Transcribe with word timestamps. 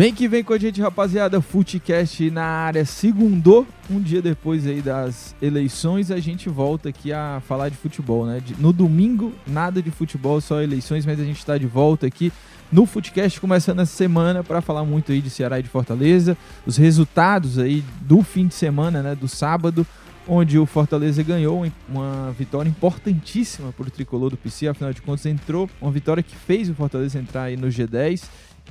Vem 0.00 0.14
que 0.14 0.26
vem 0.26 0.42
com 0.42 0.54
a 0.54 0.58
gente, 0.58 0.80
rapaziada. 0.80 1.42
Footcast 1.42 2.30
na 2.30 2.42
área. 2.42 2.86
Segundou, 2.86 3.66
um 3.90 4.00
dia 4.00 4.22
depois 4.22 4.66
aí 4.66 4.80
das 4.80 5.36
eleições, 5.42 6.10
a 6.10 6.18
gente 6.18 6.48
volta 6.48 6.88
aqui 6.88 7.12
a 7.12 7.42
falar 7.46 7.68
de 7.68 7.76
futebol, 7.76 8.24
né? 8.24 8.42
No 8.58 8.72
domingo, 8.72 9.30
nada 9.46 9.82
de 9.82 9.90
futebol, 9.90 10.40
só 10.40 10.62
eleições, 10.62 11.04
mas 11.04 11.20
a 11.20 11.24
gente 11.24 11.44
tá 11.44 11.58
de 11.58 11.66
volta 11.66 12.06
aqui 12.06 12.32
no 12.72 12.86
Footcast, 12.86 13.38
começando 13.38 13.80
essa 13.80 13.94
semana 13.94 14.42
para 14.42 14.62
falar 14.62 14.86
muito 14.86 15.12
aí 15.12 15.20
de 15.20 15.28
Ceará 15.28 15.60
e 15.60 15.62
de 15.62 15.68
Fortaleza, 15.68 16.34
os 16.64 16.78
resultados 16.78 17.58
aí 17.58 17.84
do 18.00 18.22
fim 18.22 18.46
de 18.46 18.54
semana, 18.54 19.02
né? 19.02 19.14
Do 19.14 19.28
sábado, 19.28 19.86
onde 20.26 20.58
o 20.58 20.64
Fortaleza 20.64 21.22
ganhou 21.22 21.70
uma 21.86 22.34
vitória 22.38 22.70
importantíssima 22.70 23.70
para 23.72 23.86
o 23.86 23.90
tricolor 23.90 24.30
do 24.30 24.38
PC, 24.38 24.66
afinal 24.66 24.94
de 24.94 25.02
contas 25.02 25.26
entrou, 25.26 25.68
uma 25.78 25.90
vitória 25.90 26.22
que 26.22 26.34
fez 26.34 26.70
o 26.70 26.74
Fortaleza 26.74 27.18
entrar 27.18 27.42
aí 27.42 27.56
no 27.58 27.66
G10 27.66 28.22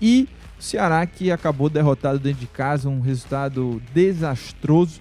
e 0.01 0.27
Ceará 0.59 1.05
que 1.05 1.31
acabou 1.31 1.69
derrotado 1.69 2.19
dentro 2.19 2.41
de 2.41 2.47
casa, 2.47 2.89
um 2.89 2.99
resultado 2.99 3.81
desastroso, 3.93 4.99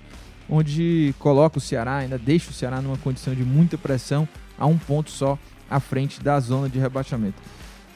onde 0.48 1.15
coloca 1.19 1.59
o 1.59 1.61
Ceará, 1.61 1.97
ainda 1.97 2.17
deixa 2.17 2.50
o 2.50 2.55
Ceará 2.55 2.81
numa 2.81 2.97
condição 2.97 3.34
de 3.34 3.42
muita 3.42 3.77
pressão, 3.77 4.27
a 4.56 4.67
um 4.67 4.78
ponto 4.78 5.11
só 5.11 5.39
à 5.69 5.81
frente 5.81 6.23
da 6.23 6.39
zona 6.41 6.69
de 6.69 6.78
rebaixamento. 6.78 7.42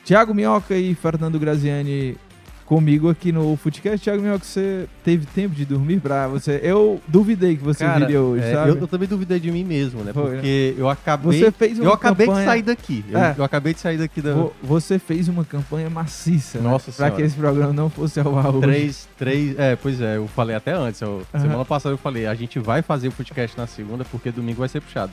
Thiago 0.04 0.34
Minhoca 0.34 0.76
e 0.76 0.94
Fernando 0.94 1.38
Graziani 1.38 2.16
comigo 2.74 3.10
aqui 3.10 3.30
no 3.32 3.54
Footcast. 3.56 4.02
Thiago 4.02 4.22
Minhoca, 4.22 4.44
você 4.44 4.86
teve 5.04 5.26
tempo 5.26 5.54
de 5.54 5.64
dormir 5.66 6.00
pra 6.00 6.26
você? 6.26 6.58
Eu 6.62 7.00
duvidei 7.06 7.56
que 7.56 7.62
você 7.62 7.84
Cara, 7.84 8.00
viria 8.00 8.20
hoje, 8.20 8.44
é, 8.44 8.52
sabe? 8.54 8.70
eu, 8.70 8.76
eu 8.78 8.86
também 8.88 9.06
duvidei 9.06 9.38
de 9.38 9.50
mim 9.50 9.62
mesmo, 9.62 10.02
né? 10.02 10.12
Foi, 10.12 10.22
né? 10.24 10.30
Porque 10.36 10.74
eu 10.78 10.88
acabei. 10.88 11.38
Você 11.40 11.50
fez 11.50 11.78
uma 11.78 11.84
eu 11.88 11.92
acabei 11.92 12.26
campanha- 12.26 12.44
de 12.46 12.50
sair 12.50 12.62
daqui. 12.62 13.04
Eu, 13.10 13.18
É. 13.18 13.34
eu 13.36 13.44
acabei 13.44 13.74
de 13.74 13.80
sair 13.80 13.98
daqui 13.98 14.22
da. 14.22 14.32
Vo- 14.32 14.52
Você 14.62 14.98
fez 14.98 15.28
uma 15.28 15.44
campanha 15.44 15.90
maciça, 15.90 16.58
né? 16.58 16.64
Nossa 16.70 16.86
Pra 16.86 16.92
Senhora. 16.94 17.14
que 17.16 17.22
esse 17.22 17.36
programa 17.36 17.72
não 17.74 17.90
fosse 17.90 18.18
ao 18.20 18.38
ar 18.38 18.48
hoje. 18.50 18.60
Três, 18.62 19.08
três. 19.18 19.58
É, 19.58 19.76
pois 19.76 20.00
é, 20.00 20.16
eu 20.16 20.26
falei 20.28 20.56
até 20.56 20.72
antes. 20.72 21.00
eu- 21.02 21.22
Aham. 21.34 21.42
Semana 21.42 21.64
passada 21.64 21.92
eu 21.94 21.98
falei, 21.98 22.26
a 22.26 22.34
gente 22.34 22.58
vai 22.58 22.80
fazer 22.82 23.08
o 23.08 23.12
podcast 23.12 23.56
na 23.56 23.66
segunda, 23.66 24.04
porque 24.04 24.30
domingo 24.30 24.60
vai 24.60 24.68
ser 24.68 24.80
puxado. 24.80 25.12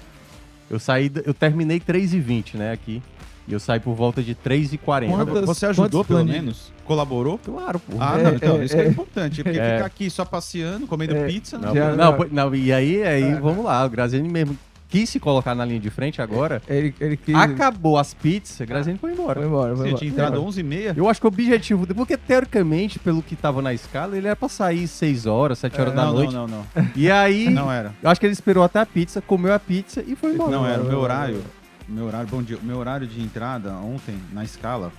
Eu 0.70 0.80
saí, 0.80 1.12
eu 1.26 1.34
terminei 1.34 1.80
3h20, 1.80 2.56
né, 2.56 2.72
aqui. 2.72 3.02
E 3.50 3.54
eu 3.54 3.60
saí 3.60 3.80
por 3.80 3.96
volta 3.96 4.22
de 4.22 4.36
3h40. 4.36 5.10
Quantas- 5.10 5.46
Você 5.46 5.66
ajudou 5.66 6.06
pelo 6.06 6.24
menos? 6.24 6.72
Colaborou? 6.86 7.40
Claro, 7.44 7.80
pô. 7.80 7.98
Ah, 8.00 8.18
É, 8.20 8.24
não, 8.24 8.36
então, 8.36 8.58
é, 8.62 8.66
isso 8.66 8.76
que 8.76 8.82
é, 8.82 8.86
é. 8.86 8.90
importante. 8.90 9.44
Porque 9.44 9.60
ficar 9.60 9.86
aqui 9.86 10.10
só 10.10 10.24
passeando, 10.24 10.86
comendo 10.88 11.16
pizza, 11.28 11.58
Não, 11.58 11.74
não. 11.74 11.96
Não, 11.96 12.18
não, 12.32 12.56
e 12.56 12.72
aí, 12.72 13.04
aí 13.04 13.34
vamos 13.36 13.66
lá, 13.66 13.84
o 13.86 13.90
Graziani 13.90 14.30
mesmo 14.30 14.58
quis 14.88 15.08
se 15.08 15.20
colocar 15.20 15.54
na 15.54 15.64
linha 15.64 15.80
de 15.80 15.90
frente 15.92 16.20
agora. 16.20 16.62
Ele, 16.68 16.96
ele 17.00 17.16
quis... 17.16 17.36
Acabou 17.36 17.98
as 18.00 18.14
pizzas, 18.16 18.68
Graziani 18.68 18.98
foi 18.98 19.12
embora. 19.14 19.40
Foi 19.40 19.48
embora, 19.48 19.76
foi 19.76 19.78
Você 19.78 19.88
embora. 19.90 19.98
tinha 20.00 20.12
entrado 20.12 20.44
11h30. 20.44 20.94
Eu 20.98 21.08
acho 21.08 21.20
que 21.22 21.28
o 21.28 21.30
objetivo, 21.30 21.86
porque 21.94 22.18
teoricamente, 22.18 22.98
pelo 22.98 23.22
que 23.22 23.36
tava 23.36 23.62
na 23.62 23.72
escala, 23.72 24.18
ele 24.18 24.26
era 24.26 24.36
pra 24.36 24.50
sair 24.50 24.88
6 24.88 25.28
horas, 25.28 25.60
7 25.60 25.80
horas 25.80 25.94
da 25.94 26.06
não, 26.06 26.14
noite. 26.14 26.34
não, 26.34 26.48
não, 26.48 26.66
não. 26.76 26.88
E 26.96 27.10
aí, 27.12 27.50
Não 27.52 27.72
era. 27.72 27.94
eu 28.02 28.10
acho 28.10 28.20
que 28.20 28.26
ele 28.26 28.34
esperou 28.34 28.64
até 28.64 28.80
a 28.80 28.86
pizza, 28.86 29.22
comeu 29.22 29.54
a 29.54 29.60
pizza 29.60 30.04
e 30.08 30.16
foi 30.16 30.34
embora. 30.34 30.52
Não 30.52 30.66
era. 30.66 30.82
O 30.82 30.86
meu 30.86 31.00
horário. 31.00 31.42
Meu 31.90 32.06
horário, 32.06 32.28
bom 32.30 32.42
dia. 32.44 32.58
Meu 32.62 32.78
horário 32.78 33.08
de 33.08 33.22
entrada 33.22 33.74
ontem 33.74 34.16
na 34.32 34.44
escala 34.44 34.92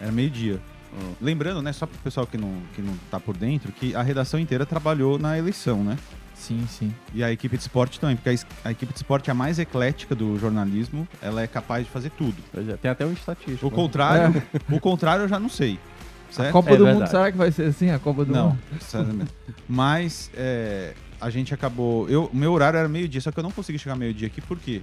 era 0.00 0.10
meio-dia. 0.10 0.58
Hum. 0.92 1.12
Lembrando, 1.20 1.62
né, 1.62 1.72
só 1.72 1.86
pro 1.86 1.98
pessoal 1.98 2.26
que 2.26 2.36
não, 2.36 2.54
que 2.74 2.82
não 2.82 2.94
tá 3.10 3.20
por 3.20 3.36
dentro, 3.36 3.70
que 3.72 3.94
a 3.94 4.02
redação 4.02 4.40
inteira 4.40 4.64
trabalhou 4.66 5.18
na 5.18 5.38
eleição, 5.38 5.84
né? 5.84 5.96
Sim, 6.34 6.64
sim. 6.68 6.92
E 7.14 7.22
a 7.22 7.30
equipe 7.30 7.56
de 7.56 7.62
esporte 7.62 8.00
também, 8.00 8.16
porque 8.16 8.30
a, 8.30 8.68
a 8.68 8.72
equipe 8.72 8.92
de 8.92 8.98
esporte 8.98 9.28
é 9.28 9.32
a 9.32 9.34
mais 9.34 9.58
eclética 9.58 10.14
do 10.14 10.38
jornalismo, 10.38 11.06
ela 11.20 11.40
é 11.42 11.46
capaz 11.46 11.84
de 11.84 11.90
fazer 11.90 12.10
tudo. 12.10 12.36
Pois 12.52 12.68
é, 12.68 12.76
Tem 12.76 12.90
até 12.90 13.06
um 13.06 13.12
estatístico. 13.12 13.66
O 13.66 13.70
né? 13.70 13.76
contrário, 13.76 14.42
o 14.70 14.80
contrário 14.80 15.24
eu 15.24 15.28
já 15.28 15.38
não 15.38 15.48
sei. 15.48 15.78
A 16.30 16.34
Certo? 16.34 16.52
Copa 16.52 16.70
É 16.70 16.76
do 16.76 16.86
Mundo, 16.86 17.06
será 17.06 17.30
que 17.30 17.36
vai 17.36 17.52
ser 17.52 17.66
assim? 17.66 17.90
A 17.90 17.98
Copa 17.98 18.24
do 18.24 18.32
Não, 18.32 18.48
Mundo? 18.50 18.58
sinceramente. 18.80 19.30
Mas 19.68 20.30
é, 20.34 20.94
a 21.20 21.28
gente 21.28 21.52
acabou. 21.52 22.08
Eu, 22.08 22.24
o 22.32 22.36
meu 22.36 22.52
horário 22.52 22.78
era 22.78 22.88
meio-dia, 22.88 23.20
só 23.20 23.30
que 23.30 23.38
eu 23.38 23.42
não 23.42 23.50
consegui 23.50 23.78
chegar 23.78 23.96
meio-dia 23.96 24.28
aqui, 24.28 24.40
por 24.40 24.58
quê? 24.58 24.80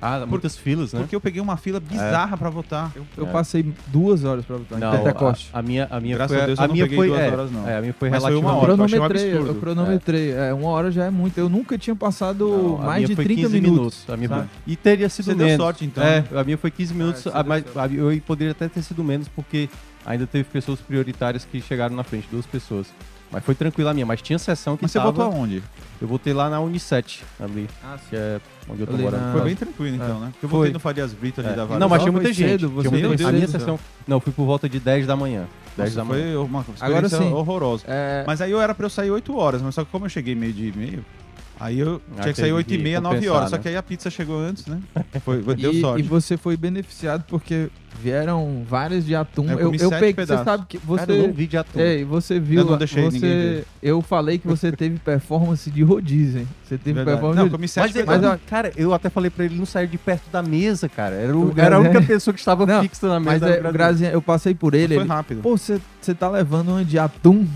Ah, 0.00 0.24
muitas 0.26 0.56
filas, 0.56 0.92
né? 0.92 1.00
Porque 1.00 1.16
eu 1.16 1.20
peguei 1.20 1.40
uma 1.40 1.56
fila 1.56 1.80
bizarra 1.80 2.36
pra 2.36 2.48
votar. 2.50 2.92
Eu, 2.94 3.04
Eu 3.16 3.26
É. 3.26 3.30
passei 3.30 3.72
duas 3.88 4.24
horas 4.24 4.44
pra 4.44 4.56
votar 4.56 4.78
Não, 4.78 4.94
em 4.94 4.98
Pentecoste. 4.98 5.50
a, 5.52 5.58
a 5.58 5.62
minha, 5.62 5.88
a 5.90 5.98
minha 6.00 6.14
Graças 6.16 6.36
foi, 6.36 6.42
a 6.42 6.46
Deus 6.46 6.58
eu 6.58 6.66
não 6.68 6.74
minha 6.74 6.84
peguei 6.84 6.98
foi, 6.98 7.08
duas 7.08 7.20
é, 7.20 7.30
horas, 7.30 7.50
não. 7.50 7.68
É, 7.68 7.76
a 7.78 7.80
minha 7.80 7.92
foi 7.92 8.08
foi 8.10 8.18
uma 8.18 8.18
relativamente... 8.28 8.56
hora. 8.62 8.70
eu 8.70 8.74
um 8.74 8.76
cronometrei, 8.88 9.32
eu 9.32 9.38
absurdo. 9.38 9.60
cronometrei. 9.60 10.30
É. 10.32 10.54
uma 10.54 10.68
hora 10.68 10.90
já 10.90 11.04
é 11.04 11.10
muito. 11.10 11.38
Eu 11.38 11.48
nunca 11.48 11.76
tinha 11.76 11.96
passado 11.96 12.48
Não, 12.48 12.82
a 12.82 12.86
mais 12.86 13.06
de 13.08 13.14
foi 13.16 13.24
30 13.24 13.40
15 13.42 13.60
minutos. 13.60 14.04
A 14.08 14.16
minha 14.16 14.28
foi- 14.28 14.44
E 14.66 14.76
teria 14.76 15.08
sido 15.08 15.24
Você 15.26 15.34
deu 15.34 15.46
menos. 15.46 15.62
sorte, 15.64 15.84
então, 15.84 16.04
É, 16.04 16.24
a 16.34 16.44
minha 16.44 16.56
foi 16.58 16.70
15 16.70 16.94
minutos, 16.94 17.22
você 17.22 17.28
a- 17.30 17.42
deu 17.42 17.44
mas 17.48 17.64
a- 17.76 17.86
eu 17.88 18.20
poderia 18.26 18.52
até 18.52 18.68
ter 18.68 18.82
sido 18.82 19.02
menos, 19.02 19.26
porque 19.28 19.68
ainda 20.06 20.26
teve 20.26 20.44
pessoas 20.44 20.80
prioritárias 20.80 21.44
que 21.44 21.60
chegaram 21.60 21.96
na 21.96 22.04
frente, 22.04 22.28
duas 22.30 22.46
pessoas. 22.46 22.86
Mas 23.30 23.44
foi 23.44 23.54
tranquila 23.54 23.90
a 23.90 23.94
minha, 23.94 24.06
mas 24.06 24.22
tinha 24.22 24.38
sessão 24.38 24.74
que 24.76 24.84
Mas 24.84 24.90
você 24.92 24.98
votou 25.00 25.22
aonde? 25.24 25.62
Eu 26.00 26.08
voltei 26.08 26.32
lá 26.32 26.48
na 26.48 26.60
Unicet, 26.60 27.22
ali, 27.38 27.68
que 28.08 28.16
é 28.16 28.40
onde 28.68 28.80
eu 28.82 28.86
tô 28.86 28.94
Ali 28.94 29.02
morando. 29.02 29.20
na- 29.26 29.32
Foi 29.32 29.40
bem 29.42 29.54
tranquilo, 29.56 29.96
então, 29.96 30.20
né? 30.20 30.28
Porque 30.32 30.46
eu 30.46 30.50
Foi. 30.50 30.58
votei 30.58 30.72
no 30.72 30.80
Farias 30.80 31.12
Brito 31.12 31.40
ali 31.40 31.50
É. 31.50 31.52
da 31.54 31.64
Vara. 31.64 31.80
Não, 31.80 31.88
mas 31.88 32.02
tinha 32.02 32.12
foi 32.12 32.20
muita 32.20 32.34
gente. 32.34 32.48
cedo, 32.50 32.68
você 32.70 32.88
Tinha 32.88 32.90
muita 32.90 33.08
foi 33.08 33.16
gente. 33.16 33.28
A 33.28 33.32
minha 33.32 33.46
cedo. 33.48 33.58
sessão... 33.60 33.78
Não, 34.06 34.16
eu 34.16 34.20
fui 34.20 34.32
por 34.32 34.44
volta 34.46 34.68
de 34.68 34.78
10 34.80 35.06
da 35.06 35.16
manhã. 35.16 35.46
10 35.76 35.94
da 35.94 36.04
manhã. 36.04 36.22
foi 36.22 36.36
uma 36.36 36.60
Agora 36.80 37.06
experiência 37.06 37.18
sim. 37.18 37.32
horrorosa. 37.32 37.84
É, 37.86 38.24
Mas 38.26 38.40
aí 38.40 38.50
eu 38.50 38.60
era 38.60 38.74
pra 38.74 38.86
eu 38.86 38.90
sair 38.90 39.10
8 39.10 39.36
horas, 39.36 39.62
mas 39.62 39.74
só 39.74 39.84
que 39.84 39.90
como 39.90 40.06
eu 40.06 40.10
cheguei 40.10 40.34
meio 40.34 40.52
dia 40.52 40.68
e 40.74 40.76
meio, 40.76 41.04
aí 41.60 41.78
eu 41.80 42.00
Ah, 42.16 42.22
tinha 42.22 42.34
que 42.34 42.40
sair 42.40 42.46
teve 42.46 42.52
8 42.56 42.74
e 42.74 42.76
que 42.76 42.82
meia, 42.82 43.00
9 43.00 43.16
compensar, 43.16 43.36
horas. 43.36 43.50
Só 43.50 43.56
né? 43.56 43.62
que 43.62 43.68
aí 43.68 43.76
a 43.76 43.82
pizza 43.82 44.10
chegou 44.10 44.38
antes, 44.40 44.66
né? 44.66 44.80
Foi, 45.24 45.42
deu 45.54 45.72
e, 45.72 45.80
sorte. 45.80 46.00
e 46.04 46.08
você 46.08 46.36
foi 46.36 46.56
beneficiado 46.56 47.24
porque 47.28 47.68
vieram 48.00 48.62
várias 48.68 49.04
de 49.04 49.14
atum. 49.14 49.48
É, 49.50 49.54
eu 49.54 49.58
eu, 49.58 49.64
comi 49.66 49.80
eu 49.80 49.88
sete 49.88 50.00
peguei. 50.00 50.26
Você 50.26 50.44
sabe 50.44 50.64
que 50.68 50.78
você. 50.78 51.00
Cara, 51.06 51.12
eu 51.18 51.26
não 51.26 51.32
vi 51.32 51.46
de 51.46 51.56
atum. 51.56 51.80
Ei, 51.80 52.04
você 52.04 52.38
viu. 52.38 52.60
Eu 52.60 52.66
não 52.66 52.78
deixei 52.78 53.02
você, 53.02 53.14
ninguém 53.16 53.30
ver. 53.30 53.64
Eu 53.82 54.00
falei 54.02 54.38
que 54.38 54.46
você 54.46 54.70
teve 54.70 54.98
performance 54.98 55.68
de 55.70 55.82
rodízio, 55.82 56.40
hein? 56.40 56.48
Você 56.64 56.78
teve 56.78 56.92
Verdade. 56.94 57.16
performance 57.16 57.36
Não, 57.38 57.46
eu 57.46 57.50
comi 57.50 57.62
Mas, 57.62 57.70
7 57.72 57.98
ele- 57.98 58.06
Mas, 58.06 58.24
ó, 58.24 58.38
cara, 58.48 58.72
eu 58.76 58.94
até 58.94 59.08
falei 59.10 59.30
pra 59.30 59.44
ele 59.44 59.56
não 59.56 59.66
sair 59.66 59.88
de 59.88 59.98
perto 59.98 60.30
da 60.30 60.42
mesa, 60.42 60.88
cara. 60.88 61.14
Era, 61.16 61.36
o- 61.36 61.52
O 61.52 61.54
era 61.60 61.76
a 61.76 61.80
única 61.80 62.00
pessoa 62.02 62.32
que 62.32 62.40
estava 62.40 62.64
Não, 62.66 62.82
fixa 62.82 63.08
na 63.08 63.18
Mas 63.18 63.40
mesa. 63.40 63.54
é, 63.54 63.68
o 63.68 63.72
Grazinha, 63.72 64.10
eu 64.10 64.22
passei 64.22 64.54
por 64.54 64.74
ele. 64.74 64.94
Foi 64.94 65.02
ele 65.02 65.08
rápido. 65.08 65.40
Pô, 65.42 65.56
você 65.56 65.80
você 66.00 66.14
tá 66.14 66.28
levando 66.30 66.68
uma 66.70 66.84
de 66.84 66.98
atum. 66.98 67.46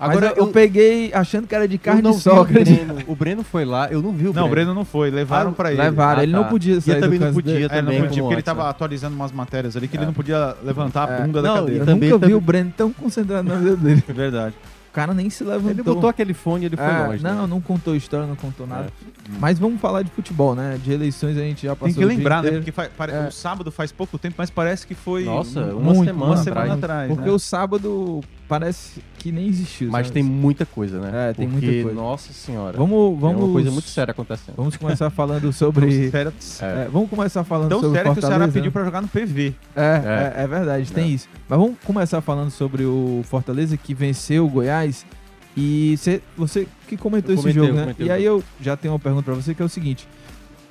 Agora, 0.00 0.28
Mas 0.28 0.38
eu, 0.38 0.46
eu 0.46 0.50
peguei 0.50 1.12
achando 1.12 1.46
que 1.46 1.54
era 1.54 1.68
de 1.68 1.76
carne 1.76 2.00
não 2.00 2.12
de 2.12 2.20
sol. 2.20 2.40
o? 2.40 2.44
Breno. 2.46 2.94
O 3.06 3.14
Breno 3.14 3.44
foi 3.44 3.66
lá, 3.66 3.88
eu 3.90 4.00
não 4.00 4.12
vi 4.12 4.28
o 4.28 4.32
Não, 4.32 4.46
o 4.46 4.48
Breno. 4.48 4.50
Breno 4.50 4.74
não 4.74 4.84
foi. 4.84 5.10
Levaram 5.10 5.50
Ah, 5.50 5.52
pra 5.52 5.72
ele. 5.72 5.82
Levaram, 5.82 6.20
Ah, 6.20 6.22
ele 6.22 6.32
tá. 6.32 6.38
não 6.38 6.44
podia 6.48 6.76
E 6.76 6.80
sair 6.80 6.94
eu 6.96 7.00
também 7.02 7.18
do 7.18 7.26
não 7.26 7.34
podia 7.34 7.52
dele. 7.52 7.64
É, 7.66 7.68
não 7.68 7.84
também. 7.92 8.00
podia, 8.02 8.22
porque 8.22 8.34
ele 8.34 8.42
tava 8.42 8.62
né? 8.64 8.70
atualizando 8.70 9.14
umas 9.14 9.30
matérias 9.30 9.76
ali 9.76 9.86
que 9.86 9.96
É. 9.96 10.00
ele 10.00 10.06
não 10.06 10.14
podia 10.14 10.56
levantar 10.64 11.06
É. 11.10 11.16
a 11.16 11.20
bunda 11.26 11.42
da 11.42 11.48
Não, 11.48 11.54
cadeira. 11.56 11.80
Eu 11.80 11.82
e 11.82 11.86
também- 11.86 12.08
nunca 12.08 12.18
vi 12.18 12.20
também- 12.22 12.34
o 12.36 12.40
Breno 12.40 12.72
tão 12.74 12.92
concentrado 12.94 13.46
na 13.46 13.56
vida 13.56 13.76
dele. 13.76 14.02
Verdade. 14.08 14.54
O 14.88 14.92
cara 14.92 15.12
nem 15.14 15.28
se 15.30 15.44
levantou. 15.44 15.70
Ele 15.70 15.82
botou 15.82 16.08
aquele 16.10 16.32
fone 16.34 16.64
e 16.64 16.66
ele 16.66 16.76
foi 16.76 16.84
É, 16.86 17.06
longe. 17.06 17.22
não, 17.22 17.42
né? 17.42 17.46
não 17.46 17.60
contou 17.60 17.94
história, 17.94 18.26
não 18.26 18.34
contou 18.36 18.66
nada. 18.66 18.86
É. 18.86 19.30
Mas 19.38 19.58
vamos 19.58 19.80
falar 19.80 20.02
de 20.02 20.10
futebol, 20.10 20.54
né? 20.54 20.78
De 20.82 20.92
eleições 20.92 21.36
a 21.36 21.40
gente 21.42 21.64
já 21.66 21.76
passou 21.76 21.88
Tem 21.88 21.94
que 21.94 22.04
o 22.04 22.08
dia 22.08 22.16
lembrar, 22.16 22.42
né? 22.42 22.52
Porque 22.52 22.72
fa- 22.72 22.88
pare- 22.96 23.12
É. 23.12 23.28
o 23.28 23.30
sábado 23.30 23.70
faz 23.70 23.92
pouco 23.92 24.18
tempo, 24.18 24.34
mas 24.38 24.48
parece 24.50 24.86
que 24.86 24.94
foi 24.94 25.24
Nossa, 25.24 25.60
um- 25.60 25.76
uma 25.76 25.92
muito, 25.92 26.04
semana 26.06 26.24
uma 26.32 26.40
atrás. 26.40 26.44
semana 26.44 26.74
atrás. 26.74 27.08
Porque 27.08 27.28
né? 27.28 27.34
o 27.34 27.38
sábado 27.38 28.20
parece 28.50 29.00
que 29.16 29.30
nem 29.30 29.46
existiu. 29.46 29.88
Mas 29.90 30.08
sabe? 30.08 30.14
tem 30.14 30.22
muita 30.24 30.66
coisa, 30.66 30.98
né? 31.00 31.30
É, 31.30 31.32
tem 31.32 31.48
Porque, 31.48 31.66
muita 31.66 31.82
coisa. 31.84 32.00
Nossa 32.00 32.32
senhora. 32.32 32.76
Vamos, 32.76 33.16
É 33.16 33.20
vamos. 33.20 33.44
uma 33.44 33.52
coisa 33.52 33.70
muito 33.70 33.88
séria 33.88 34.10
acontecendo. 34.10 34.56
Vamos 34.56 34.76
começar 34.76 35.08
falando 35.08 35.52
sobre. 35.54 36.10
Sério- 36.10 36.32
É. 36.60 36.64
É, 36.82 36.88
vamos 36.92 37.08
começar 37.08 37.44
falando 37.44 37.68
Tão 37.70 37.80
sobre 37.80 37.96
sério 37.96 38.12
que 38.12 38.18
o 38.18 38.20
Ceará 38.20 38.34
Fortaleza, 38.34 38.52
pediu 38.58 38.72
pra 38.72 38.84
jogar 38.84 39.00
no 39.00 39.08
PV. 39.08 39.54
É, 39.76 40.34
é, 40.36 40.42
é 40.42 40.46
verdade, 40.48 40.92
tem 40.92 41.12
isso. 41.14 41.28
Mas 41.48 41.58
vamos 41.58 41.76
começar 41.84 42.20
falando 42.20 42.50
sobre 42.50 42.84
o 42.84 43.22
Fortaleza 43.24 43.76
que 43.76 43.94
venceu 43.94 44.44
o 44.44 44.48
Goiás. 44.50 45.06
E 45.56 45.96
cê- 45.98 46.20
você 46.36 46.66
que 46.88 46.96
comentou 46.96 47.30
Eu 47.30 47.34
esse 47.34 47.42
comentei, 47.42 47.62
jogo, 47.62 47.74
né? 47.74 47.82
comentei 47.82 48.06
E 48.06 48.10
aí 48.10 48.24
eu 48.24 48.42
já 48.60 48.76
tenho 48.76 48.92
uma 48.94 49.00
pergunta 49.00 49.24
pra 49.24 49.34
você 49.34 49.54
que 49.54 49.62
é 49.62 49.64
o 49.64 49.68
seguinte: 49.68 50.06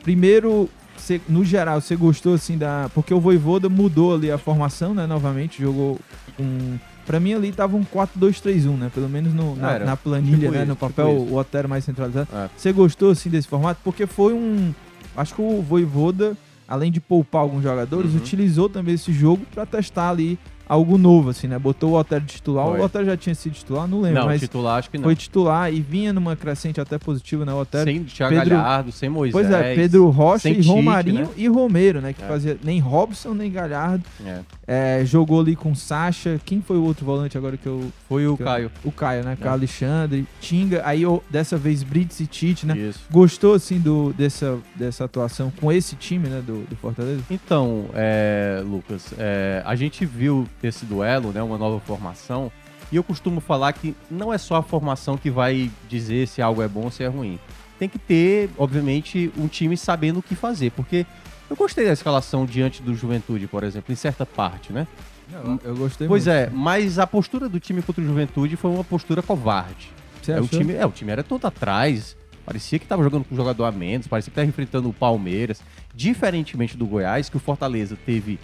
primeiro, 0.04 0.70
cê- 0.98 1.22
no 1.28 1.44
geral, 1.44 1.82
você 1.82 1.96
gostou 1.96 2.34
assim 2.34 2.58
da. 2.58 2.90
Porque 2.94 3.14
o 3.14 3.20
Voivoda 3.20 3.70
mudou 3.70 4.16
ali 4.16 4.32
a 4.32 4.38
formação, 4.38 4.94
né? 4.94 5.06
Novamente, 5.06 5.62
jogou 5.62 6.00
um. 6.40 6.78
Pra 7.10 7.20
mim 7.20 7.34
ali 7.34 7.52
tava 7.52 7.76
um 7.76 7.84
4-2-3-1, 7.84 8.78
né? 8.78 8.92
Pelo 8.94 9.10
menos 9.10 9.34
no- 9.34 9.56
na, 9.56 9.80
na 9.80 9.98
planilha, 9.98 10.38
tipo 10.38 10.52
né? 10.52 10.58
isso, 10.60 10.68
no 10.68 10.76
tipo 10.76 10.88
papel, 10.90 11.10
isso. 11.24 11.34
o 11.34 11.38
Otero 11.38 11.68
mais 11.68 11.84
centralizado. 11.84 12.28
É. 12.32 12.50
Você 12.56 12.72
gostou 12.72 13.10
assim 13.10 13.32
desse 13.32 13.48
formato? 13.48 13.80
Porque 13.84 14.06
foi 14.06 14.32
um. 14.32 14.72
Acho 15.18 15.34
que 15.34 15.42
o 15.42 15.60
Voivoda 15.60 16.38
além 16.68 16.92
de 16.92 17.00
poupar 17.02 17.42
alguns 17.42 17.64
jogadores, 17.64 18.12
Uhum. 18.12 18.18
utilizou 18.18 18.70
também 18.70 18.94
esse 18.94 19.12
jogo 19.12 19.44
pra 19.52 19.66
testar 19.66 20.12
ali 20.12 20.38
algo 20.70 20.98
novo, 20.98 21.32
assim, 21.32 21.48
né? 21.48 21.58
Botou 21.58 21.92
o 21.92 22.00
Otero 22.00 22.22
de 22.24 22.34
titular. 22.36 22.68
Foi. 22.68 22.80
O 22.80 22.84
Otero 22.84 23.06
já 23.06 23.18
tinha 23.18 23.34
sido 23.34 23.54
titular, 23.54 23.88
não 23.88 24.02
lembro, 24.02 24.20
Não, 24.20 24.28
mas 24.28 24.40
titular 24.40 24.78
acho 24.78 24.90
que 24.92 24.98
não. 24.98 25.04
foi 25.06 25.16
titular 25.16 25.74
e 25.74 25.82
vinha 25.82 26.14
numa 26.14 26.36
crescente 26.36 26.80
até 26.80 26.98
positiva, 27.00 27.44
né? 27.44 27.52
O 27.52 27.58
Otero. 27.62 27.86
Sem 27.86 28.04
Thiago 28.04 28.36
Pedro- 28.36 28.50
Galhardo, 28.56 28.92
sem 28.92 29.10
Moisés. 29.10 29.32
Pois 29.34 29.52
é, 29.52 29.74
Pedro 29.76 30.08
Rocha 30.10 30.48
e 30.50 30.56
Tite, 30.56 30.68
Romarinho 30.68 31.24
né? 31.26 31.30
e 31.36 31.48
Romero, 31.48 32.00
né? 32.02 32.14
Que 32.14 32.24
É. 32.24 32.28
fazia 32.28 32.58
nem 32.64 32.80
Robson 32.80 33.34
nem 33.34 33.52
Galhardo. 33.52 34.04
É. 34.24 34.40
É, 34.68 35.06
jogou 35.06 35.42
ali 35.42 35.56
com 35.56 35.74
Sacha. 35.74 36.40
Quem 36.46 36.62
foi 36.62 36.78
o 36.78 36.84
outro 36.84 37.04
volante 37.06 37.36
agora 37.38 37.58
que 37.58 37.66
eu. 37.66 37.92
Foi 38.08 38.28
o 38.28 38.34
eu- 38.34 38.38
Caio. 38.38 38.72
O 38.84 38.92
Caio, 38.92 39.24
né? 39.24 39.36
Com 39.42 39.48
É. 39.48 39.52
Alexandre, 39.52 40.28
Tinga. 40.40 40.84
Aí 40.86 41.02
eu- 41.02 41.24
dessa 41.30 41.58
vez 41.58 41.82
Brits 41.82 42.20
e 42.20 42.28
Tite, 42.28 42.68
né? 42.68 42.78
Isso. 42.78 43.00
Gostou, 43.10 43.56
assim, 43.56 43.80
do, 43.80 44.14
dessa, 44.14 44.58
dessa 44.76 45.06
atuação 45.06 45.52
com 45.60 45.72
esse 45.72 45.96
time, 45.96 46.28
né? 46.30 46.42
Do, 46.46 46.64
do 46.70 46.76
Fortaleza? 46.76 47.24
Então, 47.32 47.86
é, 47.96 48.62
Lucas, 48.64 49.14
é, 49.18 49.64
a 49.66 49.76
gente 49.76 50.06
viu 50.06 50.48
esse 50.68 50.86
duelo, 50.86 51.32
né, 51.32 51.42
uma 51.42 51.58
nova 51.58 51.80
formação, 51.80 52.52
e 52.92 52.96
eu 52.96 53.04
costumo 53.04 53.40
falar 53.40 53.74
que 53.74 53.96
não 54.10 54.34
é 54.34 54.38
só 54.38 54.56
a 54.56 54.64
formação 54.64 55.18
que 55.18 55.30
vai 55.30 55.70
dizer 55.88 56.28
se 56.28 56.42
algo 56.42 56.62
é 56.62 56.68
bom 56.68 56.86
ou 56.86 56.92
se 56.92 57.04
é 57.04 57.08
ruim. 57.08 57.40
Tem 57.78 57.88
que 57.88 58.00
ter, 58.00 58.50
obviamente, 58.58 59.32
um 59.38 59.48
time 59.48 59.78
sabendo 59.78 60.20
o 60.20 60.24
que 60.24 60.36
fazer, 60.36 60.72
porque 60.72 61.06
eu 61.50 61.56
gostei 61.56 61.86
da 61.86 61.94
escalação 61.94 62.46
diante 62.46 62.82
do 62.82 62.94
Juventude, 62.96 63.48
por 63.48 63.64
exemplo, 63.64 63.94
em 63.94 63.96
certa 63.96 64.26
parte, 64.26 64.74
né? 64.74 64.88
Eu, 65.32 65.60
eu 65.64 65.76
gostei 65.76 66.08
Pois 66.08 66.26
muito. 66.26 66.36
é, 66.36 66.50
mas 66.50 66.98
a 66.98 67.06
postura 67.06 67.48
do 67.48 67.60
time 67.60 67.82
contra 67.82 68.02
o 68.02 68.06
Juventude 68.06 68.56
foi 68.56 68.72
uma 68.72 68.84
postura 68.84 69.22
covarde. 69.22 69.92
Você 70.22 70.32
É, 70.32 70.42
o, 70.42 70.48
time, 70.48 70.74
é, 70.74 70.86
o 70.86 70.92
time 70.92 71.12
era 71.12 71.24
todo 71.24 71.46
atrás. 71.46 72.18
Parecia 72.46 72.80
que 72.80 72.86
estava 72.86 73.04
jogando 73.04 73.24
com 73.26 73.36
um 73.36 73.38
jogador 73.38 73.66
a 73.66 73.72
menos, 73.72 74.08
parecia 74.08 74.32
que 74.32 74.34
estava 74.34 74.48
enfrentando 74.48 74.90
o 74.90 74.94
Palmeiras. 74.94 75.62
Diferentemente 75.94 76.76
do 76.76 76.86
Goiás, 76.88 77.30
que 77.30 77.38
o 77.38 77.40
Fortaleza 77.40 77.96
teve 78.06 78.40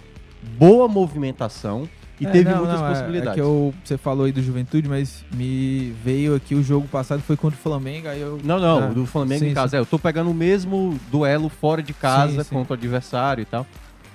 boa 0.56 0.86
movimentação 0.86 1.88
e 2.20 2.26
É, 2.26 2.30
teve 2.30 2.50
não, 2.50 2.58
muitas 2.58 2.80
não, 2.80 2.86
é- 2.86 2.90
possibilidades. 2.90 3.32
É 3.32 3.34
que 3.34 3.40
eu, 3.40 3.74
você 3.84 3.98
falou 3.98 4.24
aí 4.26 4.32
do 4.32 4.42
Juventude, 4.42 4.88
mas 4.88 5.24
me 5.34 5.94
veio 6.04 6.34
aqui 6.34 6.54
o 6.54 6.62
jogo 6.62 6.88
passado 6.88 7.20
foi 7.20 7.36
contra 7.36 7.58
o 7.58 7.62
Flamengo, 7.62 8.08
aí 8.08 8.20
eu. 8.20 8.38
Não, 8.42 8.58
não, 8.58 8.84
É, 8.84 8.90
o 8.90 8.94
do 8.94 9.06
Flamengo 9.06 9.40
sim, 9.44 9.50
em 9.50 9.54
casa. 9.54 9.76
É, 9.76 9.80
eu 9.80 9.86
tô 9.86 9.98
pegando 9.98 10.30
o 10.30 10.34
mesmo 10.34 10.98
duelo 11.10 11.48
fora 11.48 11.82
de 11.82 11.92
casa 11.92 12.42
sim. 12.44 12.54
contra 12.54 12.72
o 12.72 12.76
adversário 12.76 13.42
e 13.42 13.44
tal. 13.44 13.66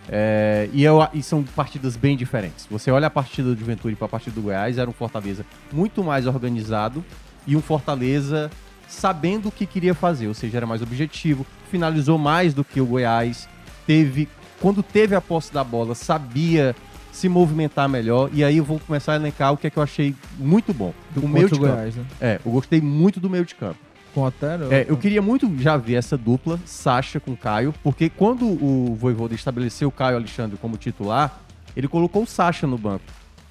É, 0.09 0.67
e, 0.73 0.83
eu, 0.83 1.07
e 1.13 1.21
são 1.21 1.43
partidas 1.43 1.95
bem 1.95 2.17
diferentes. 2.17 2.67
Você 2.71 2.89
olha 2.89 3.07
a 3.07 3.09
partida 3.09 3.53
do 3.53 3.59
Juventude 3.59 3.95
para 3.95 4.05
a 4.05 4.09
partida 4.09 4.33
do 4.35 4.41
Goiás, 4.41 4.77
era 4.77 4.89
um 4.89 4.93
Fortaleza 4.93 5.45
muito 5.71 6.03
mais 6.03 6.25
organizado 6.25 7.05
e 7.45 7.55
um 7.55 7.61
Fortaleza 7.61 8.49
sabendo 8.87 9.47
o 9.49 9.51
que 9.51 9.65
queria 9.65 9.93
fazer, 9.93 10.27
ou 10.27 10.33
seja, 10.33 10.57
era 10.57 10.65
mais 10.65 10.81
objetivo, 10.81 11.45
finalizou 11.69 12.17
mais 12.17 12.53
do 12.53 12.63
que 12.63 12.81
o 12.81 12.85
Goiás, 12.85 13.47
teve 13.87 14.27
quando 14.59 14.83
teve 14.83 15.15
a 15.15 15.21
posse 15.21 15.53
da 15.53 15.63
bola, 15.63 15.95
sabia 15.95 16.75
se 17.11 17.27
movimentar 17.29 17.87
melhor, 17.89 18.29
e 18.33 18.43
aí 18.43 18.57
eu 18.57 18.63
vou 18.63 18.79
começar 18.79 19.13
a 19.13 19.15
elencar 19.15 19.51
o 19.53 19.57
que 19.57 19.67
é 19.67 19.69
que 19.69 19.77
eu 19.77 19.83
achei 19.83 20.15
muito 20.39 20.73
bom. 20.73 20.93
do 21.13 21.21
o 21.25 21.27
meio 21.27 21.47
de 21.49 21.59
campo. 21.59 21.67
Goiás, 21.67 21.95
né? 21.95 22.05
É, 22.19 22.39
eu 22.45 22.51
gostei 22.51 22.79
muito 22.81 23.19
do 23.19 23.29
meio 23.29 23.45
de 23.45 23.53
campo. 23.55 23.77
Com 24.13 24.21
o 24.21 24.25
Otero? 24.25 24.73
É, 24.73 24.85
eu 24.89 24.97
queria 24.97 25.21
muito 25.21 25.49
já 25.59 25.77
ver 25.77 25.95
essa 25.95 26.17
dupla, 26.17 26.59
Sacha 26.65 27.19
com 27.19 27.35
Caio, 27.35 27.73
porque 27.83 28.09
quando 28.09 28.45
o 28.45 28.95
Voivoda 28.99 29.33
estabeleceu 29.33 29.87
o 29.87 29.91
Caio 29.91 30.17
Alexandre 30.17 30.57
como 30.57 30.75
titular, 30.77 31.39
ele 31.75 31.87
colocou 31.87 32.23
o 32.23 32.27
Sacha 32.27 32.67
no 32.67 32.77
banco. 32.77 33.03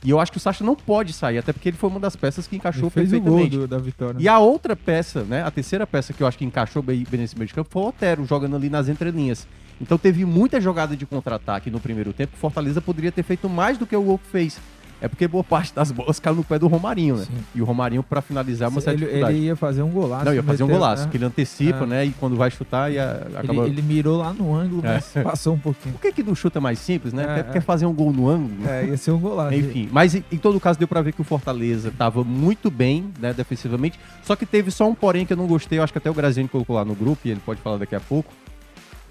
E 0.03 0.09
eu 0.11 0.19
acho 0.19 0.33
que 0.33 0.39
o 0.39 0.41
Sacha 0.41 0.65
não 0.65 0.75
pode 0.75 1.13
sair, 1.13 1.37
até 1.39 1.53
porque 1.53 1.69
ele 1.69 1.77
foi 1.77 1.91
uma 1.91 2.01
das 2.01 2.17
peças 2.17 2.47
que 2.47 2.57
encaixou 2.57 2.85
Ele 2.85 2.91
fez 2.91 3.13
o 3.13 3.21
gol 3.21 3.35
perfeitamente. 3.37 3.57
do- 3.59 3.69
da 3.69 3.79
vitória. 3.79 4.17
E 4.19 4.27
a 4.29 4.39
outra 4.39 4.75
peça, 4.75 5.23
né, 5.25 5.43
a 5.45 5.51
terceira 5.51 5.87
peça 5.87 6.13
que 6.15 6.23
eu 6.23 6.27
acho 6.27 6.39
que 6.39 6.45
encaixou 6.45 6.83
bem, 6.83 7.05
bem 7.11 7.21
nesse 7.21 7.37
meio 7.37 7.47
de 7.49 7.53
campo 7.55 7.69
foi 7.71 7.83
o 7.83 7.87
Otero, 7.89 8.25
jogando 8.27 8.57
ali 8.57 8.71
nas 8.71 8.89
entrelinhas. 8.89 9.47
Então 9.81 9.97
teve 9.97 10.25
muita 10.25 10.61
jogada 10.61 10.97
de 10.97 11.07
contra-ataque 11.07 11.71
no 11.71 11.81
primeiro 11.81 12.13
tempo, 12.13 12.33
que 12.33 12.39
o 12.39 12.41
Fortaleza 12.41 12.81
poderia 12.81 13.11
ter 13.11 13.23
feito 13.23 13.49
mais 13.49 13.79
do 13.79 13.87
que 13.87 13.97
o 13.97 14.03
gol 14.03 14.19
que 14.19 14.27
fez. 14.27 14.61
É 15.03 15.09
porque 15.09 15.27
boa 15.27 15.43
parte 15.43 15.75
das 15.75 15.91
bolas 15.91 16.21
caiu 16.21 16.37
no 16.37 16.45
pé 16.45 16.59
do 16.59 16.69
Romarinho, 16.69 17.17
né? 17.17 17.25
Sim. 17.25 17.33
E 17.55 17.63
o 17.63 17.65
Romarinho, 17.65 18.03
pra 18.03 18.21
finalizar, 18.21 18.69
é 18.69 18.71
uma 18.71 18.83
certa 18.83 18.99
ele, 18.99 19.07
dificuldade. 19.07 19.35
ele 19.39 19.47
ia 19.47 19.57
fazer 19.57 19.83
um 19.83 19.89
golaço. 19.89 20.25
Não, 20.27 20.35
ia 20.35 20.43
fazer 20.43 20.63
um 20.63 20.69
golaço, 20.69 21.05
é. 21.05 21.09
que 21.09 21.17
ele 21.17 21.25
antecipa, 21.25 21.85
É. 21.85 21.87
né? 21.87 22.05
E 22.05 22.11
quando 22.11 22.37
vai 22.37 22.51
chutar, 22.51 22.93
ia, 22.93 23.23
Ele, 23.27 23.37
acaba... 23.39 23.67
ele 23.67 23.81
mirou 23.81 24.19
lá 24.19 24.35
no 24.35 24.55
ângulo, 24.55 24.83
É. 24.85 24.93
mas 24.97 25.07
passou 25.25 25.55
um 25.55 25.59
pouquinho. 25.59 25.95
Por 25.95 26.03
que, 26.03 26.13
que 26.13 26.23
não 26.23 26.35
chuta 26.35 26.61
mais 26.61 26.79
simples, 26.79 27.15
né? 27.15 27.23
É, 27.23 27.27
quer, 27.27 27.49
é. 27.49 27.53
quer 27.55 27.63
fazer 27.63 27.87
um 27.87 27.95
gol 27.95 28.13
no 28.13 28.29
ângulo? 28.29 28.69
É, 28.69 28.85
ia 28.85 28.97
ser 28.99 29.13
um 29.13 29.19
golaço. 29.19 29.55
Enfim, 29.55 29.89
mas 29.91 30.15
em, 30.15 30.21
todo 30.37 30.61
caso 30.61 30.79
deu 30.79 30.87
pra 30.87 31.01
ver 31.01 31.15
que 31.15 31.23
o 31.23 31.25
Fortaleza 31.25 31.91
tava 31.97 32.23
muito 32.23 32.71
bem, 32.71 33.07
né, 33.19 33.33
defensivamente. 33.33 33.99
Só 34.23 34.37
que 34.37 34.45
teve 34.45 34.71
só 34.71 34.87
um 34.87 34.95
porém 34.95 35.25
que 35.25 35.33
eu 35.33 35.37
não 35.39 35.47
gostei, 35.47 35.79
eu 35.79 35.83
acho 35.83 35.95
que 35.95 35.99
até 35.99 36.11
o 36.11 36.15
Graziani 36.15 36.47
colocou 36.47 36.77
lá 36.77 36.85
no 36.85 36.95
grupo 36.95 37.23
e 37.25 37.31
ele 37.31 37.41
pode 37.43 37.59
falar 37.63 37.79
daqui 37.79 37.95
a 37.97 38.01
pouco. 38.01 38.31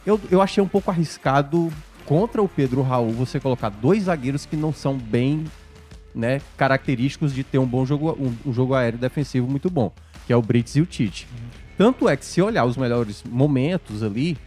Eu, 0.06 0.20
eu 0.32 0.42
achei 0.42 0.64
um 0.64 0.68
pouco 0.68 0.90
arriscado 0.90 1.72
contra 2.06 2.42
o 2.42 2.48
Pedro 2.48 2.82
Raul 2.82 3.12
você 3.12 3.40
colocar 3.40 3.70
dois 3.70 4.04
zagueiros 4.04 4.46
que 4.46 4.56
não 4.56 4.74
são 4.74 4.98
bem, 4.98 5.46
né, 6.16 6.42
característicos 6.58 7.34
de 7.34 7.44
ter 7.44 7.60
um 7.60 7.68
bom 7.68 7.86
jogo, 7.86 8.18
um, 8.20 8.50
um 8.50 8.54
jogo 8.54 8.74
aéreo 8.74 8.98
defensivo 8.98 9.48
muito 9.48 9.70
bom, 9.70 9.92
que 10.26 10.34
é 10.34 10.36
o 10.36 10.42
Brits 10.42 10.76
e 10.76 10.82
o 10.82 10.86
Tite. 10.86 11.28
Tanto 11.78 12.10
é 12.10 12.18
que 12.18 12.26
se 12.26 12.42
olhar 12.42 12.66
os 12.66 12.76
melhores 12.76 13.24
momentos 13.24 14.04
ali, 14.04 14.38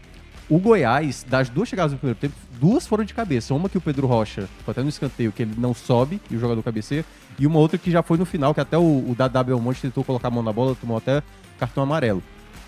o 0.51 0.59
Goiás, 0.59 1.25
das 1.27 1.49
duas 1.49 1.69
chegadas 1.69 1.93
do 1.93 1.99
primeiro 1.99 2.19
tempo, 2.19 2.35
duas 2.61 2.87
foram 2.87 3.05
de 3.05 3.15
cabeça. 3.15 3.55
Uma 3.55 3.69
que 3.69 3.79
o 3.79 3.81
Pedro 3.81 4.07
Rocha, 4.07 4.49
foi 4.65 4.73
até 4.73 4.83
no 4.83 4.89
escanteio, 4.89 5.33
que 5.33 5.43
ele 5.43 5.55
não 5.57 5.73
sobe 5.73 6.21
e 6.31 6.37
o 6.37 6.39
jogador 6.39 6.63
cabeceia. 6.63 7.05
E 7.39 7.47
uma 7.47 7.59
outra 7.59 7.79
que 7.79 7.91
já 7.91 8.03
foi 8.03 8.19
no 8.19 8.27
final, 8.27 8.53
que 8.53 8.61
até 8.61 8.77
o, 8.77 8.83
o 8.83 9.15
Dadá 9.17 9.43
Belmonte 9.43 9.81
tentou 9.81 10.05
colocar 10.05 10.29
a 10.29 10.31
mão 10.31 10.43
na 10.43 10.53
bola, 10.53 10.75
tomou 10.75 10.99
até 10.99 11.23
cartão 11.59 11.83
amarelo. 11.83 12.23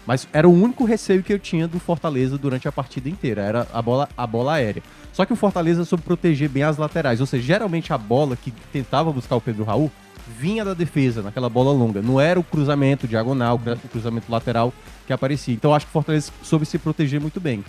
Mas 0.06 0.28
era 0.32 0.48
o 0.48 0.52
único 0.52 0.84
receio 0.84 1.22
que 1.22 1.32
eu 1.32 1.38
tinha 1.38 1.66
do 1.66 1.78
Fortaleza 1.78 2.36
durante 2.36 2.68
a 2.68 2.72
partida 2.72 3.08
inteira, 3.08 3.42
era 3.42 3.68
a 3.72 3.80
bola, 3.80 4.08
a 4.16 4.26
bola 4.26 4.54
aérea. 4.54 4.82
Só 5.12 5.24
que 5.24 5.32
o 5.32 5.36
Fortaleza 5.36 5.84
soube 5.84 6.04
proteger 6.04 6.48
bem 6.48 6.62
as 6.62 6.76
laterais, 6.76 7.20
ou 7.20 7.26
seja, 7.26 7.44
geralmente 7.44 7.92
a 7.92 7.98
bola 7.98 8.36
que 8.36 8.50
tentava 8.72 9.12
buscar 9.12 9.36
o 9.36 9.40
Pedro 9.40 9.64
Raul 9.64 9.90
vinha 10.26 10.64
da 10.64 10.74
defesa, 10.74 11.22
naquela 11.22 11.48
bola 11.48 11.72
longa. 11.72 12.02
Não 12.02 12.20
era 12.20 12.38
o 12.38 12.44
cruzamento 12.44 13.06
diagonal, 13.06 13.60
o 13.84 13.88
cruzamento 13.88 14.30
lateral 14.30 14.72
que 15.06 15.12
aparecia. 15.12 15.54
Então 15.54 15.74
acho 15.74 15.86
que 15.86 15.90
o 15.90 15.92
Fortaleza 15.92 16.32
soube 16.42 16.66
se 16.66 16.78
proteger 16.78 17.20
muito 17.20 17.40
bem. 17.40 17.64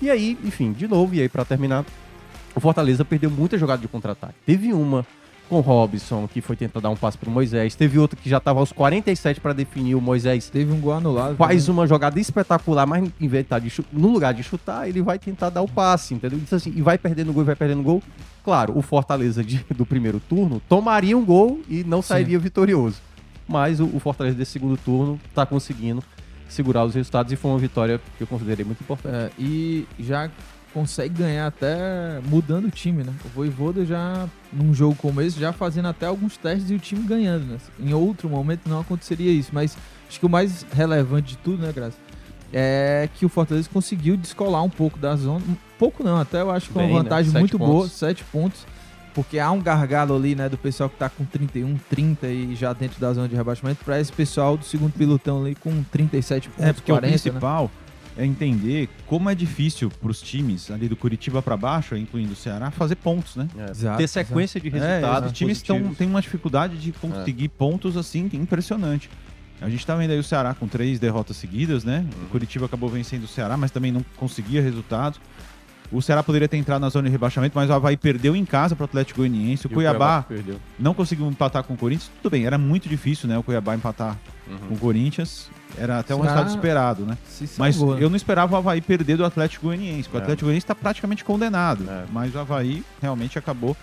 E 0.00 0.10
aí, 0.10 0.38
enfim, 0.44 0.72
de 0.72 0.86
novo, 0.86 1.14
e 1.14 1.20
aí 1.20 1.28
pra 1.28 1.44
terminar, 1.44 1.84
o 2.54 2.60
Fortaleza 2.60 3.04
perdeu 3.04 3.30
muita 3.30 3.58
jogada 3.58 3.82
de 3.82 3.88
contra-ataque. 3.88 4.34
Teve 4.46 4.72
uma 4.72 5.06
com 5.48 5.56
o 5.56 5.60
Robson, 5.60 6.28
que 6.28 6.40
foi 6.40 6.54
tentar 6.54 6.80
dar 6.80 6.90
um 6.90 6.96
passe 6.96 7.16
pro 7.16 7.30
Moisés. 7.30 7.74
Teve 7.74 7.98
outra 7.98 8.18
que 8.20 8.28
já 8.28 8.38
tava 8.38 8.60
aos 8.60 8.70
47 8.72 9.40
para 9.40 9.52
definir 9.52 9.94
o 9.94 10.00
Moisés. 10.00 10.48
Teve 10.50 10.72
um 10.72 10.80
gol 10.80 10.92
anulado. 10.92 11.36
Faz 11.36 11.64
também. 11.64 11.80
uma 11.80 11.86
jogada 11.86 12.20
espetacular, 12.20 12.86
mas 12.86 13.10
em 13.20 13.28
vez 13.28 13.44
de 13.44 13.48
tá 13.48 13.60
no 13.92 14.08
lugar 14.08 14.34
de 14.34 14.42
chutar, 14.42 14.88
ele 14.88 15.02
vai 15.02 15.18
tentar 15.18 15.50
dar 15.50 15.62
o 15.62 15.68
passe, 15.68 16.14
entendeu? 16.14 16.38
Então, 16.38 16.56
assim, 16.56 16.72
e 16.76 16.82
vai 16.82 16.98
perdendo 16.98 17.32
gol, 17.32 17.42
e 17.42 17.46
vai 17.46 17.56
perdendo 17.56 17.82
gol. 17.82 18.02
Claro, 18.44 18.76
o 18.76 18.82
Fortaleza 18.82 19.42
de- 19.42 19.64
do 19.74 19.84
primeiro 19.86 20.20
turno 20.20 20.60
tomaria 20.68 21.16
um 21.16 21.24
gol 21.24 21.60
e 21.68 21.82
não 21.84 22.02
Sim. 22.02 22.08
sairia 22.08 22.38
vitorioso. 22.38 23.00
Mas 23.46 23.80
o, 23.80 23.86
o 23.86 23.98
Fortaleza 23.98 24.36
desse 24.36 24.52
segundo 24.52 24.76
turno 24.76 25.18
tá 25.34 25.46
conseguindo 25.46 26.02
segurar 26.48 26.84
os 26.84 26.94
resultados 26.94 27.32
e 27.32 27.36
foi 27.36 27.50
uma 27.50 27.58
vitória 27.58 28.00
que 28.16 28.22
eu 28.22 28.26
considerei 28.26 28.64
muito 28.64 28.80
importante. 28.82 29.14
É, 29.14 29.30
e 29.38 29.86
já 29.98 30.30
consegue 30.72 31.14
ganhar 31.22 31.46
até 31.46 32.20
mudando 32.28 32.66
o 32.66 32.70
time, 32.70 33.02
né? 33.02 33.12
O 33.24 33.28
Voivoda 33.28 33.84
já, 33.84 34.28
num 34.52 34.72
jogo 34.74 34.94
como 34.96 35.20
esse, 35.20 35.38
já 35.38 35.52
fazendo 35.52 35.88
até 35.88 36.06
alguns 36.06 36.36
testes 36.36 36.70
e 36.70 36.74
o 36.74 36.78
time 36.78 37.02
ganhando, 37.02 37.44
né? 37.44 37.58
Em 37.78 37.92
outro 37.92 38.28
momento 38.28 38.68
não 38.68 38.80
aconteceria 38.80 39.30
isso, 39.30 39.50
mas 39.52 39.76
acho 40.08 40.20
que 40.20 40.26
o 40.26 40.28
mais 40.28 40.66
relevante 40.72 41.30
de 41.30 41.38
tudo, 41.38 41.62
né, 41.62 41.72
Graça? 41.72 41.96
É 42.52 43.08
que 43.14 43.26
o 43.26 43.28
Fortaleza 43.28 43.68
conseguiu 43.70 44.16
descolar 44.16 44.62
um 44.62 44.70
pouco 44.70 44.98
da 44.98 45.14
zona. 45.16 45.44
Um 45.46 45.56
pouco 45.78 46.02
não, 46.02 46.18
até 46.18 46.40
eu 46.40 46.50
acho 46.50 46.70
que 46.70 46.78
é 46.78 46.82
uma 46.82 46.88
né? 46.88 46.94
vantagem 47.02 47.30
Sete 47.30 47.40
muito 47.40 47.58
boa, 47.58 47.82
pontos. 47.82 47.92
sete 47.92 48.24
pontos. 48.24 48.66
Porque 49.14 49.38
há 49.38 49.50
um 49.50 49.60
gargalo 49.60 50.14
ali, 50.14 50.34
né, 50.36 50.48
do 50.48 50.56
pessoal 50.56 50.88
que 50.88 50.96
tá 50.96 51.08
com 51.08 51.24
31, 51.24 51.76
30 51.90 52.28
e 52.28 52.54
já 52.54 52.72
dentro 52.72 53.00
da 53.00 53.12
zona 53.12 53.26
de 53.26 53.34
rebaixamento, 53.34 53.84
pra 53.84 53.98
esse 54.00 54.12
pessoal 54.12 54.56
do 54.56 54.64
segundo 54.64 54.92
pilotão 54.92 55.42
ali 55.42 55.56
com 55.56 55.82
37 55.90 56.48
pontos, 56.50 56.64
É, 56.64 56.72
porque 56.72 56.92
40, 56.92 57.30
o 57.30 57.32
né? 57.32 57.40
É 58.18 58.26
entender 58.26 58.88
como 59.06 59.30
é 59.30 59.34
difícil 59.34 59.88
para 59.88 60.10
os 60.10 60.20
times 60.20 60.70
ali 60.70 60.88
do 60.88 60.96
Curitiba 60.96 61.40
para 61.40 61.56
baixo, 61.56 61.96
incluindo 61.96 62.32
o 62.32 62.36
Ceará, 62.36 62.70
fazer 62.70 62.96
pontos, 62.96 63.36
né? 63.36 63.48
É, 63.56 63.70
Exato, 63.70 63.96
ter 63.98 64.08
sequência 64.08 64.60
de 64.60 64.68
É, 64.68 64.72
resultados. 64.72 65.30
os 65.32 65.38
times 65.38 65.62
tão, 65.62 65.94
têm 65.94 66.08
uma 66.08 66.20
dificuldade 66.20 66.76
de 66.76 66.90
conseguir 66.92 67.48
pontos 67.48 67.96
assim 67.96 68.28
impressionante. 68.32 69.08
A 69.60 69.68
gente 69.68 69.84
tá 69.86 69.94
vendo 69.94 70.10
aí 70.10 70.18
o 70.18 70.22
Ceará 70.24 70.52
com 70.54 70.68
três 70.68 70.98
derrotas 70.98 71.36
seguidas, 71.36 71.84
né? 71.84 72.04
Uhum. 72.16 72.24
O 72.24 72.28
Curitiba 72.28 72.66
acabou 72.66 72.88
vencendo 72.88 73.24
o 73.24 73.28
Ceará, 73.28 73.56
mas 73.56 73.70
também 73.70 73.90
não 73.90 74.04
conseguia 74.16 74.60
resultados. 74.60 75.20
O 75.90 76.02
Ceará 76.02 76.22
poderia 76.22 76.46
ter 76.48 76.56
entrado 76.58 76.80
na 76.82 76.88
zona 76.90 77.06
de 77.08 77.12
rebaixamento, 77.12 77.52
mas 77.56 77.70
o 77.70 77.72
Havaí 77.72 77.96
perdeu 77.96 78.36
em 78.36 78.44
casa 78.44 78.76
para 78.76 78.82
o 78.82 78.84
Atlético 78.84 79.20
Goianiense. 79.20 79.66
O 79.66 79.70
Cuiabá 79.70 80.22
perdeu. 80.22 80.56
não 80.78 80.92
conseguiu 80.92 81.26
empatar 81.28 81.64
com 81.64 81.72
o 81.74 81.76
Corinthians. 81.76 82.10
Tudo 82.22 82.30
bem, 82.32 82.44
era 82.44 82.58
muito 82.58 82.88
difícil, 82.88 83.28
né? 83.28 83.38
O 83.38 83.42
Cuiabá 83.42 83.74
empatar 83.74 84.16
com 84.68 84.74
o 84.74 84.78
Corinthians. 84.78 85.48
Era 85.78 85.98
até 86.00 86.14
um 86.14 86.18
Ceará- 86.20 86.34
resultado 86.40 86.56
esperado, 86.56 87.06
né? 87.06 87.16
Mas 87.58 87.76
salvou, 87.76 87.94
né? 87.96 88.02
eu 88.04 88.08
não 88.10 88.16
esperava 88.16 88.54
o 88.54 88.58
Havaí 88.58 88.80
perder 88.80 89.16
do 89.16 89.24
Atlético 89.24 89.66
Goianiense. 89.66 90.08
O 90.12 90.16
É. 90.16 90.20
Atlético 90.20 90.44
Goianiense 90.46 90.64
está 90.64 90.74
praticamente 90.74 91.24
condenado. 91.24 91.84
É. 91.88 92.04
Mas 92.12 92.34
o 92.34 92.38
Havaí 92.38 92.84
realmente 93.00 93.38
acabou 93.38 93.76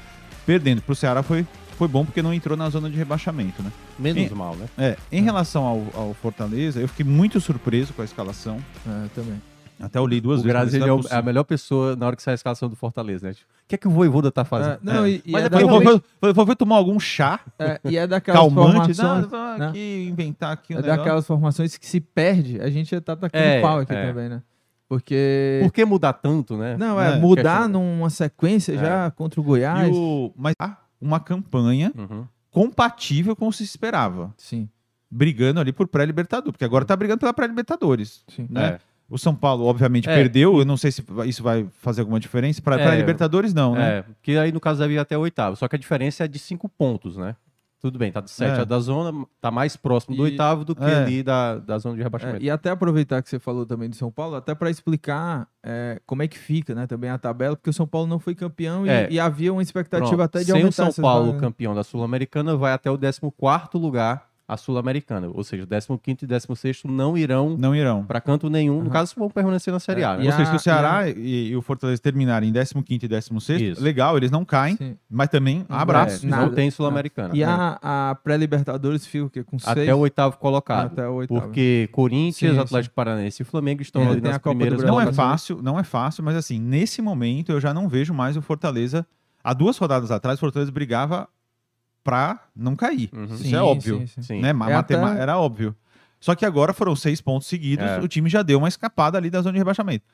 perdendo. 0.46 0.82
Pro 0.82 0.96
Ceará 0.96 1.24
foi, 1.24 1.46
foi 1.78 1.88
bom 1.88 2.04
porque 2.06 2.22
não 2.22 2.34
entrou 2.34 2.56
na 2.58 2.70
zona 2.70 2.90
de 2.90 2.96
rebaixamento, 2.98 3.64
né? 3.64 3.72
Menos 3.98 4.32
E- 4.32 4.36
mal, 4.36 4.56
né? 4.56 4.66
É, 4.78 4.98
em 5.12 5.24
relação 5.24 5.64
ao, 5.64 5.84
ao 5.94 6.14
Fortaleza, 6.16 6.80
eu 6.80 6.88
fiquei 6.88 7.06
muito 7.06 7.40
surpreso 7.40 7.94
com 7.94 8.02
a 8.02 8.06
escalação. 8.06 8.58
É, 8.88 9.08
também. 9.16 9.42
Até 9.80 10.00
eu 10.00 10.08
li 10.08 10.22
duas 10.22 10.40
o 10.40 10.44
vezes. 10.44 10.54
Grazi 10.54 10.76
ele 10.78 10.86
não 10.86 10.90
é, 10.90 10.94
o- 10.94 10.98
possível. 10.98 11.18
é 11.18 11.20
a 11.20 11.24
melhor 11.24 11.44
pessoa 11.44 11.96
na 11.96 12.08
hora 12.08 12.16
que 12.16 12.22
sai 12.24 12.34
a 12.34 12.36
escalação 12.36 12.70
do 12.70 12.76
Fortaleza, 12.76 13.28
né? 13.28 13.34
Tipo, 13.34 13.50
O 13.50 13.68
que 13.68 13.76
é 13.76 13.78
que 13.78 13.88
o 13.88 13.92
Voivoda 13.92 14.32
tá 14.32 14.46
fazendo? 14.46 14.74
É, 14.76 14.80
não, 14.94 15.08
e, 15.08 15.22
e 15.26 15.32
Mas 15.32 15.44
é 15.44 15.48
é 15.48 15.50
Foi, 15.50 15.64
realmente- 16.34 16.56
tomar 16.58 16.76
algum 16.78 17.00
chá 17.00 17.40
é, 17.60 17.80
e 17.84 17.98
é 17.98 18.06
daquelas 18.08 18.40
calmante? 18.40 18.94
formações. 18.94 18.98
Não, 19.00 19.30
vou 19.30 19.58
né? 19.58 19.68
aqui 19.70 20.08
inventar 20.10 20.52
aqui 20.54 20.74
um 20.74 20.78
É 20.78 20.82
negócio. 20.82 20.98
daquelas 20.98 21.28
formações 21.28 21.78
que 21.78 21.86
se 21.88 22.00
perde, 22.00 22.62
a 22.62 22.70
gente 22.70 22.92
já 22.92 23.02
tá 23.02 23.16
tacando 23.16 23.44
É, 23.44 23.62
pau 23.62 23.80
aqui 23.80 23.94
é. 23.94 24.08
também, 24.08 24.30
né? 24.30 24.42
Porque. 24.88 25.60
Por 25.64 25.72
que 25.74 25.84
mudar 25.84 26.14
tanto, 26.14 26.56
né? 26.56 26.78
Não, 26.78 27.02
é, 27.02 27.14
É, 27.14 27.20
mudar 27.20 27.64
questão. 27.64 27.70
numa 27.70 28.10
sequência 28.10 28.74
É. 28.74 28.78
já 28.78 29.12
contra 29.12 29.40
o 29.42 29.44
Goiás. 29.44 29.90
o- 29.94 30.32
mas 30.38 30.54
há 30.60 30.78
uma 31.02 31.20
campanha 31.20 31.92
Uhum. 31.98 32.26
compatível 32.52 33.36
com 33.36 33.48
o 33.48 33.52
que 33.52 33.58
se 33.58 33.64
esperava. 33.64 34.34
Sim, 34.38 34.70
Brigando 35.10 35.60
ali 35.60 35.72
por 35.72 35.88
pré-libertadores, 35.88 36.52
porque 36.52 36.66
agora 36.66 36.84
tá 36.86 36.96
brigando 36.96 37.20
pela 37.20 37.34
pré-libertadores. 37.34 38.24
sim. 38.28 38.48
Né? 38.50 38.66
É. 38.66 38.80
O 39.10 39.18
São 39.20 39.36
Paulo, 39.36 39.66
obviamente, 39.66 40.10
É. 40.10 40.16
perdeu. 40.16 40.58
Eu 40.58 40.66
não 40.66 40.78
sei 40.78 40.92
se 40.92 41.04
isso 41.28 41.44
vai 41.44 41.68
fazer 41.80 42.02
alguma 42.02 42.20
diferença. 42.20 42.62
Para 42.62 42.82
É. 42.82 42.96
Libertadores, 42.98 43.54
não, 43.54 43.76
né? 43.76 44.00
É, 44.00 44.06
que 44.24 44.38
aí 44.38 44.52
no 44.52 44.60
caso 44.60 44.80
deve 44.80 44.96
ir 44.96 44.98
até 45.00 45.16
o 45.18 45.22
oitavo. 45.22 45.56
Só 45.56 45.68
que 45.68 45.76
a 45.76 45.80
diferença 45.80 46.24
é 46.26 46.28
de 46.28 46.40
cinco 46.40 46.68
pontos, 46.68 47.16
né? 47.16 47.36
Tudo 47.80 48.00
bem, 48.00 48.12
tá 48.12 48.20
de 48.20 48.32
sete 48.32 48.58
É. 48.58 48.62
a 48.62 48.64
da 48.64 48.80
zona, 48.80 49.28
tá 49.40 49.52
mais 49.52 49.76
próximo 49.78 50.16
do 50.16 50.24
E- 50.28 50.32
oitavo 50.32 50.66
do 50.66 50.74
que 50.76 50.84
É. 50.84 50.96
ali 51.04 51.22
da, 51.22 51.58
da 51.60 51.78
zona 51.78 51.94
de 51.94 52.02
É, 52.02 52.04
rebaixamento. 52.04 52.44
e 52.44 52.50
até 52.50 52.72
aproveitar 52.72 53.22
que 53.22 53.30
você 53.30 53.38
falou 53.38 53.64
também 53.64 53.88
do 53.88 53.96
São 53.96 54.10
Paulo, 54.12 54.36
até 54.36 54.56
para 54.56 54.72
explicar 54.72 55.48
é, 55.64 56.02
como 56.08 56.24
é 56.24 56.28
que 56.28 56.38
fica, 56.38 56.74
né, 56.74 56.88
também 56.88 57.12
a 57.12 57.18
tabela, 57.20 57.56
porque 57.56 57.70
o 57.70 57.74
São 57.74 57.86
Paulo 57.86 58.08
não 58.08 58.18
foi 58.18 58.34
campeão 58.34 58.88
e- 58.88 58.90
É. 58.90 59.08
e, 59.12 59.20
havia 59.20 59.54
uma 59.54 59.62
expectativa 59.62 60.08
Pronto, 60.10 60.22
até 60.24 60.40
de 60.40 60.46
Sem 60.46 60.56
aumentar 60.56 60.88
o 60.90 60.92
São 60.92 61.02
Paulo 61.04 61.26
vagas, 61.28 61.42
né? 61.42 61.48
campeão 61.48 61.76
da 61.76 61.84
Sul-Americana, 61.84 62.56
vai 62.58 62.74
até 62.74 62.90
o 62.90 62.98
14 62.98 63.78
lugar 63.78 64.30
a 64.48 64.58
Sul-Americana. 64.58 65.28
Ou 65.34 65.44
seja, 65.44 65.64
o 65.64 65.98
15 65.98 66.18
e 66.24 66.28
16 66.28 66.84
não 66.86 67.18
irão 67.18 67.56
Não 67.58 67.76
irão. 67.76 68.04
para 68.06 68.22
canto 68.22 68.50
nenhum. 68.50 68.76
No 68.76 68.82
Aham. 68.84 68.90
caso, 68.92 69.14
vão 69.18 69.30
permanecer 69.30 69.74
na 69.74 69.80
Série 69.80 70.04
A. 70.04 70.14
É, 70.14 70.18
né? 70.18 70.24
e 70.24 70.28
Ou 70.28 70.32
seja, 70.34 70.44
a- 70.44 70.46
se 70.52 70.56
o 70.56 70.60
Ceará 70.60 71.10
e, 71.10 71.48
e 71.50 71.56
o 71.56 71.62
Fortaleza 71.62 72.02
terminarem 72.02 72.50
em 72.50 72.54
15 72.54 73.06
e 73.06 73.08
16, 73.08 73.62
Isso. 73.62 73.84
legal, 73.84 74.16
eles 74.18 74.30
não 74.30 74.46
caem, 74.46 74.76
Sim. 74.78 74.98
mas 75.10 75.30
também 75.30 75.66
Não 75.68 75.78
abraço. 75.78 76.26
É, 76.26 76.30
não 76.30 76.50
tem 76.52 76.70
Sul-Americana. 76.70 77.36
E 77.36 77.40
né? 77.40 77.46
a, 77.48 78.12
a 78.12 78.16
pré-Libertadores 78.16 79.06
fica 79.08 79.26
o 79.26 79.30
quê? 79.30 79.44
Com 79.44 79.58
seis? 79.58 79.78
Até 79.78 79.96
o 79.96 80.00
oitavo 80.00 80.38
colocado. 80.38 80.88
Até 80.88 81.08
o 81.08 81.14
oitavo. 81.16 81.42
Porque 81.42 81.90
Corinthians, 81.92 82.54
Sim, 82.54 82.60
Atlético 82.60 82.94
Paranaense 82.96 83.42
e 83.42 83.46
Flamengo 83.46 83.82
estão 83.82 84.02
Ainda 84.02 84.14
ali 84.14 84.22
nas 84.22 84.36
a 84.36 84.40
primeiras. 84.40 84.84
Não 84.84 85.02
é 85.02 85.12
fácil, 85.12 85.60
não 85.62 85.80
é 85.80 85.84
fácil, 85.84 86.24
mas 86.24 86.36
assim, 86.36 86.60
nesse 86.60 87.02
momento 87.02 87.52
eu 87.52 87.60
já 87.60 87.74
não 87.74 87.88
vejo 87.90 88.14
mais 88.14 88.38
o 88.38 88.42
Fortaleza. 88.42 89.06
Há 89.44 89.54
duas 89.54 89.78
rodadas 89.78 90.10
atrás, 90.12 90.38
o 90.38 90.40
Fortaleza 90.40 90.72
brigava 90.72 91.28
pra 92.06 92.40
não 92.56 92.76
cair. 92.76 93.10
Uhum. 93.12 93.26
Isso 93.26 93.38
Sim, 93.40 93.56
é 93.56 93.62
óbvio. 93.62 94.08
sim, 94.08 94.22
sim. 94.22 94.40
Né? 94.42 94.52
É 94.70 94.74
até- 94.76 94.94
Era 94.94 95.38
óbvio. 95.40 95.76
Só 96.22 96.34
que 96.36 96.46
agora 96.46 96.72
foram 96.72 96.96
seis 96.96 97.20
pontos 97.20 97.48
seguidos, 97.48 97.86
É. 97.86 98.00
o 98.00 98.08
time 98.08 98.30
já 98.30 98.42
deu 98.44 98.60
uma 98.60 98.68
escapada 98.70 99.18
ali 99.18 99.30
da 99.30 99.42
zona 99.42 99.54
de 99.54 99.58
rebaixamento. 99.58 100.06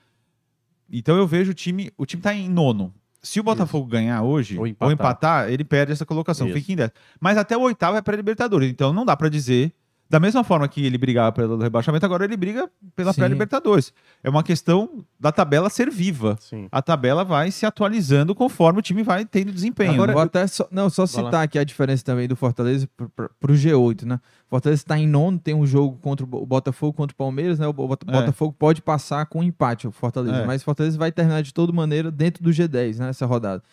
Então 0.89 1.15
eu 1.17 1.27
vejo 1.27 1.51
o 1.51 1.53
time. 1.53 1.91
O 1.97 2.05
time 2.05 2.21
tá 2.23 2.33
em 2.33 2.49
nono. 2.49 2.93
Se 3.21 3.39
o 3.39 3.43
Botafogo 3.43 3.85
ganhar 3.85 4.23
hoje, 4.23 4.55
Ou 4.55 4.61
ou 4.61 4.67
empatar. 4.67 4.91
empatar. 4.93 5.49
ele 5.51 5.63
perde 5.63 5.91
essa 5.91 6.05
colocação, 6.05 6.47
Isso. 6.47 6.57
fica 6.57 6.71
em 6.71 6.75
décimo. 6.75 6.95
Mas 7.19 7.37
até 7.37 7.55
o 7.55 7.61
oitavo 7.61 7.95
é 7.97 8.01
pré-Libertadores. 8.01 8.69
Então 8.69 8.91
não 8.91 9.05
dá 9.05 9.15
pra 9.15 9.29
dizer. 9.29 9.71
Da 10.11 10.19
mesma 10.19 10.43
forma 10.43 10.67
que 10.67 10.85
ele 10.85 10.97
brigava 10.97 11.31
pelo 11.31 11.57
rebaixamento, 11.57 12.05
agora 12.05 12.25
ele 12.25 12.35
briga 12.35 12.69
pela 12.97 13.13
pré-Libertadores. 13.13 13.93
É 14.21 14.29
uma 14.29 14.43
questão 14.43 15.05
da 15.17 15.31
tabela 15.31 15.69
ser 15.69 15.89
viva. 15.89 16.35
Sim. 16.41 16.67
A 16.69 16.81
tabela 16.81 17.23
vai 17.23 17.49
se 17.49 17.65
atualizando 17.65 18.35
conforme 18.35 18.79
o 18.79 18.81
time 18.81 19.03
vai 19.03 19.23
tendo 19.23 19.53
desempenho. 19.53 19.93
Agora-? 19.93 20.11
Vou 20.11 20.21
até 20.21 20.45
só, 20.47 20.67
não, 20.69 20.89
só 20.89 21.05
Vai 21.05 21.23
lá. 21.23 21.29
citar 21.29 21.43
aqui 21.45 21.57
a 21.57 21.63
diferença 21.63 22.03
também 22.03 22.27
do 22.27 22.35
Fortaleza 22.35 22.89
pro, 22.97 23.07
pro, 23.09 23.29
pro 23.39 23.53
G8, 23.53 24.03
né? 24.03 24.15
O 24.47 24.49
Fortaleza 24.49 24.81
está 24.81 24.97
em 24.99 25.07
nono, 25.07 25.39
tem 25.39 25.53
um 25.53 25.65
jogo 25.65 25.97
contra 26.01 26.25
o 26.25 26.27
Bo- 26.27 26.41
o 26.41 26.45
Botafogo 26.45 26.91
contra 26.91 27.13
o 27.13 27.17
Palmeiras, 27.17 27.57
né? 27.57 27.65
O 27.65 27.69
É. 27.69 27.73
Botafogo 27.73 28.53
pode 28.59 28.81
passar 28.81 29.25
com 29.27 29.39
um 29.39 29.43
empate, 29.43 29.87
o 29.87 29.91
Fortaleza, 29.93 30.35
É. 30.41 30.45
mas 30.45 30.61
o 30.61 30.65
Fortaleza 30.65 30.97
vai 30.97 31.09
terminar 31.13 31.41
de 31.41 31.53
toda 31.53 31.71
maneira 31.71 32.11
dentro 32.11 32.43
do 32.43 32.49
G10, 32.49 32.97
né? 32.99 33.07
Essa 33.11 33.25
rodada. 33.25 33.63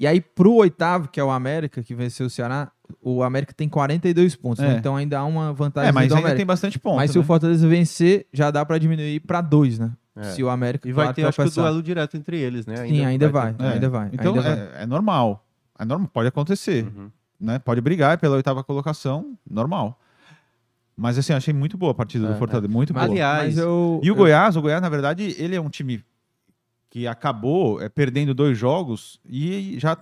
E 0.00 0.06
aí, 0.06 0.22
pro 0.22 0.54
oitavo, 0.54 1.08
que 1.08 1.20
é 1.20 1.22
o 1.24 1.30
América, 1.30 1.82
que 1.82 1.94
venceu 1.94 2.26
o 2.26 2.30
Ceará, 2.30 2.72
o 3.00 3.22
América 3.22 3.52
tem 3.52 3.68
42 3.68 4.34
pontos, 4.36 4.62
né? 4.62 4.74
É. 4.74 4.76
Então 4.78 4.96
ainda 4.96 5.18
há 5.18 5.24
uma 5.24 5.52
vantagem 5.52 5.88
É, 5.88 5.92
mas 5.92 6.08
do 6.08 6.14
ainda 6.14 6.24
América. 6.26 6.36
tem 6.36 6.46
bastante 6.46 6.78
ponto. 6.78 6.96
mas 6.96 7.10
se 7.10 7.18
né? 7.18 7.22
o 7.22 7.26
Fortaleza 7.26 7.66
vencer, 7.68 8.26
já 8.32 8.50
dá 8.50 8.64
pra 8.64 8.78
diminuir 8.78 9.20
pra 9.20 9.40
dois, 9.40 9.78
né? 9.78 9.92
É. 10.14 10.24
Se 10.24 10.42
o 10.42 10.50
América 10.50 10.86
E 10.88 10.92
vai 10.92 11.06
claro, 11.06 11.14
ter, 11.16 11.24
acho 11.24 11.42
que, 11.42 11.48
o 11.48 11.50
duelo 11.62 11.82
direto 11.82 12.16
entre 12.16 12.38
eles, 12.38 12.66
né? 12.66 12.76
Sim, 12.76 13.04
ainda 13.04 13.28
vai, 13.30 13.54
ter. 13.54 13.64
É. 13.64 13.68
ainda 13.72 13.88
vai. 13.88 14.10
Então 14.12 14.34
ainda 14.34 14.42
vai. 14.42 14.52
é, 14.80 14.82
é 14.82 14.86
normal. 14.86 15.44
É 15.78 15.84
normal. 15.84 16.08
Pode 16.12 16.28
acontecer. 16.28 16.84
Uhum. 16.84 17.10
né? 17.40 17.58
Pode 17.58 17.80
brigar 17.80 18.18
pela 18.18 18.36
oitava 18.36 18.62
colocação, 18.62 19.36
normal. 19.50 19.98
Mas 20.96 21.16
assim, 21.16 21.32
achei 21.32 21.54
muito 21.54 21.78
boa 21.78 21.92
a 21.92 21.94
partida 21.94 22.26
do 22.26 22.34
É, 22.34 22.36
Fortaleza, 22.36 22.70
muito 22.70 22.92
boa. 22.92 23.04
Aliás, 23.06 23.54
Mas 23.56 23.58
eu, 23.58 24.00
E 24.02 24.10
o 24.10 24.12
eu- 24.12 24.16
Goiás, 24.16 24.54
o 24.56 24.60
Goiás, 24.62 24.82
na 24.82 24.88
verdade, 24.90 25.34
ele 25.38 25.56
é 25.56 25.60
um 25.60 25.70
time 25.70 26.04
que 26.90 27.06
acabou 27.06 27.80
é, 27.80 27.88
perdendo 27.88 28.34
dois 28.34 28.56
jogos 28.58 29.18
e 29.26 29.76
já, 29.80 29.96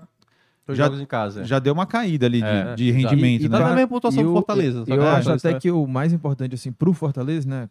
Já- 0.74 0.84
jogos 0.84 1.00
em 1.00 1.06
casa. 1.06 1.44
já 1.44 1.58
deu 1.58 1.72
uma 1.72 1.86
caída 1.86 2.26
ali 2.26 2.40
de, 2.40 2.46
É, 2.46 2.74
de 2.74 2.90
rendimento, 2.90 3.42
E- 3.42 3.46
e 3.46 3.48
né? 3.48 3.58
Tá 3.58 3.68
na 3.68 3.74
mesma 3.74 3.88
pontuação 3.88 4.22
do 4.22 4.28
eu- 4.30 4.32
Fortaleza. 4.34 4.84
Eu, 4.86 4.96
o 4.98 5.06
acho 5.06 5.30
até 5.30 5.52
tá- 5.52 5.58
que 5.58 5.70
o 5.70 5.86
mais 5.86 6.12
importante, 6.12 6.54
assim, 6.54 6.72
pro 6.72 6.92
Fortaleza, 6.92 7.48
né? 7.48 7.68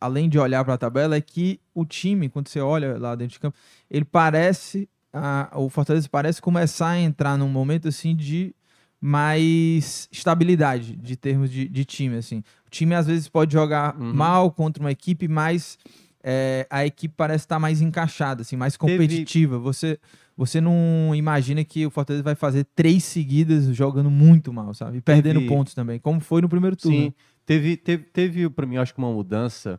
Além 0.00 0.28
de 0.28 0.38
olhar 0.38 0.62
pra 0.64 0.76
tabela, 0.76 1.16
é 1.16 1.20
que 1.20 1.58
o 1.74 1.84
time, 1.86 2.28
quando 2.28 2.48
você 2.48 2.60
olha 2.60 2.98
lá 2.98 3.14
dentro 3.14 3.32
de 3.34 3.40
campo, 3.40 3.56
ele 3.90 4.04
parece. 4.04 4.88
a- 5.12 5.50
o 5.56 5.68
Fortaleza 5.68 6.08
parece 6.08 6.40
começar 6.40 6.90
a 6.90 7.00
entrar 7.00 7.36
num 7.36 7.48
momento 7.48 7.88
assim 7.88 8.14
de 8.14 8.54
mais 9.00 10.08
estabilidade 10.12 10.94
de 10.96 11.16
termos 11.16 11.50
de, 11.50 11.68
de 11.68 11.84
time. 11.84 12.16
Assim. 12.16 12.44
O 12.66 12.70
time 12.70 12.94
às 12.94 13.06
vezes 13.06 13.28
pode 13.28 13.52
jogar 13.52 13.96
Uhum. 13.98 14.12
mal 14.14 14.50
contra 14.50 14.80
uma 14.82 14.92
equipe, 14.92 15.26
mas 15.26 15.78
é, 16.22 16.66
a 16.70 16.84
equipe 16.84 17.14
parece 17.16 17.44
estar 17.44 17.58
mais 17.58 17.80
encaixada, 17.80 18.42
assim, 18.42 18.54
mais 18.54 18.76
Teve- 18.76 18.92
competitiva. 18.92 19.58
Você, 19.58 19.98
você 20.40 20.58
não 20.58 21.14
imagina 21.14 21.62
que 21.62 21.84
o 21.84 21.90
Fortaleza 21.90 22.22
vai 22.22 22.34
fazer 22.34 22.64
três 22.74 23.04
seguidas 23.04 23.66
jogando 23.76 24.10
muito 24.10 24.50
mal, 24.54 24.72
sabe? 24.72 24.96
E 24.96 25.00
perdendo 25.02 25.40
Teve- 25.40 25.48
pontos 25.54 25.74
também, 25.74 25.98
como 25.98 26.18
foi 26.18 26.40
no 26.40 26.48
primeiro 26.48 26.74
turno. 26.74 26.96
Sim, 26.96 27.12
teve, 27.44 27.76
teve, 27.76 28.04
teve 28.04 28.48
para 28.48 28.64
mim, 28.64 28.78
acho 28.78 28.94
que 28.94 28.98
uma 28.98 29.12
mudança 29.12 29.78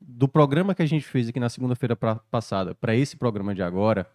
do 0.00 0.26
programa 0.26 0.74
que 0.74 0.80
a 0.80 0.86
gente 0.86 1.04
fez 1.04 1.28
aqui 1.28 1.38
na 1.38 1.50
segunda-feira 1.50 1.94
passada 1.94 2.74
para 2.74 2.96
esse 2.96 3.18
programa 3.18 3.54
de 3.54 3.62
agora. 3.62 4.08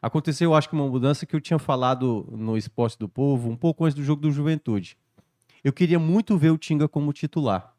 Aconteceu, 0.00 0.54
acho 0.54 0.68
que 0.68 0.76
uma 0.76 0.86
mudança 0.88 1.26
que 1.26 1.34
eu 1.34 1.40
tinha 1.40 1.58
falado 1.58 2.28
no 2.30 2.56
Esporte 2.56 2.96
do 2.96 3.08
Povo 3.08 3.50
um 3.50 3.56
pouco 3.56 3.84
antes 3.84 3.96
do 3.96 4.04
jogo 4.04 4.22
do 4.22 4.30
Juventude. 4.30 4.96
Eu 5.64 5.72
queria 5.72 5.98
muito 5.98 6.38
ver 6.38 6.50
o 6.50 6.58
Tinga 6.58 6.86
como 6.86 7.12
titular. 7.12 7.74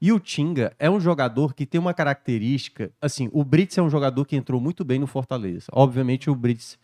E 0.00 0.12
o 0.12 0.20
Tinga 0.20 0.72
é 0.78 0.88
um 0.88 1.00
jogador 1.00 1.54
que 1.54 1.66
tem 1.66 1.80
uma 1.80 1.92
característica. 1.94 2.92
Assim, 3.02 3.28
o 3.32 3.42
Brits 3.42 3.76
é 3.78 3.82
um 3.82 3.90
jogador 3.90 4.24
que 4.24 4.36
entrou 4.36 4.60
muito 4.60 4.84
bem 4.84 5.00
no 5.00 5.08
Fortaleza. 5.08 5.66
Obviamente, 5.72 6.30
o 6.30 6.36
Brits 6.36 6.78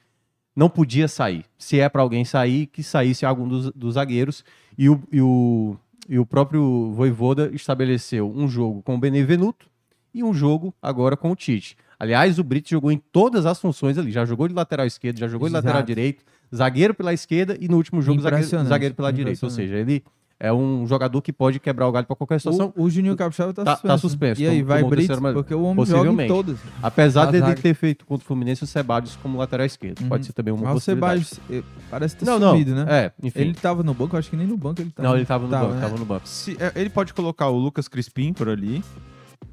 não 0.55 0.69
podia 0.69 1.09
sair. 1.09 1.45
Se 1.59 1.81
é 1.81 1.89
para 1.89 2.03
alguém 2.03 2.25
sair, 2.25 2.67
que 2.67 2.83
saísse 2.83 3.25
algum 3.25 3.49
dos, 3.49 3.71
dos 3.73 3.95
zagueiros. 3.95 4.45
E 4.77 4.89
o, 4.89 5.03
e, 5.13 5.21
o, 5.21 5.77
e 6.09 6.19
o 6.19 6.27
próprio 6.27 6.93
Voivoda 6.93 7.51
estabeleceu 7.53 8.31
um 8.31 8.49
jogo 8.49 8.83
com 8.83 8.95
o 8.95 8.99
Benevenuto 8.99 9.67
e 10.13 10.23
um 10.23 10.35
jogo 10.35 10.75
agora 10.83 11.17
com 11.17 11.31
o 11.31 11.37
Tite. 11.37 11.77
Aliás, 11.99 12.39
o 12.39 12.45
Brits 12.45 12.71
jogou 12.71 12.91
em 12.91 12.99
todas 13.13 13.45
as 13.47 13.61
funções 13.61 13.99
ali. 13.99 14.11
Já 14.11 14.25
jogou 14.25 14.49
de 14.49 14.55
lateral 14.55 14.87
esquerdo, 14.87 15.19
já 15.19 15.29
jogou 15.29 15.49
de 15.49 15.53
Exato. 15.53 15.67
lateral 15.67 15.87
direito, 15.87 16.25
zagueiro 16.55 16.95
pela 16.95 17.13
esquerda 17.13 17.57
e 17.61 17.69
no 17.69 17.77
último 17.77 18.01
jogo 18.01 18.21
zagueiro, 18.21 18.65
zagueiro 18.65 18.95
pela 18.95 19.13
direita. 19.13 19.45
Ou 19.45 19.51
seja, 19.51 19.77
ele 19.77 20.03
é 20.41 20.51
um 20.53 20.87
jogador 20.87 21.21
que 21.21 21.33
pode 21.33 21.61
quebrar 21.61 21.87
o 21.87 21.93
galho 21.93 22.07
para 22.07 22.17
qualquer 22.17 22.41
situação. 22.41 22.73
O, 22.75 22.85
o 22.85 22.91
Juninho 22.91 23.15
Capixaba 23.15 23.53
tá, 23.53 23.63
Tá- 23.63 23.73
suspenso. 23.77 23.87
tá 23.93 23.99
suspenso, 23.99 24.41
E 24.41 24.47
aí, 24.49 24.63
vai 24.63 24.83
o 24.83 24.89
Brits, 24.89 25.11
amarelo. 25.11 25.43
porque 25.43 25.55
o 25.55 25.63
homem 25.63 25.85
joga 25.85 26.11
em 26.25 26.27
todas. 26.27 26.59
Apesar 26.83 27.31
zaga. 27.31 27.55
ter 27.55 27.75
feito 27.75 28.07
contra 28.07 28.25
o 28.25 28.27
Fluminense 28.27 28.65
o 28.65 28.67
Sebadios 28.67 29.17
como 29.23 29.39
lateral 29.39 29.67
esquerdo. 29.67 30.01
Uhum. 30.01 30.09
Pode 30.09 30.25
ser 30.27 30.33
também 30.33 30.53
uma 30.55 30.63
Mas 30.65 30.71
o 30.71 30.75
possibilidade. 30.77 31.25
Sebadios 31.27 31.65
eh, 31.65 31.83
parece 31.91 32.17
ter 32.17 32.25
Não, 32.25 32.39
não. 32.39 32.53
sumido, 32.53 32.75
né? 32.75 32.87
É, 32.89 33.13
enfim. 33.23 33.39
Ele 33.41 33.55
tava 33.55 33.83
no 33.83 33.93
banco, 33.93 34.17
eu 34.17 34.19
acho 34.19 34.31
que 34.31 34.37
nem 34.37 34.47
no 34.47 34.57
banco 34.57 34.81
ele 34.81 34.91
tava. 34.91 35.09
Não, 35.09 35.17
ele 35.17 35.27
tava 35.27 35.45
no 35.45 35.51
banco, 35.51 35.75
né? 35.75 35.81
tava 35.83 35.97
no 35.99 36.05
banco. 36.07 36.27
Se- 36.27 36.57
é, 36.59 36.73
ele 36.75 36.89
pode 36.91 37.13
colocar 37.13 37.49
o 37.51 37.59
Lucas 37.59 37.87
Crispim 37.87 38.33
por 38.33 38.49
ali, 38.49 38.83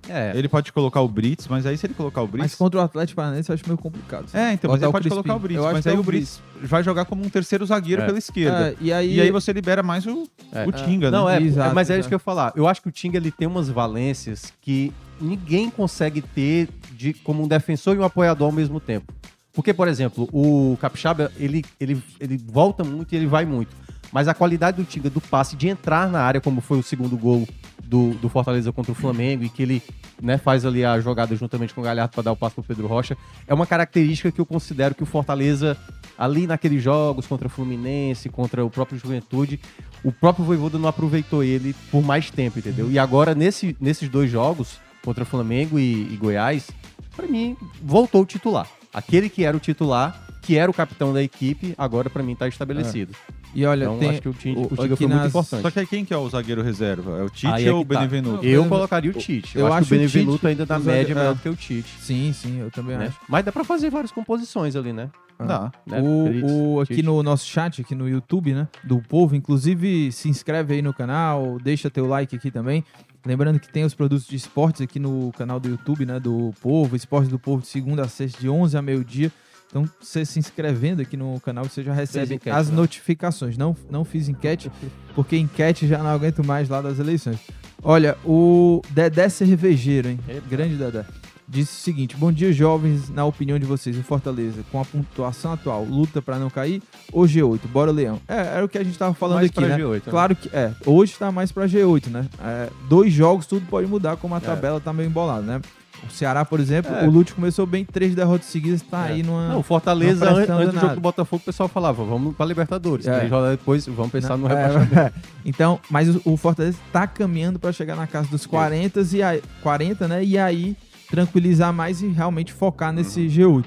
É, 0.10 0.32
ele 0.36 0.48
pode 0.48 0.72
colocar 0.72 1.02
o 1.02 1.08
Brits, 1.08 1.48
mas 1.48 1.66
aí 1.66 1.78
se 1.78 1.86
ele 1.86 1.94
colocar 1.94 2.22
o 2.22 2.28
Brits... 2.28 2.40
Mas 2.44 2.56
contra 2.56 2.80
o 2.80 2.84
Atlético 2.84 3.16
Paranaense 3.18 3.50
eu 3.50 3.54
acho 3.56 3.64
meio 3.68 3.78
complicado. 3.78 4.26
É, 4.34 4.54
então, 4.54 4.70
mas 4.72 4.80
Botar 4.80 4.86
ele 4.86 4.92
pode 4.92 5.04
Crispim. 5.04 5.10
colocar 5.24 5.36
o 5.36 5.40
Brits, 5.40 5.58
Eu 5.64 5.72
mas 5.72 5.84
que 5.84 5.90
aí 5.90 5.96
é 5.96 6.00
o 6.00 6.04
Brits 6.04 6.42
vai 6.62 6.84
jogar 6.84 7.06
como 7.06 7.24
um 7.26 7.30
terceiro 7.30 7.66
zagueiro 7.66 8.02
É. 8.02 8.06
pela 8.06 8.18
esquerda. 8.18 8.70
É, 8.70 8.76
e 8.80 8.94
aí, 8.94 9.16
E 9.16 9.22
aí 9.22 9.32
você 9.32 9.52
libera 9.52 9.84
mais 9.84 10.06
o, 10.06 10.28
É. 10.52 10.66
o 10.66 10.72
Tinga, 10.72 11.12
Não, 11.12 11.26
né? 11.26 11.38
é, 11.38 11.42
Exato, 11.42 11.76
mas 11.76 11.90
é 11.90 11.94
exato. 11.94 12.00
isso 12.02 12.10
que 12.10 12.16
eu 12.16 12.18
ia 12.18 12.20
falar. 12.20 12.54
Eu 12.56 12.68
acho 12.68 12.82
que 12.82 12.88
o 12.88 12.92
Tinga 12.92 13.18
ele 13.18 13.32
tem 13.32 13.48
umas 13.48 13.70
valências 13.70 14.54
que 14.62 14.94
ninguém 15.20 15.70
consegue 15.70 16.22
ter 16.22 16.70
de, 16.92 17.14
como 17.14 17.44
um 17.44 17.48
defensor 17.48 17.96
e 17.96 18.00
um 18.00 18.04
apoiador 18.04 18.48
ao 18.48 18.52
mesmo 18.54 18.80
tempo. 18.80 19.14
Porque, 19.54 19.74
por 19.74 19.88
exemplo, 19.88 20.30
o 20.32 20.78
Capixaba, 20.80 21.32
ele, 21.38 21.66
ele, 21.80 22.02
ele 22.20 22.38
volta 22.38 22.84
muito 22.84 23.14
e 23.14 23.16
ele 23.16 23.26
vai 23.26 23.44
muito. 23.44 23.76
Mas 24.12 24.28
a 24.28 24.34
qualidade 24.34 24.78
do 24.78 24.84
Tinga, 24.84 25.10
do 25.10 25.22
passe, 25.22 25.56
de 25.56 25.68
entrar 25.68 26.10
na 26.10 26.22
área, 26.22 26.42
como 26.42 26.62
foi 26.62 26.80
o 26.80 26.84
segundo 26.84 27.18
gol 27.18 27.48
do, 27.84 28.12
do 28.16 28.30
Fortaleza 28.30 28.72
contra 28.72 28.92
o 28.92 28.96
Flamengo, 28.96 29.44
e 29.44 29.50
que 29.50 29.62
ele 29.62 29.82
né, 30.22 30.38
faz 30.38 30.66
ali 30.66 30.84
a 30.84 31.00
jogada 31.00 31.36
juntamente 31.36 31.74
com 31.74 31.82
o 31.82 31.84
Galhardo 31.84 32.14
para 32.14 32.24
dar 32.24 32.32
o 32.32 32.36
passe 32.36 32.56
pro 32.56 32.64
Pedro 32.64 32.88
Rocha, 32.88 33.18
é 33.48 33.54
uma 33.54 33.66
característica 33.66 34.32
que 34.32 34.42
eu 34.42 34.46
considero 34.46 34.96
que 34.96 35.04
o 35.04 35.06
Fortaleza, 35.06 35.78
ali 36.18 36.48
naqueles 36.48 36.82
jogos 36.82 37.26
contra 37.28 37.48
o 37.48 37.50
Fluminense, 37.50 38.30
contra 38.30 38.66
o 38.66 38.70
próprio 38.70 39.00
Juventude, 39.00 39.60
o 40.04 40.12
próprio 40.12 40.46
Voivoda 40.46 40.78
não 40.78 40.90
aproveitou 40.90 41.44
ele 41.44 41.74
por 41.92 42.04
mais 42.04 42.30
tempo, 42.30 42.60
entendeu? 42.60 42.92
E 42.92 43.00
agora, 43.00 43.34
nesse, 43.34 43.76
nesses 43.80 44.10
dois 44.10 44.30
jogos, 44.30 44.80
contra 45.04 45.24
Flamengo 45.24 45.80
e, 45.80 46.14
e 46.14 46.18
Goiás, 46.18 46.70
pra 47.16 47.28
mim, 47.28 47.56
voltou 47.82 48.24
o 48.24 48.26
titular. 48.26 48.68
Aquele 48.94 49.30
que 49.30 49.44
era 49.44 49.56
o 49.56 49.60
titular, 49.60 50.28
que 50.42 50.58
era 50.58 50.70
o 50.70 50.74
capitão 50.74 51.14
da 51.14 51.24
equipe, 51.24 51.74
agora 51.78 52.10
pra 52.10 52.24
mim 52.24 52.36
tá 52.36 52.48
estabelecido. 52.48 53.14
E 53.60 53.66
olha, 53.66 53.86
Então, 53.86 53.98
tem 53.98 54.10
acho 54.12 54.22
que 54.22 54.30
o 54.30 54.34
Tite- 54.34 54.56
o 54.56 54.68
Tiga 54.78 54.96
foi 54.96 55.08
muito 55.08 55.18
nas- 55.20 55.28
importante. 55.30 55.62
Só 55.64 55.72
que 55.72 55.80
aí 55.80 55.88
quem 55.88 56.06
que 56.06 56.14
é 56.14 56.18
o 56.18 56.30
zagueiro 56.30 56.62
reserva? 56.62 57.18
É 57.18 57.24
o 57.24 57.30
Tite 57.32 57.48
Aí 57.48 57.66
é 57.66 57.74
ou 57.74 57.82
o 57.82 57.86
que 57.86 57.92
tá. 57.92 58.00
Benevenuto? 58.02 58.46
Eu 58.46 58.52
Eu- 58.64 58.70
colocaria 58.70 59.10
o 59.10 59.14
Tite. 59.16 59.56
Eu, 59.58 59.62
eu 59.62 59.68
acho, 59.74 59.78
acho 59.78 59.88
que 59.88 59.96
o 59.96 59.98
o 59.98 60.00
Tite 60.02 60.14
Benevenuto 60.14 60.48
ainda 60.48 60.66
na 60.68 60.78
dos 60.78 60.86
média 60.86 61.12
é 61.12 61.16
melhor 61.16 61.32
é. 61.32 61.34
do 61.34 61.40
que 61.42 61.50
o 61.50 61.56
Tite. 61.56 61.90
Sim, 62.00 62.32
sim, 62.34 62.60
eu 62.60 62.70
também 62.70 62.96
né? 62.98 63.08
acho. 63.08 63.18
Mas 63.28 63.44
dá 63.44 63.52
pra 63.52 63.64
fazer 63.64 63.90
várias 63.90 64.12
composições 64.12 64.76
ali, 64.76 64.94
né? 64.94 65.10
Dá. 65.40 65.72
Né? 65.88 66.00
O, 66.00 66.76
o- 66.76 66.82
aqui 66.82 66.98
Tite. 66.98 67.06
no 67.08 67.24
nosso 67.24 67.48
chat, 67.48 67.82
aqui 67.82 67.96
no 67.96 68.08
YouTube, 68.08 68.54
né? 68.54 68.68
Do 68.84 69.00
povo, 69.02 69.36
inclusive 69.36 70.12
se 70.12 70.30
inscreve 70.30 70.76
aí 70.76 70.82
no 70.84 70.94
canal, 70.94 71.58
deixa 71.60 71.90
teu 71.90 72.06
like 72.06 72.36
aqui 72.36 72.52
também. 72.52 72.84
Lembrando 73.26 73.60
que 73.60 73.70
tem 73.74 73.84
os 73.84 73.96
produtos 73.96 74.28
de 74.28 74.36
esportes 74.36 74.82
aqui 74.82 75.00
no 75.00 75.32
canal 75.36 75.60
do 75.60 75.68
YouTube, 75.68 76.06
né? 76.06 76.20
Do 76.20 76.54
Povo, 76.62 76.96
Esportes 76.96 77.30
do 77.30 77.40
Povo 77.40 77.64
de 77.64 77.68
segunda 77.68 78.04
a 78.04 78.08
sexta, 78.08 78.40
de 78.40 78.48
11 78.48 78.78
a 78.78 78.82
meio-dia. 78.84 79.32
Então, 79.70 79.88
você 80.00 80.26
se 80.26 80.40
inscrevendo 80.40 81.02
aqui 81.02 81.18
no 81.18 81.40
canal, 81.42 81.66
você 81.66 81.84
já 81.84 81.94
recebe 81.94 82.36
enquete, 82.36 82.56
as 82.56 82.70
né? 82.70 82.76
notificações. 82.76 83.58
Não, 83.58 83.76
não 83.90 84.06
fiz 84.06 84.30
enquete, 84.30 84.72
porque 85.14 85.38
enquete 85.38 85.88
já 85.88 85.98
não 86.00 86.08
aguento 86.10 86.44
mais 86.46 86.70
lá 86.70 86.82
das 86.82 87.00
eleições. 87.00 87.38
Olha, 87.84 88.18
o 88.26 88.82
Dedé 88.90 89.30
Cervejeiro, 89.30 90.10
hein? 90.10 90.20
Epa. 90.28 90.42
Grande 90.50 90.76
Dedé. 90.76 91.06
Disse 91.50 91.72
o 91.80 91.82
seguinte: 91.84 92.16
Bom 92.18 92.30
dia, 92.32 92.52
jovens. 92.52 93.10
Na 93.10 93.24
opinião 93.24 93.58
de 93.58 93.66
vocês, 93.66 93.98
o 93.98 94.04
Fortaleza, 94.04 94.64
com 94.70 94.82
a 94.82 94.86
pontuação 94.86 95.54
atual, 95.54 95.84
luta 95.86 96.22
pra 96.22 96.38
não 96.38 96.50
cair 96.50 96.82
ou 97.12 97.24
G8? 97.24 97.62
Bora, 97.72 97.90
Leão. 97.92 98.20
É, 98.28 98.56
era 98.56 98.66
o 98.66 98.68
que 98.68 98.78
a 98.78 98.84
gente 98.84 98.98
tava 98.98 99.14
falando 99.14 99.38
Mais 99.38 99.50
aqui, 99.50 99.56
pra 99.62 99.68
né? 99.70 99.78
G8, 99.78 99.94
né? 99.94 100.02
Claro 100.10 100.36
que 100.36 100.50
é. 100.54 100.74
Hoje 100.86 101.14
tá 101.18 101.32
mais 101.32 101.50
pra 101.52 101.66
G8, 101.66 102.08
né? 102.08 102.26
É, 102.42 102.70
dois 102.90 103.14
jogos, 103.14 103.46
tudo 103.46 103.66
pode 103.68 103.88
mudar, 103.88 104.18
como 104.18 104.34
a 104.36 104.40
É. 104.40 104.42
tabela 104.42 104.82
tá 104.82 104.92
meio 104.92 105.08
embolada, 105.08 105.42
né? 105.42 105.62
O 106.06 106.10
Ceará, 106.12 106.46
por 106.46 106.60
exemplo, 106.60 106.94
É. 106.94 107.06
o 107.06 107.10
Lute 107.10 107.34
começou 107.34 107.66
bem, 107.66 107.84
três 107.86 108.14
derrotas 108.16 108.48
seguidas, 108.48 108.82
tá 108.82 109.08
É. 109.08 109.14
aí 109.14 109.24
numa. 109.24 109.50
Não, 109.50 109.60
o 109.60 109.64
Fortaleza, 109.64 110.24
não 110.26 110.32
an- 110.32 110.36
prestando 110.36 110.60
antes 110.62 110.74
do 110.76 110.80
jogo 110.80 110.96
do 110.96 111.02
Botafogo, 111.02 111.42
o 111.42 111.46
pessoal 111.46 111.68
falava, 111.70 112.04
vamos 112.04 112.36
pra 112.36 112.46
Libertadores. 112.46 113.08
É. 113.08 113.18
Três 113.18 113.32
rodadas 113.32 113.58
depois, 113.58 113.86
vamos 113.88 114.12
pensar 114.12 114.38
no 114.38 114.48
É, 114.48 114.68
rebaixamento. 114.68 115.16
então, 115.46 115.80
mas 115.90 116.08
o, 116.16 116.22
o 116.26 116.38
Fortaleza 116.38 116.78
tá 116.94 117.08
caminhando 117.08 117.58
pra 117.60 117.72
chegar 117.72 117.96
na 117.96 118.08
casa 118.08 118.28
dos 118.30 118.46
40 118.46 119.02
e 119.14 119.24
aí, 119.24 119.42
40, 119.62 120.08
né? 120.08 120.24
E 120.24 120.38
aí 120.38 120.76
tranquilizar 121.10 121.72
mais 121.74 122.02
e 122.02 122.08
realmente 122.08 122.52
focar 122.54 122.92
nesse 122.94 123.22
Uhum. 123.22 123.62
G8. 123.62 123.66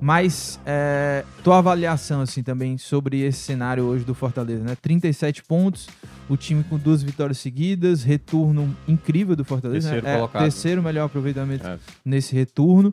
Mas 0.00 0.58
é, 0.64 1.24
tua 1.44 1.58
avaliação 1.58 2.22
assim 2.22 2.42
também 2.42 2.78
sobre 2.78 3.20
esse 3.20 3.38
cenário 3.40 3.84
hoje 3.84 4.04
do 4.04 4.14
Fortaleza, 4.14 4.64
né? 4.64 4.76
37 4.80 5.42
pontos, 5.44 5.88
o 6.28 6.36
time 6.36 6.64
com 6.64 6.78
duas 6.78 7.02
vitórias 7.02 7.36
seguidas, 7.38 8.02
retorno 8.02 8.74
incrível 8.88 9.36
do 9.36 9.44
Fortaleza, 9.44 9.88
Terceiro 9.90 10.06
né? 10.06 10.14
É, 10.14 10.16
colocado. 10.16 10.42
terceiro 10.42 10.82
melhor 10.82 11.04
aproveitamento 11.04 11.66
É. 11.66 11.78
nesse 12.04 12.34
retorno. 12.34 12.90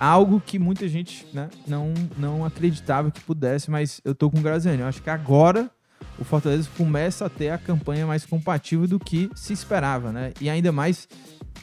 Algo 0.00 0.40
que 0.40 0.58
muita 0.60 0.86
gente 0.88 1.26
né, 1.34 1.50
não, 1.66 1.92
não 2.16 2.44
acreditava 2.44 3.10
que 3.10 3.20
pudesse, 3.20 3.68
mas 3.70 4.00
eu 4.04 4.14
tô 4.14 4.30
com 4.30 4.38
o 4.38 4.40
Graziani. 4.40 4.80
Eu 4.80 4.86
acho 4.86 5.02
que 5.02 5.10
agora 5.10 5.68
o 6.18 6.24
Fortaleza 6.24 6.68
começa 6.78 7.26
a 7.26 7.28
ter 7.28 7.50
a 7.50 7.58
campanha 7.58 8.06
mais 8.06 8.24
compatível 8.24 8.86
do 8.86 8.98
que 8.98 9.28
se 9.34 9.52
esperava, 9.52 10.12
né? 10.12 10.32
E 10.40 10.48
ainda 10.48 10.70
mais, 10.70 11.08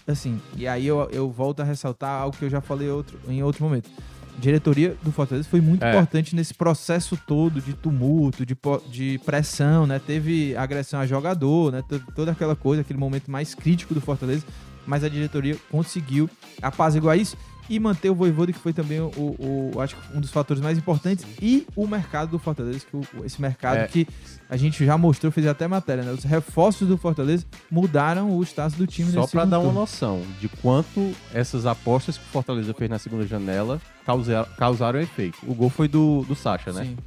assim, 0.06 0.40
e 0.58 0.68
aí 0.68 0.86
eu, 0.86 1.10
eu 1.14 1.32
volto 1.32 1.62
a 1.62 1.64
ressaltar 1.64 2.22
algo 2.22 2.36
que 2.38 2.44
eu 2.44 2.50
já 2.50 2.60
falei 2.60 2.90
outro, 2.90 3.18
em 3.30 3.42
outro 3.42 3.64
momento. 3.64 3.90
Diretoria 4.38 4.96
do 5.02 5.12
Fortaleza 5.12 5.48
foi 5.50 5.62
muito 5.62 5.84
É. 5.84 5.90
importante 5.92 6.36
nesse 6.36 6.54
processo 6.54 7.18
todo 7.26 7.62
de 7.62 7.74
tumulto, 7.74 8.46
de, 8.46 8.56
de 8.92 9.20
pressão, 9.26 9.88
né? 9.88 10.00
Teve 10.00 10.56
agressão 10.56 11.00
a 11.00 11.06
jogador, 11.08 11.72
né? 11.72 11.84
Teve 11.88 12.04
toda 12.16 12.32
aquela 12.32 12.56
coisa, 12.56 12.82
aquele 12.82 13.00
momento 13.00 13.32
mais 13.32 13.56
crítico 13.56 13.94
do 13.94 14.02
Fortaleza, 14.02 14.46
mas 14.86 15.04
a 15.04 15.10
diretoria 15.10 15.58
conseguiu 15.72 16.30
apaziguar 16.62 17.18
isso 17.18 17.38
e 17.70 17.80
manter 17.80 18.10
o 18.10 18.16
Voivoda, 18.16 18.52
que 18.54 18.60
foi 18.60 18.74
também 18.74 19.00
o, 19.00 19.08
o- 19.18 19.72
o- 19.76 19.82
acho 19.82 19.96
um 20.14 20.22
dos 20.22 20.30
fatores 20.32 20.62
mais 20.62 20.78
importantes, 20.78 21.26
e 21.42 21.66
o 21.76 21.88
mercado 21.88 22.30
do 22.32 22.40
Fortaleza, 22.40 22.80
que 22.90 22.96
o- 22.96 23.26
esse 23.26 23.42
mercado 23.42 23.78
É. 23.78 23.88
que 23.88 24.08
a 24.50 24.56
gente 24.58 24.86
já 24.86 24.98
mostrou, 24.98 25.32
fez 25.32 25.48
até 25.48 25.68
matéria, 25.68 26.04
né? 26.04 26.12
Os 26.12 26.24
reforços 26.24 26.88
do 26.88 26.98
Fortaleza 26.98 27.46
mudaram 27.72 28.38
o 28.38 28.44
status 28.44 28.78
do 28.78 28.86
time 28.86 29.12
Só 29.12 29.26
segundo 29.28 29.50
dar 29.50 29.60
uma 29.60 29.72
noção 29.74 30.22
de 30.40 30.48
quanto 30.48 31.14
essas 31.34 31.66
apostas 31.66 32.18
que 32.18 32.24
o 32.24 32.28
Fortaleza 32.28 32.74
fez 32.74 32.90
na 32.90 33.00
segunda 33.00 33.26
janela 33.26 33.82
causaram, 34.06 34.48
causaram 34.58 35.00
efeito. 35.00 35.38
O 35.48 35.54
gol 35.56 35.70
foi 35.70 35.88
do, 35.88 36.24
do 36.28 36.36
Sacha, 36.36 36.72
né? 36.72 36.84
Sim. 36.86 36.98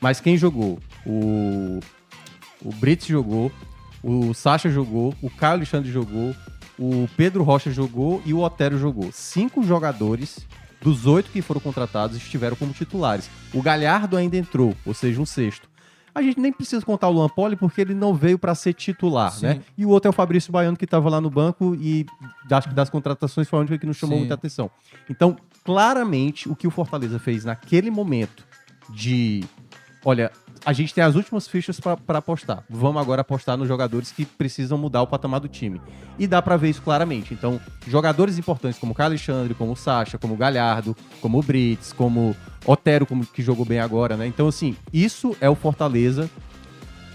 Mas 0.00 0.20
quem 0.20 0.36
jogou? 0.36 0.78
O, 1.06 1.80
o 2.64 2.72
Brits 2.74 3.06
jogou, 3.06 3.50
o 4.02 4.34
Sacha 4.34 4.68
jogou, 4.68 5.14
o 5.22 5.30
Caio 5.30 5.54
Alexandre 5.54 5.90
jogou, 5.90 6.34
o 6.78 7.08
Pedro 7.16 7.42
Rocha 7.42 7.70
jogou 7.70 8.22
e 8.24 8.34
o 8.34 8.40
Otero 8.40 8.78
jogou. 8.78 9.10
Cinco 9.12 9.62
jogadores 9.62 10.46
dos 10.80 11.06
oito 11.06 11.30
que 11.30 11.40
foram 11.40 11.60
contratados 11.60 12.16
estiveram 12.16 12.56
como 12.56 12.72
titulares. 12.72 13.30
O 13.52 13.62
Galhardo 13.62 14.16
ainda 14.16 14.36
entrou, 14.36 14.74
ou 14.84 14.92
seja, 14.92 15.20
um 15.20 15.26
sexto. 15.26 15.68
A 16.14 16.22
gente 16.22 16.38
nem 16.38 16.52
precisa 16.52 16.84
contar 16.84 17.08
o 17.08 17.12
Luan 17.12 17.28
Poli 17.28 17.56
porque 17.56 17.80
ele 17.80 17.94
não 17.94 18.14
veio 18.14 18.38
para 18.38 18.54
ser 18.54 18.72
titular, 18.72 19.32
Sim. 19.32 19.46
né? 19.46 19.60
E 19.76 19.84
o 19.84 19.88
outro 19.88 20.08
é 20.08 20.10
o 20.10 20.12
Fabrício 20.12 20.52
Baiano 20.52 20.76
que 20.76 20.84
estava 20.84 21.08
lá 21.08 21.20
no 21.20 21.28
banco 21.28 21.74
e 21.74 22.06
acho 22.48 22.68
que 22.68 22.74
das 22.74 22.88
contratações 22.88 23.48
foi 23.48 23.58
a 23.58 23.60
única 23.60 23.78
que 23.78 23.86
nos 23.86 23.96
chamou 23.96 24.14
Sim. 24.14 24.20
muita 24.20 24.34
atenção. 24.34 24.70
Então, 25.10 25.36
claramente, 25.64 26.48
o 26.48 26.54
que 26.54 26.68
o 26.68 26.70
Fortaleza 26.70 27.18
fez 27.18 27.44
naquele 27.44 27.90
momento 27.90 28.46
de 28.90 29.42
olha, 30.04 30.30
a 30.64 30.72
gente 30.72 30.94
tem 30.94 31.04
as 31.04 31.14
últimas 31.14 31.46
fichas 31.46 31.78
para 31.80 32.18
apostar. 32.18 32.64
Vamos 32.68 33.00
agora 33.00 33.20
apostar 33.20 33.56
nos 33.56 33.68
jogadores 33.68 34.12
que 34.12 34.24
precisam 34.24 34.78
mudar 34.78 35.02
o 35.02 35.06
patamar 35.06 35.40
do 35.40 35.48
time. 35.48 35.80
E 36.18 36.26
dá 36.26 36.40
para 36.40 36.56
ver 36.56 36.70
isso 36.70 36.82
claramente. 36.82 37.34
Então, 37.34 37.60
jogadores 37.86 38.38
importantes 38.38 38.78
como 38.78 38.94
o 38.98 39.02
Alexandre, 39.02 39.54
como 39.54 39.72
o 39.72 39.76
Sacha, 39.76 40.18
como 40.18 40.34
o 40.34 40.36
Galhardo, 40.36 40.96
como 41.20 41.38
o 41.38 41.42
Brits, 41.42 41.92
como 41.92 42.34
Otero, 42.64 43.06
como 43.06 43.26
que 43.26 43.42
jogou 43.42 43.64
bem 43.64 43.80
agora, 43.80 44.16
né? 44.16 44.26
Então, 44.26 44.48
assim, 44.48 44.76
isso 44.92 45.36
é 45.40 45.48
o 45.48 45.54
Fortaleza 45.54 46.30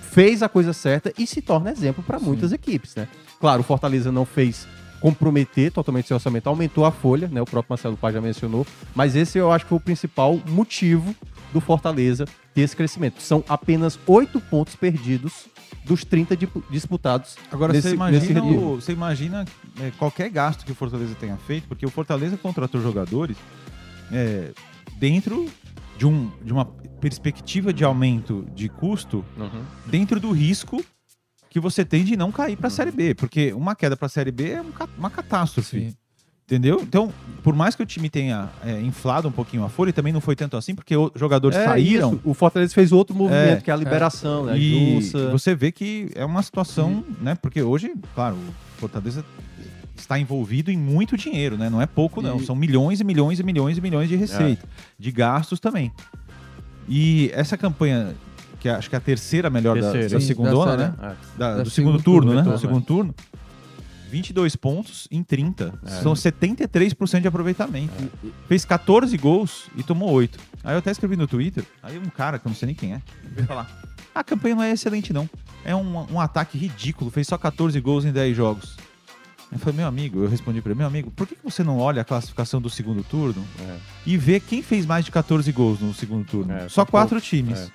fez 0.09 0.41
a 0.41 0.49
coisa 0.49 0.73
certa 0.73 1.13
e 1.17 1.27
se 1.27 1.41
torna 1.41 1.71
exemplo 1.71 2.03
para 2.03 2.19
muitas 2.19 2.51
equipes, 2.51 2.95
né? 2.95 3.07
Claro, 3.39 3.61
o 3.61 3.63
Fortaleza 3.63 4.11
não 4.11 4.25
fez 4.25 4.67
comprometer 4.99 5.71
totalmente 5.71 6.07
seu 6.07 6.15
orçamento, 6.15 6.47
aumentou 6.47 6.83
a 6.85 6.91
folha, 6.91 7.27
né? 7.27 7.41
O 7.41 7.45
próprio 7.45 7.71
Marcelo 7.71 7.95
Paz 7.95 8.13
já 8.13 8.19
mencionou, 8.19 8.65
mas 8.93 9.15
esse 9.15 9.37
eu 9.37 9.51
acho 9.51 9.65
que 9.65 9.69
foi 9.69 9.77
o 9.77 9.81
principal 9.81 10.39
motivo 10.47 11.15
do 11.53 11.59
Fortaleza 11.61 12.25
ter 12.53 12.61
esse 12.61 12.75
crescimento. 12.75 13.21
São 13.21 13.43
apenas 13.49 13.99
oito 14.07 14.39
pontos 14.39 14.75
perdidos 14.75 15.47
dos 15.85 16.03
30 16.03 16.35
di- 16.37 16.47
disputados. 16.69 17.35
Agora 17.51 17.73
nesse, 17.73 17.89
você 17.89 17.95
imagina, 17.95 18.43
o- 18.43 18.75
você 18.81 18.91
imagina 18.91 19.45
é, 19.79 19.91
qualquer 19.97 20.29
gasto 20.29 20.65
que 20.65 20.71
o 20.71 20.75
Fortaleza 20.75 21.15
tenha 21.15 21.37
feito, 21.37 21.67
porque 21.67 21.85
o 21.85 21.89
Fortaleza 21.89 22.37
contratou 22.37 22.81
jogadores 22.81 23.37
é, 24.11 24.51
dentro 24.97 25.47
de, 25.97 26.05
um, 26.05 26.31
de 26.43 26.51
uma 26.53 26.65
perspectiva 26.65 27.73
de 27.73 27.83
aumento 27.83 28.45
de 28.53 28.69
custo, 28.69 29.23
Uhum. 29.37 29.63
dentro 29.85 30.19
do 30.19 30.31
risco 30.31 30.83
que 31.49 31.59
você 31.59 31.83
tem 31.83 32.03
de 32.03 32.15
não 32.15 32.31
cair 32.31 32.55
para 32.55 32.67
a 32.67 32.69
Uhum. 32.69 32.75
Série 32.75 32.91
B, 32.91 33.15
porque 33.15 33.53
uma 33.53 33.75
queda 33.75 33.97
para 33.97 34.05
a 34.05 34.09
Série 34.09 34.31
B 34.31 34.51
é 34.51 34.61
um 34.61 34.71
uma 34.97 35.09
catástrofe. 35.09 35.79
Sim. 35.89 35.95
Entendeu? 36.49 36.81
Então, 36.81 37.13
por 37.43 37.53
mais 37.53 37.75
que 37.75 37.83
o 37.83 37.85
time 37.85 38.09
tenha 38.09 38.49
é, 38.65 38.81
inflado 38.81 39.27
um 39.27 39.31
pouquinho 39.31 39.63
a 39.63 39.69
folha, 39.69 39.93
também 39.93 40.11
não 40.11 40.19
foi 40.19 40.35
tanto 40.35 40.57
assim, 40.57 40.73
porque 40.73 40.97
os 40.97 41.11
jogadores 41.15 41.55
É 41.55 41.63
saíram. 41.63 42.13
isso. 42.13 42.21
O 42.23 42.33
Fortaleza 42.33 42.73
fez 42.73 42.91
outro 42.91 43.15
movimento, 43.15 43.59
É, 43.59 43.61
que 43.61 43.69
é 43.69 43.73
a 43.73 43.77
liberação, 43.77 44.45
né? 44.47 44.57
E 44.57 44.95
Jussa. 44.99 45.29
você 45.29 45.53
vê 45.53 45.71
que 45.71 46.09
é 46.15 46.25
uma 46.25 46.41
situação, 46.41 47.03
né? 47.21 47.35
Porque 47.35 47.61
hoje, 47.61 47.93
claro, 48.15 48.35
o 48.35 48.79
Fortaleza 48.79 49.23
está 49.95 50.17
envolvido 50.17 50.71
em 50.71 50.77
muito 50.77 51.15
dinheiro, 51.15 51.55
né? 51.55 51.69
Não 51.69 51.79
é 51.79 51.85
pouco, 51.85 52.19
não. 52.19 52.37
E- 52.37 52.45
São 52.45 52.55
milhões 52.55 52.99
e 52.99 53.03
milhões 53.03 53.39
e 53.39 53.43
milhões 53.43 53.77
e 53.77 53.81
milhões 53.81 54.09
de 54.09 54.15
receita. 54.15 54.67
De 54.97 55.11
gastos 55.11 55.59
também. 55.59 55.91
E 56.87 57.29
essa 57.35 57.55
campanha, 57.57 58.15
que 58.59 58.67
é- 58.67 58.71
acho 58.71 58.89
que 58.89 58.95
é 58.95 58.97
a 58.97 59.01
terceira 59.01 59.49
melhor 59.51 59.75
da- 59.79 59.91
Terceira. 59.91 60.07
da, 60.09 60.65
da 60.65 60.77
né? 60.77 60.93
É. 60.97 61.37
Da- 61.37 61.57
Da 61.57 61.63
do 61.63 61.69
segundo 61.69 61.99
segundo 61.99 62.03
turno, 62.03 62.21
turno, 62.21 62.31
né? 62.31 62.37
retorno, 62.37 62.57
Do 62.57 62.61
segundo 62.61 62.83
turno. 62.85 63.15
22 64.09 64.55
pontos 64.55 65.07
em 65.11 65.23
30. 65.23 65.73
É. 65.85 65.89
São 66.01 66.13
73% 66.13 67.21
de 67.21 67.27
aproveitamento. 67.27 67.93
Fez 68.47 68.65
14 68.65 69.15
gols 69.17 69.67
e 69.75 69.83
tomou 69.83 70.11
8. 70.11 70.39
Aí 70.63 70.73
eu 70.75 70.79
até 70.79 70.91
escrevi 70.91 71.15
no 71.15 71.27
Twitter, 71.27 71.63
aí 71.81 71.97
um 71.97 72.09
cara, 72.09 72.37
que 72.39 72.47
eu 72.47 72.49
não 72.49 72.55
sei 72.55 72.67
nem 72.67 72.75
quem 72.75 72.93
é, 72.93 73.01
veio 73.23 73.47
falar: 73.47 73.69
a 74.13 74.23
campanha 74.23 74.55
não 74.55 74.63
é 74.63 74.71
excelente, 74.71 75.13
não. 75.13 75.29
É 75.63 75.75
um, 75.75 76.13
um 76.13 76.19
ataque 76.19 76.57
ridículo, 76.57 77.11
fez 77.11 77.27
só 77.27 77.37
14 77.37 77.79
gols 77.79 78.05
em 78.05 78.11
10 78.11 78.35
jogos. 78.35 78.75
Eu 79.51 79.57
falei, 79.57 79.77
meu 79.77 79.87
amigo, 79.87 80.23
eu 80.23 80.29
respondi 80.29 80.61
pra 80.61 80.71
ele, 80.71 80.77
meu 80.77 80.85
amigo, 80.87 81.09
por 81.09 81.25
que 81.25 81.35
você 81.43 81.63
não 81.63 81.79
olha 81.79 82.03
a 82.03 82.05
classificação 82.05 82.61
do 82.61 82.69
segundo 82.69 83.03
turno 83.03 83.43
É. 83.59 83.77
e 84.05 84.15
vê 84.15 84.39
quem 84.39 84.61
fez 84.61 84.85
mais 84.85 85.03
de 85.05 85.11
14 85.11 85.51
gols 85.51 85.79
no 85.79 85.91
segundo 85.91 86.23
turno? 86.23 86.53
É, 86.53 86.69
só 86.69 86.85
quatro 86.85 87.15
poucos. 87.15 87.27
times. 87.27 87.57
É. 87.59 87.67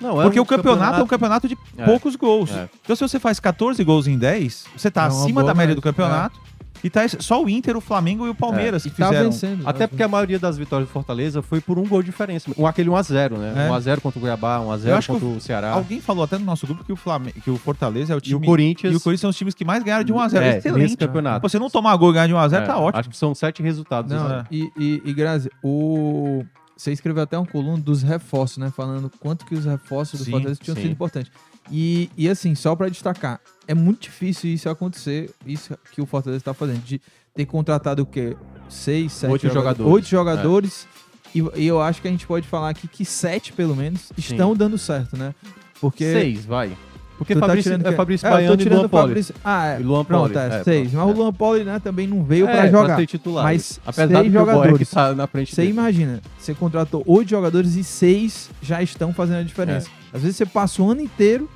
Não, 0.00 0.20
é 0.20 0.24
Porque 0.24 0.38
um 0.38 0.42
o 0.42 0.46
campeonato, 0.46 1.00
é 1.00 1.02
um 1.02 1.06
campeonato 1.06 1.48
de 1.48 1.56
É. 1.78 1.84
poucos 1.84 2.16
gols. 2.16 2.50
É. 2.50 2.68
Então, 2.82 2.94
se 2.96 3.02
você 3.02 3.18
faz 3.18 3.40
14 3.40 3.82
gols 3.84 4.06
em 4.06 4.18
10, 4.18 4.64
você 4.76 4.90
tá 4.90 5.04
É 5.04 5.08
uma 5.08 5.22
acima 5.22 5.40
boa 5.40 5.52
da 5.52 5.56
média 5.58 5.74
do 5.74 5.80
campeonato 5.82 6.38
E 6.84 6.90
tá 6.90 7.00
só 7.08 7.42
o 7.42 7.48
Inter, 7.48 7.74
o 7.76 7.80
Flamengo 7.80 8.26
e 8.26 8.30
o 8.30 8.34
Palmeiras 8.34 8.84
E 8.84 8.90
que 8.90 8.96
tá 8.98 9.08
fizeram. 9.08 9.30
vencendo. 9.30 9.66
Até 9.66 9.86
porque 9.86 10.02
a 10.02 10.08
maioria 10.08 10.38
das 10.38 10.58
vitórias 10.58 10.88
do 10.88 10.92
Fortaleza 10.92 11.40
foi 11.42 11.58
por 11.60 11.78
um 11.78 11.86
gol 11.88 12.02
de 12.02 12.10
diferença. 12.10 12.50
Um, 12.56 12.66
aquele 12.66 12.90
1x0, 12.90 13.38
né? 13.38 13.66
É. 13.66 13.70
1x0 13.70 14.00
contra 14.00 14.18
o 14.18 14.20
Cuiabá, 14.22 14.58
Eu 14.58 14.68
1x0 14.68 14.92
acho 14.92 15.06
que 15.14 15.18
contra 15.20 15.38
o 15.38 15.40
Ceará. 15.40 15.70
Alguém 15.72 16.00
falou 16.02 16.22
até 16.22 16.36
no 16.38 16.44
nosso 16.44 16.66
grupo 16.66 16.84
que 16.84 16.92
o, 16.92 16.96
Flamengo, 16.96 17.40
que 17.40 17.50
o 17.50 17.56
Fortaleza 17.56 18.12
é 18.12 18.16
o 18.16 18.18
E 18.18 18.20
time. 18.20 18.36
o 18.36 18.40
Corinthians. 18.46 18.92
E 18.92 18.96
o 18.96 19.00
Corinthians 19.00 19.20
são 19.22 19.30
os 19.30 19.36
times 19.36 19.54
que 19.54 19.64
mais 19.64 19.82
ganharam 19.82 20.04
de 20.04 20.12
1x0. 20.12 20.40
É, 20.42 20.58
Excelente. 20.58 20.82
nesse 20.82 20.96
campeonato. 20.98 21.48
Você 21.48 21.58
não 21.58 21.70
tomar 21.70 21.96
gol 21.96 22.10
e 22.10 22.12
ganhar 22.12 22.26
de 22.26 22.34
1x0 22.34 22.62
É, 22.62 22.66
tá 22.66 22.76
ótimo. 22.78 23.00
Acho 23.00 23.08
que 23.10 23.16
são 23.16 23.34
sete 23.34 23.62
resultados. 23.62 24.12
Não, 24.12 24.28
né? 24.28 24.44
e, 24.50 24.70
e, 24.78 25.02
e 25.06 25.14
Grazi, 25.14 25.50
o... 25.64 26.44
você 26.76 26.92
escreveu 26.92 27.22
até 27.22 27.38
um 27.38 27.44
coluna 27.44 27.78
dos 27.78 28.02
reforços, 28.02 28.58
né? 28.58 28.70
Falando 28.70 29.10
quanto 29.18 29.46
que 29.46 29.54
os 29.54 29.64
reforços 29.64 30.20
do 30.20 30.24
Sim, 30.24 30.30
Fortaleza 30.32 30.60
tinham 30.62 30.76
sim. 30.76 30.82
sido 30.82 30.92
importantes. 30.92 31.32
E, 31.70 32.10
e 32.16 32.28
assim, 32.28 32.54
só 32.54 32.76
pra 32.76 32.88
destacar, 32.88 33.40
é 33.66 33.74
muito 33.74 34.02
difícil 34.02 34.52
isso 34.52 34.68
acontecer, 34.68 35.30
isso 35.44 35.76
que 35.90 36.00
o 36.00 36.06
Fortaleza 36.06 36.44
tá 36.44 36.54
fazendo, 36.54 36.82
de 36.84 37.00
ter 37.34 37.46
contratado 37.46 38.02
o 38.02 38.06
quê? 38.06 38.36
Seis, 38.68 39.12
sete 39.12 39.32
Oito 39.32 39.48
jogadores. 39.48 39.92
Oito 39.92 40.06
jogadores. 40.06 40.86
E, 41.34 41.42
e 41.56 41.66
eu 41.66 41.80
acho 41.80 42.00
que 42.00 42.08
a 42.08 42.10
gente 42.10 42.26
pode 42.26 42.46
falar 42.46 42.70
aqui 42.70 42.86
que 42.86 43.04
sete, 43.04 43.52
pelo 43.52 43.74
menos, 43.74 44.12
estão 44.16 44.54
dando 44.54 44.78
certo, 44.78 45.16
né? 45.16 45.34
Porque. 45.80 46.04
Seis, 46.04 46.44
vai. 46.44 46.76
Porque 47.18 47.34
tu 47.34 47.40
tá 47.40 47.46
Fabrício, 47.46 47.70
tirando 47.72 47.86
é 47.86 47.88
quem? 47.88 47.96
Fabrício 47.96 48.26
É, 48.26 48.28
eu 48.28 48.34
Baiano 48.34 48.54
e 48.54 48.56
tirando 48.58 48.78
Luan 48.80 48.88
Poli. 48.88 49.02
Fabrício. 49.08 49.34
Ah, 49.44 49.66
é. 49.68 49.80
E 49.80 49.82
Luan 49.82 50.04
Pronto, 50.04 50.32
Poli, 50.34 50.44
é, 50.44 50.48
é, 50.60 50.64
seis. 50.64 50.92
Mas 50.92 51.08
é. 51.08 51.10
o 51.12 51.14
Luan 51.16 51.32
Poli, 51.32 51.64
né, 51.64 51.80
também 51.82 52.06
não 52.06 52.22
veio 52.22 52.46
É, 52.48 52.52
pra 52.52 52.66
jogar. 52.68 52.84
pra 52.86 52.96
ser 52.96 53.06
titular. 53.06 53.44
Mas 53.44 53.80
Apesar 53.86 54.06
seis 54.08 54.18
do 54.18 54.24
que 54.24 54.30
jogadores. 54.32 54.90
tá 54.90 55.14
na 55.14 55.26
frente 55.26 55.54
Você 55.54 55.62
dele. 55.62 55.72
imagina, 55.72 56.20
você 56.38 56.54
contratou 56.54 57.02
oito 57.06 57.30
jogadores 57.30 57.74
e 57.74 57.82
seis 57.84 58.50
já 58.60 58.82
estão 58.82 59.14
fazendo 59.14 59.38
a 59.38 59.42
diferença. 59.42 59.88
Às 60.12 60.22
vezes 60.22 60.36
você 60.36 60.46
passa 60.46 60.82
o 60.82 60.90
ano 60.90 61.00
inteiro 61.00 61.48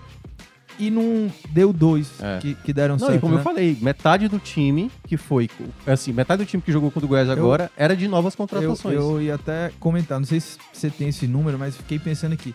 e 0.79 0.91
não 0.91 1.31
deu 1.51 1.75
dois 1.75 2.09
É. 2.23 2.39
que, 2.41 2.55
que 2.55 2.73
deram 2.73 2.95
Não, 2.97 3.01
certo. 3.07 3.17
e 3.17 3.21
como 3.21 3.35
né? 3.35 3.41
eu 3.41 3.45
falei, 3.45 3.77
metade 3.83 4.29
do 4.29 4.39
time 4.39 4.91
que 5.07 5.19
foi. 5.19 5.51
Assim, 5.87 6.11
metade 6.11 6.43
do 6.43 6.49
time 6.49 6.63
que 6.63 6.73
jogou 6.73 6.91
contra 6.91 7.05
o 7.05 7.09
Goiás 7.09 7.29
agora 7.29 7.71
era 7.77 7.95
de 7.95 8.09
novas 8.09 8.33
eu, 8.33 8.39
contratações. 8.39 8.95
eu 8.97 9.21
ia 9.21 9.35
até 9.35 9.71
comentar, 9.79 10.19
não 10.19 10.25
sei 10.27 10.41
se 10.41 10.57
você 10.73 10.89
tem 10.89 11.09
esse 11.09 11.27
número, 11.27 11.59
mas 11.59 11.77
fiquei 11.77 11.99
pensando 11.99 12.33
aqui. 12.33 12.55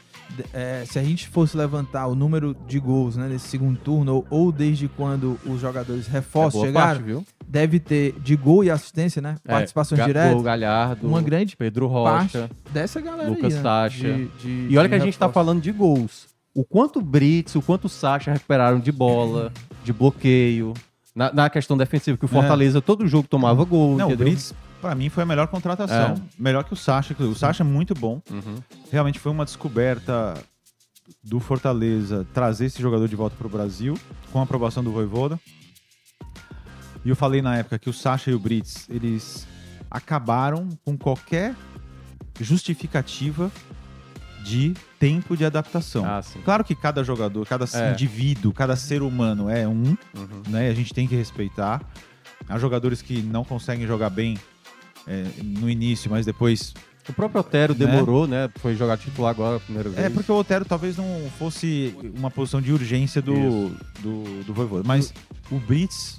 É, 0.53 0.83
se 0.85 0.99
a 0.99 1.03
gente 1.03 1.27
fosse 1.29 1.55
levantar 1.55 2.07
o 2.07 2.15
número 2.15 2.55
de 2.67 2.77
gols 2.79 3.15
né, 3.15 3.27
nesse 3.29 3.47
segundo 3.47 3.77
turno, 3.79 4.15
ou, 4.15 4.27
ou 4.29 4.51
desde 4.51 4.87
quando 4.87 5.39
os 5.45 5.61
jogadores 5.61 6.07
É 6.07 6.11
reforços 6.11 6.53
boa 6.55 6.65
chegaram, 6.67 7.01
parte, 7.05 7.27
deve 7.47 7.79
ter 7.79 8.13
de 8.19 8.35
gol 8.35 8.63
e 8.63 8.69
assistência, 8.69 9.21
né? 9.21 9.35
É, 9.45 9.51
Participação 9.51 9.97
Ga- 9.97 10.05
direta. 10.05 10.35
O 10.35 10.41
Galhardo, 10.41 11.07
Uma 11.07 11.21
grande 11.21 11.55
Pedro 11.55 11.87
Rocha. 11.87 12.49
dessa 12.71 12.99
galera 12.99 13.29
Lucas 13.29 13.45
aí, 13.45 13.53
né? 13.53 13.61
Sacha. 13.61 14.13
De- 14.13 14.27
de- 14.39 14.67
E 14.73 14.77
olha 14.77 14.89
que 14.89 14.95
a 14.95 14.99
gente 14.99 15.17
tá 15.17 15.27
reforços. 15.27 15.33
falando 15.33 15.61
de 15.61 15.71
gols. 15.71 16.27
O 16.53 16.63
quanto 16.65 16.99
o 16.99 17.01
Brits, 17.01 17.55
o 17.55 17.61
quanto 17.61 17.85
o 17.85 17.89
Sacha 17.89 18.31
recuperaram 18.33 18.79
de 18.79 18.91
bola, 18.91 19.51
de 19.85 19.93
bloqueio. 19.93 20.73
Na, 21.15 21.31
na 21.31 21.49
questão 21.49 21.77
defensiva, 21.77 22.17
que 22.17 22.25
o 22.25 22.27
Fortaleza 22.27 22.81
todo 22.81 23.07
jogo 23.07 23.25
tomava 23.29 23.63
gol. 23.63 23.95
Não, 23.95 24.07
o 24.07 24.09
entendeu? 24.11 24.27
Brits, 24.27 24.53
pra 24.85 24.93
mim, 24.95 25.09
foi 25.09 25.23
a 25.23 25.25
melhor 25.25 25.47
contratação. 25.47 26.13
É. 26.13 26.21
Melhor 26.37 26.63
que 26.63 26.73
o 26.73 26.75
Sacha. 26.75 27.15
O 27.19 27.33
Sacha 27.35 27.63
é 27.63 27.65
muito 27.65 27.93
bom. 27.95 28.21
Uhum. 28.29 28.57
Realmente 28.91 29.17
foi 29.19 29.31
uma 29.31 29.43
descoberta 29.45 30.35
do 31.23 31.39
Fortaleza 31.39 32.25
trazer 32.33 32.65
esse 32.65 32.81
jogador 32.81 33.07
de 33.07 33.15
volta 33.15 33.35
pro 33.35 33.49
Brasil, 33.49 33.97
com 34.31 34.39
a 34.39 34.43
aprovação 34.43 34.83
do 34.83 34.91
Voivoda. 34.91 35.39
E 37.03 37.09
eu 37.09 37.15
falei 37.15 37.41
na 37.41 37.57
época 37.57 37.79
que 37.79 37.89
o 37.89 37.93
Sacha 37.93 38.29
e 38.29 38.33
o 38.35 38.39
Brits, 38.39 38.87
eles 38.89 39.47
acabaram 39.89 40.69
com 40.83 40.95
qualquer 40.97 41.55
justificativa 42.39 43.51
de 44.43 44.75
tempo 44.99 45.35
de 45.35 45.43
adaptação. 45.45 46.05
Ah. 46.05 46.21
Claro 46.43 46.63
que 46.63 46.75
cada 46.75 47.03
jogador, 47.03 47.47
cada 47.47 47.65
É. 47.73 47.91
indivíduo, 47.91 48.53
cada 48.53 48.75
ser 48.75 49.01
humano 49.01 49.49
é 49.49 49.67
um, 49.67 49.83
Uhum. 50.15 50.43
né? 50.47 50.69
A 50.69 50.73
gente 50.73 50.93
tem 50.93 51.07
que 51.07 51.15
respeitar. 51.15 51.81
Há 52.47 52.59
jogadores 52.59 53.01
que 53.01 53.21
não 53.23 53.43
conseguem 53.43 53.87
jogar 53.87 54.11
bem 54.11 54.37
é, 55.07 55.25
no 55.43 55.69
início, 55.69 56.09
mas 56.09 56.25
depois. 56.25 56.73
O 57.07 57.13
próprio 57.13 57.41
Otero 57.41 57.75
Né? 57.75 57.85
demorou, 57.85 58.25
né? 58.27 58.49
Foi 58.55 58.75
jogar 58.75 58.97
titular 58.97 59.29
agora 59.29 59.57
a 59.57 59.59
primeira 59.59 59.89
vez. 59.89 60.03
É 60.05 60.09
porque 60.09 60.31
o 60.31 60.35
Otero 60.35 60.65
talvez 60.65 60.97
não 60.97 61.29
fosse 61.37 61.95
uma 62.17 62.31
posição 62.31 62.59
de 62.59 62.71
urgência 62.73 63.21
do, 63.21 63.69
do, 63.99 64.43
do 64.43 64.53
Voivoda. 64.55 64.83
Mas 64.83 65.13
o 65.51 65.59
Brits 65.59 66.17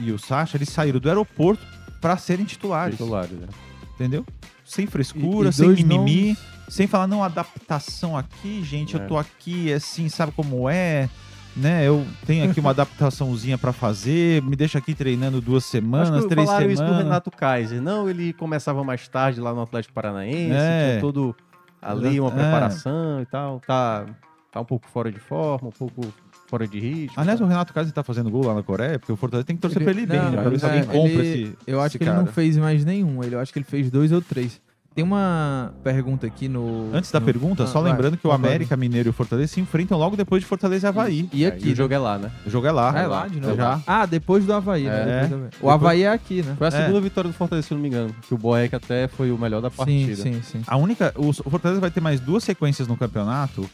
e 0.00 0.10
o 0.10 0.18
Sacha, 0.18 0.56
eles 0.56 0.70
saíram 0.70 0.98
do 0.98 1.06
aeroporto 1.08 1.62
para 2.00 2.16
serem 2.16 2.46
titulares. 2.46 2.96
titulares, 2.96 3.32
né? 3.38 3.46
Entendeu? 3.94 4.24
Sem 4.64 4.86
E- 4.86 4.88
frescura, 4.88 5.50
e 5.50 5.52
sem 5.52 5.66
dois 5.66 5.78
mimimi. 5.82 5.98
nomes- 6.28 6.38
Sem 6.68 6.86
falar, 6.86 7.06
não, 7.06 7.22
adaptação 7.22 8.16
aqui, 8.16 8.62
gente, 8.64 8.96
É. 8.96 9.00
eu 9.00 9.06
tô 9.06 9.18
aqui, 9.18 9.70
assim, 9.70 10.08
sabe 10.08 10.32
como 10.32 10.70
é? 10.70 11.10
Né, 11.54 11.86
eu 11.86 12.06
tenho 12.24 12.48
aqui 12.50 12.58
uma 12.60 12.70
adaptaçãozinha 12.72 13.58
pra 13.58 13.72
fazer, 13.74 14.40
me 14.42 14.56
deixa 14.56 14.78
aqui 14.78 14.94
treinando 14.94 15.38
duas 15.40 15.64
semanas, 15.66 16.10
Acho 16.10 16.22
que 16.22 16.28
três 16.30 16.46
falaram 16.48 16.68
semanas. 16.70 16.88
isso 16.90 16.98
do 16.98 17.04
Renato 17.04 17.30
Kaiser. 17.30 17.82
Não, 17.82 18.08
ele 18.08 18.32
começava 18.32 18.82
mais 18.82 19.06
tarde 19.06 19.38
lá 19.40 19.52
no 19.52 19.60
Atlético 19.60 19.92
Paranaense, 19.92 20.50
É. 20.52 20.88
tinha 20.92 21.00
todo 21.02 21.36
ali 21.80 22.18
uma 22.18 22.30
É. 22.30 22.32
preparação 22.32 23.20
e 23.20 23.26
tal. 23.26 23.60
Tá, 23.66 24.06
tá 24.50 24.60
um 24.60 24.64
pouco 24.64 24.88
fora 24.88 25.12
de 25.12 25.18
forma, 25.18 25.68
um 25.68 25.72
pouco 25.72 26.00
fora 26.48 26.66
de 26.66 26.78
ritmo. 26.80 27.14
Aliás, 27.20 27.38
tá. 27.38 27.44
o 27.44 27.48
Renato 27.48 27.74
Kaiser 27.74 27.92
tá 27.92 28.02
fazendo 28.02 28.30
gol 28.30 28.46
lá 28.46 28.54
na 28.54 28.62
Coreia, 28.62 28.98
porque 28.98 29.12
o 29.12 29.16
Fortaleza 29.16 29.46
tem 29.46 29.54
que 29.56 29.60
torcer 29.62 29.82
Ele- 29.82 29.90
pra 29.90 30.00
ele 30.00 30.06
bem, 30.06 30.18
não, 30.20 30.30
né? 30.30 30.40
Pra 30.40 30.50
ver 30.50 30.58
se 30.58 30.64
alguém 30.64 30.84
compra 30.84 31.10
ele- 31.24 31.42
esse 31.44 31.56
Eu 31.66 31.80
acho 31.80 31.86
esse 31.88 31.98
que 31.98 32.04
ele 32.04 32.10
cara. 32.12 32.22
não 32.24 32.32
fez 32.32 32.56
mais 32.56 32.82
nenhum. 32.84 33.22
Ele, 33.22 33.34
eu 33.34 33.40
acho 33.40 33.52
que 33.52 33.58
ele 33.58 33.66
fez 33.66 33.90
dois 33.90 34.10
ou 34.10 34.22
três. 34.22 34.58
Tem 34.94 35.02
uma 35.02 35.72
pergunta 35.82 36.26
aqui 36.26 36.48
no. 36.48 36.90
Antes 36.92 37.10
da 37.10 37.18
no- 37.18 37.24
pergunta, 37.24 37.64
Ah, 37.64 37.66
só 37.66 37.80
vai, 37.80 37.90
lembrando 37.92 38.16
que 38.18 38.26
o. 38.26 38.30
América, 38.32 38.76
Mineiro 38.76 39.08
e 39.08 39.10
o 39.10 39.12
Fortaleza 39.12 39.54
se 39.54 39.60
enfrentam 39.60 39.96
logo 39.98 40.16
depois 40.16 40.42
de 40.42 40.46
Fortaleza 40.46 40.86
e 40.86 40.88
Havaí. 40.88 41.28
E 41.32 41.44
É, 41.44 41.48
aqui. 41.48 41.70
o 41.72 41.74
jogo 41.76 41.94
é 41.94 41.98
lá, 41.98 42.18
né? 42.18 42.30
O 42.44 42.50
jogo 42.50 42.66
é 42.66 42.72
lá. 42.72 42.92
Ah, 42.94 42.98
é 43.00 43.06
lá 43.06 43.26
de 43.26 43.40
novo. 43.40 43.56
Já. 43.56 43.80
Ah, 43.86 44.04
depois 44.04 44.44
do 44.44 44.52
Havaí, 44.52 44.84
né? 44.84 44.90
É. 44.90 45.04
Depois 45.22 45.28
do 45.30 45.34
Havaí. 45.36 45.50
O 45.62 45.70
Havaí 45.70 46.02
é 46.02 46.08
aqui, 46.10 46.42
né? 46.42 46.54
Foi 46.58 46.66
a 46.66 46.68
É. 46.68 46.70
segunda 46.72 47.00
vitória 47.00 47.30
do 47.30 47.34
Fortaleza, 47.34 47.68
se 47.68 47.72
eu 47.72 47.76
não 47.76 47.82
me 47.82 47.88
engano. 47.88 48.14
Que 48.20 48.34
o 48.34 48.38
Boeck 48.38 48.74
até 48.74 49.08
foi 49.08 49.30
o 49.30 49.38
melhor 49.38 49.62
da 49.62 49.70
Sim, 49.70 49.76
partida. 49.76 50.16
sim, 50.16 50.42
sim. 50.42 50.60
A 50.66 50.76
única. 50.76 51.12
O 51.16 51.30
o 51.30 51.50
Fortaleza 51.50 51.80
vai 51.80 51.90
ter 51.90 52.00
mais 52.02 52.20
duas 52.20 52.44
sequências 52.44 52.86
no 52.86 52.96
campeonato 52.96 53.64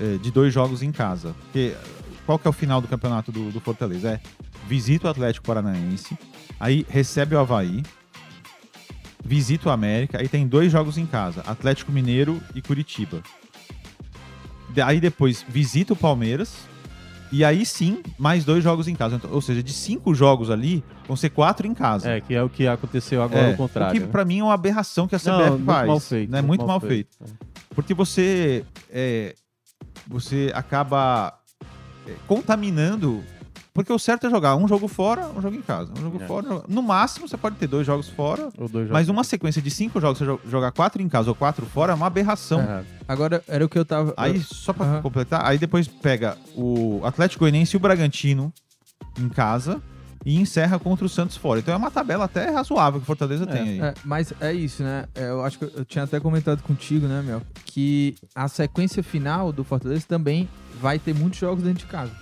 eh, 0.00 0.18
de 0.20 0.30
dois 0.32 0.52
jogos 0.52 0.82
em 0.82 0.90
casa. 0.90 1.34
Porque 1.44 1.72
qual 2.26 2.36
que 2.36 2.48
é 2.48 2.50
o 2.50 2.52
final 2.52 2.80
do 2.80 2.88
campeonato 2.88 3.30
do, 3.30 3.52
do 3.52 3.60
Fortaleza? 3.60 4.08
É 4.10 4.20
visita 4.68 5.06
o 5.06 5.10
Atlético 5.10 5.46
Paranaense, 5.46 6.18
aí 6.58 6.84
recebe 6.88 7.34
o 7.36 7.38
Havaí, 7.38 7.82
visita 9.24 9.68
o 9.68 9.72
América, 9.72 10.18
aí 10.18 10.28
tem 10.28 10.46
dois 10.46 10.70
jogos 10.70 10.98
em 10.98 11.06
casa: 11.06 11.42
Atlético 11.46 11.90
Mineiro 11.90 12.40
e 12.54 12.60
Curitiba. 12.60 13.22
Aí 14.84 15.00
depois 15.00 15.44
visita 15.48 15.92
o 15.92 15.96
Palmeiras. 15.96 16.52
E 17.32 17.44
aí 17.44 17.66
sim, 17.66 18.00
mais 18.16 18.44
dois 18.44 18.62
jogos 18.62 18.86
em 18.86 18.94
casa. 18.94 19.16
Então, 19.16 19.30
ou 19.32 19.40
seja, 19.40 19.60
de 19.60 19.72
cinco 19.72 20.14
jogos 20.14 20.50
ali, 20.50 20.84
vão 21.06 21.16
ser 21.16 21.30
quatro 21.30 21.66
em 21.66 21.74
casa. 21.74 22.08
É, 22.08 22.20
que 22.20 22.32
é 22.32 22.40
o 22.40 22.48
que 22.48 22.64
aconteceu 22.66 23.22
agora 23.22 23.46
É, 23.48 23.50
ao 23.50 23.56
contrário. 23.56 23.90
O 23.90 23.94
que 24.00 24.06
né? 24.06 24.12
pra 24.12 24.24
mim 24.24 24.38
é 24.38 24.44
uma 24.44 24.54
aberração 24.54 25.08
que 25.08 25.16
a 25.16 25.18
CBF 25.18 25.30
Não, 25.30 25.50
muito 25.50 25.64
faz. 25.64 25.86
mal 25.88 26.00
feito. 26.00 26.30
Né? 26.30 26.42
Muito, 26.42 26.66
mal 26.66 26.80
feito. 26.80 27.16
Porque 27.74 27.92
você 27.92 28.64
é, 28.88 29.34
você 30.06 30.52
acaba 30.54 31.36
é, 32.06 32.12
contaminando. 32.28 33.24
Porque 33.74 33.92
o 33.92 33.98
certo 33.98 34.28
é 34.28 34.30
jogar 34.30 34.54
um 34.54 34.68
jogo 34.68 34.86
fora, 34.86 35.26
um 35.36 35.42
jogo 35.42 35.56
em 35.56 35.60
casa. 35.60 35.90
Um 35.98 36.02
jogo 36.02 36.22
É. 36.22 36.26
fora. 36.28 36.46
um 36.46 36.48
jogo- 36.50 36.64
No 36.68 36.80
máximo, 36.80 37.26
você 37.28 37.36
pode 37.36 37.56
ter 37.56 37.66
dois 37.66 37.84
jogos 37.84 38.08
fora. 38.08 38.48
Ou 38.56 38.68
dois 38.68 38.88
Mas 38.88 39.06
jogos. 39.06 39.18
uma 39.18 39.24
sequência 39.24 39.60
de 39.60 39.68
cinco 39.68 40.00
jogos, 40.00 40.18
você 40.18 40.24
jo- 40.24 40.40
jogar 40.48 40.70
quatro 40.70 41.02
em 41.02 41.08
casa 41.08 41.28
ou 41.28 41.34
quatro 41.34 41.66
fora, 41.66 41.90
é 41.92 41.94
uma 41.96 42.06
aberração. 42.06 42.60
É. 42.60 42.84
Agora, 43.08 43.42
era 43.48 43.64
o 43.64 43.68
que 43.68 43.76
eu 43.76 43.84
tava. 43.84 44.14
Aí, 44.16 44.40
só 44.40 44.72
pra 44.72 44.86
Aham. 44.86 45.02
completar, 45.02 45.44
aí 45.44 45.58
depois 45.58 45.88
pega 45.88 46.38
o 46.54 47.00
Atlético 47.04 47.40
Goianiense 47.40 47.74
e 47.74 47.76
o 47.76 47.80
Bragantino 47.80 48.52
em 49.18 49.28
casa 49.28 49.82
e 50.24 50.40
encerra 50.40 50.78
contra 50.78 51.04
o 51.04 51.08
Santos 51.08 51.36
fora. 51.36 51.58
Então 51.58 51.74
é 51.74 51.76
uma 51.76 51.90
tabela 51.90 52.26
até 52.26 52.50
razoável 52.50 53.00
que 53.00 53.04
o 53.04 53.06
Fortaleza 53.06 53.42
É, 53.42 53.46
tem 53.48 53.60
aí. 53.60 53.80
É, 53.80 53.94
mas 54.04 54.32
é 54.40 54.52
isso, 54.52 54.84
né? 54.84 55.06
É, 55.16 55.30
eu 55.30 55.44
acho 55.44 55.58
que 55.58 55.64
eu, 55.64 55.72
eu 55.78 55.84
tinha 55.84 56.04
até 56.04 56.20
comentado 56.20 56.62
contigo, 56.62 57.08
né, 57.08 57.22
Mel? 57.22 57.42
Que 57.64 58.14
a 58.36 58.46
sequência 58.46 59.02
final 59.02 59.50
do 59.52 59.64
Fortaleza 59.64 60.04
também 60.08 60.48
vai 60.80 60.96
ter 61.00 61.12
muitos 61.12 61.40
jogos 61.40 61.64
dentro 61.64 61.80
de 61.80 61.86
casa. 61.86 62.12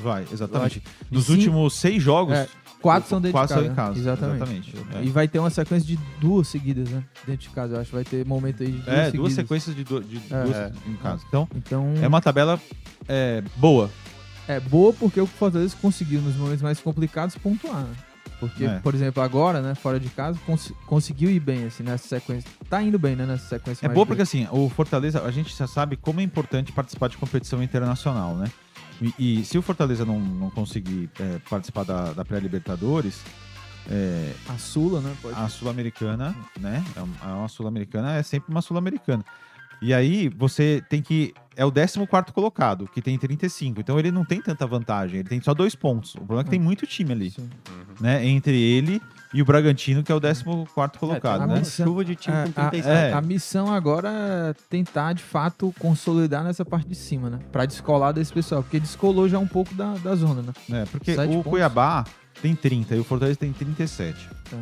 Vai, 0.00 0.26
exatamente. 0.32 0.82
Dos 1.10 1.26
sim- 1.26 1.32
últimos 1.32 1.74
seis 1.74 2.02
jogos, 2.02 2.34
É, 2.34 2.48
Quatro 2.82 3.08
são 3.08 3.18
dentro 3.18 3.32
quatro 3.32 3.56
de 3.56 3.66
são 3.66 3.74
casa. 3.74 3.96
em 3.96 3.96
né? 3.96 4.04
casa. 4.04 4.34
Exatamente. 4.38 4.74
É. 4.94 5.02
E 5.04 5.08
vai 5.08 5.26
ter 5.26 5.38
uma 5.38 5.48
sequência 5.48 5.86
de 5.86 5.98
duas 6.20 6.48
seguidas, 6.48 6.90
né? 6.90 7.02
Dentro 7.26 7.48
de 7.48 7.54
casa. 7.54 7.76
Eu 7.76 7.80
acho 7.80 7.88
que 7.88 7.94
vai 7.96 8.04
ter 8.04 8.26
momento 8.26 8.62
aí 8.62 8.72
de 8.72 8.78
duas 8.78 8.88
É, 8.88 8.92
duas 8.92 9.10
seguidas. 9.10 9.32
sequências 9.34 9.74
de, 9.76 9.84
du- 9.84 10.02
de 10.04 10.16
É. 10.30 10.42
duas 10.44 10.72
em 10.86 10.94
casa. 10.96 11.22
Então, 11.28 11.48
Então, 11.56 11.94
é 12.02 12.06
uma 12.06 12.20
tabela 12.20 12.60
é, 13.08 13.42
boa. 13.56 13.88
é 14.46 14.60
boa 14.60 14.92
porque 14.92 15.18
o 15.18 15.26
Fortaleza 15.26 15.74
conseguiu, 15.80 16.20
nos 16.20 16.36
momentos 16.36 16.60
mais 16.60 16.78
complicados, 16.78 17.36
pontuar, 17.38 17.84
né? 17.84 17.94
Porque, 18.38 18.64
É. 18.66 18.78
por 18.80 18.94
exemplo, 18.94 19.22
agora, 19.22 19.62
né, 19.62 19.74
fora 19.74 19.98
de 19.98 20.10
casa, 20.10 20.38
cons- 20.44 20.72
conseguiu 20.86 21.30
ir 21.30 21.40
bem, 21.40 21.64
assim, 21.64 21.82
nessa 21.82 22.06
sequência. 22.06 22.50
Tá 22.68 22.82
indo 22.82 22.98
bem, 22.98 23.16
né, 23.16 23.24
nessa 23.24 23.46
sequência 23.48 23.86
É 23.86 23.88
boa 23.88 24.04
porque, 24.04 24.20
assim, 24.20 24.46
o 24.50 24.68
Fortaleza, 24.68 25.22
a 25.22 25.30
gente 25.30 25.56
já 25.56 25.66
sabe 25.66 25.96
como 25.96 26.20
é 26.20 26.22
importante 26.22 26.70
participar 26.72 27.08
de 27.08 27.16
competição 27.16 27.62
internacional, 27.62 28.34
né? 28.34 28.50
E, 29.00 29.40
e 29.40 29.44
se 29.44 29.58
o 29.58 29.62
Fortaleza 29.62 30.04
não, 30.04 30.18
não 30.20 30.50
conseguir 30.50 31.10
é, 31.18 31.38
participar 31.50 31.84
da, 31.84 32.12
da 32.12 32.24
pré-Libertadores, 32.24 33.20
é, 33.90 34.32
A 34.48 34.56
Sula, 34.56 35.00
né? 35.00 35.14
Pode... 35.20 35.38
a 35.38 35.48
Sul-Americana, 35.48 36.34
né? 36.58 36.82
É 36.96 37.00
uma- 37.02 37.16
é 37.22 37.34
uma 37.34 37.48
Sul-Americana, 37.48 38.14
é 38.16 38.22
sempre 38.22 38.50
uma 38.50 38.62
Sul-Americana. 38.62 39.24
E 39.82 39.92
aí 39.92 40.28
você 40.30 40.82
tem 40.88 41.02
que 41.02 41.34
é 41.56 41.64
o 41.64 41.70
14 41.70 42.32
colocado, 42.32 42.88
que 42.88 43.02
tem 43.02 43.18
35. 43.18 43.80
Então 43.80 43.98
ele 43.98 44.10
não 44.10 44.24
tem 44.24 44.40
tanta 44.40 44.66
vantagem. 44.66 45.20
Ele 45.20 45.28
tem 45.28 45.40
só 45.42 45.52
dois 45.52 45.74
pontos. 45.74 46.14
O 46.14 46.18
problema 46.18 46.40
é 46.40 46.44
que 46.44 46.50
tem 46.50 46.58
muito 46.60 46.86
time 46.86 47.12
ali, 47.12 47.30
Sim. 47.30 47.50
né? 48.00 48.24
Entre 48.26 48.56
ele 48.56 49.00
e 49.34 49.42
o 49.42 49.44
Bragantino, 49.44 50.02
que 50.02 50.10
é 50.10 50.14
o 50.14 50.20
14 50.20 50.44
colocado, 50.98 51.40
É, 51.40 51.44
a 51.44 51.46
tem 51.48 51.54
né? 51.56 51.60
uma 51.60 51.64
chuva 51.64 52.04
de 52.04 52.14
time 52.16 52.36
É, 52.36 52.44
com 52.48 52.60
a- 52.60 52.70
37. 52.70 52.88
é. 52.88 53.12
A 53.12 53.20
missão 53.20 53.70
agora 53.74 54.08
é 54.10 54.54
tentar, 54.70 55.12
de 55.12 55.22
fato, 55.22 55.74
consolidar 55.78 56.42
nessa 56.44 56.64
parte 56.64 56.88
de 56.88 56.94
cima, 56.94 57.28
né? 57.28 57.38
Pra 57.52 57.66
descolar 57.66 58.12
desse 58.12 58.32
pessoal, 58.32 58.62
porque 58.62 58.78
descolou 58.80 59.28
já 59.28 59.38
um 59.38 59.46
pouco 59.46 59.74
da, 59.74 59.94
da 59.94 60.14
zona, 60.14 60.40
né? 60.42 60.82
É, 60.82 60.84
porque 60.86 61.14
Sete 61.14 61.28
o 61.30 61.34
pontos. 61.38 61.50
Cuiabá 61.50 62.04
tem 62.40 62.54
30 62.54 62.94
e 62.96 63.00
o 63.00 63.04
Fortaleza 63.04 63.36
tem 63.38 63.52
37. 63.52 64.28
Tá. 64.50 64.56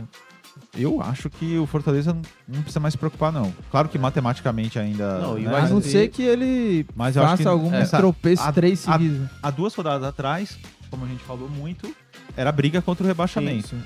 Eu 0.76 1.00
acho 1.02 1.28
que 1.30 1.58
o 1.58 1.66
Fortaleza 1.66 2.16
não, 2.48 2.60
precisa 2.62 2.80
mais 2.80 2.92
se 2.92 2.98
preocupar, 2.98 3.30
não. 3.32 3.52
Claro 3.70 3.88
que 3.88 3.98
matematicamente 3.98 4.78
ainda. 4.78 5.18
Não, 5.18 5.34
né, 5.34 5.54
A 5.54 5.68
não 5.68 5.80
ser- 5.82 5.88
ser 5.90 6.08
que 6.08 6.22
ele 6.22 6.86
Mas 6.94 7.16
eu 7.16 7.22
acho 7.22 7.30
faça 7.32 7.42
que 7.42 7.48
algum 7.48 7.74
essa- 7.74 7.96
tropeço 7.98 8.42
a- 8.42 8.52
três 8.52 8.86
a- 8.88 8.92
seguidos. 8.92 9.18
né? 9.20 9.30
há 9.42 9.50
duas 9.50 9.74
rodadas 9.74 10.06
atrás, 10.06 10.58
como 10.90 11.04
a 11.04 11.08
gente 11.08 11.22
falou 11.24 11.48
muito, 11.48 11.94
era 12.36 12.50
briga 12.52 12.80
contra 12.82 13.04
o 13.04 13.06
rebaixamento. 13.06 13.68
Sim. 13.68 13.82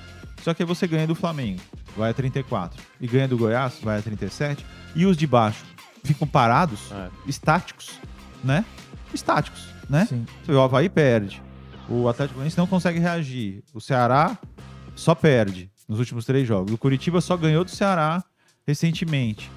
Só 0.46 0.54
que 0.54 0.62
aí 0.62 0.66
você 0.66 0.86
ganha 0.86 1.08
do 1.08 1.14
Flamengo, 1.16 1.60
vai 1.96 2.10
a 2.12 2.14
34. 2.14 2.80
E 3.00 3.06
ganha 3.08 3.26
do 3.26 3.36
Goiás, 3.36 3.80
vai 3.82 3.98
a 3.98 4.00
37. 4.02 4.64
E 4.94 5.04
os 5.04 5.16
de 5.16 5.26
baixo 5.26 5.64
ficam 6.04 6.24
parados, 6.24 6.92
É. 6.92 7.08
estáticos, 7.26 7.98
né? 8.44 8.64
Estáticos, 9.12 9.66
né? 9.90 10.06
Sim. 10.06 10.24
O 10.48 10.60
Havaí 10.60 10.88
perde. 10.88 11.42
O 11.88 12.08
Atlético 12.08 12.34
Goianiense 12.36 12.56
não 12.58 12.66
consegue 12.68 13.00
reagir. 13.00 13.64
O 13.74 13.80
Ceará 13.80 14.38
só 14.94 15.16
perde 15.16 15.68
nos 15.88 15.98
últimos 15.98 16.24
três 16.24 16.46
jogos. 16.46 16.72
O 16.72 16.78
Curitiba 16.78 17.20
só 17.20 17.36
ganhou 17.36 17.64
do 17.64 17.70
Ceará 17.72 18.22
recentemente. 18.64 19.50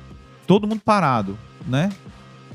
Todo 0.47 0.65
mundo 0.67 0.82
parado, 0.84 1.38
né? 1.67 1.89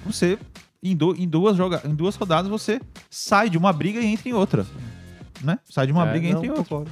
Você, 0.04 0.40
em, 0.82 0.96
du- 0.96 1.14
em 1.16 1.28
duas, 1.28 1.56
joga 1.56 1.80
em 1.84 1.94
duas 1.94 2.16
rodadas, 2.16 2.50
você 2.50 2.80
sai 3.08 3.48
de 3.48 3.56
uma 3.56 3.72
briga 3.72 4.00
e 4.00 4.06
entra 4.06 4.28
em 4.28 4.32
outra. 4.32 4.66
Né? 5.40 5.56
Sai 5.70 5.86
de 5.86 5.92
uma 5.92 6.04
É, 6.04 6.10
briga 6.10 6.26
e 6.26 6.32
não, 6.32 6.38
entra 6.38 6.46
em 6.48 6.50
outra. 6.50 6.64
concordo. 6.64 6.90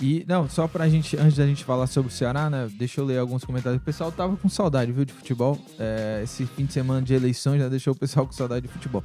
E, 0.00 0.24
não, 0.28 0.48
só 0.48 0.68
pra 0.68 0.88
gente, 0.88 1.16
antes 1.16 1.36
da 1.36 1.46
gente 1.46 1.64
falar 1.64 1.86
sobre 1.86 2.12
o 2.12 2.14
Ceará, 2.14 2.50
né? 2.50 2.68
Deixa 2.78 3.00
eu 3.00 3.04
ler 3.04 3.18
alguns 3.18 3.44
comentários. 3.44 3.80
O 3.80 3.84
pessoal 3.84 4.12
tava 4.12 4.36
com 4.36 4.48
saudade, 4.48 4.92
viu, 4.92 5.04
de 5.04 5.12
futebol. 5.12 5.58
É, 5.78 6.20
esse 6.22 6.44
fim 6.44 6.66
de 6.66 6.72
semana 6.72 7.00
de 7.00 7.14
eleições 7.14 7.60
já 7.60 7.68
deixou 7.68 7.94
o 7.94 7.96
pessoal 7.96 8.26
com 8.26 8.32
saudade 8.32 8.66
de 8.66 8.72
futebol. 8.72 9.02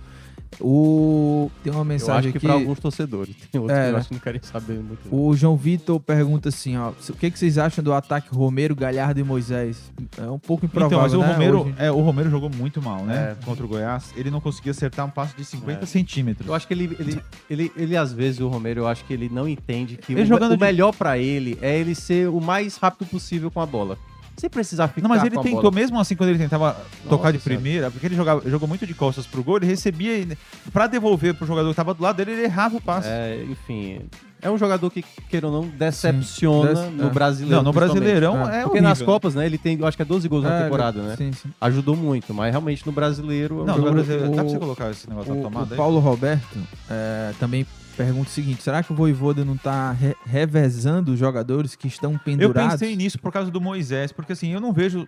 O... 0.59 1.49
Tem 1.63 1.71
uma 1.71 1.81
Eu 1.81 1.85
mensagem 1.85 2.17
acho 2.19 2.31
que 2.31 2.37
aqui. 2.37 2.45
para 2.45 2.55
alguns 2.55 2.79
torcedores. 2.79 3.35
Tem 3.51 3.59
outros 3.61 3.77
É, 3.79 3.83
que 3.83 3.87
eu 3.89 3.93
né? 3.93 3.99
acho 3.99 4.07
que 4.09 4.13
não 4.15 4.21
querem 4.21 4.41
saber 4.43 4.73
muito. 4.79 4.99
O 5.15 5.35
João 5.35 5.55
Vitor 5.55 5.99
pergunta 5.99 6.49
assim, 6.49 6.77
ó. 6.77 6.89
O 7.09 7.13
que, 7.13 7.31
que 7.31 7.39
vocês 7.39 7.57
acham 7.57 7.83
do 7.83 7.93
ataque 7.93 8.29
Romero, 8.35 8.75
Galhardo 8.75 9.19
e 9.19 9.23
Moisés? 9.23 9.91
É 10.17 10.29
um 10.29 10.37
pouco 10.39 10.65
improvável, 10.65 10.97
Então, 10.97 11.01
mas 11.01 11.13
o 11.13 11.19
né, 11.19 11.33
Romero, 11.33 11.61
hoje? 11.63 11.75
é, 11.77 11.91
o 11.91 12.01
Romero 12.01 12.29
jogou 12.29 12.49
muito 12.49 12.81
mal, 12.81 13.03
né? 13.05 13.35
É. 13.39 13.45
Contra 13.45 13.63
o 13.65 13.67
Goiás. 13.67 14.13
Ele 14.15 14.29
não 14.29 14.41
conseguia 14.41 14.71
acertar 14.71 15.05
um 15.05 15.09
passo 15.09 15.35
de 15.35 15.45
50 15.45 15.83
É. 15.83 15.85
centímetros. 15.85 16.47
Eu 16.47 16.53
acho 16.53 16.67
que 16.67 16.73
ele, 16.73 16.95
ele, 16.99 17.21
ele, 17.49 17.71
ele, 17.75 17.97
às 17.97 18.11
vezes, 18.13 18.39
o 18.39 18.47
Romero, 18.47 18.81
eu 18.81 18.87
acho 18.87 19.05
que 19.05 19.13
ele 19.13 19.29
não 19.29 19.47
entende 19.47 19.97
que 19.97 20.13
Ele 20.13 20.23
o, 20.23 20.25
jogando 20.25 20.51
o 20.53 20.57
de- 20.57 20.63
melhor 20.63 20.93
pra 20.93 21.17
ele 21.17 21.57
é 21.61 21.77
ele 21.77 21.95
ser 21.95 22.27
o 22.29 22.39
mais 22.41 22.77
rápido 22.77 23.07
possível 23.07 23.49
com 23.49 23.61
a 23.61 23.65
bola. 23.65 23.97
Sem 24.37 24.49
precisar 24.49 24.87
ficar 24.87 25.01
Não, 25.01 25.09
mas 25.09 25.23
ele 25.23 25.35
com 25.35 25.41
a 25.41 25.43
tentou, 25.43 25.61
bola. 25.63 25.75
mesmo 25.75 25.99
assim, 25.99 26.15
quando 26.15 26.29
ele 26.29 26.39
tentava 26.39 26.75
tocar 27.07 27.31
de 27.31 27.37
primeira, 27.37 27.91
porque 27.91 28.07
ele 28.07 28.15
jogava, 28.15 28.41
jogou 28.49 28.67
muito 28.67 28.87
de 28.87 28.93
costas 28.93 29.27
pro 29.27 29.43
gol, 29.43 29.57
ele 29.57 29.67
recebia. 29.67 30.25
Pra 30.73 30.87
devolver 30.87 31.33
pro 31.35 31.45
jogador 31.45 31.69
que 31.69 31.75
tava 31.75 31.93
do 31.93 32.01
lado 32.01 32.15
dele, 32.15 32.31
ele 32.31 32.43
errava 32.43 32.77
o 32.77 32.81
passe. 32.81 33.07
É, 33.09 33.45
enfim, 33.47 34.01
é 34.41 34.49
um 34.49 34.57
jogador 34.57 34.89
que, 34.89 35.03
queira 35.29 35.47
ou 35.47 35.53
não, 35.53 35.69
decepciona 35.69 36.75
Sim, 36.75 36.91
no 36.91 37.07
é. 37.07 37.09
brasileiro. 37.09 37.55
não, 37.57 37.63
no. 37.63 37.71
Brasileirão 37.73 38.35
É. 38.37 38.41
é 38.41 38.45
Porque 38.63 38.77
horrível. 38.77 38.81
nas 38.89 39.01
Copas, 39.01 39.35
né, 39.35 39.45
ele 39.45 39.57
tem, 39.57 39.77
eu 39.79 39.85
acho 39.85 39.95
que 39.97 40.01
é 40.01 40.05
12 40.05 40.27
gols 40.27 40.43
na 40.43 40.59
É, 40.59 40.63
temporada, 40.63 41.01
né? 41.03 41.15
Sim, 41.17 41.31
sim. 41.33 41.49
Ajudou 41.61 41.95
muito, 41.95 42.33
mas 42.33 42.51
realmente 42.51 42.85
no 42.85 42.91
brasileiro 42.91 43.59
é 43.59 43.63
um 43.63 43.65
Não, 43.65 43.77
no 43.77 43.91
Brasileiro. 43.91 44.29
Dá 44.29 44.35
pra 44.35 44.43
o- 44.45 44.49
você 44.49 44.57
colocar 44.59 44.89
esse 44.91 45.07
negócio 45.09 45.33
na 45.33 45.39
O, 45.39 45.43
tomada 45.43 45.67
o 45.69 45.73
aí? 45.73 45.77
Paulo 45.77 45.99
Roberto 45.99 46.57
é, 46.89 47.33
também 47.39 47.65
pergunta 48.03 48.29
o 48.29 48.31
seguinte: 48.31 48.63
será 48.63 48.81
que 48.83 48.91
o 48.91 48.95
Voivoda 48.95 49.43
não 49.45 49.55
tá 49.57 49.91
re- 49.91 50.15
revezando 50.25 51.11
os 51.13 51.19
jogadores 51.19 51.75
que 51.75 51.87
estão 51.87 52.13
Eu 52.13 52.19
pendurados? 52.19 52.73
pensei 52.73 52.95
nisso 52.95 53.19
por 53.19 53.31
causa 53.31 53.49
do 53.51 53.59
Moisés, 53.61 54.11
porque 54.11 54.33
assim, 54.33 54.49
eu 54.51 54.59
não 54.59 54.71
vejo. 54.73 55.07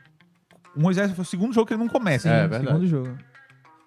O 0.75 0.81
Moisés 0.81 1.11
foi 1.11 1.21
o 1.23 1.25
segundo 1.25 1.53
jogo 1.53 1.67
que 1.67 1.73
ele 1.73 1.81
não 1.83 1.89
começa. 1.89 2.27
É, 2.29 2.31
né? 2.31 2.47
verdade. 2.47 2.65
segundo 2.67 2.87
jogo. 2.87 3.17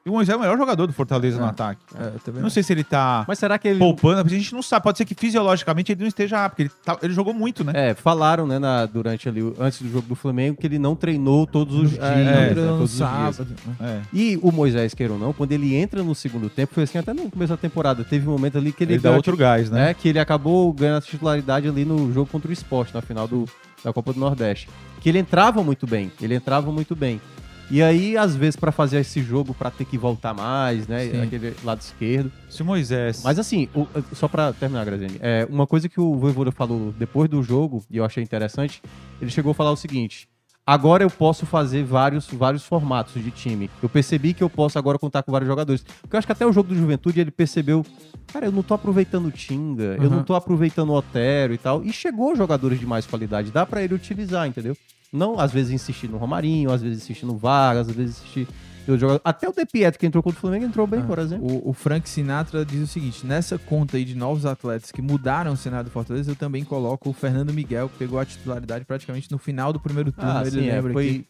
E 0.06 0.08
o 0.08 0.12
Moisés 0.12 0.34
é 0.34 0.36
o 0.36 0.40
melhor 0.40 0.56
jogador 0.56 0.86
do 0.86 0.92
Fortaleza 0.92 1.36
É. 1.36 1.40
no 1.40 1.46
ataque. 1.46 1.80
É, 1.98 2.40
Não 2.40 2.48
sei 2.48 2.62
se 2.62 2.72
ele 2.72 2.84
tá 2.84 3.24
Mas 3.26 3.40
será 3.40 3.58
que 3.58 3.66
ele... 3.66 3.80
poupando, 3.80 4.20
a 4.20 4.28
gente 4.28 4.54
não 4.54 4.62
sabe. 4.62 4.84
Pode 4.84 4.98
ser 4.98 5.04
que 5.04 5.16
fisiologicamente 5.16 5.90
ele 5.90 6.00
não 6.02 6.06
esteja 6.06 6.44
apto, 6.44 6.50
porque 6.56 6.62
ele, 6.62 6.70
tá- 6.84 6.96
ele 7.02 7.12
jogou 7.12 7.34
muito, 7.34 7.64
né? 7.64 7.72
É, 7.74 7.92
falaram, 7.94 8.46
né, 8.46 8.56
na- 8.60 8.86
durante 8.86 9.28
ali, 9.28 9.42
o- 9.42 9.56
antes 9.58 9.82
do 9.82 9.90
jogo 9.90 10.06
do 10.06 10.14
Flamengo, 10.14 10.56
que 10.60 10.64
ele 10.66 10.78
não 10.78 10.94
treinou 10.94 11.44
todos 11.44 11.74
os 11.74 11.90
dias, 11.90 12.00
né, 12.04 12.54
todos 12.54 12.92
os 12.92 12.96
dias. 12.98 13.40
É. 13.80 14.00
E 14.12 14.38
o 14.42 14.52
Moisés, 14.52 14.94
queira 14.94 15.12
ou 15.12 15.18
não, 15.18 15.32
quando 15.32 15.50
ele 15.50 15.74
entra 15.74 16.00
no 16.04 16.14
segundo 16.14 16.48
tempo, 16.48 16.72
foi 16.72 16.84
assim 16.84 16.98
até 16.98 17.12
no 17.12 17.28
começo 17.28 17.52
da 17.52 17.56
temporada, 17.56 18.04
teve 18.04 18.28
um 18.28 18.32
momento 18.32 18.58
ali 18.58 18.70
que 18.70 18.84
ele, 18.84 18.92
Ele, 18.94 18.98
dá 19.02 19.08
ganhou, 19.08 19.16
outro 19.16 19.36
gás, 19.36 19.68
né? 19.70 19.86
né, 19.86 19.94
que 19.94 20.08
ele 20.08 20.20
acabou 20.20 20.72
ganhando 20.72 20.98
a 20.98 21.00
titularidade 21.00 21.66
ali 21.66 21.84
no 21.84 22.12
jogo 22.12 22.30
contra 22.30 22.48
o 22.48 22.52
Sport, 22.52 22.94
na 22.94 23.02
final 23.02 23.26
do, 23.26 23.44
da 23.82 23.92
Copa 23.92 24.12
do 24.12 24.20
Nordeste. 24.20 24.68
Que 25.00 25.08
ele 25.08 25.18
entrava 25.18 25.64
muito 25.64 25.84
bem, 25.84 26.12
ele 26.22 26.34
entrava 26.36 26.70
muito 26.70 26.94
bem. 26.94 27.20
E 27.68 27.82
aí, 27.82 28.16
às 28.16 28.36
vezes, 28.36 28.54
pra 28.54 28.70
fazer 28.70 28.98
esse 29.00 29.20
jogo, 29.20 29.52
pra 29.52 29.70
ter 29.72 29.84
que 29.84 29.98
voltar 29.98 30.32
mais, 30.32 30.86
né, 30.86 31.10
Sim. 31.10 31.22
aquele 31.22 31.54
lado 31.64 31.80
esquerdo. 31.80 32.30
Se 32.48 32.62
o 32.62 32.64
Moisés. 32.64 33.22
Mas 33.24 33.38
assim, 33.40 33.68
o- 33.74 33.88
só 34.14 34.28
pra 34.28 34.52
terminar, 34.52 34.84
Graziani, 34.84 35.16
é, 35.20 35.46
uma 35.50 35.66
coisa 35.66 35.88
que 35.88 36.00
o 36.00 36.16
Voivoda 36.16 36.52
falou 36.52 36.94
depois 36.96 37.28
do 37.28 37.42
jogo, 37.42 37.82
e 37.90 37.96
eu 37.96 38.04
achei 38.04 38.22
interessante, 38.22 38.80
ele 39.20 39.30
chegou 39.32 39.50
a 39.50 39.54
falar 39.54 39.72
o 39.72 39.76
seguinte, 39.76 40.28
agora 40.64 41.02
eu 41.02 41.10
posso 41.10 41.44
fazer 41.44 41.82
vários, 41.82 42.28
vários 42.28 42.64
formatos 42.64 43.20
de 43.20 43.32
time. 43.32 43.68
Eu 43.82 43.88
percebi 43.88 44.32
que 44.32 44.44
eu 44.44 44.50
posso 44.50 44.78
agora 44.78 44.96
contar 44.96 45.24
com 45.24 45.32
vários 45.32 45.48
jogadores. 45.48 45.82
Porque 46.02 46.14
eu 46.14 46.18
acho 46.18 46.26
que 46.26 46.32
até 46.32 46.46
o 46.46 46.52
jogo 46.52 46.68
do 46.68 46.76
Juventude 46.76 47.18
ele 47.20 47.32
percebeu, 47.32 47.84
cara, 48.32 48.46
eu 48.46 48.52
não 48.52 48.62
tô 48.62 48.74
aproveitando 48.74 49.26
o 49.26 49.30
Tinga, 49.32 49.96
eu 49.98 50.04
Uhum. 50.04 50.10
não 50.10 50.22
tô 50.22 50.36
aproveitando 50.36 50.90
o 50.90 50.94
Otero 50.94 51.52
e 51.52 51.58
tal, 51.58 51.82
e 51.84 51.92
chegou 51.92 52.36
jogadores 52.36 52.78
de 52.78 52.86
mais 52.86 53.06
qualidade, 53.06 53.50
dá 53.50 53.66
pra 53.66 53.82
ele 53.82 53.94
utilizar, 53.94 54.46
entendeu? 54.46 54.76
Não, 55.12 55.38
às 55.38 55.52
vezes, 55.52 55.72
insistir 55.72 56.08
no 56.08 56.16
Romarinho, 56.18 56.70
às 56.72 56.82
vezes 56.82 56.98
insistir 57.02 57.26
no 57.26 57.36
Vargas, 57.36 57.88
às 57.88 57.94
vezes 57.94 58.18
insistir... 58.18 58.48
em 58.86 58.90
outro 58.90 58.98
jogador. 59.00 59.20
Até 59.24 59.48
o 59.48 59.52
De 59.52 59.64
Pietro, 59.64 59.98
que 60.00 60.06
entrou 60.06 60.22
contra 60.22 60.36
o 60.38 60.40
Flamengo, 60.40 60.64
entrou 60.64 60.86
bem, 60.86 61.00
Ah, 61.00 61.04
por 61.06 61.18
exemplo. 61.18 61.46
O, 61.46 61.70
o 61.70 61.72
Frank 61.72 62.08
Sinatra 62.08 62.64
diz 62.64 62.82
o 62.82 62.86
seguinte: 62.86 63.24
nessa 63.26 63.58
conta 63.58 63.96
aí 63.96 64.04
de 64.04 64.14
novos 64.14 64.44
atletas 64.46 64.90
que 64.92 65.00
mudaram 65.02 65.52
o 65.52 65.56
cenário 65.56 65.84
do 65.84 65.90
Fortaleza, 65.90 66.30
eu 66.30 66.36
também 66.36 66.64
coloco 66.64 67.08
o 67.10 67.12
Fernando 67.12 67.52
Miguel, 67.52 67.88
que 67.88 67.96
pegou 67.98 68.18
a 68.18 68.24
titularidade 68.24 68.84
praticamente 68.84 69.30
no 69.30 69.38
final 69.38 69.72
do 69.72 69.80
primeiro 69.80 70.12
turno. 70.12 70.30
Ah, 70.30 70.42
ele 70.42 70.50
sim, 70.50 70.68
é, 70.68 70.74
lembra 70.74 70.92
foi... 70.92 71.08
aqui. 71.08 71.26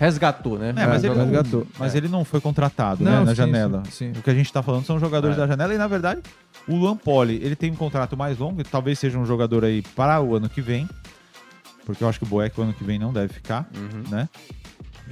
Resgatou, 0.00 0.58
né? 0.58 0.70
É, 0.70 0.86
mas, 0.86 1.04
É, 1.04 1.06
ele 1.06 1.14
não, 1.16 1.30
gatou. 1.30 1.66
mas 1.78 1.94
É. 1.94 1.98
ele 1.98 2.08
não 2.08 2.24
foi 2.24 2.40
contratado 2.40 3.04
Não, 3.04 3.12
né, 3.12 3.20
na 3.20 3.26
sim, 3.30 3.34
janela. 3.36 3.82
sim, 3.84 4.12
sim. 4.12 4.18
O 4.18 4.22
que 4.22 4.30
a 4.30 4.34
gente 4.34 4.52
tá 4.52 4.60
falando 4.62 4.84
são 4.84 4.98
jogadores 4.98 5.36
É. 5.36 5.40
da 5.40 5.46
janela 5.46 5.72
e, 5.74 5.78
na 5.78 5.86
verdade, 5.86 6.20
o 6.66 6.74
Luan 6.74 6.96
Poli, 6.96 7.36
ele 7.36 7.54
tem 7.54 7.70
um 7.70 7.76
contrato 7.76 8.16
mais 8.16 8.36
longo, 8.38 8.60
e 8.60 8.64
talvez 8.64 8.98
seja 8.98 9.16
um 9.18 9.24
jogador 9.26 9.64
aí 9.64 9.82
para 9.94 10.20
o 10.20 10.34
ano 10.34 10.48
que 10.48 10.60
vem, 10.60 10.88
porque 11.84 12.02
eu 12.04 12.08
acho 12.08 12.18
que 12.18 12.24
o 12.24 12.28
Boeck 12.28 12.58
o 12.58 12.62
ano 12.62 12.72
que 12.72 12.84
vem 12.84 12.98
não 12.98 13.12
deve 13.12 13.32
ficar, 13.32 13.68
Uhum. 13.74 14.04
né? 14.10 14.28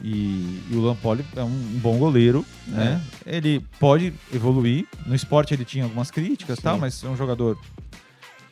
E, 0.03 0.63
e 0.71 0.75
o 0.75 0.81
Luan 0.81 0.95
Poli 0.97 1.25
é 1.37 1.43
um, 1.43 1.79
bom 1.83 1.99
goleiro, 1.99 2.45
né? 2.67 3.03
Ele 3.27 3.61
pode 3.79 4.15
evoluir. 4.33 4.87
No 5.05 5.15
esporte 5.15 5.53
ele 5.53 5.65
tinha 5.65 5.85
algumas 5.85 6.11
críticas 6.11 6.59
e 6.59 6.63
tal, 6.63 6.77
Sim. 6.77 6.81
mas 6.81 7.05
é 7.05 7.09
um 7.09 7.17
jogador 7.17 7.59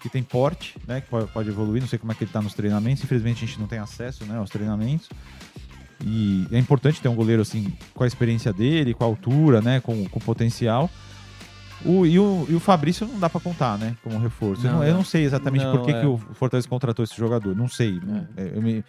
que 0.00 0.08
tem 0.10 0.22
porte, 0.22 0.76
né? 0.86 1.00
Que 1.00 1.08
pode, 1.08 1.30
pode 1.32 1.48
evoluir. 1.48 1.80
Não 1.80 1.88
sei 1.88 1.98
como 1.98 2.12
é 2.12 2.14
que 2.14 2.24
ele 2.24 2.30
tá 2.30 2.42
nos 2.42 2.52
treinamentos. 2.54 3.02
Infelizmente 3.02 3.44
a 3.44 3.46
gente 3.46 3.58
não 3.58 3.66
tem 3.66 3.78
acesso, 3.78 4.24
né, 4.26 4.36
aos 4.36 4.50
treinamentos. 4.50 5.08
E 6.04 6.46
é 6.52 6.58
importante 6.58 7.00
ter 7.00 7.08
um 7.08 7.14
goleiro 7.14 7.40
assim 7.42 7.72
com 7.94 8.04
a 8.04 8.06
experiência 8.06 8.52
dele, 8.52 8.92
com 8.94 9.04
a 9.04 9.06
altura, 9.06 9.60
né, 9.62 9.80
com, 9.80 10.06
com 10.08 10.20
potencial. 10.20 10.90
O, 11.84 12.04
e, 12.04 12.18
o, 12.18 12.46
e 12.48 12.54
o 12.54 12.60
Fabrício 12.60 13.06
não 13.06 13.18
dá 13.20 13.30
pra 13.30 13.40
contar, 13.40 13.78
né, 13.78 13.94
como 14.02 14.18
reforço. 14.18 14.66
eu, 14.66 14.70
Não, 14.70 14.78
não, 14.78 14.84
eu 14.84 14.90
não. 14.90 14.98
não 14.98 15.04
sei 15.04 15.24
exatamente 15.24 15.64
Não, 15.64 15.72
por 15.76 15.84
que, 15.84 15.92
é. 15.92 16.00
que 16.00 16.06
o 16.06 16.18
Fortaleza 16.34 16.68
contratou 16.68 17.04
esse 17.04 17.16
jogador. 17.16 17.54
Não 17.56 17.68
sei. 17.68 18.00
É, 18.36 18.52
eu 18.56 18.60
me, 18.62 18.84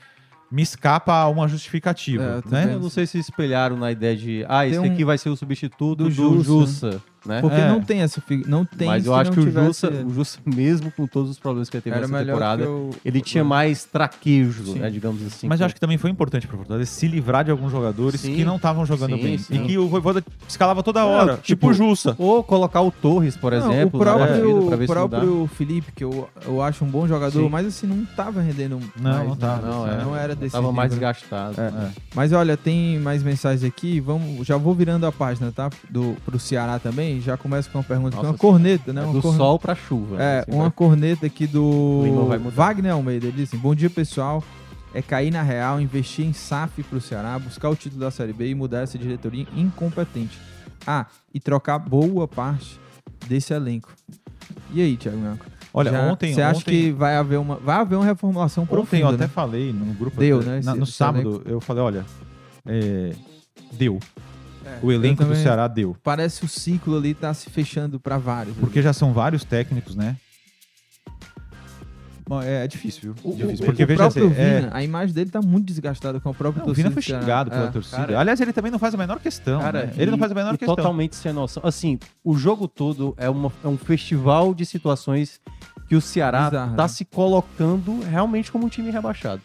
me 0.52 0.62
escapa 0.63 1.25
uma 1.28 1.45
É, 1.45 1.47
justificativa, 1.47 2.41
eu 2.45 2.52
né? 2.52 2.73
Eu 2.73 2.80
não 2.80 2.89
sei 2.89 3.06
se 3.06 3.19
espelharam 3.19 3.78
na 3.78 3.91
ideia 3.91 4.17
de, 4.17 4.43
ah, 4.49 4.65
esse 4.65 4.80
Tem 4.80 4.89
um- 4.89 4.93
aqui 4.93 5.06
vai 5.06 5.17
ser 5.19 5.30
o 5.30 5.36
substituto 5.36 5.95
do 5.95 6.04
do, 6.06 6.12
Jussa. 6.12 6.43
Jussa, 6.91 7.02
né? 7.25 7.41
Porque 7.41 7.60
É. 7.60 7.67
não 7.67 7.82
tem 7.82 8.01
essa. 8.01 8.21
fi- 8.21 8.43
Não 8.47 8.63
tem 8.65 8.88
Mas 8.88 9.05
eu 9.05 9.13
acho 9.13 9.32
que 9.32 9.39
o 9.39 9.43
tivesse 9.43 9.65
Jussa, 9.67 9.89
o 10.05 10.10
Jussa, 10.13 10.39
mesmo 10.45 10.91
com 10.91 11.05
todos 11.08 11.29
os 11.32 11.38
problemas 11.39 11.69
que 11.69 11.75
ele 11.77 11.82
teve 11.82 11.95
era 11.97 12.08
nessa 12.08 12.25
temporada, 12.25 12.69
o- 12.69 12.89
ele 13.03 13.21
tinha 13.21 13.43
mais 13.43 13.84
traquejo, 13.86 14.65
Sim. 14.65 14.79
né, 14.79 14.89
digamos 14.89 15.25
assim. 15.25 15.47
Mas 15.47 15.60
eu 15.60 15.65
acho 15.65 15.75
que 15.75 15.82
também 15.82 15.97
foi 15.97 16.10
importante 16.10 16.47
para 16.47 16.55
o 16.55 16.60
Fortaleza 16.60 16.89
se 16.89 17.08
livrar 17.08 17.43
de 17.43 17.51
alguns 17.51 17.71
jogadores 17.71 18.21
Sim. 18.21 18.36
que 18.36 18.43
não 18.45 18.55
estavam 18.55 18.86
jogando 18.86 19.15
Sim, 19.17 19.21
bem. 19.23 19.38
sim. 19.38 19.55
E 19.63 19.67
que 19.67 19.77
o 19.77 19.88
Voivoda 19.88 20.23
escalava 20.47 20.82
toda 20.84 21.05
hora. 21.05 21.34
tipo, 21.34 21.43
tipo 21.43 21.67
o 21.69 21.73
Jussa. 21.73 22.15
Ou 22.17 22.43
colocar 22.43 22.82
o 22.82 22.91
Torres, 22.91 23.36
por 23.38 23.51
Não, 23.51 23.60
exemplo, 23.71 23.99
o 23.99 24.03
próprio, 24.03 24.69
ver 24.69 24.84
o 24.84 24.88
próprio 24.88 25.49
Felipe, 25.55 25.91
que 25.91 26.03
eu, 26.03 26.29
eu 26.45 26.62
acho 26.62 26.84
um 26.86 26.88
bom 26.89 27.08
jogador, 27.08 27.41
Sim. 27.43 27.49
mas 27.49 27.67
assim, 27.67 27.88
não 27.88 28.05
tava 28.05 28.41
rendendo 28.41 28.79
Não, 28.99 29.12
mais, 29.12 29.27
não 29.27 29.36
tava. 29.36 29.62
né? 29.62 29.69
Não, 29.71 29.88
é. 29.88 30.03
não 30.03 30.15
era 30.15 30.36
desse 30.36 30.53
Tava 30.53 30.71
mais 30.71 30.93
né? 30.93 30.99
gastado. 30.99 31.60
É. 31.60 31.69
né? 31.71 31.91
Mas 32.15 32.32
olha, 32.34 32.55
tem 32.58 32.97
mais 32.99 33.21
mensagens 33.23 33.63
aqui. 33.63 33.99
Vamos, 33.99 34.45
já 34.47 34.58
vou 34.58 34.73
virando 34.73 35.05
a 35.05 35.12
página, 35.12 35.51
tá? 35.51 35.69
Do, 35.89 36.15
pro 36.25 36.39
Ceará 36.39 36.79
também. 36.79 37.09
Já 37.22 37.38
começa 37.38 37.69
com 37.69 37.78
uma 37.78 37.84
pergunta, 37.84 38.15
é 38.15 38.19
uma 38.19 38.26
Nossa, 38.28 38.38
corneta, 38.38 38.91
né? 38.93 39.02
É 39.02 39.06
Uma 39.06 39.13
do 39.13 39.22
corne- 39.22 39.38
sol 39.38 39.58
pra 39.60 39.76
chuva. 39.76 40.17
né, 40.17 40.24
É, 40.24 40.39
assim, 40.41 40.52
uma 40.52 40.63
vai- 40.63 40.72
corneta 40.72 41.26
aqui 41.26 41.48
do. 41.48 42.04
Wagner 42.54 42.93
Almeida. 42.93 43.28
Ele 43.28 43.36
diz 43.38 43.50
assim: 43.50 43.58
Bom 43.58 43.74
dia, 43.74 43.89
pessoal. 43.89 44.43
é 44.93 45.02
cair 45.04 45.30
na 45.32 45.43
real, 45.43 45.80
investir 45.80 46.26
em 46.26 46.34
SAF 46.34 46.82
pro 46.84 47.00
Ceará, 47.00 47.38
buscar 47.38 47.69
o 47.69 47.76
título 47.76 48.02
da 48.02 48.10
Série 48.10 48.34
B 48.34 48.50
e 48.50 48.56
mudar 48.56 48.80
essa 48.82 48.98
diretoria 48.98 49.45
incompetente. 49.56 50.39
Ah, 50.88 51.06
e 51.34 51.39
trocar 51.39 51.78
boa 51.78 52.28
parte 52.28 52.80
desse 53.28 53.54
elenco. 53.54 53.93
E 54.74 54.82
aí, 54.82 54.98
Thiago 54.98 55.17
Minhoca? 55.19 55.45
Olha, 55.72 55.91
Já- 55.91 56.02
ontem. 56.12 56.34
Você 56.34 56.41
acha 56.41 56.62
ontem, 56.62 56.72
que 56.72 56.91
vai 56.91 57.15
haver 57.17 57.38
uma, 57.38 57.56
vai 57.58 57.76
haver 57.76 57.95
uma 57.98 58.06
reformulação 58.06 58.63
Ontem 58.63 58.74
eu 58.74 58.78
profunda, 58.80 59.10
até 59.10 59.17
né? 59.26 59.28
falei 59.28 59.72
no 59.72 59.93
grupo. 59.93 60.19
Deu, 60.19 60.39
até- 60.39 60.45
né, 60.48 60.52
na- 60.54 60.60
esse- 60.72 60.78
no 60.80 60.84
esse 60.86 60.91
sábado, 60.93 61.43
eu 61.45 61.62
falei: 61.62 61.84
olha, 61.84 62.06
é, 62.65 63.13
deu. 63.74 64.00
É, 64.65 64.80
O 64.82 64.91
elenco 64.91 65.24
do 65.24 65.36
Ceará 65.36 65.67
deu. 65.67 65.95
Parece 66.04 66.43
o 66.43 66.48
ciclo 66.48 66.98
ali 66.98 67.13
tá 67.13 67.34
se 67.34 67.50
fechando 67.50 68.00
pra 68.00 68.17
vários. 68.17 68.54
ali. 68.56 68.62
Porque 68.62 68.82
já 68.82 68.91
são 68.93 69.13
vários 69.13 69.43
técnicos, 69.43 69.95
né? 69.95 70.15
Bom, 72.28 72.43
é, 72.43 72.63
é 72.65 72.67
difícil, 72.67 73.02
viu? 73.02 73.15
O, 73.24 73.36
difícil. 73.36 73.63
o- 73.63 73.65
porque 73.65 73.84
o 73.84 73.88
veja 73.88 73.98
próprio 74.04 74.28
assim, 74.28 74.36
é- 74.39 74.60
Vina, 74.62 74.69
a 74.72 74.84
imagem 74.84 75.15
dele 75.15 75.32
tá 75.32 75.41
muito 75.41 75.65
desgastada 75.65 76.19
com 76.19 76.30
o 76.30 76.34
próprio 76.34 76.63
Não, 76.63 76.72
o 76.72 76.76
Vina 76.76 76.91
foi 76.91 77.02
xingado 77.02 77.50
pela 77.50 77.65
É. 77.65 77.72
torcida. 77.72 77.98
Cara, 77.98 78.19
Aliás, 78.19 78.39
ele 78.39 78.54
também 78.54 78.72
não 78.72 78.78
faz 78.78 78.93
a 78.93 78.98
menor 78.98 79.19
questão. 79.19 79.60
Cara, 79.60 79.86
né? 79.88 79.93
Ele 79.98 80.12
não 80.12 80.17
faz 80.19 80.32
a 80.32 80.36
menor 80.36 80.54
e 80.54 80.58
questão. 80.60 80.76
totalmente 80.76 81.15
sem 81.15 81.34
noção. 81.34 81.63
Assim, 81.65 81.98
o 82.24 82.36
jogo 82.38 82.67
todo 82.67 83.15
é, 83.17 83.28
uma- 83.30 83.52
é 83.63 83.67
um 83.67 83.78
festival 83.78 84.54
de 84.54 84.63
situações 84.63 85.41
que 85.88 85.95
o 85.95 86.02
Ceará 86.02 86.52
Bizarro, 86.52 86.76
tá 86.76 86.84
né? 86.84 86.88
se 86.88 87.04
colocando 87.04 88.00
realmente 88.02 88.52
como 88.52 88.67
um 88.67 88.69
time 88.69 88.91
rebaixado. 88.91 89.41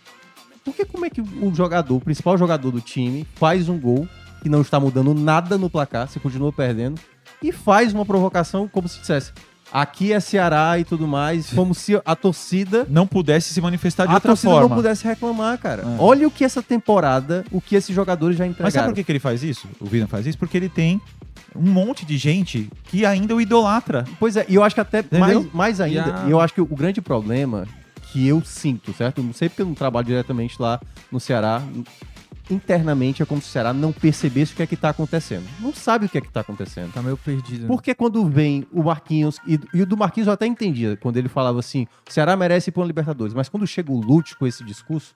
Porque 0.62 0.84
como 0.84 1.06
é 1.06 1.10
que 1.10 1.22
o 1.22 1.54
jogador, 1.54 1.96
o 1.96 2.00
principal 2.00 2.36
jogador 2.36 2.70
do 2.70 2.82
time, 2.82 3.26
faz 3.36 3.66
um 3.70 3.78
gol 3.78 4.06
que 4.44 4.48
não 4.50 4.60
está 4.60 4.78
mudando 4.78 5.14
nada 5.14 5.56
no 5.56 5.70
placar, 5.70 6.06
você 6.06 6.20
continua 6.20 6.52
perdendo, 6.52 7.00
e 7.42 7.50
faz 7.50 7.94
uma 7.94 8.04
provocação 8.04 8.68
como 8.68 8.86
se 8.86 9.00
dissesse 9.00 9.32
aqui 9.72 10.12
é 10.12 10.20
Ceará 10.20 10.78
e 10.78 10.84
tudo 10.84 11.08
mais, 11.08 11.50
como 11.50 11.74
se 11.74 12.00
a 12.04 12.14
torcida 12.14 12.86
Não 12.88 13.08
pudesse 13.08 13.52
se 13.52 13.60
manifestar 13.60 14.04
de 14.04 14.12
a 14.12 14.14
outra 14.14 14.28
torcida 14.28 14.52
forma. 14.52 14.68
não 14.68 14.76
pudesse 14.76 15.04
reclamar, 15.04 15.58
cara. 15.58 15.82
É. 15.82 15.96
Olha 15.98 16.28
o 16.28 16.30
que 16.30 16.44
essa 16.44 16.62
temporada, 16.62 17.44
o 17.50 17.60
que 17.60 17.74
esses 17.74 17.92
jogadores 17.92 18.36
já 18.36 18.46
entregaram. 18.46 18.66
Mas 18.66 18.74
sabe 18.74 18.86
por 18.88 18.94
que, 18.94 19.02
que 19.02 19.10
ele 19.10 19.18
faz 19.18 19.42
isso? 19.42 19.66
O 19.80 19.86
Vina 19.86 20.06
faz 20.06 20.26
isso? 20.26 20.38
Porque 20.38 20.56
ele 20.56 20.68
tem 20.68 21.00
um 21.56 21.72
monte 21.72 22.06
de 22.06 22.16
gente 22.16 22.70
que 22.84 23.04
ainda 23.04 23.34
o 23.34 23.40
idolatra. 23.40 24.04
Pois 24.20 24.36
é, 24.36 24.46
e 24.48 24.54
eu 24.54 24.62
acho 24.62 24.76
que 24.76 24.80
até 24.80 25.00
Entendeu? 25.00 25.40
mais, 25.42 25.52
mais 25.52 25.80
ainda, 25.80 26.22
E 26.24 26.28
e 26.28 26.30
eu 26.30 26.40
acho 26.40 26.54
que 26.54 26.60
o 26.60 26.66
grande 26.66 27.00
problema 27.00 27.66
que 28.12 28.28
eu 28.28 28.40
sinto, 28.44 28.92
certo? 28.92 29.20
Não 29.24 29.32
sei 29.32 29.48
porque 29.48 29.62
eu 29.62 29.66
não 29.66 29.74
trabalho 29.74 30.06
diretamente 30.06 30.54
lá 30.60 30.80
no 31.10 31.18
Ceará. 31.18 31.60
Internamente 32.50 33.22
é 33.22 33.26
como 33.26 33.40
se 33.40 33.48
o 33.48 33.50
Ceará 33.50 33.72
não 33.72 33.92
percebesse 33.92 34.52
o 34.52 34.56
que 34.56 34.62
é 34.62 34.66
que 34.66 34.76
tá 34.76 34.90
acontecendo. 34.90 35.44
Não 35.60 35.72
sabe 35.72 36.06
o 36.06 36.08
que 36.08 36.18
é 36.18 36.20
que 36.20 36.30
tá 36.30 36.40
acontecendo. 36.40 36.92
Tá 36.92 37.00
meio 37.02 37.16
perdido. 37.16 37.62
né? 37.62 37.66
Porque 37.68 37.94
quando 37.94 38.24
vem 38.28 38.66
o 38.72 38.82
Marquinhos, 38.82 39.38
e, 39.46 39.58
e 39.72 39.82
o 39.82 39.86
do 39.86 39.96
Marquinhos 39.96 40.26
eu 40.26 40.32
até 40.34 40.46
entendia, 40.46 40.96
quando 40.96 41.16
ele 41.16 41.28
falava 41.28 41.58
assim, 41.58 41.86
o 42.08 42.12
Ceará 42.12 42.36
merece 42.36 42.70
ir 42.70 42.72
pra 42.72 42.84
Libertadores, 42.84 43.32
mas 43.34 43.48
quando 43.48 43.66
chega 43.66 43.90
o 43.90 44.00
Lute 44.00 44.36
com 44.36 44.46
esse 44.46 44.62
discurso, 44.64 45.14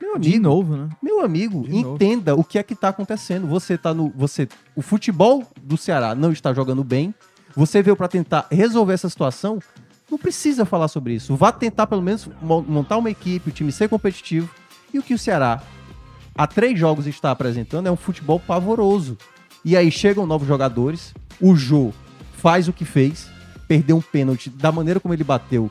meu 0.00 0.14
amigo, 0.14 0.30
De 0.32 0.38
novo, 0.38 0.76
né? 0.76 0.88
meu 1.02 1.20
amigo, 1.24 1.62
De 1.64 1.82
novo. 1.82 1.94
entenda 1.96 2.34
o 2.36 2.44
que 2.44 2.56
é 2.58 2.62
que 2.62 2.76
tá 2.76 2.88
acontecendo. 2.90 3.48
Você 3.48 3.76
tá 3.76 3.92
no. 3.92 4.10
Você, 4.16 4.48
o 4.76 4.80
futebol 4.82 5.44
do 5.60 5.76
Ceará 5.76 6.14
não 6.14 6.30
está 6.30 6.54
jogando 6.54 6.84
bem. 6.84 7.12
Você 7.56 7.82
veio 7.82 7.96
para 7.96 8.06
tentar 8.06 8.46
resolver 8.52 8.92
essa 8.92 9.08
situação. 9.08 9.58
Não 10.08 10.16
precisa 10.16 10.64
falar 10.64 10.86
sobre 10.86 11.14
isso. 11.14 11.34
Vá 11.34 11.50
tentar, 11.50 11.88
pelo 11.88 12.00
menos, 12.00 12.28
mo- 12.40 12.62
montar 12.62 12.96
uma 12.96 13.10
equipe, 13.10 13.50
o 13.50 13.52
time 13.52 13.72
ser 13.72 13.88
competitivo. 13.88 14.48
E 14.94 14.98
o 15.00 15.02
que 15.02 15.12
o 15.12 15.18
Ceará, 15.18 15.60
há 16.38 16.46
três 16.46 16.78
jogos, 16.78 17.06
está 17.06 17.30
apresentando 17.32 17.88
é 17.88 17.90
um 17.90 17.96
futebol 17.96 18.38
pavoroso. 18.40 19.18
E 19.64 19.76
aí 19.76 19.90
chegam 19.90 20.24
novos 20.26 20.46
jogadores. 20.48 21.12
O 21.40 21.54
Jô 21.56 21.92
faz 22.32 22.68
o 22.68 22.72
que 22.72 22.84
fez, 22.84 23.28
perdeu 23.66 23.96
um 23.96 24.00
pênalti 24.00 24.48
da 24.48 24.70
maneira 24.72 25.00
como 25.00 25.12
ele 25.12 25.24
bateu. 25.24 25.70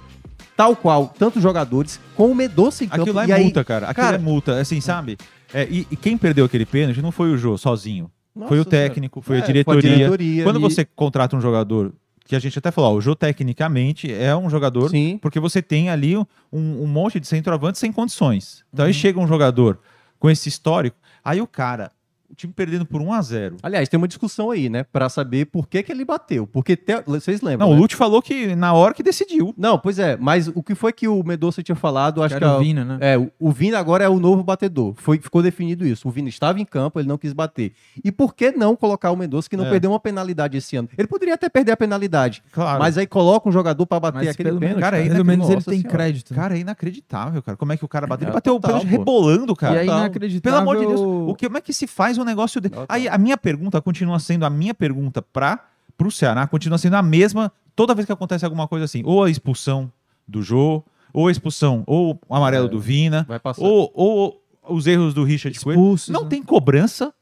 Tal 0.56 0.75
qual, 0.75 1.08
tantos 1.08 1.41
jogadores, 1.41 1.99
com 2.15 2.32
o 2.32 2.36
Medoça 2.36 2.84
em 2.84 2.88
campo. 2.88 3.01
Aquilo 3.03 3.15
lá 3.15 3.27
e 3.27 3.32
é 3.32 3.36
aí, 3.36 3.43
multa, 3.45 3.63
cara. 3.63 3.88
Aquilo 3.88 4.06
cara- 4.06 4.17
é 4.17 4.19
multa, 4.19 4.60
assim, 4.60 4.82
sabe? 4.82 5.17
É, 5.53 5.65
e, 5.69 5.88
e 5.89 5.95
quem 5.95 6.17
perdeu 6.17 6.45
aquele 6.45 6.65
pênalti 6.65 7.01
não 7.01 7.12
foi 7.12 7.32
o 7.32 7.38
Jô 7.38 7.58
sozinho. 7.58 8.12
Nossa 8.36 8.49
foi 8.49 8.60
o 8.60 8.65
técnico, 8.65 9.21
foi 9.21 9.38
É, 9.38 9.41
a 9.41 9.45
diretoria. 9.45 9.82
diretoria. 9.95 10.43
Quando 10.43 10.58
E- 10.60 10.62
você 10.62 10.84
contrata 10.84 11.36
um 11.36 11.41
jogador, 11.41 11.93
que 12.25 12.36
a 12.36 12.39
gente 12.39 12.58
até 12.60 12.71
falou, 12.71 12.91
ó, 12.91 12.97
o 12.97 13.01
Jô 13.01 13.15
tecnicamente 13.15 14.12
é 14.12 14.36
um 14.36 14.49
jogador 14.49 14.89
Sim. 14.89 15.17
porque 15.21 15.39
você 15.39 15.62
tem 15.62 15.89
ali 15.89 16.17
um, 16.17 16.25
um 16.51 16.88
monte 16.88 17.19
de 17.19 17.27
centroavantes 17.27 17.80
sem 17.80 17.91
condições. 17.91 18.63
Então 18.73 18.84
Uhum. 18.84 18.88
aí 18.88 18.93
chega 18.93 19.19
um 19.19 19.27
jogador 19.27 19.80
com 20.19 20.30
esse 20.30 20.49
histórico, 20.49 20.97
aí 21.23 21.41
o 21.41 21.47
cara, 21.47 21.91
o 22.30 22.36
time 22.36 22.52
perdendo 22.54 22.86
por 22.86 23.02
1 23.02 23.13
a 23.13 23.22
0 23.22 23.58
Aliás, 23.63 23.88
tem 23.90 23.98
uma 23.98 24.08
discussão 24.08 24.52
aí, 24.52 24.70
né? 24.70 24.84
Pra 24.84 25.08
saber 25.10 25.46
por 25.46 25.68
que, 25.68 25.82
que 25.82 25.92
ele 25.92 26.04
bateu. 26.04 26.46
Porque 26.46 26.76
te- 26.76 27.02
vocês 27.06 27.42
lembram. 27.42 27.68
Não, 27.68 27.74
né? 27.74 27.80
o 27.80 27.82
Lute 27.82 27.96
falou 27.96 28.22
que 28.22 28.56
na 28.56 28.74
hora 28.74 28.94
que 28.94 29.02
decidiu. 29.02 29.54
Não, 29.58 29.78
pois 29.80 29.98
é, 30.00 30.18
mas 30.18 30.48
o 30.48 30.62
que 30.62 30.76
foi 30.76 30.92
que 30.92 31.08
o 31.08 31.24
Medoça 31.24 31.63
tinha 31.63 31.76
falado, 31.76 32.22
acho 32.22 32.36
Que 32.36 32.40
que, 32.40 32.46
era 32.46 32.54
é, 32.54 32.58
o 32.58 32.60
Vina, 32.60 32.84
né? 32.86 32.98
é, 33.02 33.18
o- 33.18 33.32
o 33.40 33.52
Vina 33.52 33.80
agora 33.80 34.04
é 34.04 34.10
o 34.10 34.20
novo 34.20 34.44
batedor. 34.44 34.94
Foi, 34.98 35.18
ficou 35.20 35.42
definido 35.42 35.86
isso. 35.86 36.08
O 36.08 36.12
Vina 36.12 36.30
estava 36.30 36.60
em 36.60 36.66
campo, 36.66 37.00
ele 37.00 37.08
não 37.08 37.18
quis 37.18 37.34
bater. 37.34 37.72
E 38.04 38.12
por 38.12 38.36
que 38.36 38.52
não 38.52 38.76
colocar 38.76 39.12
o 39.12 39.16
Medoça 39.16 39.50
que 39.50 39.56
não 39.58 39.66
É. 39.66 39.70
perdeu 39.70 39.92
uma 39.92 40.00
penalidade 40.00 40.58
esse 40.58 40.76
ano? 40.76 40.90
Ele 40.98 41.08
poderia 41.08 41.34
até 41.36 41.48
perder 41.50 41.72
a 41.72 41.78
penalidade, 41.78 42.44
Claro. 42.52 42.80
mas 42.80 42.98
aí 42.98 43.08
coloca 43.08 43.48
um 43.48 43.52
jogador 43.52 43.86
pra 43.86 44.00
bater 44.00 44.18
Mas 44.18 44.28
aquele 44.30 44.52
pênalti. 44.60 44.80
cara, 44.82 44.98
pelo 45.02 45.26
menos 45.26 45.48
que- 45.48 45.54
ele 45.54 45.62
tem 45.63 45.80
Senhora. 45.82 45.90
crédito. 45.98 46.34
né? 46.34 46.40
Cara, 46.42 46.58
é 46.58 46.60
inacreditável, 46.60 47.42
cara. 47.42 47.58
Como 47.58 47.72
é 47.74 47.78
que 47.78 47.86
o 47.86 47.88
cara 47.88 48.06
bateu? 48.08 48.26
Ele 48.26 48.32
É, 48.32 48.34
bateu 48.34 48.56
o 48.56 48.60
pênalti 48.60 48.86
rebolando, 48.86 49.56
cara. 49.56 49.76
e 49.76 49.80
aí, 49.80 49.86
Total. 49.86 50.00
inacreditável... 50.02 50.60
Pelo 50.60 50.70
amor 50.72 50.80
de 50.82 50.86
Deus, 50.88 51.00
o 51.02 51.36
que, 51.36 51.46
como 51.46 51.58
é 51.58 51.62
que 51.62 51.74
se 51.74 51.88
faz 51.88 52.16
um 52.19 52.23
negócio 52.25 52.60
de... 52.62 52.69
Total. 52.69 52.86
Aí 52.89 53.08
a 53.08 53.17
minha 53.17 53.38
pergunta 53.38 53.82
continua 53.82 54.19
sendo 54.19 54.45
a 54.45 54.49
minha 54.49 54.73
pergunta 54.73 55.21
para 55.21 55.65
pro 55.97 56.12
Ceará 56.12 56.45
continua 56.45 56.77
sendo 56.77 56.95
a 56.95 57.01
mesma 57.01 57.51
toda 57.75 57.95
vez 57.95 58.06
que 58.06 58.12
acontece 58.12 58.45
alguma 58.45 58.67
coisa 58.67 58.86
assim, 58.86 59.01
ou 59.06 59.23
a 59.23 59.30
expulsão 59.30 59.91
do 60.27 60.41
Jô, 60.43 60.84
ou 61.13 61.27
a 61.27 61.32
expulsão, 61.32 61.84
ou 61.88 62.19
o 62.27 62.36
amarelo 62.36 62.67
É. 62.67 62.69
do 62.69 62.80
Vina, 62.80 63.25
ou, 63.58 63.91
ou 63.95 64.43
os 64.69 64.86
erros 64.86 65.13
do 65.13 65.23
Richard 65.23 65.60
Coelho. 65.60 65.80
Expulsos, 65.80 66.10
Não 66.10 66.23
né? 66.23 66.30
tem 66.30 66.43
cobrança. 66.43 67.13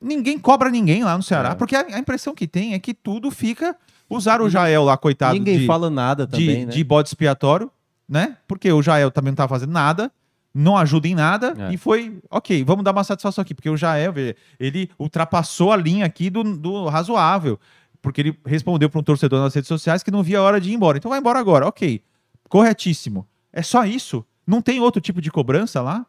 Ninguém 0.00 0.38
cobra 0.38 0.70
ninguém 0.70 1.04
lá 1.04 1.16
no 1.16 1.22
Ceará, 1.22 1.50
É. 1.50 1.54
porque 1.54 1.74
a, 1.76 1.80
a 1.80 1.98
impressão 1.98 2.34
que 2.34 2.46
tem 2.46 2.74
é 2.74 2.78
que 2.78 2.94
tudo 2.94 3.30
fica 3.30 3.76
usar 4.08 4.40
o 4.40 4.48
Jael 4.48 4.84
lá 4.84 4.96
coitado 4.96 5.34
Ninguém 5.34 5.58
de, 5.60 5.66
fala 5.66 5.90
nada 5.90 6.26
de, 6.26 6.32
também, 6.46 6.66
né? 6.66 6.72
de 6.72 6.82
bode 6.84 7.08
expiatório, 7.08 7.70
né? 8.08 8.36
Porque 8.48 8.72
o 8.72 8.82
Jael 8.82 9.10
também 9.10 9.30
não 9.32 9.36
tá 9.36 9.46
fazendo 9.48 9.72
nada, 9.72 10.10
não 10.54 10.76
ajuda 10.76 11.06
em 11.08 11.14
nada, 11.14 11.54
É. 11.58 11.72
e 11.72 11.76
foi, 11.76 12.18
ok, 12.30 12.64
vamos 12.64 12.84
dar 12.84 12.92
uma 12.92 13.04
satisfação 13.04 13.42
aqui, 13.42 13.54
porque 13.54 13.70
o 13.70 13.76
Jael, 13.76 14.12
ele 14.58 14.90
ultrapassou 14.98 15.72
a 15.72 15.76
linha 15.76 16.04
aqui 16.04 16.28
do, 16.30 16.42
do 16.56 16.86
razoável, 16.88 17.58
porque 18.02 18.20
ele 18.20 18.38
respondeu 18.44 18.88
para 18.90 18.98
um 19.00 19.02
torcedor 19.02 19.40
nas 19.40 19.54
redes 19.54 19.68
sociais 19.68 20.02
que 20.02 20.10
não 20.10 20.22
via 20.22 20.38
a 20.38 20.42
hora 20.42 20.60
de 20.60 20.70
ir 20.70 20.74
embora. 20.74 20.98
Então 20.98 21.08
vai 21.10 21.18
embora 21.20 21.38
agora, 21.38 21.66
ok, 21.66 22.02
corretíssimo. 22.48 23.26
É 23.52 23.62
só 23.62 23.84
isso? 23.84 24.24
Não 24.46 24.60
tem 24.60 24.80
outro 24.80 25.00
tipo 25.00 25.20
de 25.20 25.30
cobrança 25.30 25.80
lá? 25.80 26.04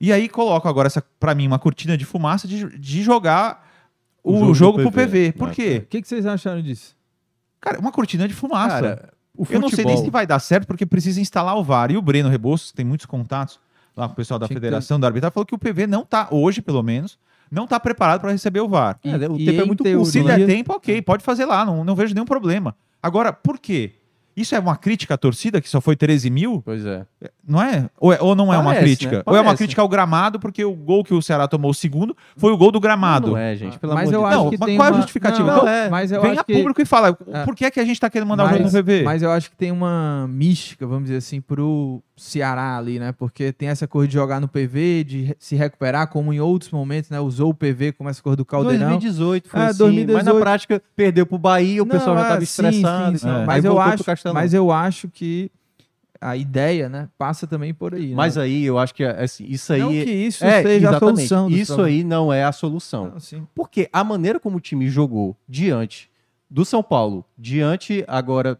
E 0.00 0.12
aí 0.12 0.28
coloco 0.28 0.68
agora, 0.68 0.86
essa, 0.86 1.02
para 1.18 1.34
mim, 1.34 1.46
uma 1.46 1.58
cortina 1.58 1.96
de 1.96 2.04
fumaça 2.04 2.46
de, 2.46 2.78
de 2.78 3.02
jogar 3.02 3.66
o, 4.22 4.32
O 4.32 4.38
jogo 4.54 4.54
jogo, 4.54 4.82
pro 4.82 4.92
PV. 4.92 5.32
PV. 5.32 5.32
Por 5.32 5.48
É, 5.50 5.52
quê? 5.54 5.80
O 5.84 5.86
que, 5.86 6.02
que 6.02 6.08
vocês 6.08 6.24
acharam 6.24 6.62
disso? 6.62 6.96
Cara, 7.60 7.78
uma 7.80 7.90
cortina 7.90 8.28
de 8.28 8.34
fumaça. 8.34 8.80
Cara, 8.80 9.12
o 9.38 9.46
Eu 9.48 9.60
não 9.60 9.68
sei 9.70 9.84
nem 9.84 9.94
futebol- 9.94 10.04
se 10.04 10.10
vai 10.10 10.26
dar 10.26 10.38
certo, 10.38 10.66
porque 10.66 10.84
precisa 10.84 11.20
instalar 11.20 11.56
o 11.56 11.62
VAR. 11.62 11.90
E 11.90 11.96
o 11.96 12.02
Breno 12.02 12.28
Rebouças, 12.28 12.70
que 12.70 12.76
tem 12.76 12.84
muitos 12.84 13.06
contatos 13.06 13.58
lá 13.96 14.06
com 14.06 14.12
o 14.12 14.16
pessoal 14.16 14.38
da 14.38 14.46
Tinha 14.46 14.56
que 14.56 14.60
Federação 14.60 14.98
da 15.00 15.06
Arbitragem, 15.06 15.32
falou 15.32 15.46
que 15.46 15.54
o 15.54 15.58
PV 15.58 15.86
não 15.86 16.04
tá, 16.04 16.28
hoje 16.30 16.60
pelo 16.60 16.82
menos, 16.82 17.18
não 17.50 17.66
tá 17.66 17.80
preparado 17.80 18.20
para 18.20 18.30
receber 18.32 18.60
o 18.60 18.68
VAR. 18.68 18.98
É, 19.04 19.28
o 19.28 19.36
E- 19.38 19.44
tempo 19.46 19.60
é 19.62 19.64
muito 19.64 19.82
teoria- 19.82 19.98
curto, 19.98 20.12
Se 20.12 20.22
der 20.22 20.46
tempo, 20.46 20.72
ok, 20.74 21.00
pode 21.02 21.22
fazer 21.24 21.44
lá, 21.46 21.64
não, 21.64 21.84
não 21.84 21.94
vejo 21.94 22.14
nenhum 22.14 22.26
problema. 22.26 22.76
Agora, 23.02 23.32
por 23.32 23.58
quê? 23.58 23.92
Isso 24.40 24.54
é 24.54 24.58
uma 24.58 24.76
crítica 24.76 25.14
à 25.14 25.16
torcida, 25.18 25.60
que 25.60 25.68
só 25.68 25.80
foi 25.80 25.96
13 25.96 26.30
mil? 26.30 26.62
Pois 26.64 26.84
é. 26.86 27.04
Não 27.46 27.60
é? 27.62 27.88
Ou, 27.98 28.12
é- 28.12 28.18
ou 28.20 28.34
não 28.34 28.52
é 28.52 28.58
uma 28.58 28.66
Parece, 28.72 28.84
crítica? 28.84 29.16
né? 29.18 29.22
Ou 29.26 29.34
é 29.34 29.38
uma 29.40 29.44
Parece. 29.46 29.58
crítica 29.58 29.82
ao 29.82 29.88
gramado, 29.88 30.38
porque 30.38 30.64
o 30.64 30.74
gol 30.74 31.02
que 31.02 31.12
o 31.14 31.20
Ceará 31.22 31.48
tomou 31.48 31.70
o 31.70 31.74
segundo 31.74 32.16
foi 32.36 32.52
o 32.52 32.56
gol 32.56 32.70
do 32.70 32.78
gramado. 32.78 33.28
Não 33.32 33.36
é, 33.36 33.56
gente, 33.56 33.78
pelo 33.78 33.94
mas 33.94 34.08
amor 34.08 34.14
eu 34.14 34.20
de 34.20 34.26
acho 34.26 34.32
Deus. 34.34 34.44
Não, 34.44 34.50
que 34.50 34.58
mas 34.58 34.66
tem 34.68 34.76
qual 34.76 34.86
é 34.86 34.88
a 34.88 34.92
uma... 34.92 34.96
justificativa? 35.00 35.46
Não, 35.50 35.56
Então, 35.58 35.68
é, 35.68 35.88
mas 35.90 36.12
eu 36.12 36.20
Vem 36.22 36.30
acho 36.32 36.40
a 36.40 36.44
que... 36.44 36.52
público 36.54 36.80
e 36.82 36.84
fala, 36.84 37.16
É. 37.32 37.44
por 37.44 37.54
que, 37.56 37.64
é 37.64 37.70
que 37.70 37.80
a 37.80 37.84
gente 37.84 37.98
tá 38.00 38.08
querendo 38.10 38.28
mandar 38.28 38.44
o 38.44 38.48
jogo 38.48 38.58
no 38.58 38.64
mas, 38.64 38.72
PV? 38.72 39.02
mas 39.02 39.22
eu 39.22 39.30
acho 39.32 39.50
que 39.50 39.56
tem 39.56 39.72
uma 39.72 40.26
mística, 40.28 40.86
vamos 40.86 41.04
dizer 41.04 41.16
assim, 41.16 41.40
pro 41.40 42.02
Ceará 42.18 42.76
ali, 42.76 42.98
né? 42.98 43.12
Porque 43.12 43.52
tem 43.52 43.68
essa 43.68 43.86
coisa 43.86 44.08
de 44.08 44.14
jogar 44.14 44.40
no 44.40 44.48
PV, 44.48 45.04
de 45.04 45.36
se 45.38 45.56
recuperar, 45.56 46.08
como 46.08 46.32
em 46.32 46.40
outros 46.40 46.70
momentos, 46.70 47.08
né? 47.10 47.20
Usou 47.20 47.50
o 47.50 47.54
PV 47.54 47.92
como 47.92 48.10
essa 48.10 48.22
coisa 48.22 48.36
do 48.36 48.44
Caldeirão. 48.44 48.88
2018 48.90 49.48
foi 49.48 49.60
É, 49.60 49.64
assim, 49.66 49.78
2018. 49.78 50.16
mas 50.16 50.34
na 50.34 50.40
prática 50.40 50.82
perdeu 50.94 51.24
pro 51.24 51.38
Bahia, 51.38 51.82
o 51.82 51.86
Não, 51.86 51.96
pessoal 51.96 52.16
já 52.16 52.24
é, 52.24 52.28
tava 52.28 52.44
sim, 52.44 52.72
sim, 52.72 53.16
sim. 53.18 53.28
é. 53.28 53.44
Mas, 53.46 53.64
eu 53.64 53.78
acho, 53.80 54.04
mas 54.34 54.52
eu 54.52 54.70
acho 54.70 55.08
que 55.08 55.50
a 56.20 56.36
ideia, 56.36 56.88
né, 56.88 57.08
passa 57.16 57.46
também 57.46 57.72
por 57.72 57.94
aí. 57.94 58.12
Mas 58.14 58.36
né? 58.36 58.42
aí 58.42 58.64
eu 58.64 58.78
acho 58.78 58.94
que 58.94 59.04
assim, 59.04 59.44
isso 59.48 59.72
aí 59.72 59.80
não 59.80 59.90
que 59.90 60.10
isso 60.10 60.44
é 60.44 60.62
seja 60.62 60.90
a 60.90 60.98
solução. 60.98 61.48
Isso 61.48 61.74
problemas. 61.74 61.98
aí 61.98 62.04
não 62.04 62.32
é 62.32 62.44
a 62.44 62.52
solução. 62.52 63.12
Não. 63.32 63.48
Porque 63.54 63.88
a 63.92 64.02
maneira 64.02 64.40
como 64.40 64.56
o 64.56 64.60
time 64.60 64.88
jogou 64.88 65.36
diante 65.48 66.10
do 66.50 66.64
São 66.64 66.82
Paulo, 66.82 67.24
diante 67.36 68.04
agora 68.08 68.58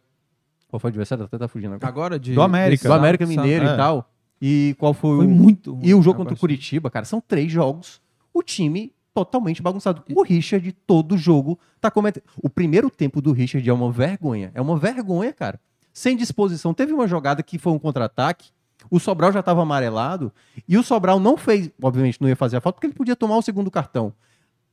qual 0.69 0.79
foi 0.79 0.89
o 0.89 0.93
adversário? 0.93 1.25
Até 1.25 1.39
tá 1.39 1.49
fugindo 1.49 1.75
agora. 1.75 1.89
Agora 1.89 2.19
de 2.19 2.35
Do 2.35 2.43
América. 2.43 2.89
Do 2.89 2.95
América 2.95 3.27
Mineiro 3.27 3.67
é. 3.67 3.75
e 3.75 3.77
tal. 3.77 4.11
E 4.41 4.77
qual 4.79 4.95
foi, 4.95 5.17
Foi 5.17 5.27
o 5.27 5.31
muito 5.31 5.75
ruim 5.75 5.87
E 5.87 5.95
o 5.95 6.03
jogo 6.03 6.19
contra 6.19 6.35
o. 6.35 6.37
Curitiba, 6.39 6.91
cara, 6.91 7.05
são 7.05 7.21
três 7.21 7.51
jogos. 7.51 8.01
O 8.33 8.43
time 8.43 8.93
totalmente 9.13 9.61
bagunçado. 9.61 10.05
O 10.15 10.23
Richard, 10.23 10.71
todo 10.87 11.17
jogo, 11.17 11.59
tá 11.81 11.91
cometendo. 11.91 12.23
O 12.41 12.49
primeiro 12.49 12.89
tempo 12.89 13.21
do 13.21 13.33
Richard 13.33 13.69
é 13.69 13.73
uma 13.73 13.91
vergonha. 13.91 14.53
É 14.55 14.61
uma 14.61 14.79
vergonha, 14.79 15.33
cara. 15.33 15.59
Sem 15.93 16.17
disposição. 16.17 16.73
Teve 16.73 16.93
uma 16.93 17.09
jogada 17.09 17.43
que 17.43 17.59
foi 17.59 17.73
um 17.73 17.79
contra-ataque 17.79 18.51
O 18.91 19.01
Sobral 19.01 19.33
já 19.33 19.41
estava 19.41 19.63
amarelado 19.63 20.33
e 20.69 20.79
o 20.79 20.85
Sobral 20.85 21.19
não 21.19 21.37
fez, 21.37 21.69
obviamente 21.83 22.21
não 22.21 22.29
ia 22.29 22.37
fazer 22.37 22.59
a 22.59 22.61
falta 22.61 22.77
porque 22.77 22.87
ele 22.87 22.95
podia 22.95 23.17
tomar 23.17 23.37
o 23.37 23.43
segundo 23.43 23.71
cartão. 23.71 24.13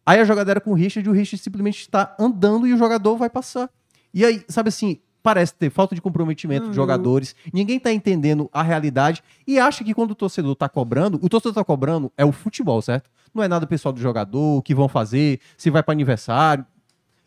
Aí 0.05 0.19
a 0.19 0.23
jogada 0.23 0.51
era 0.51 0.61
com 0.61 0.71
o 0.71 0.75
Richard 0.75 1.07
e 1.07 1.11
o 1.11 1.15
Richard 1.15 1.41
simplesmente 1.41 1.79
está 1.79 2.15
andando 2.19 2.67
e 2.67 2.73
o 2.73 2.77
jogador 2.77 3.17
vai 3.17 3.29
passar. 3.29 3.69
E 4.13 4.23
aí, 4.23 4.45
sabe 4.47 4.69
assim, 4.69 4.99
parece 5.25 5.55
ter 5.55 5.71
falta 5.71 5.95
de 5.95 6.01
comprometimento 6.01 6.65
Não, 6.65 6.69
de 6.69 6.75
jogadores, 6.75 7.35
ninguém 7.51 7.79
tá 7.79 7.91
entendendo 7.91 8.47
a 8.53 8.61
realidade 8.61 9.23
e 9.47 9.57
acha 9.57 9.83
que 9.83 9.91
quando 9.91 10.11
o 10.11 10.15
torcedor 10.15 10.55
tá 10.55 10.69
cobrando, 10.69 11.19
o 11.19 11.27
torcedor 11.27 11.55
tá 11.55 11.63
cobrando 11.63 12.11
é 12.15 12.23
o 12.23 12.31
futebol, 12.31 12.79
certo? 12.79 13.09
Não 13.33 13.41
é 13.41 13.47
nada 13.47 13.65
pessoal 13.65 13.91
do 13.91 13.99
jogador, 13.99 14.59
o 14.59 14.61
que 14.61 14.75
vão 14.75 14.87
fazer, 14.87 15.39
se 15.57 15.71
vai 15.71 15.81
para 15.81 15.93
aniversário. 15.93 16.63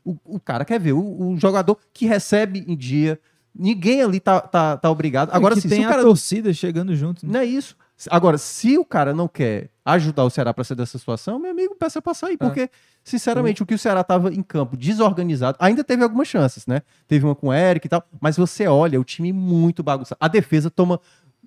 O, 0.04 0.16
o 0.24 0.38
cara 0.38 0.64
quer 0.64 0.78
ver 0.78 0.92
o, 0.92 1.00
o 1.00 1.36
jogador 1.38 1.76
que 1.92 2.06
recebe 2.06 2.64
em 2.68 2.76
dia. 2.76 3.18
Ninguém 3.52 4.00
ali 4.00 4.20
tá, 4.20 4.40
tá, 4.40 4.76
tá 4.76 4.88
obrigado. 4.88 5.30
Agora, 5.32 5.56
que 5.56 5.62
sim, 5.62 5.68
tem 5.68 5.80
se 5.80 5.84
o 5.84 5.88
a 5.88 5.90
cara 5.90 6.02
torcida 6.02 6.52
chegando 6.52 6.94
junto. 6.94 7.26
né? 7.26 7.32
não 7.32 7.40
é 7.40 7.44
isso. 7.44 7.76
Agora, 8.10 8.38
se 8.38 8.78
o 8.78 8.84
cara 8.84 9.12
não 9.12 9.26
quer 9.26 9.70
ajudar 9.84 10.24
o 10.24 10.30
Ceará 10.30 10.54
para 10.54 10.62
sair 10.62 10.76
dessa 10.76 10.98
situação, 10.98 11.38
meu 11.38 11.50
amigo, 11.50 11.74
peça 11.74 12.00
pra 12.00 12.14
sair. 12.14 12.36
Porque, 12.36 12.70
sinceramente, 13.02 13.62
o 13.62 13.66
que 13.66 13.74
o 13.74 13.78
Ceará 13.78 14.04
tava 14.04 14.32
em 14.32 14.42
campo 14.42 14.76
desorganizado, 14.76 15.56
ainda 15.60 15.82
teve 15.82 16.02
algumas 16.02 16.28
chances, 16.28 16.66
né? 16.66 16.82
Teve 17.08 17.24
uma 17.24 17.34
com 17.34 17.48
o 17.48 17.52
Eric 17.52 17.86
e 17.86 17.88
tal, 17.88 18.04
mas 18.20 18.36
você 18.36 18.68
olha, 18.68 19.00
o 19.00 19.04
time 19.04 19.32
muito 19.32 19.82
bagunçado. 19.82 20.18
A 20.20 20.28
defesa 20.28 20.70
toma 20.70 21.00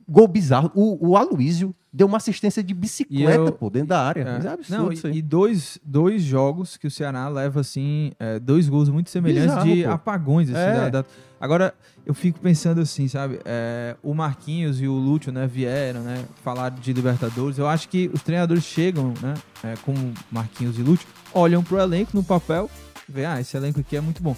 gol 0.08 0.28
bizarro. 0.28 0.72
O, 0.76 1.12
o 1.12 1.18
Aloysio 1.18 1.74
deu 1.94 2.08
uma 2.08 2.18
assistência 2.18 2.64
de 2.64 2.74
bicicleta, 2.74 3.38
eu- 3.44 3.52
pô, 3.52 3.70
dentro 3.70 3.89
da 3.89 4.02
área. 4.02 4.22
É. 4.22 4.48
É 4.48 4.50
absurdo 4.54 4.84
Não, 4.84 4.92
isso 4.92 5.08
e, 5.10 5.22
dois, 5.22 5.78
dois 5.84 6.22
jogos 6.22 6.78
que 6.78 6.88
o 6.88 6.92
Ceará 6.92 7.28
leva, 7.28 7.60
assim, 7.60 8.12
é, 8.20 8.39
dois 8.39 8.70
gols 8.70 8.88
muito 8.89 9.10
semelhantes 9.10 9.50
Bizarro, 9.56 9.76
de 9.76 9.84
pô. 9.84 9.89
apagões. 9.92 10.50
Assim, 10.50 10.60
É. 10.60 10.74
da- 10.74 10.89
da- 11.02 11.06
Agora, 11.39 11.74
eu 12.06 12.14
fico 12.14 12.39
pensando 12.39 12.80
assim, 12.82 13.08
sabe? 13.08 13.39
é, 13.46 13.96
o 14.04 14.14
Marquinhos 14.14 14.80
e 14.80 14.88
o 14.88 14.94
Lúcio, 14.94 15.32
né, 15.32 15.48
vieram, 15.48 16.02
né, 16.02 16.24
falar 16.44 16.70
de 16.70 16.94
Libertadores. 16.94 17.58
Eu 17.58 17.68
acho 17.68 17.89
que 17.89 18.12
os 18.14 18.22
treinadores 18.22 18.64
chegam, 18.64 19.12
né, 19.22 19.34
é, 19.64 19.74
como 19.84 20.14
Marquinhos 20.32 20.78
e 20.78 20.84
Lúcio, 20.84 21.08
olham 21.34 21.64
pro 21.64 21.80
elenco 21.80 22.12
no 22.14 22.24
papel 22.24 22.70
e 23.10 23.12
veem, 23.12 23.26
ah, 23.26 23.42
esse 23.42 23.58
elenco 23.58 23.80
aqui 23.80 23.98
é 23.98 24.02
muito 24.02 24.22
bom. 24.22 24.36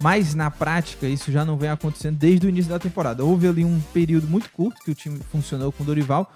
Mas 0.00 0.34
na 0.34 0.50
prática, 0.50 1.06
isso 1.08 1.32
já 1.32 1.44
não 1.44 1.56
vem 1.56 1.70
acontecendo 1.70 2.16
desde 2.16 2.46
o 2.46 2.48
início 2.48 2.70
da 2.70 2.78
temporada. 2.78 3.24
Houve 3.24 3.48
ali 3.48 3.64
um 3.64 3.80
período 3.92 4.28
muito 4.28 4.48
curto 4.50 4.80
que 4.84 4.90
o 4.90 4.94
time 4.94 5.18
funcionou 5.32 5.72
com 5.72 5.82
o 5.82 5.86
Dorival, 5.86 6.30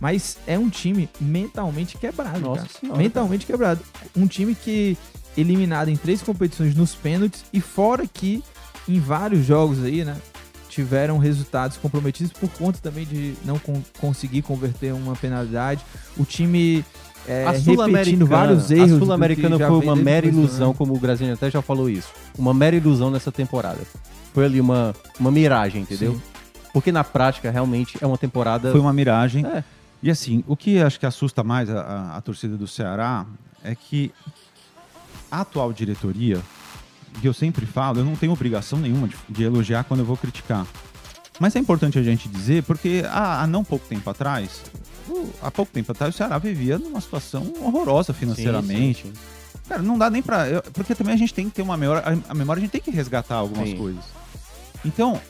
mas 0.00 0.38
é 0.46 0.58
um 0.58 0.68
time 0.70 1.08
mentalmente 1.20 1.98
quebrado, 1.98 2.40
Nossa 2.40 2.62
cara. 2.62 2.70
Senhora, 2.80 2.98
mentalmente 2.98 3.46
quebrado. 3.46 3.80
Um 4.16 4.26
time 4.26 4.54
que 4.54 4.96
eliminado 5.36 5.88
em 5.88 5.96
três 5.96 6.22
competições 6.22 6.74
nos 6.74 6.94
pênaltis 6.94 7.44
e 7.52 7.60
fora 7.60 8.04
que 8.12 8.42
em 8.88 8.98
vários 8.98 9.44
jogos 9.46 9.84
aí, 9.84 10.04
né, 10.04 10.16
tiveram 10.68 11.18
resultados 11.18 11.76
comprometidos 11.76 12.32
por 12.32 12.48
conta 12.50 12.78
também 12.82 13.04
de 13.04 13.34
não 13.44 13.58
con- 13.58 13.82
conseguir 14.00 14.42
converter 14.42 14.92
uma 14.94 15.14
penalidade. 15.14 15.84
O 16.16 16.24
time 16.24 16.84
é, 17.26 17.44
a 17.44 17.50
repetindo 17.50 17.74
Sul-Americana 17.74 18.24
vários 18.24 18.70
erros. 18.70 18.92
a 18.92 18.98
Sul-Americana 18.98 19.58
foi 19.58 19.78
uma 19.78 19.96
mera 19.96 20.26
ilusão, 20.26 20.72
como 20.72 20.94
o 20.94 20.98
Graziani 20.98 21.32
até 21.34 21.50
já 21.50 21.60
falou 21.60 21.90
isso. 21.90 22.08
Uma 22.38 22.54
mera 22.54 22.74
ilusão 22.76 23.10
nessa 23.10 23.30
temporada. 23.30 23.80
Foi 24.32 24.44
ali 24.44 24.60
uma, 24.60 24.94
uma 25.18 25.30
miragem, 25.30 25.82
entendeu? 25.82 26.14
Sim. 26.14 26.22
Porque 26.72 26.92
na 26.92 27.02
prática, 27.02 27.50
realmente, 27.50 27.98
é 28.00 28.06
uma 28.06 28.16
temporada... 28.16 28.70
Foi 28.70 28.80
uma 28.80 28.92
miragem. 28.92 29.44
É. 29.44 29.64
E 30.02 30.10
assim, 30.10 30.42
o 30.46 30.56
que 30.56 30.80
acho 30.80 30.98
que 30.98 31.06
assusta 31.06 31.42
mais 31.44 31.68
a, 31.68 31.80
a- 31.80 32.16
a 32.16 32.20
torcida 32.20 32.56
do 32.56 32.66
Ceará 32.66 33.26
é 33.62 33.74
que 33.74 34.12
a 35.30 35.42
atual 35.42 35.72
diretoria, 35.72 36.40
que 37.20 37.28
eu 37.28 37.34
sempre 37.34 37.66
falo, 37.66 38.00
eu 38.00 38.04
não 38.04 38.16
tenho 38.16 38.32
obrigação 38.32 38.78
nenhuma 38.78 39.08
de, 39.08 39.16
de 39.28 39.42
elogiar 39.44 39.84
quando 39.84 40.00
eu 40.00 40.06
vou 40.06 40.16
criticar. 40.16 40.66
Mas 41.38 41.54
é 41.56 41.58
importante 41.58 41.98
a 41.98 42.02
gente 42.02 42.28
dizer, 42.28 42.62
porque 42.64 43.02
há, 43.08 43.42
há 43.42 43.46
não 43.46 43.62
pouco 43.64 43.86
tempo 43.86 44.08
atrás, 44.08 44.62
o- 45.08 45.28
há 45.42 45.50
pouco 45.50 45.70
tempo 45.72 45.92
atrás, 45.92 46.14
o 46.14 46.16
Ceará 46.16 46.38
vivia 46.38 46.78
numa 46.78 47.00
situação 47.00 47.52
horrorosa 47.60 48.12
financeiramente. 48.14 49.02
Sim, 49.02 49.08
sim, 49.08 49.14
sim. 49.14 49.60
Cara, 49.68 49.82
não 49.82 49.96
dá 49.98 50.10
nem 50.10 50.20
pra. 50.22 50.48
eu- 50.48 50.62
Porque 50.72 50.94
também 50.94 51.14
a 51.14 51.16
gente 51.18 51.32
tem 51.32 51.48
que 51.48 51.54
ter 51.54 51.62
uma 51.62 51.76
memória. 51.76 52.02
A, 52.26 52.32
a 52.32 52.34
memória 52.34 52.58
a 52.60 52.62
gente 52.62 52.72
tem 52.72 52.80
que 52.80 52.90
resgatar 52.90 53.36
algumas 53.36 53.68
coisas. 53.76 54.04
Então, 54.84 55.20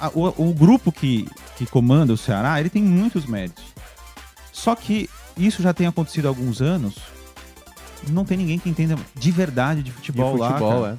a- 0.00 0.08
o, 0.14 0.50
o 0.50 0.54
grupo 0.54 0.90
que, 0.90 1.28
que 1.56 1.66
comanda 1.66 2.12
o 2.12 2.16
Ceará, 2.16 2.58
ele 2.58 2.70
tem 2.70 2.82
muitos 2.82 3.26
méritos. 3.26 3.64
Só 4.62 4.76
que 4.76 5.10
isso 5.36 5.60
já 5.60 5.74
tem 5.74 5.88
acontecido 5.88 6.26
há 6.26 6.28
alguns 6.28 6.62
anos. 6.62 6.94
Não 8.08 8.24
tem 8.24 8.36
ninguém 8.36 8.60
que 8.60 8.68
entenda 8.68 8.96
de 9.12 9.30
verdade 9.32 9.82
de 9.82 9.90
De 9.90 9.96
futebol, 9.96 10.36
lá. 10.36 10.50
futebol, 10.50 10.82
cara. 10.82 10.98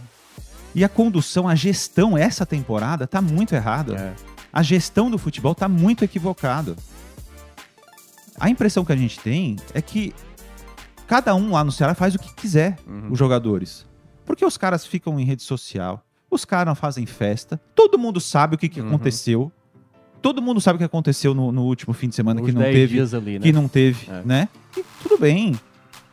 E 0.76 0.84
a 0.84 0.90
condução, 0.90 1.48
a 1.48 1.56
gestão 1.56 2.18
essa 2.18 2.46
temporada 2.46 3.08
tá 3.08 3.22
muito 3.22 3.54
é. 3.56 3.58
errada. 3.58 3.96
é. 3.96 4.14
A 4.52 4.62
gestão 4.62 5.10
do 5.10 5.18
futebol 5.18 5.56
tá 5.56 5.70
muito 5.70 6.04
equivocada. 6.04 6.76
A 8.38 8.50
impressão 8.50 8.84
que 8.84 8.92
a 8.92 8.96
gente 8.98 9.18
tem 9.20 9.56
é 9.74 9.82
que 9.82 10.14
cada 11.08 11.34
um 11.34 11.52
lá 11.54 11.64
no 11.64 11.72
Ceará 11.72 11.96
faz 11.96 12.16
o 12.16 12.20
que 12.20 12.34
quiser, 12.34 12.78
Uhum. 12.86 13.12
os 13.12 13.18
jogadores. 13.18 13.86
Porque 14.26 14.44
os 14.46 14.58
caras 14.58 14.86
ficam 14.86 15.18
em 15.20 15.24
rede 15.24 15.42
social, 15.44 16.06
os 16.30 16.44
caras 16.44 16.78
fazem 16.78 17.06
festa, 17.06 17.60
todo 17.74 17.98
mundo 17.98 18.20
sabe 18.20 18.56
o 18.56 18.58
que, 18.58 18.68
que 18.68 18.82
Uhum. 18.82 18.88
aconteceu. 18.90 19.52
Todo 20.24 20.42
mundo 20.42 20.60
sabe 20.62 20.78
o 20.78 20.80
que 20.80 20.86
aconteceu 20.86 21.34
no, 21.36 21.52
no 21.52 21.64
último 21.64 21.94
fim 21.94 22.08
de 22.10 22.16
semana 22.16 22.42
Uns 22.42 22.46
que 22.48 22.52
não 22.54 22.62
10 22.62 22.74
teve, 22.76 22.94
dias 22.94 23.14
ali, 23.14 23.34
né? 23.38 23.40
que 23.46 23.52
não 23.52 23.68
teve, 23.68 24.10
É. 24.10 24.22
né? 24.26 24.48
E 24.76 24.84
tudo 25.04 25.18
bem. 25.20 25.60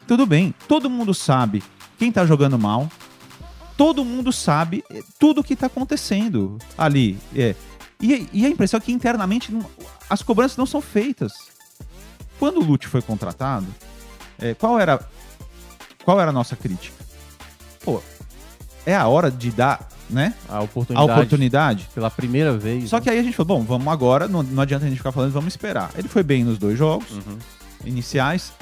Tudo 0.07 0.27
bem. 0.27 0.53
Todo 0.67 0.91
mundo 0.91 1.15
sabe 1.15 1.63
quem 1.97 2.11
tá 2.11 2.27
jogando 2.27 2.59
mal. 2.59 2.91
Todo 3.77 4.05
mundo 4.05 4.33
sabe 4.33 4.85
eh, 4.91 5.01
tudo 5.19 5.41
o 5.41 5.45
que 5.45 5.55
tá 5.57 5.67
acontecendo 5.67 6.59
ali. 6.77 7.17
É. 7.35 7.55
E, 8.03 8.29
e 8.33 8.45
a 8.45 8.49
impressão 8.51 8.79
é 8.79 8.81
que 8.81 8.93
internamente 8.93 9.57
as 10.11 10.23
cobranças 10.23 10.57
não 10.59 10.67
são 10.67 10.81
feitas. 10.81 11.33
Quando 12.39 12.59
o 12.59 12.65
Lute 12.65 12.89
foi 12.89 13.01
contratado, 13.01 13.67
eh, 14.41 14.55
qual 14.55 14.79
era 14.79 15.01
qual 16.05 16.21
era 16.21 16.31
a 16.31 16.33
nossa 16.33 16.57
crítica? 16.57 16.97
Pô, 17.85 18.03
é 18.85 18.95
a 18.97 19.07
hora 19.07 19.31
de 19.31 19.51
dar, 19.53 19.89
né, 20.11 20.35
A 20.49 20.57
a 20.59 20.61
oportunidade, 20.63 21.11
oportunidade. 21.13 21.89
pela 21.95 22.11
primeira 22.11 22.57
vez. 22.57 22.89
Só 22.91 22.97
né? 22.97 23.03
que 23.03 23.11
aí 23.11 23.19
a 23.19 23.23
gente 23.23 23.35
falou, 23.37 23.59
bom, 23.59 23.65
vamos 23.65 23.89
agora, 23.89 24.27
não, 24.29 24.43
não 24.43 24.63
adianta 24.63 24.85
a 24.85 24.89
gente 24.89 24.99
ficar 24.99 25.13
falando, 25.13 25.33
vamos 25.33 25.53
esperar. 25.55 25.91
Ele 25.97 26.09
foi 26.09 26.23
bem 26.23 26.45
nos 26.45 26.59
dois 26.59 26.77
jogos 26.79 27.11
Uhum. 27.11 27.39
iniciais. 27.85 28.53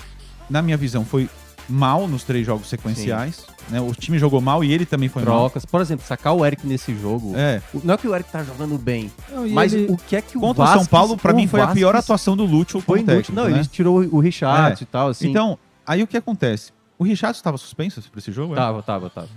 Na 0.49 0.63
minha 0.63 0.77
visão, 0.77 1.05
foi 1.05 1.29
mal 1.69 2.09
nos 2.09 2.23
três 2.25 2.47
jogos 2.47 2.69
sequenciais. 2.69 3.45
Né? 3.69 3.79
O 3.81 3.93
time 3.93 4.19
jogou 4.19 4.41
mal 4.41 4.65
e 4.65 4.73
ele 4.73 4.87
também 4.87 5.11
foi 5.11 5.23
Trocas. 5.23 5.67
Por 5.67 5.81
exemplo, 5.83 6.07
sacar 6.07 6.33
o 6.35 6.45
Eric 6.47 6.67
nesse 6.67 6.95
jogo. 6.99 7.33
mal. 7.33 7.41
É. 7.41 7.61
Não 7.85 7.93
é 7.95 7.97
que 7.99 8.09
o 8.09 8.15
Eric 8.15 8.31
tá 8.33 8.43
jogando 8.43 8.79
bem, 8.79 9.13
Não, 9.31 9.47
mas 9.51 9.75
ele- 9.75 9.93
o 9.93 9.97
que 9.99 10.17
é 10.17 10.23
que 10.23 10.39
o 10.39 10.41
Contra 10.41 10.63
o 10.63 10.67
Vasquez- 10.67 10.85
São 10.85 10.91
Paulo, 10.91 11.17
pra 11.19 11.33
o 11.35 11.37
mim, 11.37 11.47
foi 11.47 11.61
a 11.61 11.67
pior 11.69 11.93
Vasquez 11.93 12.05
atuação 12.05 12.35
do 12.35 12.47
Lúcio 12.47 12.81
Foi 12.81 13.01
como 13.01 13.11
técnico, 13.11 13.33
Não, 13.33 13.45
né? 13.51 13.59
ele 13.59 13.67
tirou 13.67 13.99
o 14.11 14.19
Richard 14.21 14.81
É. 14.81 14.83
e 14.83 14.87
tal, 14.87 15.09
assim. 15.09 15.29
Então, 15.29 15.59
aí 15.87 16.03
o 16.03 16.07
que 16.07 16.17
acontece? 16.17 16.73
O 16.99 17.05
Richard 17.05 17.37
estava 17.37 17.59
suspenso 17.59 18.01
pra 18.11 18.19
esse 18.19 18.33
jogo? 18.33 18.55
é? 18.55 18.57
Tava, 18.57 18.83
tava, 18.83 19.11
tava. 19.11 19.29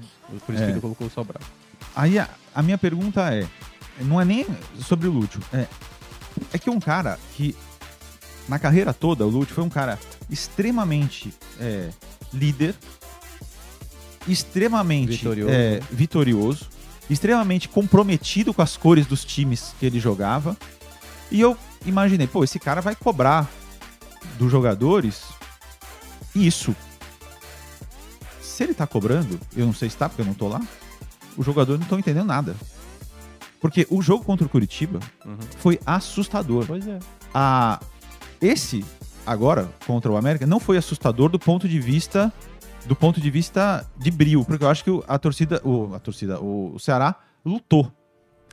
Por 0.45 0.55
isso 0.55 0.63
É. 0.63 0.67
que 0.67 0.71
ele 0.71 0.79
colocou 0.81 1.07
o 1.07 1.09
Sobral. 1.09 1.41
Aí 1.95 2.17
a, 2.19 2.29
a 2.53 2.61
minha 2.61 2.77
pergunta 2.77 3.33
é, 3.33 3.47
não 4.01 4.19
é 4.19 4.25
nem 4.25 4.45
sobre 4.79 5.07
o 5.07 5.11
Lúcio, 5.11 5.39
é, 5.53 5.67
é 6.53 6.57
que 6.57 6.69
um 6.69 6.79
cara 6.79 7.19
que 7.35 7.55
na 8.47 8.59
carreira 8.59 8.93
toda, 8.93 9.25
o 9.25 9.29
Lúcio 9.29 9.53
foi 9.53 9.63
um 9.63 9.69
cara 9.69 9.99
extremamente 10.29 11.33
é, 11.59 11.89
líder, 12.33 12.75
extremamente 14.27 15.11
Vitorioso. 15.11 15.53
é, 15.53 15.79
vitorioso, 15.91 16.69
extremamente 17.09 17.67
comprometido 17.67 18.53
com 18.53 18.61
as 18.61 18.77
cores 18.77 19.05
dos 19.05 19.25
times 19.25 19.73
que 19.79 19.85
ele 19.85 19.99
jogava. 19.99 20.57
E 21.29 21.39
eu 21.41 21.57
imaginei, 21.85 22.27
pô, 22.27 22.43
esse 22.43 22.59
cara 22.59 22.81
vai 22.81 22.95
cobrar 22.95 23.49
dos 24.37 24.51
jogadores 24.51 25.23
isso. 26.35 26.75
Se 28.41 28.63
ele 28.63 28.73
tá 28.73 28.85
cobrando, 28.85 29.39
eu 29.55 29.65
não 29.65 29.73
sei 29.73 29.89
se 29.89 29.97
tá, 29.97 30.07
porque 30.07 30.21
eu 30.21 30.25
não 30.25 30.33
tô 30.33 30.47
lá, 30.47 30.61
os 31.37 31.45
jogadores 31.45 31.79
não 31.79 31.85
estão 31.85 31.99
entendendo 31.99 32.25
nada. 32.27 32.55
Porque 33.59 33.85
o 33.89 34.01
jogo 34.01 34.23
contra 34.25 34.45
o 34.45 34.49
Curitiba 34.49 34.99
Uhum. 35.25 35.37
foi 35.57 35.79
assustador. 35.85 36.65
Pois 36.65 36.87
é. 36.87 36.97
A, 37.33 37.79
esse, 38.41 38.83
agora, 39.25 39.69
contra 39.85 40.11
o 40.11 40.17
América, 40.17 40.47
não 40.47 40.59
foi 40.59 40.77
assustador 40.77 41.29
do 41.29 41.37
ponto 41.39 41.67
de 41.67 41.79
vista 41.79 42.31
do 42.87 42.95
ponto 42.95 43.21
de 43.21 43.29
vista 43.29 43.85
de 43.95 44.09
brilho, 44.09 44.43
porque 44.43 44.63
eu 44.63 44.67
acho 44.69 44.83
que 44.83 44.89
o- 44.89 45.03
a 45.07 45.19
torcida, 45.19 45.61
o, 45.63 45.93
a 45.93 45.99
torcida, 45.99 46.39
o, 46.41 46.73
o 46.73 46.79
Ceará 46.79 47.15
lutou. 47.45 47.91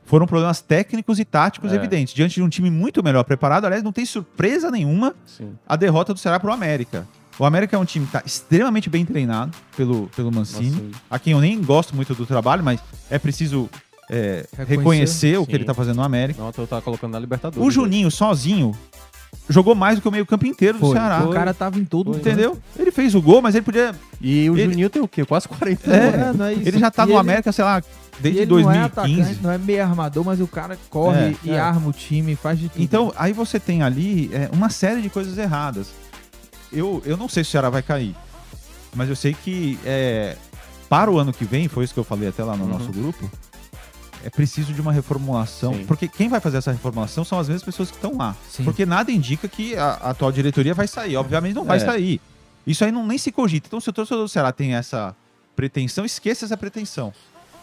Foram 0.04 0.26
problemas 0.26 0.60
técnicos 0.60 1.18
e 1.18 1.24
táticos 1.24 1.72
É. 1.72 1.76
evidentes. 1.76 2.12
Diante 2.12 2.34
de 2.34 2.42
um 2.42 2.48
time 2.50 2.70
muito 2.70 3.02
melhor 3.02 3.24
preparado, 3.24 3.64
aliás, 3.64 3.82
não 3.82 3.90
tem 3.92 4.04
surpresa 4.04 4.70
nenhuma 4.70 5.14
Sim. 5.24 5.54
a 5.66 5.76
derrota 5.76 6.12
do 6.12 6.20
Ceará 6.20 6.38
pro 6.38 6.52
América. 6.52 7.08
O 7.38 7.44
América 7.44 7.76
é 7.76 7.78
um 7.78 7.84
time 7.84 8.04
que 8.06 8.16
está 8.16 8.22
extremamente 8.26 8.90
bem 8.90 9.04
treinado 9.04 9.52
pelo, 9.76 10.08
pelo 10.16 10.32
Mancini, 10.32 10.70
Mancini. 10.70 10.92
a 11.10 11.18
quem 11.18 11.32
eu 11.34 11.40
nem 11.40 11.60
gosto 11.62 11.94
muito 11.94 12.14
do 12.14 12.26
trabalho, 12.26 12.64
mas 12.64 12.80
é 13.08 13.18
preciso 13.18 13.68
é, 14.10 14.44
Reconhecer. 14.56 14.76
reconhecer 14.76 15.38
o 15.38 15.46
que 15.46 15.54
ele 15.54 15.62
está 15.62 15.74
fazendo 15.74 15.96
no 15.96 16.02
América. 16.02 16.40
Não, 16.42 16.52
eu 16.56 16.66
tava 16.66 16.82
colocando 16.82 17.12
na 17.12 17.18
Libertadores. 17.20 17.64
O 17.66 17.70
Juninho, 17.70 18.10
sozinho, 18.10 18.74
jogou 19.48 19.74
mais 19.74 19.96
do 19.98 20.02
que 20.02 20.08
o 20.08 20.10
meio-campo 20.10 20.46
inteiro 20.46 20.78
do 20.78 20.86
Foi, 20.86 20.96
Ceará. 20.96 21.22
O 21.24 21.30
cara 21.30 21.54
tava 21.54 21.78
em 21.78 21.84
todo 21.84 22.10
Foi. 22.12 22.20
Entendeu? 22.20 22.58
Ele 22.76 22.90
fez 22.90 23.14
o 23.14 23.22
gol, 23.22 23.40
mas 23.40 23.54
ele 23.54 23.64
podia. 23.64 23.94
E 24.20 24.50
o 24.50 24.54
Ele- 24.58 24.70
Juninho 24.72 24.90
tem 24.90 25.02
o 25.02 25.06
quê? 25.06 25.24
Quase 25.24 25.46
40 25.46 25.90
É, 25.94 26.08
anos. 26.22 26.36
não 26.38 26.46
é 26.46 26.54
isso. 26.54 26.66
Ele 26.68 26.78
já 26.78 26.90
tá 26.90 27.04
E 27.04 27.06
no 27.06 27.12
ele- 27.12 27.18
América, 27.20 27.52
sei 27.52 27.64
lá, 27.64 27.80
desde 28.18 28.40
e 28.40 28.42
ele 28.42 28.50
não 28.50 28.58
é 28.72 28.88
2015. 28.88 29.20
atacante, 29.20 29.42
não 29.44 29.50
é 29.52 29.58
meio 29.58 29.82
armador, 29.84 30.24
mas 30.24 30.40
o 30.40 30.46
cara 30.48 30.76
corre 30.90 31.18
É, 31.18 31.34
e 31.44 31.50
é. 31.50 31.60
arma 31.60 31.88
o 31.88 31.92
time, 31.92 32.34
faz 32.34 32.58
de 32.58 32.68
tudo. 32.68 32.82
Então, 32.82 33.12
aí 33.16 33.32
você 33.32 33.60
tem 33.60 33.82
ali 33.82 34.28
é, 34.32 34.48
uma 34.52 34.70
série 34.70 35.00
de 35.02 35.08
coisas 35.10 35.38
erradas. 35.38 35.88
Eu, 36.72 37.02
eu 37.04 37.16
não 37.16 37.28
sei 37.28 37.42
se 37.44 37.48
o 37.48 37.52
Ceará 37.52 37.70
vai 37.70 37.82
cair, 37.82 38.14
mas 38.94 39.08
eu 39.08 39.16
sei 39.16 39.34
que 39.34 39.78
é, 39.84 40.36
para 40.88 41.10
o 41.10 41.18
ano 41.18 41.32
que 41.32 41.44
vem, 41.44 41.68
foi 41.68 41.84
isso 41.84 41.94
que 41.94 42.00
eu 42.00 42.04
falei 42.04 42.28
até 42.28 42.42
lá 42.44 42.56
no 42.56 42.64
Uhum. 42.64 42.70
nosso 42.70 42.92
grupo, 42.92 43.30
é 44.24 44.28
preciso 44.30 44.72
de 44.72 44.80
uma 44.80 44.92
reformulação. 44.92 45.72
Sim. 45.74 45.84
Porque 45.86 46.08
quem 46.08 46.28
vai 46.28 46.40
fazer 46.40 46.58
essa 46.58 46.72
reformulação 46.72 47.24
são 47.24 47.38
as 47.38 47.48
mesmas 47.48 47.62
pessoas 47.64 47.90
que 47.90 47.96
estão 47.96 48.16
lá. 48.16 48.36
Sim. 48.50 48.64
Porque 48.64 48.84
nada 48.84 49.10
indica 49.12 49.46
que 49.48 49.76
a, 49.76 49.84
a 49.90 50.10
atual 50.10 50.32
diretoria 50.32 50.74
vai 50.74 50.88
sair. 50.88 51.16
Obviamente 51.16 51.54
não 51.54 51.64
vai 51.64 51.76
É. 51.78 51.80
sair. 51.80 52.20
Isso 52.66 52.84
aí 52.84 52.90
não, 52.92 53.06
nem 53.06 53.16
se 53.16 53.30
cogita. 53.32 53.66
Então, 53.68 53.80
se 53.80 53.88
o 53.88 53.92
torcedor 53.92 54.24
do 54.24 54.28
Ceará 54.28 54.52
tem 54.52 54.74
essa 54.74 55.14
pretensão, 55.56 56.04
esqueça 56.04 56.44
essa 56.44 56.56
pretensão. 56.56 57.12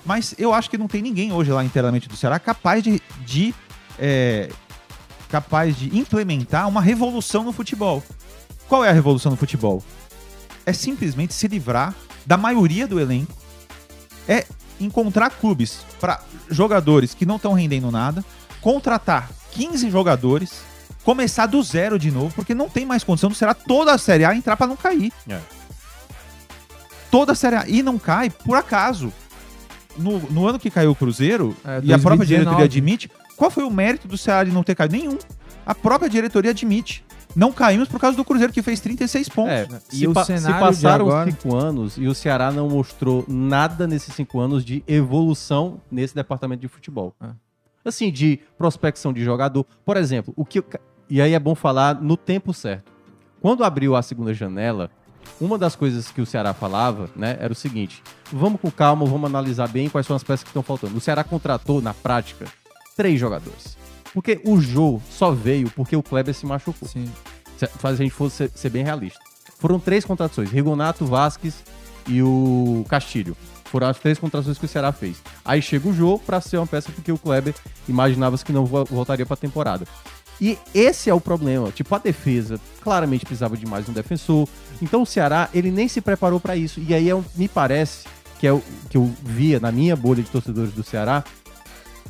Mas 0.06 0.34
eu 0.38 0.53
acho 0.53 0.70
que 0.70 0.78
não 0.78 0.88
tem 0.88 1.01
ninguém 1.01 1.32
hoje 1.34 1.51
lá 1.51 1.64
internamente 1.64 2.08
do 2.08 2.16
Ceará 2.16 2.39
capaz 2.39 2.82
de, 2.84 3.01
de 3.26 3.53
é, 3.99 4.49
capaz 5.30 5.78
de 5.78 5.95
implementar 5.97 6.68
uma 6.68 6.82
revolução 6.82 7.43
no 7.43 7.51
futebol. 7.51 8.01
Qual 8.68 8.84
é 8.84 8.89
a 8.89 8.93
revolução 8.93 9.32
no 9.32 9.38
futebol? 9.38 9.84
É 10.66 10.74
simplesmente 10.74 11.34
se 11.34 11.47
livrar 11.47 11.93
da 12.26 12.38
maioria 12.38 12.88
do 12.88 12.99
elenco. 12.99 13.34
É 14.28 14.45
encontrar 14.80 15.30
clubes 15.30 15.80
para 15.99 16.20
jogadores 16.49 17.13
que 17.13 17.26
não 17.26 17.36
estão 17.36 17.53
rendendo 17.53 17.91
nada, 17.91 18.26
contratar 18.61 19.30
15 19.51 19.89
jogadores, 19.89 20.61
começar 21.03 21.45
do 21.45 21.61
zero 21.61 21.99
de 21.99 22.09
novo, 22.11 22.34
porque 22.36 22.55
não 22.55 22.68
tem 22.68 22.86
mais 22.86 23.03
condição 23.03 23.30
do 23.30 23.36
Ceará 23.36 23.53
toda 23.53 23.93
a 23.93 23.97
Série 23.97 24.26
A 24.26 24.36
entrar 24.36 24.57
para 24.57 24.68
não 24.68 24.76
cair. 24.76 25.13
É. 25.30 25.39
Toda 27.11 27.32
a 27.34 27.36
Série 27.36 27.55
A. 27.55 27.63
E 27.68 27.82
não 27.84 27.97
cai 27.99 28.30
por 28.30 28.57
acaso. 28.57 29.13
No, 29.97 30.20
no 30.30 30.45
ano 30.45 30.59
que 30.59 30.70
caiu 30.70 30.91
o 30.91 30.95
Cruzeiro, 30.95 31.55
É, 31.63 31.80
e 31.84 31.93
a 31.93 31.97
própria 31.99 32.18
2019. 32.18 32.28
diretoria 32.28 32.66
admite, 32.66 33.09
qual 33.38 33.49
foi 33.49 33.63
o 33.63 33.70
mérito 33.72 34.09
do 34.09 34.18
Ceará 34.18 34.43
de 34.43 34.51
não 34.51 34.61
ter 34.63 34.76
caído? 34.76 34.93
Nenhum. 34.97 35.18
A 35.66 35.74
própria 35.74 36.09
diretoria 36.09 36.51
admite. 36.51 37.05
Não 37.36 37.52
caímos 37.52 37.88
por 37.90 38.00
causa 38.00 38.16
do 38.16 38.24
Cruzeiro, 38.24 38.54
que 38.54 38.62
fez 38.62 38.80
36 38.80 39.28
pontos. 39.30 39.52
É, 39.52 39.68
E 39.92 39.98
se, 39.98 40.08
o 40.08 40.14
pa- 40.14 40.24
se 40.24 40.38
cenário 40.38 40.56
de 40.56 40.60
passaram 40.82 41.06
agora- 41.08 41.30
cinco 41.32 41.56
anos 41.56 41.98
e 41.98 42.08
o 42.08 42.16
Ceará 42.16 42.52
não 42.52 42.70
mostrou 42.70 43.26
nada 43.28 43.86
nesses 43.86 44.14
cinco 44.16 44.40
anos 44.40 44.64
de 44.64 44.84
evolução 44.88 45.82
nesse 45.92 46.16
departamento 46.16 46.62
de 46.62 46.68
futebol. 46.68 47.14
É. 47.22 47.28
Assim, 47.84 48.12
de 48.12 48.40
prospecção 48.58 49.12
de 49.14 49.24
jogador. 49.24 49.66
Por 49.86 49.98
exemplo, 49.98 50.34
o 50.38 50.46
que. 50.46 50.64
E 51.10 51.22
aí 51.22 51.34
é 51.34 51.40
bom 51.40 51.54
falar 51.56 52.02
no 52.02 52.16
tempo 52.18 52.54
certo. 52.54 52.92
Quando 53.42 53.64
abriu 53.64 53.96
a 53.96 54.02
segunda 54.02 54.34
janela, 54.34 54.90
uma 55.40 55.58
das 55.58 55.76
coisas 55.76 56.10
que 56.12 56.22
o 56.22 56.26
Ceará 56.26 56.54
falava, 56.54 57.10
né, 57.16 57.38
era 57.40 57.52
o 57.54 57.56
seguinte: 57.56 58.02
vamos 58.32 58.60
com 58.60 58.72
calma, 58.72 59.06
vamos 59.06 59.30
analisar 59.30 59.68
bem 59.68 59.88
quais 59.90 60.08
são 60.08 60.16
as 60.16 60.24
peças 60.24 60.42
que 60.44 60.50
estão 60.50 60.64
faltando. 60.64 60.98
O 60.98 61.02
Ceará 61.02 61.24
contratou, 61.24 61.82
na 61.82 61.94
prática, 61.94 62.46
três 62.96 63.20
jogadores. 63.20 63.78
Porque 64.16 64.39
o 64.45 64.59
Jô 64.59 64.99
só 65.11 65.30
veio 65.32 65.70
porque 65.72 65.95
o 65.95 66.01
Kleber 66.01 66.34
se 66.34 66.45
machucou. 66.45 66.88
Sim. 66.89 67.07
Se 67.57 67.68
a 67.84 67.93
gente 67.93 68.09
fosse 68.11 68.36
ser, 68.38 68.51
ser 68.55 68.70
bem 68.70 68.84
realista. 68.84 69.20
Foram 69.59 69.78
três 69.80 70.03
contratações: 70.05 70.49
Rigonato, 70.49 71.05
Vasquez 71.05 71.53
e 72.07 72.22
o 72.24 72.84
Castilho. 72.89 73.36
Foram 73.66 73.88
as 73.88 73.99
três 73.99 74.18
contratações 74.18 74.57
que 74.57 74.66
o 74.66 74.68
Ceará 74.70 74.91
fez. 74.91 75.18
Aí 75.43 75.61
chega 75.61 75.88
o 75.89 75.93
Jô 75.93 76.18
pra 76.26 76.39
ser 76.39 76.57
uma 76.57 76.66
peça 76.68 76.89
porque 76.91 77.11
o 77.11 77.18
Kleber 77.18 77.53
imaginava 77.89 78.38
que 78.38 78.53
não 78.53 78.66
vo- 78.66 78.86
voltaria 78.86 79.26
pra 79.26 79.36
temporada. 79.36 79.86
E 80.39 80.57
esse 80.74 81.09
é 81.09 81.13
o 81.13 81.20
problema. 81.22 81.72
Tipo, 81.72 81.93
a 81.95 81.97
defesa 81.97 82.59
claramente 82.82 83.26
precisava 83.26 83.55
de 83.57 83.66
mais 83.66 83.88
um 83.89 83.93
defensor. 83.93 84.47
Então 84.82 85.01
o 85.01 85.05
Ceará, 85.05 85.49
ele 85.53 85.72
nem 85.72 85.88
se 85.88 85.99
preparou 86.01 86.39
pra 86.39 86.55
isso. 86.55 86.80
E 86.80 86.93
aí 86.93 87.09
é 87.09 87.16
um- 87.16 87.24
me 87.36 87.47
parece 87.47 88.05
que 88.39 88.45
é 88.47 88.51
o 88.53 88.61
que 88.89 88.97
eu 88.97 89.11
via 89.24 89.59
na 89.59 89.72
minha 89.72 89.95
bolha 89.95 90.22
de 90.24 90.30
torcedores 90.30 90.74
do 90.74 90.84
Ceará 90.84 91.24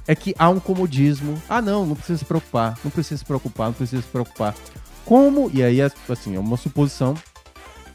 é 0.08 0.16
que 0.16 0.36
há 0.38 0.50
um 0.50 0.60
comodismo. 0.60 1.42
Ah, 1.50 1.62
não, 1.62 1.86
não 1.86 1.96
precisa 1.96 2.20
se 2.20 2.26
preocupar, 2.26 2.78
não 2.84 2.92
precisa 2.92 3.18
se 3.18 3.26
preocupar, 3.26 3.68
não 3.68 3.74
precisa 3.74 4.02
se 4.02 4.08
preocupar. 4.08 4.56
Como, 5.06 5.50
e 5.54 5.64
aí, 5.64 5.80
assim, 6.10 6.36
é 6.36 6.40
uma 6.40 6.58
suposição, 6.58 7.16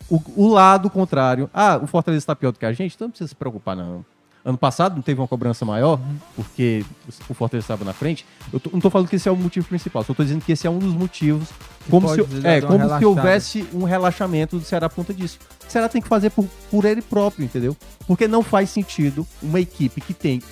o, 0.08 0.20
o 0.36 0.48
lado 0.48 0.88
contrário. 0.90 1.48
Ah, 1.52 1.78
o 1.82 1.86
Fortaleza 1.86 2.22
está 2.22 2.34
pior 2.36 2.52
do 2.52 2.58
que 2.58 2.66
a 2.66 2.72
gente, 2.72 2.94
então 2.94 3.06
não 3.06 3.10
precisa 3.10 3.28
se 3.28 3.34
preocupar, 3.34 3.76
não. 3.76 4.04
Ano 4.42 4.56
passado 4.56 4.94
não 4.94 5.02
teve 5.02 5.20
uma 5.20 5.28
cobrança 5.28 5.66
maior, 5.66 6.00
porque 6.34 6.82
o 7.28 7.34
Fortaleza 7.34 7.64
estava 7.64 7.84
na 7.84 7.92
frente. 7.92 8.24
Eu 8.50 8.58
tô- 8.58 8.70
não 8.72 8.80
tô 8.80 8.88
falando 8.88 9.06
que 9.06 9.16
esse 9.16 9.28
é 9.28 9.32
o 9.32 9.36
motivo 9.36 9.66
principal, 9.68 10.02
só 10.02 10.14
tô 10.14 10.22
dizendo 10.22 10.42
que 10.42 10.52
esse 10.52 10.66
é 10.66 10.70
um 10.70 10.78
dos 10.78 10.94
motivos. 10.94 11.48
Como, 11.90 12.08
pode 12.08 12.22
se, 12.40 12.46
é, 12.46 12.60
como 12.62 12.78
se 12.98 13.04
houvesse 13.04 13.66
um 13.74 13.82
relaxamento 13.84 14.58
do 14.58 14.64
Ceará 14.64 14.88
ponta 14.88 15.12
disso. 15.12 15.38
O 15.68 15.70
Ceará 15.70 15.90
tem 15.90 16.00
que 16.00 16.08
fazer 16.08 16.30
por, 16.30 16.46
por 16.70 16.86
ele 16.86 17.02
próprio, 17.02 17.44
entendeu? 17.44 17.76
Porque 18.06 18.26
não 18.26 18.42
faz 18.42 18.70
sentido 18.70 19.26
uma 19.42 19.60
equipe 19.60 20.00
que 20.00 20.14
tem 20.14 20.42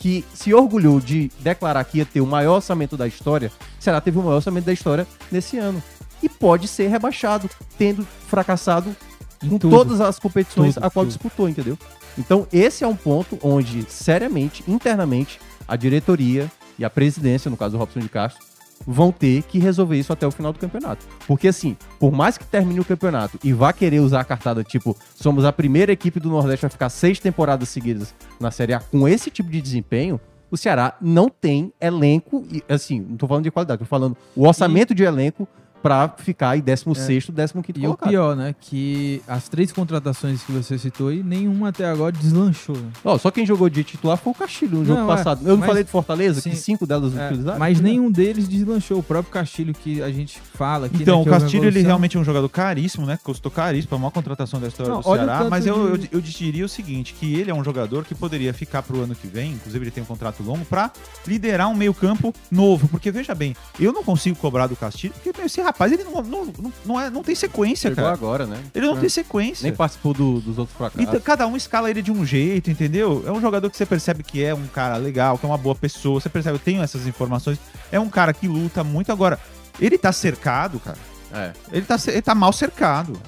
que 0.00 0.24
se 0.34 0.52
orgulhou 0.54 0.98
de 0.98 1.30
declarar 1.40 1.84
que 1.84 1.98
ia 1.98 2.06
ter 2.06 2.22
o 2.22 2.26
maior 2.26 2.56
orçamento 2.56 2.96
da 2.96 3.06
história, 3.06 3.52
será 3.78 4.00
teve 4.00 4.18
o 4.18 4.22
maior 4.22 4.36
orçamento 4.36 4.64
da 4.64 4.72
história 4.72 5.06
nesse 5.30 5.58
ano. 5.58 5.80
E 6.22 6.28
pode 6.28 6.66
ser 6.66 6.88
rebaixado, 6.88 7.48
tendo 7.78 8.06
fracassado 8.26 8.96
Em 9.42 9.50
tudo. 9.58 9.70
todas 9.70 10.00
as 10.00 10.18
competições 10.18 10.74
Tudo, 10.74 10.84
a 10.84 10.90
qual 10.90 11.04
tudo. 11.04 11.12
disputou, 11.12 11.48
entendeu? 11.48 11.78
Então, 12.18 12.46
esse 12.50 12.82
é 12.82 12.86
um 12.88 12.96
ponto 12.96 13.38
onde, 13.42 13.84
seriamente, 13.90 14.64
internamente, 14.66 15.38
a 15.68 15.76
diretoria 15.76 16.50
e 16.78 16.84
a 16.84 16.90
presidência, 16.90 17.50
no 17.50 17.56
caso 17.56 17.72
do 17.72 17.78
Robson 17.78 18.00
de 18.00 18.08
Castro, 18.08 18.42
vão 18.86 19.12
ter 19.12 19.42
que 19.42 19.58
resolver 19.58 19.98
isso 19.98 20.12
até 20.12 20.26
o 20.26 20.30
final 20.30 20.52
do 20.52 20.58
campeonato. 20.58 21.06
Porque, 21.26 21.48
assim, 21.48 21.76
por 21.98 22.12
mais 22.12 22.38
que 22.38 22.44
termine 22.44 22.80
o 22.80 22.84
campeonato 22.84 23.38
e 23.44 23.52
vá 23.52 23.72
querer 23.72 24.00
usar 24.00 24.20
a 24.20 24.24
cartada, 24.24 24.64
tipo, 24.64 24.96
somos 25.14 25.44
a 25.44 25.52
primeira 25.52 25.92
equipe 25.92 26.18
do 26.18 26.28
Nordeste 26.28 26.66
a 26.66 26.68
ficar 26.68 26.88
seis 26.88 27.18
temporadas 27.18 27.68
seguidas 27.68 28.14
na 28.38 28.50
Série 28.50 28.74
A 28.74 28.80
com 28.80 29.06
esse 29.06 29.30
tipo 29.30 29.50
de 29.50 29.60
desempenho, 29.60 30.20
o 30.50 30.56
Ceará 30.56 30.96
não 31.00 31.28
tem 31.28 31.72
elenco, 31.80 32.44
e, 32.50 32.62
assim, 32.68 33.00
não 33.00 33.16
tô 33.16 33.28
falando 33.28 33.44
de 33.44 33.50
qualidade, 33.50 33.78
tô 33.78 33.84
falando 33.84 34.16
o 34.34 34.46
orçamento 34.46 34.94
de 34.94 35.04
elenco 35.04 35.46
pra 35.82 36.08
ficar 36.18 36.56
em 36.58 36.62
16º, 36.62 37.32
15º 37.32 37.76
E 37.76 37.86
o 37.86 37.96
pior, 37.96 38.36
né? 38.36 38.54
Que 38.60 39.22
as 39.26 39.48
três 39.48 39.72
contratações 39.72 40.42
que 40.42 40.52
você 40.52 40.78
citou 40.78 41.08
aí, 41.08 41.22
nenhuma 41.22 41.68
até 41.68 41.86
agora 41.86 42.12
deslanchou. 42.12 42.76
Né? 42.76 42.90
Ó, 43.04 43.16
só 43.18 43.30
quem 43.30 43.44
jogou 43.46 43.68
de 43.68 43.82
titular 43.84 44.16
foi 44.16 44.32
o 44.32 44.34
Castilho 44.34 44.78
no 44.78 44.84
jogo 44.84 45.00
Não, 45.00 45.10
é, 45.12 45.16
passado. 45.16 45.40
Eu 45.42 45.50
não 45.52 45.58
mas- 45.58 45.66
falei 45.68 45.84
de 45.84 45.90
Fortaleza, 45.90 46.40
sim. 46.40 46.50
que 46.50 46.56
cinco 46.56 46.86
delas 46.86 47.16
É, 47.16 47.26
utilizaram? 47.28 47.58
mas 47.58 47.80
nenhum 47.80 48.10
deles 48.10 48.48
deslanchou. 48.48 48.98
O 48.98 49.02
próprio 49.02 49.32
Castilho 49.32 49.72
que 49.74 50.02
a 50.02 50.10
gente 50.10 50.38
fala 50.54 50.86
aqui. 50.86 51.02
Então, 51.02 51.16
né, 51.16 51.20
o 51.20 51.24
que 51.24 51.30
houve 51.30 51.40
Castilho, 51.42 51.64
ele 51.66 51.80
realmente 51.82 52.16
é 52.16 52.20
um 52.20 52.24
jogador 52.24 52.48
caríssimo, 52.48 53.06
né? 53.06 53.18
Custou 53.22 53.50
caríssimo, 53.50 53.94
é 53.94 53.96
a 53.96 53.98
maior 54.00 54.10
contratação 54.10 54.60
da 54.60 54.68
história 54.68 54.92
Não, 54.92 55.00
do 55.00 55.08
olha 55.08 55.22
o 55.22 55.26
Ceará. 55.26 55.48
Mas 55.50 55.66
eu, 55.66 55.96
de- 55.96 56.08
eu, 56.12 56.18
eu 56.18 56.20
diria 56.20 56.64
o 56.64 56.68
seguinte, 56.68 57.14
que 57.18 57.34
ele 57.34 57.50
é 57.50 57.54
um 57.54 57.64
jogador 57.64 58.04
que 58.04 58.14
poderia 58.14 58.52
ficar 58.52 58.82
pro 58.82 59.02
ano 59.02 59.14
que 59.14 59.26
vem, 59.26 59.52
inclusive 59.52 59.84
ele 59.84 59.90
tem 59.90 60.02
um 60.02 60.06
contrato 60.06 60.42
longo, 60.42 60.64
pra 60.64 60.90
liderar 61.26 61.68
um 61.68 61.74
meio 61.74 61.94
campo 61.94 62.34
novo. 62.50 62.88
Porque, 62.88 63.10
veja 63.10 63.34
bem, 63.34 63.54
eu 63.78 63.92
não 63.92 64.02
consigo 64.04 64.36
cobrar 64.36 64.66
do 64.66 64.76
Castilho, 64.76 65.12
porque 65.14 65.32
meu, 65.36 65.46
esse 65.46 65.60
rapaz, 65.70 65.92
ele 65.92 66.04
não, 66.04 66.22
não, 66.22 66.44
não, 66.46 66.72
não, 66.84 67.00
é, 67.00 67.10
não 67.10 67.22
tem 67.22 67.34
sequência, 67.34 67.90
Chegou 67.90 68.04
cara. 68.04 68.14
agora, 68.14 68.46
né? 68.46 68.58
Ele 68.74 68.86
não 68.86 68.96
tem 68.96 69.08
sequência. 69.08 69.64
Nem 69.64 69.74
participou 69.74 70.12
do- 70.14 70.40
dos 70.40 70.58
outros 70.58 70.76
fracassos. 70.76 71.00
Então, 71.06 71.20
cada 71.20 71.46
um 71.46 71.56
escala 71.56 71.90
ele 71.90 72.02
de 72.02 72.10
um 72.12 72.24
jeito, 72.24 72.70
entendeu? 72.70 73.22
É 73.26 73.32
um 73.32 73.40
jogador 73.40 73.68
que 73.70 73.76
você 73.76 73.86
percebe 73.86 74.22
que 74.22 74.42
é 74.44 74.54
um 74.54 74.66
cara 74.66 74.96
legal, 74.96 75.36
que 75.38 75.46
é 75.46 75.48
uma 75.48 75.58
boa 75.58 75.74
pessoa. 75.74 76.20
Você 76.20 76.28
percebe, 76.28 76.56
eu 76.56 76.60
tenho 76.60 76.82
essas 76.82 77.06
informações. 77.06 77.58
É 77.90 77.98
um 77.98 78.08
cara 78.08 78.32
que 78.32 78.46
luta 78.46 78.82
muito. 78.84 79.10
Agora, 79.12 79.38
ele 79.80 79.96
tá 79.98 80.12
cercado, 80.12 80.78
cara. 80.80 80.98
É. 81.32 81.52
Ele 81.72 81.86
tá, 81.86 81.96
ele 82.08 82.22
tá 82.22 82.34
mal 82.34 82.52
cercado. 82.52 83.20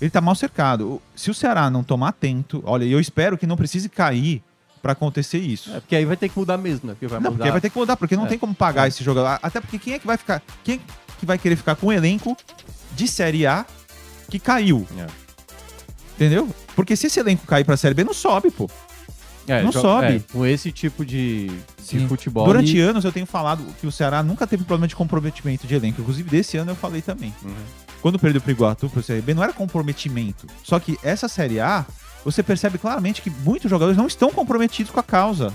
Ele 0.00 0.10
tá 0.10 0.20
mal 0.20 0.34
cercado. 0.34 1.00
Se 1.14 1.30
o 1.30 1.34
Ceará 1.34 1.70
não 1.70 1.82
tomar 1.84 2.08
atento, 2.08 2.62
olha, 2.66 2.84
e 2.84 2.92
eu 2.92 2.98
espero 3.00 3.38
que 3.38 3.46
não 3.46 3.56
precise 3.56 3.88
cair 3.88 4.42
pra 4.82 4.92
acontecer 4.92 5.38
isso. 5.38 5.70
É, 5.74 5.80
porque 5.80 5.96
aí 5.96 6.04
vai 6.04 6.16
ter 6.16 6.28
que 6.28 6.38
mudar 6.38 6.58
mesmo, 6.58 6.88
né? 6.88 6.92
Porque 6.94 7.06
vai 7.06 7.18
não, 7.20 7.30
mudar. 7.30 7.36
porque 7.38 7.50
vai 7.52 7.60
ter 7.60 7.70
que 7.70 7.78
mudar, 7.78 7.96
porque 7.96 8.16
não 8.16 8.26
É. 8.26 8.28
tem 8.28 8.38
como 8.38 8.54
pagar 8.54 8.84
É. 8.84 8.88
esse 8.88 9.02
jogador. 9.02 9.38
Até 9.42 9.60
porque 9.60 9.78
quem 9.78 9.94
é 9.94 9.98
que 9.98 10.06
vai 10.06 10.16
ficar. 10.18 10.42
Quem 10.62 10.74
é 10.74 10.78
que 11.18 11.26
vai 11.26 11.38
querer 11.38 11.56
ficar 11.56 11.76
com 11.76 11.88
um 11.88 11.92
elenco 11.92 12.36
de 12.92 13.08
Série 13.08 13.46
A 13.46 13.64
que 14.30 14.38
caiu? 14.38 14.86
É. 14.98 15.06
Entendeu? 16.14 16.48
Porque 16.74 16.96
se 16.96 17.06
esse 17.06 17.20
elenco 17.20 17.46
cair 17.46 17.64
pra 17.64 17.76
Série 17.76 17.94
B, 17.94 18.04
não 18.04 18.14
sobe, 18.14 18.50
pô. 18.50 18.70
É, 19.46 19.62
não 19.62 19.72
sobe. 19.72 20.06
é, 20.06 20.20
com 20.32 20.46
esse 20.46 20.72
tipo 20.72 21.04
de, 21.04 21.50
de 21.86 22.06
futebol. 22.08 22.46
Durante 22.46 22.76
e- 22.76 22.80
anos 22.80 23.04
eu 23.04 23.12
tenho 23.12 23.26
falado 23.26 23.62
que 23.78 23.86
o 23.86 23.92
Ceará 23.92 24.22
nunca 24.22 24.46
teve 24.46 24.64
problema 24.64 24.88
de 24.88 24.96
comprometimento 24.96 25.66
de 25.66 25.74
elenco. 25.74 26.00
Inclusive, 26.00 26.28
desse 26.28 26.56
ano 26.56 26.70
eu 26.72 26.76
falei 26.76 27.02
também. 27.02 27.34
Uhum. 27.42 27.54
Quando 28.00 28.18
perdeu 28.18 28.40
pro 28.40 28.50
Iguatu 28.50 28.88
pro 28.88 29.02
Série 29.02 29.20
B, 29.20 29.34
não 29.34 29.42
era 29.42 29.52
comprometimento. 29.52 30.46
Só 30.62 30.78
que 30.78 30.98
essa 31.02 31.28
Série 31.28 31.60
A, 31.60 31.84
você 32.24 32.42
percebe 32.42 32.78
claramente 32.78 33.20
que 33.20 33.30
muitos 33.30 33.70
jogadores 33.70 33.96
não 33.96 34.06
estão 34.06 34.30
comprometidos 34.30 34.90
com 34.90 35.00
a 35.00 35.02
causa. 35.02 35.52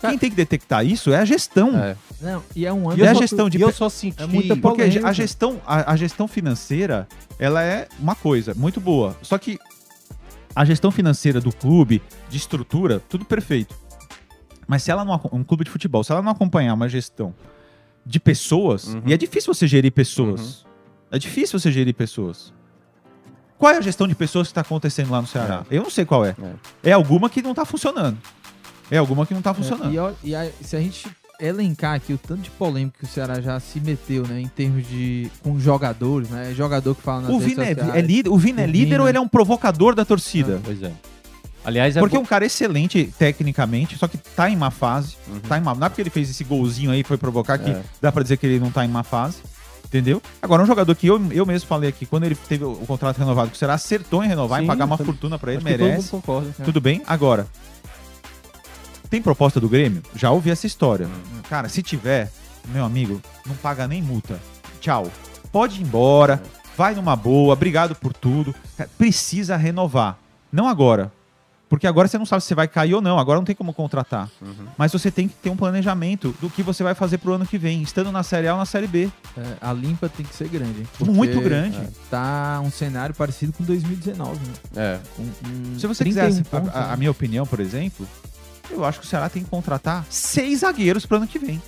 Quem 0.00 0.18
tem 0.18 0.30
que 0.30 0.36
detectar 0.36 0.84
isso 0.84 1.12
é 1.12 1.18
a 1.18 1.24
gestão. 1.24 1.76
É. 1.78 1.96
Não, 2.20 2.42
e 2.54 2.64
é 2.66 2.72
um 2.72 2.88
ano. 2.90 2.98
E 2.98 3.06
a 3.06 3.10
eu 3.10 3.14
só- 3.14 3.20
gestão 3.20 3.48
de 3.50 3.58
e 3.58 3.60
eu 3.60 3.72
só 3.72 3.88
senti. 3.88 4.22
É 4.22 4.26
muita 4.26 4.56
Porque 4.56 4.82
a 4.82 5.12
gestão, 5.12 5.60
a, 5.66 5.92
a 5.92 5.96
gestão 5.96 6.26
financeira, 6.28 7.06
ela 7.38 7.62
é 7.62 7.88
uma 7.98 8.14
coisa 8.14 8.54
muito 8.54 8.80
boa. 8.80 9.16
Só 9.22 9.36
que 9.38 9.58
a 10.54 10.64
gestão 10.64 10.90
financeira 10.90 11.40
do 11.40 11.52
clube, 11.52 12.02
de 12.28 12.36
estrutura, 12.36 13.02
tudo 13.08 13.24
perfeito. 13.24 13.74
Mas 14.66 14.82
se 14.82 14.90
ela 14.90 15.04
não 15.04 15.20
um 15.32 15.44
clube 15.44 15.64
de 15.64 15.70
futebol, 15.70 16.02
se 16.02 16.10
ela 16.12 16.22
não 16.22 16.32
acompanhar 16.32 16.74
uma 16.74 16.88
gestão 16.88 17.34
de 18.04 18.18
pessoas, 18.20 18.94
Uhum. 18.94 19.02
e 19.06 19.12
é 19.12 19.16
difícil 19.16 19.52
você 19.54 19.66
gerir 19.66 19.92
pessoas. 19.92 20.64
É 21.10 21.18
difícil 21.18 21.58
você 21.58 21.70
gerir 21.70 21.94
pessoas. 21.94 22.52
Qual 23.58 23.72
é 23.72 23.78
a 23.78 23.80
gestão 23.80 24.06
de 24.06 24.14
pessoas 24.14 24.48
que 24.48 24.50
está 24.52 24.60
acontecendo 24.60 25.10
lá 25.10 25.20
no 25.20 25.26
Ceará? 25.26 25.64
Eu 25.70 25.82
não 25.82 25.88
sei 25.90 26.04
qual 26.04 26.24
é. 26.24 26.34
É 26.82 26.92
alguma 26.92 27.30
que 27.30 27.40
não 27.40 27.50
está 27.52 27.64
funcionando. 27.64 28.18
É 28.90 28.98
alguma 28.98 29.26
que 29.26 29.34
não 29.34 29.42
tá 29.42 29.50
É, 29.50 29.54
funcionando. 29.54 29.92
e, 29.92 29.98
ó- 29.98 30.12
e 30.22 30.34
a- 30.34 30.48
se 30.62 30.76
a 30.76 30.80
gente 30.80 31.08
elencar 31.38 31.94
aqui 31.94 32.12
o 32.14 32.18
tanto 32.18 32.40
de 32.42 32.50
polêmica 32.50 32.98
que 32.98 33.04
o 33.04 33.08
Ceará 33.08 33.40
já 33.40 33.58
se 33.60 33.78
meteu, 33.80 34.26
né? 34.26 34.40
Em 34.40 34.48
termos 34.48 34.86
de. 34.88 35.30
com 35.42 35.58
jogadores, 35.60 36.30
né? 36.30 36.54
Jogador 36.56 36.94
que 36.94 37.02
fala 37.02 37.22
nas 37.22 37.30
o 37.30 37.38
Vina 37.38 37.64
é, 37.64 37.76
é 37.94 38.00
líder, 38.00 38.30
o 38.30 38.36
Vina 38.38 38.62
é 38.62 38.64
O 38.64 38.70
líder 38.70 38.90
Vina. 38.92 39.02
ou 39.02 39.08
ele 39.08 39.18
é 39.18 39.20
um 39.20 39.28
provocador 39.28 39.94
da 39.94 40.04
torcida? 40.04 40.60
Pois 40.64 40.82
é. 40.82 40.92
Aliás, 41.64 41.96
é 41.96 42.00
Porque 42.00 42.16
é 42.16 42.20
um 42.20 42.24
cara 42.24 42.46
excelente 42.46 43.12
tecnicamente, 43.18 43.98
só 43.98 44.06
que 44.06 44.16
tá 44.16 44.48
em 44.48 44.54
má 44.56 44.70
fase. 44.70 45.16
Uhum. 45.28 45.40
Tá 45.40 45.58
em 45.58 45.60
má... 45.60 45.74
Não 45.74 45.84
é 45.84 45.88
porque 45.90 46.00
ele 46.00 46.10
fez 46.10 46.30
esse 46.30 46.44
golzinho 46.44 46.92
aí, 46.92 47.02
foi 47.02 47.16
provocar, 47.18 47.58
que 47.58 47.68
É. 47.70 47.82
dá 48.00 48.12
pra 48.12 48.22
dizer 48.22 48.36
que 48.36 48.46
ele 48.46 48.60
não 48.60 48.70
tá 48.70 48.84
em 48.84 48.88
má 48.88 49.02
fase. 49.02 49.38
Entendeu? 49.84 50.22
Agora, 50.40 50.62
um 50.62 50.66
jogador 50.66 50.94
que 50.94 51.06
eu, 51.08 51.20
eu 51.32 51.44
mesmo 51.44 51.68
falei 51.68 51.88
aqui, 51.90 52.06
quando 52.06 52.22
ele 52.24 52.36
teve 52.36 52.62
o, 52.64 52.70
o 52.70 52.86
contrato 52.86 53.18
renovado, 53.18 53.50
que 53.50 53.58
será 53.58 53.74
acertou 53.74 54.22
em 54.22 54.28
renovar, 54.28 54.60
em 54.60 54.62
Sim, 54.62 54.66
pagar 54.68 54.84
uma 54.84 54.96
fortuna 54.96 55.38
pra 55.40 55.52
ele, 55.52 55.58
acho 55.58 55.66
que 55.66 55.72
todo 55.72 55.80
mundo 55.80 55.90
merece. 55.90 56.10
concorda. 56.10 56.50
Tudo 56.64 56.80
bem? 56.80 57.02
Agora, 57.06 57.46
tem 59.10 59.22
proposta 59.22 59.60
do 59.60 59.68
Grêmio? 59.68 60.02
Já 60.14 60.30
ouvi 60.30 60.50
essa 60.50 60.66
história. 60.66 61.08
Cara, 61.48 61.68
se 61.68 61.82
tiver, 61.82 62.30
meu 62.68 62.84
amigo, 62.84 63.20
não 63.46 63.54
paga 63.56 63.86
nem 63.86 64.02
multa. 64.02 64.38
Tchau. 64.80 65.10
Pode 65.52 65.80
ir 65.80 65.84
embora, 65.84 66.42
vai 66.76 66.94
numa 66.94 67.16
boa, 67.16 67.52
obrigado 67.54 67.94
por 67.94 68.12
tudo. 68.12 68.54
Precisa 68.98 69.56
renovar. 69.56 70.18
Não 70.52 70.66
agora. 70.68 71.12
Porque 71.68 71.84
agora 71.86 72.06
você 72.06 72.16
não 72.16 72.24
sabe 72.24 72.42
se 72.42 72.46
você 72.48 72.54
vai 72.54 72.68
cair 72.68 72.94
ou 72.94 73.00
não. 73.00 73.18
Agora 73.18 73.40
não 73.40 73.44
tem 73.44 73.54
como 73.56 73.74
contratar. 73.74 74.30
Uhum. 74.40 74.66
Mas 74.78 74.92
você 74.92 75.10
tem 75.10 75.26
que 75.26 75.34
ter 75.34 75.50
um 75.50 75.56
planejamento 75.56 76.32
do 76.40 76.48
que 76.48 76.62
você 76.62 76.84
vai 76.84 76.94
fazer 76.94 77.18
pro 77.18 77.32
ano 77.32 77.44
que 77.44 77.58
vem, 77.58 77.82
estando 77.82 78.12
na 78.12 78.22
Série 78.22 78.46
A 78.46 78.52
ou 78.52 78.58
na 78.58 78.64
Série 78.64 78.86
B. 78.86 79.10
É, 79.36 79.42
a 79.60 79.72
limpa 79.72 80.08
tem 80.08 80.24
que 80.24 80.32
ser 80.32 80.48
grande. 80.48 80.86
Muito 81.00 81.40
grande. 81.40 81.76
Tá 82.08 82.60
um 82.64 82.70
cenário 82.70 83.12
parecido 83.16 83.52
com 83.52 83.64
2019, 83.64 84.38
né? 84.38 84.52
É. 84.76 84.98
Com, 85.16 85.24
com 85.24 85.78
Se 85.80 85.88
você 85.88 86.04
31 86.04 86.36
quiser, 86.44 86.44
a, 86.52 86.56
a- 86.58 86.60
né? 86.60 86.92
a 86.92 86.96
minha 86.96 87.10
opinião, 87.10 87.44
por 87.44 87.58
exemplo, 87.58 88.06
eu 88.70 88.84
acho 88.84 89.00
que 89.00 89.06
o 89.06 89.08
Ceará 89.08 89.28
tem 89.28 89.42
que 89.44 89.50
contratar 89.50 90.04
seis 90.10 90.60
zagueiros 90.60 91.04
pro 91.06 91.16
ano 91.18 91.26
que 91.26 91.38
vem. 91.38 91.60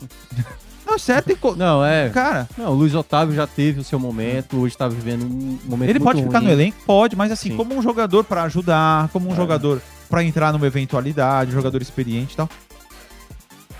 Não, 0.84 0.98
sério, 0.98 1.22
tem. 1.22 1.36
co- 1.36 1.54
Não, 1.56 1.82
é. 1.84 2.10
Cara, 2.10 2.48
Não, 2.58 2.72
o 2.72 2.74
Luiz 2.74 2.94
Otávio 2.94 3.34
já 3.34 3.46
teve 3.46 3.80
o 3.80 3.84
seu 3.84 3.98
momento, 3.98 4.58
hoje 4.58 4.76
tá 4.76 4.88
vivendo 4.88 5.24
um 5.24 5.58
momento 5.64 5.88
ele 5.88 6.00
pode 6.00 6.22
ficar 6.22 6.38
ruim. 6.38 6.48
no 6.48 6.52
elenco? 6.52 6.76
Pode, 6.84 7.16
mas 7.16 7.30
assim, 7.32 7.50
Sim. 7.50 7.56
como 7.56 7.74
um 7.74 7.80
jogador 7.80 8.24
pra 8.24 8.42
ajudar, 8.42 9.08
como 9.08 9.28
um 9.28 9.32
É. 9.32 9.36
jogador 9.36 9.80
pra 10.10 10.22
entrar 10.24 10.52
numa 10.52 10.66
eventualidade, 10.66 11.50
um 11.50 11.54
jogador 11.54 11.80
experiente 11.80 12.34
e 12.34 12.36
tal. 12.36 12.48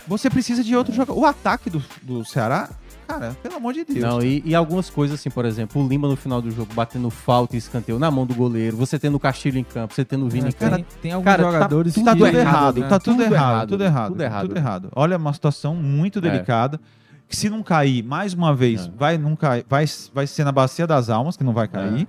Você 0.06 0.30
precisa 0.30 0.64
de 0.64 0.74
outro 0.74 0.92
jogador. 0.94 1.18
O 1.20 1.26
ataque 1.26 1.68
do, 1.70 1.82
do 2.02 2.24
Ceará, 2.24 2.70
cara, 3.18 3.36
pelo 3.42 3.56
amor 3.56 3.72
de 3.74 3.84
Deus. 3.84 4.00
Não, 4.00 4.22
e, 4.22 4.42
e 4.44 4.54
algumas 4.54 4.88
coisas 4.90 5.18
assim, 5.20 5.30
por 5.30 5.44
exemplo, 5.44 5.82
o 5.84 5.88
Lima 5.88 6.08
no 6.08 6.16
final 6.16 6.40
do 6.42 6.50
jogo 6.50 6.72
batendo 6.74 7.08
falta 7.10 7.54
e 7.54 7.58
escanteio 7.58 7.98
na 7.98 8.10
mão 8.10 8.24
do 8.26 8.34
goleiro, 8.34 8.76
você 8.76 8.98
tendo 8.98 9.16
o 9.16 9.20
Castilho 9.20 9.58
em 9.58 9.64
campo, 9.64 9.94
você 9.94 10.04
tendo 10.04 10.26
o 10.26 10.28
Vini 10.28 10.46
É, 10.46 10.48
em 10.48 10.52
campo. 10.52 10.74
tem, 10.76 10.86
tem 11.02 11.12
alguns 11.12 11.24
cara, 11.24 11.42
tá 11.44 11.50
jogadores 11.52 11.94
Tá 11.94 12.00
que- 12.00 12.10
tudo 12.18 12.26
errado, 12.26 12.80
né? 12.80 12.88
tá 12.88 12.98
tudo, 12.98 13.12
Tudo 13.14 13.22
errado, 13.22 13.34
errado, 13.52 13.68
tudo 13.68 13.84
errado, 13.84 14.08
tudo 14.12 14.22
errado. 14.22 14.48
tudo 14.48 14.56
errado. 14.56 14.88
Olha, 14.94 15.16
uma 15.16 15.32
situação 15.32 15.74
muito 15.74 16.18
É. 16.18 16.22
delicada. 16.22 16.80
Que 17.28 17.36
se 17.36 17.48
não 17.48 17.62
cair 17.62 18.02
mais 18.02 18.34
uma 18.34 18.54
vez, 18.54 18.86
É. 18.86 18.90
vai, 18.94 19.16
não 19.16 19.34
cair, 19.34 19.64
vai, 19.66 19.86
vai 20.12 20.26
ser 20.26 20.44
na 20.44 20.52
bacia 20.52 20.86
das 20.86 21.08
almas, 21.08 21.34
que 21.34 21.42
não 21.42 21.54
vai 21.54 21.66
cair. 21.66 22.06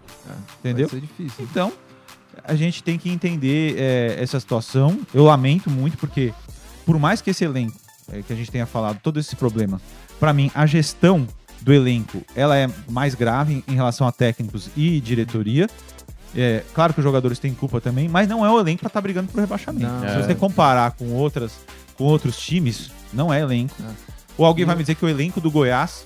Entendeu? 0.59 0.87
Vai 0.89 0.99
ser 0.99 1.05
difícil. 1.05 1.47
Então, 1.49 1.71
a 2.43 2.55
gente 2.55 2.83
tem 2.83 2.97
que 2.97 3.09
entender 3.09 3.75
é, 3.77 4.17
essa 4.21 4.37
situação. 4.37 4.99
Eu 5.13 5.23
lamento 5.23 5.69
muito, 5.69 5.97
porque 5.97 6.33
por 6.85 6.99
mais 6.99 7.21
que 7.21 7.29
esse 7.29 7.45
elenco, 7.45 7.77
é, 8.11 8.21
que 8.21 8.33
a 8.33 8.35
gente 8.35 8.51
tenha 8.51 8.65
falado, 8.65 8.99
todo 9.01 9.17
esse 9.17 9.33
problema, 9.37 9.79
pra 10.23 10.31
mim, 10.31 10.49
a 10.55 10.65
gestão 10.65 11.27
do 11.59 11.73
elenco, 11.73 12.21
ela 12.33 12.55
é 12.55 12.69
mais 12.89 13.13
grave 13.13 13.61
em 13.67 13.75
relação 13.75 14.07
a 14.07 14.11
técnicos 14.11 14.69
e 14.75 15.01
diretoria. 15.01 15.67
É, 16.33 16.63
claro 16.73 16.93
que 16.93 17.01
os 17.01 17.03
jogadores 17.03 17.39
têm 17.39 17.53
culpa 17.53 17.81
também, 17.81 18.07
mas 18.07 18.25
não 18.25 18.45
é 18.45 18.49
o 18.49 18.57
elenco 18.57 18.79
pra 18.79 18.87
estar 18.87 19.01
brigando 19.01 19.27
por 19.29 19.41
rebaixamento. 19.41 19.85
Não. 19.85 19.99
Se 19.99 20.05
É. 20.05 20.21
você 20.23 20.33
comparar 20.33 20.91
com, 20.91 21.09
outras, 21.11 21.51
com 21.97 22.05
outros 22.05 22.37
times, 22.39 22.89
não 23.11 23.33
é 23.33 23.41
elenco. 23.41 23.75
É. 23.81 23.91
Ou 24.37 24.45
alguém 24.45 24.63
E 24.63 24.65
vai 24.65 24.75
o- 24.75 24.77
me 24.77 24.83
dizer 24.85 24.95
que 24.95 25.03
o 25.03 25.09
elenco 25.09 25.41
do 25.41 25.51
Goiás, 25.51 26.05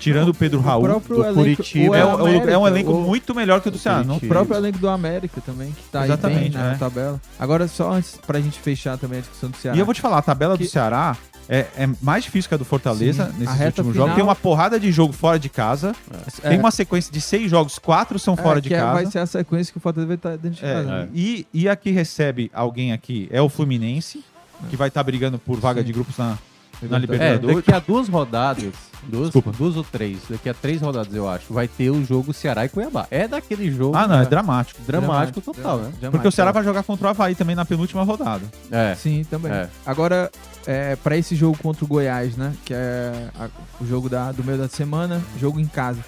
tirando 0.00 0.30
o 0.30 0.34
Pedro 0.34 0.60
Raul, 0.60 0.84
próprio 0.84 1.16
do 1.16 1.22
elenco- 1.24 1.34
Curitiba, 1.40 1.90
o 1.90 1.94
é, 1.94 2.06
um- 2.06 2.14
América, 2.26 2.50
é 2.50 2.56
um 2.58 2.66
elenco 2.66 2.92
o- 2.92 3.02
muito 3.06 3.34
melhor 3.34 3.60
que 3.60 3.68
o 3.68 3.70
do 3.70 3.78
Ceará. 3.78 4.00
O 4.14 4.18
próprio 4.20 4.56
elenco 4.56 4.78
do 4.78 4.88
América 4.88 5.42
também, 5.42 5.72
que 5.72 5.82
tá 5.92 6.00
aí 6.00 6.06
Exatamente, 6.06 6.40
bem 6.56 6.62
na 6.62 6.72
é. 6.72 6.76
tabela. 6.78 7.20
Agora, 7.38 7.68
só 7.68 7.92
antes, 7.92 8.16
pra 8.26 8.40
gente 8.40 8.58
fechar 8.58 8.96
também 8.96 9.18
a 9.18 9.20
discussão 9.20 9.50
do 9.50 9.58
Ceará. 9.58 9.76
E 9.76 9.80
eu 9.80 9.84
vou 9.84 9.92
te 9.94 10.00
falar, 10.00 10.16
a 10.16 10.22
tabela 10.22 10.56
Que- 10.56 10.64
do 10.64 10.70
Ceará 10.70 11.14
é, 11.48 11.66
é 11.76 11.88
mais 12.02 12.24
difícil 12.24 12.48
que 12.48 12.54
a 12.54 12.58
do 12.58 12.64
Fortaleza 12.64 13.26
Sim, 13.32 13.38
nesses 13.38 13.60
últimos 13.66 13.92
final- 13.92 13.94
jogos. 13.94 14.14
Tem 14.14 14.22
uma 14.24 14.36
porrada 14.36 14.78
de 14.78 14.92
jogo 14.92 15.12
fora 15.12 15.38
de 15.38 15.48
casa. 15.48 15.94
É, 16.42 16.50
Tem 16.50 16.58
uma 16.58 16.70
sequência 16.70 17.12
de 17.12 17.20
seis 17.20 17.50
jogos, 17.50 17.78
quatro 17.78 18.18
são 18.18 18.34
é, 18.34 18.36
fora 18.36 18.60
de 18.60 18.68
que 18.68 18.74
é- 18.74 18.78
casa. 18.78 18.92
vai 18.94 19.06
ser 19.06 19.18
a 19.20 19.26
sequência 19.26 19.72
que 19.72 19.78
o 19.78 19.80
Fortaleza 19.80 20.06
vai 20.08 20.16
estar 20.16 20.34
É, 20.66 20.74
casa. 20.74 20.84
né? 20.84 21.08
E, 21.14 21.46
e 21.52 21.68
a 21.68 21.74
que 21.76 21.90
recebe 21.90 22.50
alguém 22.52 22.92
aqui 22.92 23.28
é 23.32 23.40
o 23.40 23.48
Fluminense, 23.48 24.22
que 24.68 24.76
vai 24.76 24.88
estar 24.88 25.02
brigando 25.02 25.38
por 25.38 25.58
vaga 25.58 25.80
Sim. 25.80 25.86
de 25.86 25.92
grupos 25.92 26.16
na, 26.18 26.36
na 26.82 26.96
É, 26.96 26.98
É, 26.98 27.00
Libertadores. 27.00 27.56
daqui 27.56 27.72
a 27.72 27.78
duas 27.80 28.08
rodadas, 28.08 28.72
duas, 29.04 29.24
Desculpa. 29.24 29.52
duas 29.56 29.76
ou 29.76 29.84
três, 29.84 30.18
daqui 30.28 30.48
a 30.48 30.54
três 30.54 30.80
rodadas 30.80 31.12
eu 31.14 31.28
acho, 31.28 31.52
vai 31.52 31.66
ter 31.66 31.90
o 31.90 32.04
jogo 32.04 32.32
Ceará 32.32 32.64
e 32.64 32.68
Cuiabá. 32.68 33.06
É 33.10 33.26
daquele 33.26 33.70
jogo 33.70 33.96
Ah, 33.96 34.06
não, 34.06 34.20
é 34.20 34.26
dramático. 34.26 34.80
dramático 34.86 35.40
total, 35.40 35.78
né? 35.78 35.92
Jamais, 36.00 36.10
Porque 36.12 36.28
o 36.28 36.32
Ceará 36.32 36.50
é. 36.50 36.52
vai 36.52 36.64
jogar 36.64 36.82
contra 36.82 37.06
o 37.06 37.10
Havaí 37.10 37.34
também 37.34 37.56
na 37.56 37.64
penúltima 37.64 38.02
rodada. 38.04 38.44
É. 38.70 38.94
Sim, 38.94 39.24
também. 39.28 39.50
É. 39.52 39.68
Agora, 39.86 40.30
é, 40.66 40.96
para 40.96 41.16
esse 41.16 41.34
jogo 41.34 41.56
contra 41.62 41.84
o 41.84 41.88
Goiás, 41.88 42.36
né? 42.36 42.52
Que 42.64 42.74
é 42.74 43.28
a- 43.38 43.48
o 43.80 43.86
jogo 43.86 44.08
da, 44.08 44.30
do 44.32 44.44
meio 44.44 44.58
da 44.58 44.68
semana, 44.68 45.20
jogo 45.40 45.58
em 45.58 45.66
casa. 45.66 45.98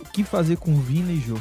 O 0.00 0.04
que 0.12 0.24
fazer 0.24 0.56
com 0.56 0.74
Vina 0.80 1.12
e 1.12 1.20
Jô? 1.20 1.36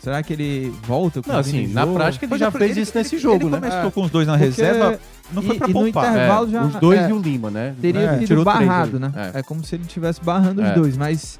Será 0.00 0.22
que 0.22 0.32
ele 0.32 0.72
volta 0.86 1.20
com 1.20 1.32
Não, 1.32 1.42
Vina 1.42 1.58
assim, 1.58 1.70
e 1.70 1.74
na 1.74 1.84
prática 1.86 2.24
ele 2.24 2.28
Pois 2.30 2.40
já 2.40 2.46
é, 2.46 2.50
fez 2.52 2.70
ele- 2.70 2.80
isso 2.82 2.92
nesse 2.96 3.16
ele- 3.16 3.22
jogo, 3.22 3.36
ele 3.44 3.50
né? 3.50 3.58
começou 3.58 3.88
É. 3.88 3.90
com 3.90 4.02
os 4.04 4.10
dois 4.10 4.26
na 4.28 4.34
Porque- 4.34 4.44
reserva, 4.46 5.00
não 5.32 5.42
foi 5.42 5.56
e- 5.56 5.58
pra 5.58 5.68
e 5.68 5.72
no 5.72 5.80
poupar. 5.82 6.10
intervalo 6.12 6.46
É, 6.48 6.50
já- 6.50 6.64
os 6.64 6.74
dois 6.76 7.00
é. 7.00 7.10
e 7.10 7.12
o 7.12 7.18
Lima, 7.20 7.50
né? 7.50 7.74
Teria 7.80 8.00
É, 8.00 8.18
sido 8.18 8.26
três 8.28 8.44
barrado, 8.44 8.98
né? 9.00 9.12
É. 9.34 9.38
É. 9.40 9.42
como 9.42 9.62
se 9.64 9.74
ele 9.74 9.82
estivesse 9.84 10.22
barrando 10.22 10.62
os 10.62 10.68
É. 10.68 10.74
dois, 10.74 10.96
mas 10.96 11.38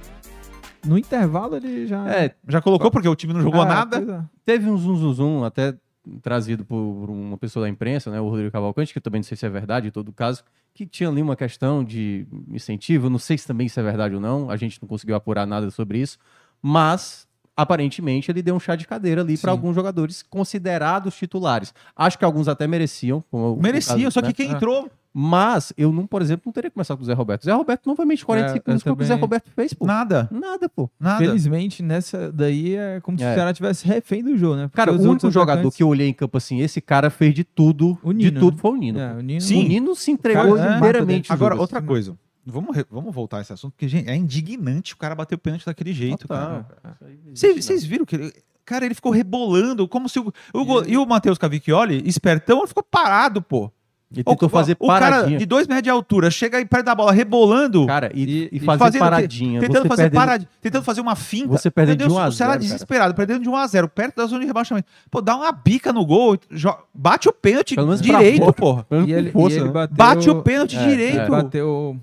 no 0.87 0.97
intervalo 0.99 1.57
ele 1.57 1.87
já. 1.87 2.09
É, 2.09 2.35
Já 2.47 2.61
colocou 2.61 2.91
porque 2.91 3.09
o 3.09 3.15
time 3.15 3.33
não 3.33 3.41
jogou 3.43 3.63
Ah, 3.63 3.67
nada. 3.67 3.97
é. 3.99 4.25
teve 4.45 4.69
um 4.71 4.77
zum 4.77 4.97
zum 4.97 5.13
zum 5.13 5.45
até 5.45 5.75
trazido 6.23 6.65
por 6.65 7.11
uma 7.11 7.37
pessoa 7.37 7.67
da 7.67 7.69
imprensa, 7.69 8.11
né, 8.11 8.19
o 8.19 8.29
Rodrigo 8.31 8.51
Cavalcante, 8.51 8.93
que 8.95 8.99
eu 8.99 9.03
também 9.03 9.19
não 9.19 9.25
sei 9.25 9.37
se 9.37 9.45
é 9.45 9.49
verdade 9.51 9.89
em 9.89 9.91
todo 9.91 10.11
caso, 10.11 10.43
que 10.73 10.87
tinha 10.87 11.07
ali 11.11 11.21
uma 11.21 11.37
questão 11.37 11.85
de 11.85 12.27
incentivo, 12.51 13.11
não 13.11 13.19
sei 13.19 13.37
se 13.37 13.47
também 13.47 13.67
isso 13.67 13.79
é 13.79 13.83
verdade 13.83 14.15
ou 14.15 14.21
não, 14.21 14.51
a 14.51 14.57
gente 14.57 14.81
não 14.81 14.89
conseguiu 14.89 15.15
apurar 15.17 15.47
nada 15.47 15.71
sobre 15.71 15.99
isso, 15.99 16.17
mas 16.63 17.28
aparentemente 17.59 18.31
ele 18.31 18.41
deu 18.41 18.55
um 18.55 18.61
chá 18.61 18.77
de 18.77 18.87
cadeira 18.87 19.21
ali 19.21 19.37
para 19.37 19.51
alguns 19.51 19.75
jogadores 19.75 20.23
considerados 20.23 21.15
titulares. 21.17 21.75
Acho 21.97 22.17
que 22.19 22.25
alguns 22.25 22.47
até 22.49 22.67
mereciam. 22.67 23.23
como 23.31 23.55
o 23.55 23.61
Merecia, 23.63 23.97
caso, 23.97 24.11
só 24.13 24.21
né? 24.21 24.29
que 24.29 24.35
quem 24.35 24.51
Ah. 24.51 24.55
entrou, 24.55 24.89
Mas 25.21 25.73
eu 25.77 25.91
não, 25.91 26.07
por 26.07 26.21
exemplo, 26.23 26.43
não 26.47 26.53
teria 26.53 26.71
começado 26.71 26.99
com 26.99 27.03
o 27.03 27.07
Zé 27.07 27.15
Roberto. 27.15 27.43
O 27.43 27.45
Zé 27.47 27.53
Roberto 27.53 27.87
novamente 27.87 28.25
45 28.25 28.63
É, 28.65 28.71
minutos 28.71 28.83
foi 28.85 28.93
o 28.93 28.97
que 28.97 29.03
o 29.03 29.05
Zé 29.07 29.15
também- 29.15 29.21
Roberto 29.23 29.51
fez, 29.57 29.73
pô. 29.73 29.87
nada. 29.87 30.29
Nada, 30.31 30.69
pô. 30.69 30.89
Nada. 31.01 31.19
Felizmente, 31.19 31.83
nessa 31.83 32.31
daí 32.31 32.77
é 32.77 33.01
como 33.01 33.19
se 33.19 33.25
É. 33.25 33.33
o 33.33 33.35
Ceará 33.35 33.53
tivesse 33.55 33.87
refém 33.89 34.23
do 34.23 34.37
jogo, 34.37 34.57
né? 34.57 34.63
Porque 34.69 34.77
Cara, 34.77 34.93
o 34.93 35.01
único 35.01 35.29
jogador 35.31 35.53
atacantes- 35.61 35.77
que 35.77 35.83
eu 35.83 35.89
olhei 35.89 36.09
em 36.09 36.13
campo 36.13 36.37
assim, 36.37 36.61
esse 36.61 36.81
cara 36.81 37.11
fez 37.11 37.35
de 37.35 37.43
tudo, 37.43 37.99
O 38.03 38.13
de 38.13 38.27
Nino, 38.27 38.39
tudo 38.39 38.55
né? 38.57 38.61
foi 38.61 38.71
o 38.71 38.77
Nino. 38.77 39.01
É, 39.01 39.13
o 39.15 39.21
Nino, 39.21 39.41
Sim. 39.41 39.65
O 39.65 39.69
Nino 39.69 39.97
se 39.97 40.11
entregou 40.13 40.55
Cara, 40.57 40.75
é, 40.75 40.77
inteiramente. 40.79 41.33
Agora, 41.33 41.55
jogo, 41.55 41.63
outra 41.63 41.79
assim. 41.79 41.89
coisa. 41.89 42.17
Vamos, 42.51 42.75
re- 42.77 42.87
vamos 42.91 43.15
voltar 43.15 43.39
a 43.39 43.41
esse 43.43 43.53
assunto, 43.53 43.73
porque, 43.73 43.87
gente, 43.89 44.09
é 44.09 44.17
indignante 44.17 44.95
o 44.95 44.97
cara 44.97 45.15
bater 45.15 45.35
o 45.35 45.39
pênalti 45.39 45.67
daquele 45.67 45.93
jeito, 45.93 46.27
Total. 46.27 46.65
cara. 46.83 46.97
Vocês 47.35 47.65
vocês 47.65 47.85
viram 47.85 48.05
que 48.05 48.17
ele. 48.17 48.33
Cara, 48.65 48.85
ele 48.85 48.95
ficou 48.95 49.11
rebolando, 49.13 49.89
como 49.89 50.09
se 50.09 50.19
o. 50.19 50.33
o 50.53 50.65
go- 50.65 50.85
e 50.87 50.97
o 50.97 51.07
Matheus 51.07 51.39
Cavicchioli, 51.39 52.03
espertão, 52.07 52.59
ele 52.59 52.67
ficou 52.69 52.83
parado, 52.83 53.41
pô. 53.43 53.71
Ele 54.11 54.25
tentou 54.25 54.47
o, 54.47 54.51
fazer 54.51 54.75
o 54.81 54.87
cara 54.87 55.11
paradinha. 55.17 55.39
de 55.39 55.45
dois 55.45 55.67
metros 55.67 55.83
de 55.83 55.91
altura 55.91 56.31
chega 56.31 56.57
aí 56.57 56.65
perto 56.65 56.87
da 56.87 56.95
bola 56.95 57.13
rebolando. 57.13 57.87
Cara, 57.87 58.11
e, 58.15 58.23
E- 58.25 58.49
e 58.53 58.57
e 58.57 58.61
fazer 58.61 58.79
fazendo 58.79 59.01
paradinha. 59.01 59.61
Tentando 59.61 59.83
você 59.83 59.89
fazer, 59.89 60.03
perdendo- 60.05 60.19
parad- 60.21 60.45
tentando 60.63 60.83
fazer 60.83 61.01
uma 61.03 61.15
finta. 61.15 61.49
Você 61.49 61.71
perdendo 61.71 61.99
Meu 61.99 62.09
de 62.09 62.15
Deus, 62.15 62.19
1 62.19 62.25
a 62.25 62.29
O 62.29 62.33
Ceará 62.33 62.53
0, 62.53 62.63
cara. 62.63 62.73
desesperado, 62.73 63.15
perdendo 63.15 63.43
de 63.43 63.49
1 63.51 63.57
a 63.57 63.67
0 63.67 63.87
perto 63.87 64.17
da 64.17 64.25
zona 64.25 64.41
de 64.41 64.47
rebaixamento. 64.47 64.89
Pô, 65.11 65.21
dá 65.21 65.37
uma 65.37 65.53
bica 65.53 65.93
no 65.93 66.07
gol, 66.07 66.39
jo- 66.51 66.75
bate 66.95 67.29
o 67.29 67.33
pênalti 67.35 67.77
direito, 68.01 68.51
porra. 68.55 68.87
Menos 68.91 69.09
E 69.11 69.13
ele, 69.13 69.31
força, 69.31 69.57
e 69.57 69.61
ele 69.61 69.67
né? 69.67 69.73
bateu, 69.73 69.97
Bate 69.97 70.31
o 70.31 70.43
pênalti 70.43 70.77
É, 70.79 70.89
direito. 70.89 71.19
é. 71.21 71.29
bateu 71.29 72.01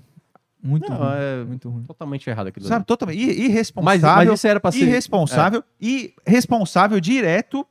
muito 0.66 0.90
Não, 0.90 0.98
ruim. 0.98 1.08
é- 1.12 1.44
Muito 1.44 1.68
ruim. 1.70 1.82
Totalmente 1.84 2.28
errado 2.28 2.48
aquilo. 2.48 2.66
Sabe, 2.66 2.76
ali. 2.78 2.84
totalmente. 2.86 3.18
i- 3.22 3.26
Mas, 3.26 3.38
Irresponsável. 3.38 4.26
mas 4.30 4.38
isso 4.38 4.46
era 4.46 4.60
pra 4.60 4.72
ser... 4.72 4.80
irresponsável 4.80 5.64
e 5.80 6.14
responsável 6.26 7.00
direto 7.00 7.66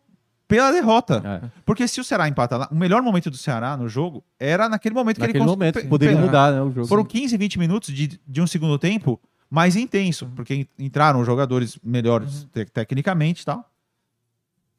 pela 0.48 0.72
derrota. 0.72 1.22
É. 1.44 1.50
Porque 1.66 1.88
se 1.88 2.00
o 2.00 2.04
Ceará 2.04 2.28
empatar 2.28 2.60
lá, 2.60 2.68
o 2.72 2.76
melhor 2.76 3.02
momento 3.02 3.30
do 3.32 3.38
Ceará 3.38 3.76
no 3.76 3.90
jogo 3.90 4.24
era 4.40 4.70
naquele 4.70 4.94
momento 4.96 5.16
que 5.16 5.22
Naquele 5.22 5.40
ele 5.40 5.46
cons- 5.46 5.52
momento, 5.58 5.82
pe- 5.82 5.88
poderia 5.88 6.18
mudar 6.18 6.52
né, 6.52 6.62
o 6.62 6.72
jogo. 6.72 6.88
Foram 6.88 7.04
15, 7.04 7.36
20 7.38 7.58
minutos 7.60 7.94
de, 7.94 8.20
de 8.28 8.42
um 8.42 8.48
segundo 8.48 8.78
tempo 8.78 9.20
mais 9.50 9.76
intenso, 9.76 10.28
porque 10.36 10.54
en- 10.54 10.68
entraram 10.80 11.24
jogadores 11.26 11.80
melhores 11.84 12.48
te- 12.54 12.66
tecnicamente 12.66 13.42
e 13.42 13.46
tal. 13.46 13.68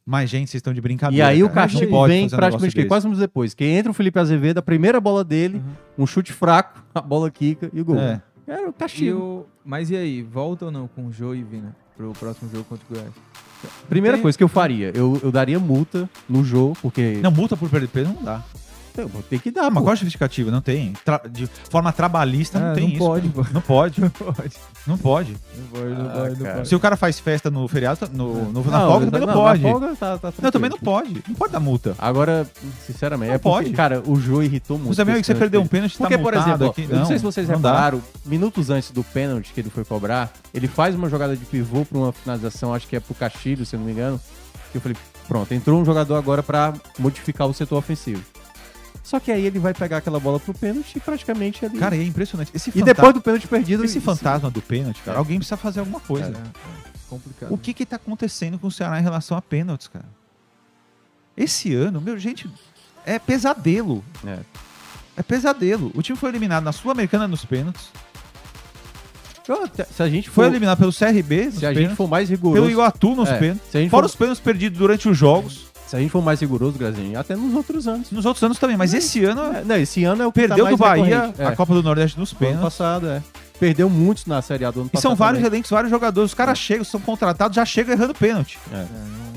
Mas, 0.09 0.31
gente, 0.31 0.49
vocês 0.51 0.61
estão 0.61 0.73
de 0.73 0.79
E 0.79 0.83
brincadeira. 0.83 1.27
aí 1.27 1.43
o 1.43 1.49
cara. 1.49 1.63
Castilho 1.63 1.91
pode 1.91 2.13
vem 2.13 2.27
um 2.27 2.29
praticamente 2.29 2.85
quase 2.87 3.07
minutos 3.07 3.21
depois. 3.21 3.55
Que 3.55 3.65
entra 3.65 3.91
o 3.91 3.95
Felipe 3.95 4.19
Azevedo, 4.21 4.59
a 4.59 4.63
primeira 4.63 5.01
bola 5.01 5.25
dele, 5.25 5.61
um 5.99 6.07
chute 6.07 6.33
fraco, 6.33 6.81
a 6.95 7.01
bola 7.01 7.29
quica 7.31 7.69
e 7.73 7.81
o 7.81 7.85
gol. 7.85 7.99
É. 7.99 8.23
Era 8.47 8.67
o 8.69 8.71
E 8.71 8.73
Castilho. 8.73 9.19
o... 9.21 9.47
Mas 9.65 9.91
e 9.91 9.97
aí, 9.97 10.23
volta 10.23 10.67
ou 10.67 10.71
não 10.71 10.87
com 10.87 11.07
o 11.07 11.13
Jô 11.13 11.35
e 11.35 11.43
Vina 11.43 11.75
pro 11.97 12.13
próximo 12.13 12.49
jogo 12.53 12.63
contra 12.65 12.85
o 12.89 12.95
Goiás? 12.95 13.13
Primeira 13.89 14.17
Tem- 14.17 14.23
coisa 14.23 14.39
que 14.39 14.45
eu 14.45 14.49
faria, 14.49 14.93
eu, 14.95 15.19
eu 15.25 15.33
daria 15.33 15.59
multa 15.59 16.09
no 16.29 16.45
jogo, 16.45 16.77
porque 16.81 17.19
Não, 17.21 17.33
multa 17.33 17.57
por 17.57 17.69
perder 17.69 17.89
peso 17.89 18.13
não 18.13 18.23
dá. 18.23 18.45
Tem, 19.29 19.39
que 19.39 19.51
dar, 19.51 19.65
mas 19.65 19.75
pô. 19.75 19.83
qual 19.83 19.93
a 19.93 19.95
justificativa? 19.97 20.51
Não 20.51 20.61
tem. 20.61 20.93
Tra- 21.05 21.23
de 21.29 21.47
forma 21.71 21.93
trabalhista 21.93 22.59
não 22.59 22.69
É, 22.69 22.75
tem 22.75 22.85
não 22.85 22.91
isso. 22.91 22.99
pode. 22.99 23.33
Não 23.53 23.61
pode. 23.61 24.01
Não 24.07 24.11
pode. 24.11 24.57
Não 24.87 24.99
pode. 24.99 25.33
Não 25.33 25.67
pode, 25.73 25.91
não 25.95 26.07
Ah, 26.07 26.13
pode, 26.13 26.43
não 26.43 26.53
pode. 26.55 26.69
Se 26.69 26.75
o 26.77 26.81
cara 26.81 26.97
faz 26.97 27.19
festa 27.19 27.51
no 27.51 27.67
feriado, 27.67 28.09
no, 28.13 28.53
no- 28.53 28.65
na 28.65 28.79
Não, 28.79 28.89
folga, 28.91 29.07
também 29.11 29.27
não, 29.27 29.35
pode. 29.35 29.63
folga 29.63 29.97
tá, 29.97 30.19
tá 30.19 30.33
Não, 30.41 30.51
também 30.51 30.71
não 30.71 30.79
pode. 30.79 31.25
Não 31.27 31.35
pode 31.35 31.53
dar 31.53 31.59
multa. 31.61 31.95
Agora, 31.99 32.47
sinceramente, 32.87 33.29
Não 33.29 33.35
é 33.35 33.39
porque, 33.39 33.65
pode. 33.65 33.73
cara, 33.73 34.03
o 34.07 34.19
Jô 34.21 34.43
irritou 34.43 34.79
muito. 34.79 34.93
Os 34.93 35.01
amigos 35.01 35.21
que 35.23 35.27
você 35.27 35.35
perdeu 35.35 35.61
um 35.61 35.67
pênalti. 35.67 35.99
tá 35.99 36.05
Porque, 36.05 36.17
por 36.19 36.33
multado 36.35 36.49
exemplo, 36.65 36.67
aqui. 36.69 36.87
eu 36.89 36.99
não 36.99 37.07
sei 37.07 37.19
se 37.19 37.25
vocês 37.25 37.49
não 37.49 37.61
dá. 37.61 37.71
repararam, 37.71 38.03
minutos 38.25 38.71
antes 38.71 38.91
do 38.93 39.03
pênalti 39.03 39.53
que 39.53 39.61
ele 39.61 39.71
foi 39.71 39.85
cobrar, 39.85 40.33
ele 40.55 40.69
faz 40.69 40.95
uma 40.95 41.09
jogada 41.11 41.37
de 41.37 41.45
pivô 41.45 41.85
pra 41.85 41.99
uma 41.99 42.13
finalização, 42.13 42.73
acho 42.73 42.87
que 42.87 42.95
é 42.97 43.01
pro 43.01 43.15
Castilho, 43.15 43.67
se 43.67 43.75
eu 43.75 43.81
não 43.81 43.87
me 43.87 43.93
engano. 43.93 44.21
Que 44.71 44.79
eu 44.79 44.81
falei, 44.81 44.97
pronto, 45.27 45.53
entrou 45.53 45.81
um 45.81 45.85
jogador 45.85 46.15
agora 46.17 46.43
pra 46.43 46.73
modificar 46.99 47.47
o 47.49 47.55
setor 47.55 47.77
ofensivo. 47.79 48.23
Só 49.03 49.21
que 49.21 49.31
aí 49.31 49.45
ele 49.47 49.59
vai 49.59 49.73
pegar 49.73 49.99
aquela 49.99 50.19
bola 50.19 50.39
pro 50.41 50.53
pênalti 50.53 50.97
e 50.97 51.01
praticamente 51.01 51.65
ali. 51.65 51.79
Cara, 51.79 51.97
é 51.97 52.03
impressionante. 52.03 52.51
Esse 52.55 52.71
e 52.75 52.83
depois 52.83 53.15
do 53.15 53.21
pênalti 53.21 53.47
perdido. 53.47 53.85
esse 53.85 54.01
fantasma 54.01 54.51
do 54.51 54.61
pênalti, 54.61 55.01
cara, 55.03 55.17
É. 55.17 55.19
alguém 55.19 55.39
precisa 55.39 55.57
fazer 55.57 55.81
alguma 55.81 56.01
coisa. 56.01 56.27
É, 56.29 56.31
é 56.31 56.99
complicado. 57.09 57.53
O 57.55 57.59
que 57.59 57.73
que 57.73 57.87
tá 57.87 57.97
acontecendo 57.97 58.59
com 58.59 58.67
o 58.67 58.71
Ceará 58.71 58.99
em 58.99 59.03
relação 59.03 59.37
a 59.37 59.43
pênaltis, 59.43 59.87
cara? 59.89 60.05
Esse 61.37 61.75
ano, 61.75 62.01
meu, 62.01 62.19
gente, 62.19 62.51
é 63.05 63.19
pesadelo. 63.19 64.05
É. 64.27 64.39
É 65.19 65.23
pesadelo. 65.23 65.93
O 65.95 66.03
time 66.03 66.19
foi 66.19 66.31
eliminado 66.31 66.65
na 66.65 66.73
Sul-Americana 66.73 67.29
nos 67.29 67.45
pênaltis. 67.45 67.91
Se 69.93 70.03
a 70.03 70.09
gente 70.09 70.29
for, 70.29 70.43
Foi 70.43 70.47
eliminado 70.47 70.79
pelo 70.79 70.93
CRB 70.93 71.53
se 71.53 71.65
a 71.65 71.69
gente 71.69 71.77
pênaltis. 71.79 71.97
for 71.97 72.09
mais 72.09 72.29
Pelo 72.29 72.37
rigoroso. 72.41 72.69
Iguatu 72.71 73.15
nos 73.15 73.29
É, 73.29 73.39
pênaltis. 73.39 73.71
gente 73.73 73.91
Fora 73.91 74.03
for- 74.03 74.11
os 74.11 74.17
pênaltis 74.17 74.43
perdidos 74.43 74.77
durante 74.79 75.09
os 75.09 75.17
jogos. 75.17 75.67
Se 75.87 75.95
a 75.95 76.01
gente 76.01 76.11
for 76.11 76.21
mais 76.23 76.41
rigoroso, 76.41 76.77
Grazinho, 76.79 77.19
até 77.19 77.37
nos 77.37 77.55
outros 77.55 77.87
anos. 77.87 78.11
Nos 78.11 78.27
outros 78.27 78.43
anos 78.43 78.59
também. 78.59 78.77
Mas 78.77 78.93
esse 78.93 79.25
ano 79.25 79.43
É, 79.57 79.63
não, 79.65 79.77
esse 79.77 80.03
ano 80.05 80.23
é 80.23 80.27
o 80.27 80.33
que 80.33 80.41
perdeu 80.41 80.65
tá 80.65 80.71
do 80.71 80.77
Bahia 80.77 81.05
recorrente. 81.21 81.43
a 81.43 81.53
É. 81.53 81.55
Copa 81.55 81.75
do 81.75 81.83
Nordeste 81.83 82.19
nos 82.19 82.33
Ano 82.33 82.39
pênaltis. 82.41 82.63
passado, 82.65 83.07
é. 83.09 83.23
Perdeu 83.61 83.89
muitos 83.89 84.27
na 84.27 84.43
Série 84.43 84.65
A 84.65 84.71
do 84.73 84.81
ano 84.81 84.89
E 84.89 84.93
passado. 84.93 85.03
são 85.11 85.17
vários 85.17 85.39
também. 85.39 85.53
elencos, 85.53 85.71
vários 85.71 85.91
jogadores. 85.91 86.31
Os 86.33 86.35
caras 86.35 86.59
chegam, 86.59 86.85
são 86.85 87.01
contratados, 87.01 87.55
já 87.55 87.65
chegam 87.65 87.95
errando 87.95 88.13
pênalti. 88.15 88.59
É. 88.73 88.77
É, 88.77 88.79
não- 88.81 89.37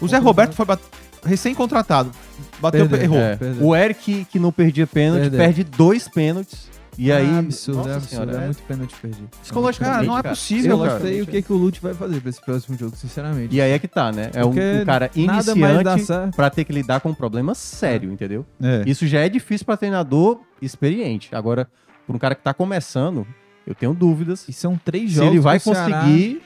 O 0.00 0.08
Zé 0.08 0.16
Roberto 0.18 0.54
foi 0.54 0.64
bat- 0.64 0.80
recém-contratado. 1.24 2.10
Bateu, 2.60 2.88
Perdeu. 2.88 3.04
errou. 3.04 3.18
É. 3.18 3.38
O 3.60 3.76
Eric, 3.76 4.26
que 4.30 4.38
não 4.38 4.50
perdia 4.50 4.86
pênalti, 4.86 5.22
Perdeu. 5.22 5.38
perde 5.38 5.64
dois 5.64 6.08
pênaltis. 6.08 6.68
E 6.98 7.10
aí. 7.12 7.26
É 7.26 7.38
absurdo, 7.38 7.76
Nossa 7.78 7.90
é 7.90 7.94
absurdo. 7.94 8.10
senhora, 8.10 8.32
é 8.32 8.42
é 8.42 8.44
muito 8.46 8.62
pênalti 8.62 8.94
perdido. 9.00 9.28
Psicologicamente. 9.42 9.94
Cara, 9.96 10.06
não 10.06 10.18
é 10.18 10.22
cara. 10.22 10.34
possível, 10.34 10.70
Eu 10.70 10.78
cara. 10.78 10.92
não 10.94 11.00
sei 11.00 11.22
o 11.22 11.26
que, 11.26 11.42
que 11.42 11.52
o 11.52 11.56
Lute 11.56 11.80
vai 11.80 11.94
fazer 11.94 12.20
pra 12.20 12.30
esse 12.30 12.40
próximo 12.40 12.78
jogo, 12.78 12.96
sinceramente. 12.96 13.54
E 13.54 13.60
aí 13.60 13.72
é 13.72 13.78
que 13.78 13.88
tá, 13.88 14.12
né? 14.12 14.30
É 14.34 14.44
um, 14.44 14.50
um 14.50 14.84
cara 14.84 15.10
iniciante 15.14 16.34
pra 16.36 16.50
ter 16.50 16.64
que 16.64 16.72
lidar 16.72 17.00
com 17.00 17.10
um 17.10 17.14
problema 17.14 17.54
sério, 17.54 18.12
entendeu? 18.12 18.44
É. 18.62 18.82
Isso 18.86 19.06
já 19.06 19.20
é 19.20 19.28
difícil 19.28 19.64
pra 19.66 19.76
treinador 19.76 20.40
experiente. 20.60 21.34
Agora, 21.34 21.68
pra 22.06 22.14
um 22.16 22.18
cara 22.18 22.34
que 22.34 22.42
tá 22.42 22.54
começando, 22.54 23.26
eu 23.66 23.74
tenho 23.74 23.94
dúvidas 23.94 24.46
E 24.48 24.52
são 24.52 24.76
três 24.82 25.10
se 25.10 25.16
jogos 25.16 25.30
ele 25.32 25.40
vai 25.40 25.58
conseguir 25.60 26.42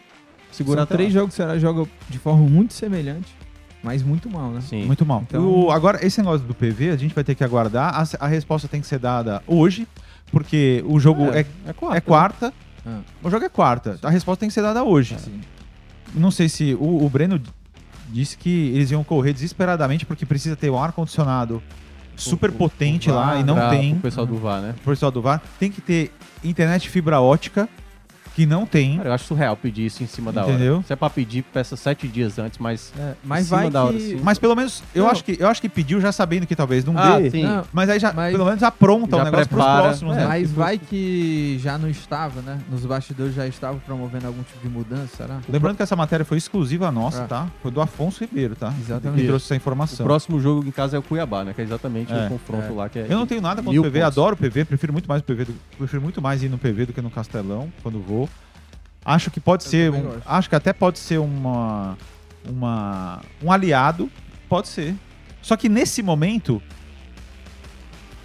segurar 0.50 0.86
São 0.86 0.96
três 0.96 1.12
lá. 1.12 1.20
jogos 1.20 1.34
que 1.34 1.40
o 1.42 1.44
Ceará 1.44 1.58
joga 1.58 1.88
de 2.08 2.18
forma 2.18 2.42
muito 2.48 2.74
semelhante, 2.74 3.34
mas 3.82 4.02
muito 4.02 4.28
mal, 4.30 4.50
né? 4.50 4.60
Sim. 4.60 4.84
Muito 4.86 5.04
mal. 5.04 5.22
Então- 5.28 5.46
O- 5.66 5.70
agora, 5.70 6.04
esse 6.04 6.18
negócio 6.20 6.46
do 6.46 6.54
PV, 6.54 6.90
a 6.90 6.96
gente 6.96 7.14
vai 7.14 7.22
ter 7.24 7.34
que 7.34 7.44
aguardar. 7.44 7.94
A, 7.94 8.24
a 8.24 8.28
resposta 8.28 8.66
tem 8.68 8.80
que 8.80 8.86
ser 8.86 8.98
dada 8.98 9.42
hoje, 9.46 9.86
porque 10.30 10.82
o 10.86 10.98
jogo 11.00 11.24
é, 11.32 11.44
é 11.66 11.72
quarta. 11.72 11.96
é 11.96 12.00
quarta. 12.00 12.52
Ah. 12.86 13.00
O 13.22 13.30
jogo 13.30 13.44
é 13.44 13.48
quarta. 13.48 13.98
A 14.02 14.10
resposta 14.10 14.40
tem 14.40 14.48
que 14.48 14.54
ser 14.54 14.62
dada 14.62 14.82
hoje. 14.84 15.16
Sim. 15.18 15.40
Não 16.14 16.30
sei 16.30 16.48
se. 16.48 16.74
O, 16.74 17.04
o 17.04 17.08
Breno 17.10 17.40
disse 18.08 18.36
que 18.38 18.70
eles 18.74 18.90
iam 18.90 19.04
correr 19.04 19.32
desesperadamente 19.32 20.06
porque 20.06 20.24
precisa 20.24 20.56
ter 20.56 20.70
um 20.70 20.78
ar-condicionado 20.82 21.62
super 22.16 22.50
O- 22.50 22.54
o- 22.54 22.56
potente 22.56 23.10
o 23.10 23.14
lá 23.14 23.38
e 23.38 23.44
não 23.44 23.54
pra- 23.54 23.70
tem. 23.70 23.92
pro 23.92 24.02
pessoal 24.02 24.26
do 24.26 24.36
VAR, 24.36 24.60
né? 24.62 24.74
O 24.80 24.84
pessoal 24.84 25.10
do 25.12 25.20
VAR. 25.20 25.42
Tem 25.60 25.70
que 25.70 25.80
ter 25.80 26.12
internet 26.42 26.88
fibra 26.88 27.20
ótica, 27.20 27.68
que 28.38 28.46
não 28.46 28.64
tem. 28.64 28.96
Cara, 28.98 29.08
eu 29.08 29.12
acho 29.12 29.24
surreal 29.24 29.56
pedir 29.56 29.86
isso 29.86 30.02
em 30.02 30.06
cima 30.06 30.32
da 30.32 30.42
Entendeu? 30.42 30.74
hora. 30.76 30.84
Se 30.84 30.92
é 30.92 30.96
pra 30.96 31.10
pedir, 31.10 31.42
peça 31.42 31.76
sete 31.76 32.06
dias 32.06 32.38
antes, 32.38 32.58
mas. 32.58 32.92
É, 32.98 33.10
Em 33.12 33.14
mas 33.24 33.46
cima 33.46 33.58
vai 33.62 33.70
da 33.70 33.84
hora, 33.84 33.94
que... 33.94 34.00
sim. 34.00 34.20
Mas 34.22 34.38
pelo 34.38 34.54
menos, 34.54 34.82
eu 34.94 35.04
Não. 35.04 35.10
acho, 35.10 35.24
que, 35.24 35.36
eu 35.40 35.48
acho 35.48 35.60
que 35.60 35.68
pediu 35.68 36.00
já 36.00 36.12
sabendo 36.12 36.46
que 36.46 36.54
talvez 36.54 36.84
não 36.84 36.96
Ah, 36.96 37.18
dê. 37.18 37.30
sim. 37.30 37.42
Não, 37.42 37.64
Mas 37.72 37.90
aí 37.90 37.98
já, 37.98 38.12
Mas- 38.12 38.32
pelo 38.32 38.44
menos 38.44 38.62
apronta 38.62 39.16
o 39.16 39.18
Já 39.18 39.24
negócio 39.24 39.48
pros 39.48 39.58
prepara. 39.64 39.82
próximos, 39.82 40.16
É. 40.16 40.20
né? 40.20 40.26
Mas 40.28 40.50
vai 40.52 40.78
que 40.78 41.58
já 41.62 41.76
não 41.78 41.88
estava, 41.88 42.40
né? 42.42 42.58
Nos 42.70 42.84
bastidores 42.86 43.34
já 43.34 43.46
estava 43.46 43.78
promovendo 43.78 44.26
algum 44.26 44.42
tipo 44.42 44.60
de 44.62 44.68
mudança, 44.68 45.16
será? 45.16 45.40
Lembrando 45.48 45.76
que 45.76 45.82
essa 45.82 45.96
matéria 45.96 46.24
foi 46.24 46.38
exclusiva 46.38 46.90
nossa, 46.92 47.22
É. 47.22 47.26
tá? 47.26 47.48
Foi 47.62 47.70
do 47.70 47.80
Afonso 47.80 48.20
Ribeiro, 48.24 48.54
tá? 48.54 48.72
Exatamente. 48.80 49.20
Que 49.22 49.26
trouxe 49.26 49.46
essa 49.46 49.54
O 49.54 49.56
informação. 49.56 50.06
próximo 50.06 50.40
jogo 50.40 50.66
em 50.66 50.70
casa 50.70 50.96
é 50.96 50.98
o 50.98 51.02
Cuiabá, 51.02 51.44
né? 51.44 51.52
Que 51.54 51.60
é 51.60 51.64
exatamente 51.64 52.12
É. 52.12 52.26
o 52.26 52.28
confronto 52.28 52.66
É. 52.66 52.70
lá. 52.70 52.88
Que 52.88 53.00
é 53.00 53.06
Eu 53.08 53.18
não 53.18 53.26
tenho 53.26 53.40
nada 53.40 53.56
contra 53.62 53.72
mil 53.72 53.82
o 53.82 53.84
PV, 53.84 54.00
pontos. 54.00 54.16
adoro 54.18 54.34
o 54.34 54.38
PV, 54.38 54.64
prefiro 54.64 54.92
muito 54.92 55.08
mais 55.08 55.20
o 55.22 55.24
PV, 55.24 55.44
do, 55.46 55.54
prefiro 55.76 56.02
muito 56.02 56.22
mais 56.22 56.42
ir 56.42 56.48
no 56.48 56.58
PV 56.58 56.86
do 56.86 56.92
que 56.92 57.00
no 57.02 57.10
Castelão 57.10 57.72
quando 57.82 58.00
vou. 58.00 58.27
Acho 59.04 59.30
que 59.30 59.40
pode 59.40 59.64
Eu 59.64 59.70
ser, 59.70 59.92
também 59.92 60.06
um- 60.10 60.20
acho 60.26 60.48
que 60.48 60.54
até 60.54 60.72
pode 60.72 60.98
ser 60.98 61.18
uma, 61.18 61.96
uma 62.46 63.20
um 63.42 63.50
aliado, 63.50 64.10
pode 64.48 64.68
ser. 64.68 64.94
Só 65.40 65.56
que 65.56 65.68
nesse 65.68 66.02
momento, 66.02 66.60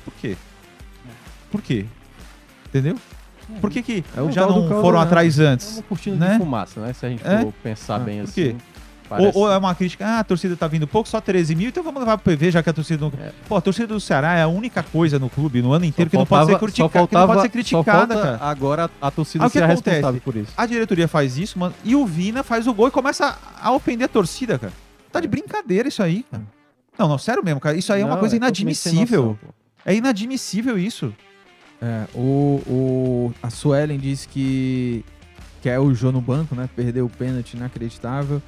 por 0.04 0.14
quê? 0.16 0.36
Por 1.52 1.62
quê? 1.62 1.86
Entendeu? 2.68 2.98
Por 3.62 3.70
que, 3.70 3.84
que 3.84 4.04
É 4.18 4.32
já 4.32 4.48
não 4.48 4.68
foram 4.82 5.00
né? 5.00 5.06
atrás 5.06 5.38
É 5.40 5.46
antes? 5.46 5.74
uma 5.76 5.84
cortina 5.84 6.16
né? 6.16 6.32
de 6.34 6.38
fumaça, 6.40 6.80
né? 6.82 6.94
Se 6.94 7.06
a 7.06 7.10
gente 7.10 7.26
É? 7.26 7.42
for 7.42 7.54
pensar 7.62 7.96
Ah, 7.96 8.00
bem 8.00 8.18
por 8.22 8.24
assim. 8.30 8.34
quê? 8.34 8.56
Ou, 9.22 9.32
ou 9.36 9.52
é 9.52 9.58
uma 9.58 9.74
crítica, 9.76 10.06
ah, 10.06 10.20
a 10.20 10.24
torcida 10.24 10.56
tá 10.56 10.68
vindo 10.68 10.88
pouco, 10.88 11.08
só 11.10 11.20
13 11.22 11.56
mil, 11.56 11.70
então 11.70 11.84
vamos 11.84 12.00
levar 12.00 12.18
pro 12.18 12.32
PV, 12.36 12.52
já 12.52 12.64
que 12.64 12.70
a 12.70 12.74
torcida 12.74 13.00
não... 13.04 13.12
É. 13.24 13.32
Pô, 13.48 13.56
a 13.58 13.62
torcida 13.62 13.88
do 13.88 14.00
Ceará 14.00 14.34
é 14.36 14.42
a 14.44 14.48
única 14.48 14.82
coisa 14.84 15.18
no 15.20 15.30
clube, 15.30 15.62
no 15.62 15.72
ano 15.74 15.86
inteiro, 15.86 16.10
Só 16.10 16.12
que 16.12 16.18
não 16.18 16.26
pode 16.26 16.46
ser 16.46 16.52
faltava- 16.60 16.82
não 16.84 16.90
pode 16.90 17.10
faltava- 17.12 17.42
ser 17.42 17.50
criticada, 17.50 18.16
cara. 18.16 18.38
agora 18.42 18.90
a 19.02 19.12
torcida 19.12 19.46
Ah, 19.46 19.50
que 19.50 19.60
a 19.60 19.66
acontece? 19.66 19.90
responsável 19.90 20.22
por 20.22 20.36
isso. 20.36 20.52
A 20.58 20.66
diretoria 20.66 21.08
faz 21.08 21.38
isso, 21.38 21.58
mano, 21.60 21.74
e 21.84 21.96
o 21.96 22.06
Vina 22.06 22.44
faz 22.44 22.68
o 22.68 22.74
gol 22.74 22.88
e 22.88 22.92
começa 22.92 23.38
a 23.62 23.72
ofender 23.72 24.06
a 24.06 24.10
torcida, 24.10 24.58
cara. 24.60 24.74
Tá 25.12 25.20
de 25.20 25.28
brincadeira 25.28 25.88
isso 25.88 26.02
aí, 26.02 26.24
cara. 26.30 26.44
Não, 26.98 27.08
não, 27.08 27.18
sério 27.18 27.44
mesmo, 27.44 27.60
cara. 27.60 27.76
Isso 27.76 27.92
aí 27.92 28.02
é 28.02 28.06
uma 28.06 28.12
Não, 28.14 28.20
coisa 28.20 28.32
sem 28.34 28.38
inadmissível. 28.38 29.24
noção. 29.26 29.38
É 29.86 29.96
inadmissível 29.96 30.78
isso. 30.78 31.14
É, 31.82 32.06
o, 32.16 32.62
o, 32.68 33.34
a 33.44 33.50
Suelen 33.50 34.00
disse 34.00 34.28
que 34.28 35.04
quer 35.62 35.80
o 35.80 35.94
Jô 35.94 36.12
no 36.12 36.22
banco, 36.22 36.56
né? 36.56 36.70
Perdeu 36.76 37.06
o 37.06 37.10
pênalti 37.10 37.56
inacreditável. 37.56 38.42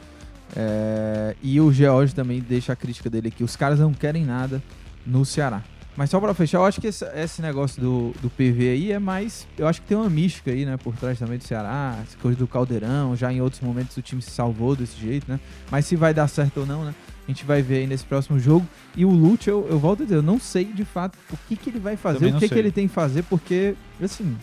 É, 0.55 1.35
e 1.41 1.59
o 1.59 1.71
George 1.71 2.13
também 2.13 2.41
deixa 2.41 2.73
a 2.73 2.75
crítica 2.75 3.09
dele 3.09 3.29
aqui. 3.29 3.43
Os 3.43 3.55
caras 3.55 3.79
não 3.79 3.93
querem 3.93 4.25
nada 4.25 4.61
no 5.05 5.23
Ceará. 5.25 5.63
Mas 5.97 6.09
só 6.09 6.19
pra 6.19 6.33
fechar, 6.33 6.57
eu 6.57 6.65
acho 6.65 6.81
que 6.81 6.87
esse, 6.87 7.05
esse 7.15 7.41
negócio 7.41 7.81
do, 7.81 8.13
do 8.21 8.29
PV 8.29 8.69
aí 8.69 8.91
é 8.91 8.99
mais. 8.99 9.47
Eu 9.57 9.65
acho 9.65 9.81
que 9.81 9.87
tem 9.87 9.95
uma 9.95 10.09
mística 10.09 10.51
aí, 10.51 10.65
né? 10.65 10.75
Por 10.75 10.93
trás 10.95 11.17
também 11.17 11.37
do 11.37 11.43
Ceará, 11.45 11.97
essa 12.01 12.17
coisa 12.17 12.37
do 12.37 12.45
Caldeirão. 12.45 13.15
Já 13.15 13.31
em 13.31 13.39
outros 13.39 13.61
momentos 13.61 13.95
o 13.95 14.01
time 14.01 14.21
se 14.21 14.31
salvou 14.31 14.75
desse 14.75 14.99
jeito, 14.99 15.31
né? 15.31 15.39
Mas 15.71 15.85
se 15.85 15.95
vai 15.95 16.13
dar 16.13 16.27
certo 16.27 16.61
ou 16.61 16.65
não, 16.65 16.83
né? 16.83 16.93
A 17.25 17.31
gente 17.31 17.45
vai 17.45 17.61
ver 17.61 17.77
aí 17.77 17.87
nesse 17.87 18.03
próximo 18.03 18.37
jogo. 18.37 18.67
E 18.95 19.05
o 19.05 19.09
Lute, 19.09 19.49
eu, 19.49 19.65
eu 19.69 19.79
volto 19.79 20.01
a 20.01 20.03
dizer, 20.03 20.17
eu 20.17 20.21
não 20.21 20.39
sei 20.39 20.65
de 20.65 20.83
fato 20.83 21.17
o 21.31 21.37
que, 21.47 21.55
que 21.55 21.69
ele 21.69 21.79
vai 21.79 21.95
fazer, 21.95 22.27
o 22.27 22.39
que, 22.39 22.49
que 22.49 22.59
ele 22.59 22.71
tem 22.71 22.87
que 22.87 22.93
fazer, 22.93 23.23
porque, 23.23 23.75
assim, 24.01 24.37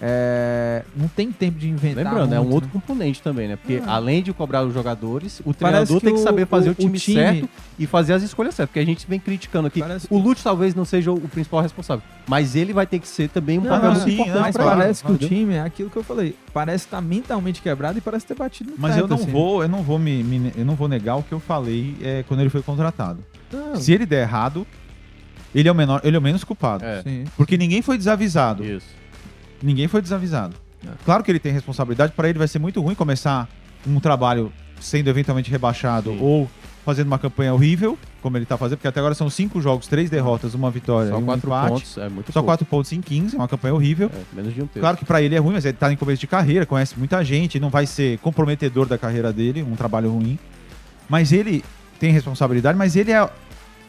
é, 0.00 0.84
não 0.96 1.08
tem 1.08 1.32
tempo 1.32 1.58
de 1.58 1.68
inventar. 1.68 2.04
Lembrando, 2.04 2.32
é 2.34 2.38
um 2.38 2.42
muito, 2.44 2.54
outro 2.54 2.68
né? 2.68 2.72
componente 2.72 3.20
também, 3.22 3.48
né? 3.48 3.56
Porque 3.56 3.82
Ah. 3.84 3.94
além 3.94 4.22
de 4.22 4.32
cobrar 4.32 4.64
os 4.64 4.72
jogadores, 4.72 5.40
o 5.40 5.52
Parece 5.54 5.58
treinador 5.58 5.96
que 6.00 6.04
tem 6.06 6.14
que 6.14 6.20
o- 6.20 6.22
saber 6.22 6.46
fazer 6.46 6.68
o, 6.68 6.70
o- 6.70 6.74
o 6.74 6.76
time, 6.76 6.98
time- 6.98 7.16
certo 7.16 7.48
e 7.78 7.86
fazer 7.86 8.12
as 8.12 8.22
escolhas 8.22 8.54
certas. 8.54 8.70
Porque 8.70 8.78
a 8.80 8.84
gente 8.86 9.06
vem 9.08 9.18
criticando 9.18 9.66
aqui. 9.68 9.80
Parece 9.80 10.06
que- 10.06 10.14
O 10.14 10.18
Lute 10.18 10.42
talvez 10.42 10.74
não 10.74 10.84
seja 10.84 11.10
o 11.12 11.20
principal 11.20 11.60
responsável, 11.60 12.02
mas 12.28 12.54
ele 12.54 12.72
vai 12.72 12.86
ter 12.86 12.98
que 13.00 13.08
ser 13.08 13.28
também 13.28 13.58
um 13.58 13.62
Não, 13.62 13.70
papel 13.70 13.90
muito 13.92 14.04
sim, 14.04 14.12
importante. 14.12 14.34
não, 14.34 14.40
Mas 14.42 14.56
claro, 14.56 14.70
ele, 14.70 14.80
parece 14.80 15.04
que 15.04 15.12
o 15.12 15.18
time 15.18 15.54
é 15.54 15.60
aquilo 15.62 15.90
que 15.90 15.96
eu 15.96 16.04
falei. 16.04 16.36
Parece 16.52 16.84
estar 16.84 17.00
mentalmente 17.00 17.60
quebrado 17.60 17.98
e 17.98 18.00
parece 18.00 18.26
ter 18.26 18.34
batido 18.34 18.70
no 18.70 18.76
Mas 18.78 18.94
teto, 18.94 19.04
eu 19.04 19.08
não 19.08 19.16
assim. 19.16 19.30
vou, 19.30 19.62
eu 19.62 19.68
não 19.68 19.82
vou 19.82 19.98
me, 19.98 20.22
me- 20.22 20.52
eu 20.56 20.64
não 20.64 20.74
vou 20.74 20.86
negar 20.88 21.16
o 21.16 21.22
que 21.22 21.32
eu 21.32 21.40
falei 21.40 21.96
é, 22.02 22.24
quando 22.28 22.40
ele 22.40 22.50
foi 22.50 22.62
contratado. 22.62 23.18
Não, 23.52 23.76
Se 23.76 23.92
ele 23.92 24.04
der 24.06 24.22
errado, 24.22 24.66
ele 25.54 25.68
é 25.68 25.72
o 25.72 25.74
menor, 25.74 26.00
ele 26.04 26.14
é 26.14 26.18
o 26.18 26.22
menos 26.22 26.44
culpado. 26.44 26.84
É, 26.84 27.02
sim. 27.02 27.24
Porque 27.36 27.56
ninguém 27.56 27.80
foi 27.82 27.96
desavisado. 27.98 28.64
isso. 28.64 28.97
Ninguém 29.62 29.88
foi 29.88 30.00
desavisado. 30.00 30.54
É. 30.84 30.90
Claro 31.04 31.24
que 31.24 31.30
ele 31.30 31.38
tem 31.38 31.52
responsabilidade, 31.52 32.12
para 32.12 32.28
ele 32.28 32.38
vai 32.38 32.48
ser 32.48 32.58
muito 32.58 32.80
ruim 32.80 32.94
começar 32.94 33.48
um 33.86 33.98
trabalho 34.00 34.52
sendo 34.80 35.08
eventualmente 35.08 35.50
rebaixado 35.50 36.10
Sim. 36.10 36.18
ou 36.20 36.50
fazendo 36.84 37.08
uma 37.08 37.18
campanha 37.18 37.52
horrível, 37.52 37.98
como 38.22 38.38
ele 38.38 38.46
tá 38.46 38.56
fazendo, 38.56 38.78
porque 38.78 38.88
até 38.88 38.98
agora 38.98 39.14
são 39.14 39.28
cinco 39.28 39.60
jogos, 39.60 39.86
três 39.86 40.08
derrotas, 40.08 40.54
uma 40.54 40.70
vitória 40.70 41.10
Só 41.10 41.18
e 41.18 41.22
um 41.22 41.24
quatro 41.26 41.48
empate. 41.48 41.68
pontos, 41.68 41.98
é 41.98 42.08
muito 42.08 42.26
Só 42.28 42.40
pouco. 42.40 42.46
quatro 42.46 42.64
pontos 42.64 42.92
em 42.92 43.00
15, 43.02 43.34
é 43.34 43.38
uma 43.38 43.48
campanha 43.48 43.74
horrível. 43.74 44.10
É, 44.14 44.34
menos 44.34 44.54
de 44.54 44.62
um 44.62 44.66
terço. 44.66 44.80
Claro 44.80 44.96
que 44.96 45.04
para 45.04 45.20
ele 45.20 45.34
é 45.34 45.38
ruim, 45.38 45.52
mas 45.52 45.66
ele 45.66 45.76
tá 45.76 45.92
em 45.92 45.96
começo 45.96 46.20
de 46.20 46.26
carreira, 46.26 46.64
conhece 46.64 46.98
muita 46.98 47.22
gente, 47.22 47.60
não 47.60 47.68
vai 47.68 47.84
ser 47.84 48.18
comprometedor 48.20 48.86
da 48.86 48.96
carreira 48.96 49.32
dele, 49.32 49.62
um 49.62 49.76
trabalho 49.76 50.10
ruim. 50.10 50.38
Mas 51.08 51.30
ele 51.30 51.62
tem 52.00 52.10
responsabilidade, 52.10 52.78
mas 52.78 52.96
ele 52.96 53.12
é 53.12 53.28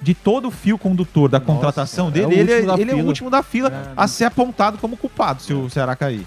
de 0.01 0.13
todo 0.13 0.47
o 0.47 0.51
fio 0.51 0.77
condutor 0.77 1.29
da 1.29 1.39
Nossa, 1.39 1.51
contratação 1.51 2.11
cara, 2.11 2.23
é 2.23 2.27
dele, 2.27 2.39
ele, 2.39 2.51
é, 2.51 2.55
último 2.55 2.67
da 2.67 2.81
ele 2.81 2.91
é 2.91 2.95
o 2.95 3.05
último 3.05 3.29
da 3.29 3.43
fila 3.43 3.69
É, 3.69 3.93
a 3.95 4.07
ser 4.07 4.25
apontado 4.25 4.77
como 4.77 4.95
culpado 4.95 5.41
se 5.41 5.53
o 5.53 5.69
Ceará 5.69 5.95
cair. 5.95 6.25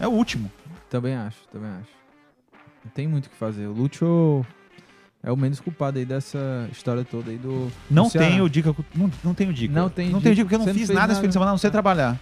É. 0.00 0.06
o 0.06 0.10
último. 0.10 0.50
Também 0.90 1.14
acho, 1.14 1.38
também 1.52 1.70
acho. 1.70 1.96
Não 2.84 2.92
tem 2.92 3.08
muito 3.08 3.26
o 3.26 3.30
que 3.30 3.36
fazer. 3.36 3.66
O 3.66 3.72
Lúcio 3.72 4.46
É 5.26 5.32
o 5.32 5.36
menos 5.36 5.58
culpado 5.58 5.98
aí 5.98 6.04
dessa 6.04 6.68
história 6.70 7.04
toda 7.04 7.32
aí 7.32 7.36
do. 7.36 7.66
Não 7.90 8.08
tenho 8.08 8.48
dica. 8.48 8.72
Não, 8.94 9.10
não 9.24 9.34
tenho 9.34 9.52
dica. 9.52 9.74
Não 9.74 9.88
tem 9.90 10.06
não 10.06 10.20
dica. 10.20 10.22
tenho 10.22 10.34
dica 10.36 10.44
porque 10.44 10.54
eu 10.54 10.58
não 10.60 10.66
fiz 10.66 10.76
fez 10.76 10.88
nada 10.90 11.12
esse 11.12 11.20
fim 11.20 11.26
nada. 11.26 11.28
de 11.28 11.32
semana, 11.32 11.50
a 11.50 11.54
não 11.54 11.58
sei 11.58 11.68
trabalhar. 11.70 12.16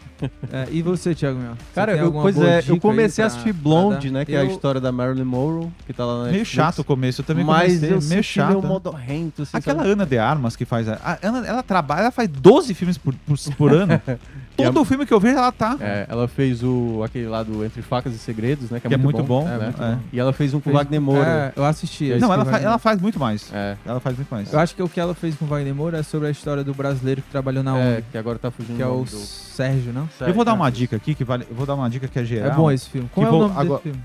É, 0.51 0.67
e 0.71 0.81
você, 0.81 1.15
Thiago 1.15 1.39
Mel? 1.39 1.53
Cara, 1.75 1.95
eu, 1.95 2.11
pois 2.11 2.39
é, 2.39 2.65
eu 2.67 2.81
comecei 2.81 3.23
a 3.23 3.27
assistir 3.27 3.53
Blonde, 3.53 4.11
né? 4.11 4.25
Que 4.25 4.35
é 4.35 4.39
a 4.41 4.45
Eu- 4.45 4.51
história 4.51 4.81
da 4.81 4.91
Marilyn 4.91 5.23
Monroe, 5.25 5.69
que 5.87 5.93
tá 5.93 6.03
lá 6.07 6.25
na 6.25 6.31
Meio 6.33 6.47
chato 6.47 6.79
o 6.79 6.85
começo, 6.85 7.21
eu 7.21 7.27
também 7.27 7.45
Mas 7.45 7.75
comecei, 7.79 7.93
eu 7.93 8.01
meio 8.09 8.23
chato. 8.25 8.49
meio 8.49 8.63
né? 8.63 8.69
modorrento, 8.69 9.43
assim, 9.43 9.55
Aquela 9.57 9.81
sabe? 9.81 9.91
Ana 9.91 10.07
de 10.07 10.17
Armas 10.19 10.57
que 10.57 10.65
faz. 10.65 10.89
A, 10.89 10.99
a 11.05 11.19
Ana, 11.29 11.47
ela 11.47 11.63
trabalha, 11.63 12.01
ela 12.05 12.11
faz 12.11 12.27
12 12.29 12.73
filmes 12.73 12.97
por, 12.97 13.15
por, 13.27 13.37
por 13.59 13.73
ano. 13.75 14.01
Todo 14.57 14.81
o 14.81 14.85
filme 14.85 15.05
que 15.05 15.13
eu 15.13 15.19
vejo, 15.19 15.37
ela 15.37 15.51
tá. 15.51 15.77
É, 15.81 16.07
ela 16.09 16.29
fez 16.29 16.63
o 16.63 17.03
aquele 17.05 17.27
lá 17.27 17.43
do 17.43 17.65
Entre 17.65 17.83
Facas 17.83 18.15
e 18.15 18.19
Segredos, 18.19 18.71
né? 18.71 18.79
Que 18.79 18.87
é, 18.87 18.89
Que 18.91 18.95
é 18.95 18.97
muito, 18.97 19.17
muito 19.17 19.27
bom, 19.27 19.49
É, 19.49 19.55
é, 19.57 19.59
muito 19.65 19.83
é. 19.83 19.91
bom. 19.97 20.01
E 20.13 20.21
ela 20.21 20.33
fez 20.33 20.55
um 20.55 20.61
com 20.61 20.71
o 20.71 20.73
Wagner 20.73 21.01
Moura. 21.01 21.53
É, 21.57 21.59
eu 21.61 21.65
assisti. 21.65 22.15
Não, 22.21 22.33
ela, 22.33 22.45
que 22.45 22.51
fa- 22.53 22.59
vai- 22.59 22.65
ela 22.65 22.79
faz 22.95 23.03
muito 23.03 23.19
mais. 23.19 23.53
É. 23.53 23.77
Ela 23.85 24.01
faz 24.01 24.17
muito 24.17 24.29
mais. 24.31 24.53
Eu 24.53 24.59
acho 24.59 24.75
que 24.75 24.83
o 24.83 24.89
que 24.89 24.99
ela 25.01 25.15
fez 25.15 25.35
com 25.37 25.45
o 25.45 25.49
Wagner 25.49 25.75
Moura 25.75 25.99
é 25.99 26.03
sobre 26.03 26.29
a 26.29 26.31
história 26.31 26.63
do 26.65 26.73
brasileiro 26.75 27.23
que 27.23 27.31
trabalhou 27.31 27.63
na 27.63 27.79
É, 27.79 28.03
que 28.11 28.17
agora 28.19 28.39
tá 28.39 28.51
fugindo 28.51 28.77
que 28.77 28.83
é 28.83 28.87
o 28.87 29.05
do... 29.05 29.07
Sérgio, 29.17 29.93
não? 29.93 30.09
Eu 30.21 30.33
vou 30.35 30.45
dar 30.45 30.55
uma 30.55 30.65
Sérgio. 30.67 30.81
dica 30.81 30.97
aqui 30.97 31.15
que 31.15 31.25
vale. 31.25 31.47
Eu 31.49 31.55
vou 31.57 31.67
dar 31.67 31.75
uma 31.75 31.89
dica 31.91 32.09
que 32.09 32.19
é 32.19 32.25
geral. 32.25 32.51
É 32.53 32.55
bom 32.55 32.71
esse 32.71 32.89
filme. 32.89 33.09
Qual 33.13 33.27
Que 33.27 33.33
é 33.33 33.37
o 33.37 33.39
nome 33.41 33.53
agora- 33.57 33.69
desse 33.69 33.83
filme? 33.83 34.03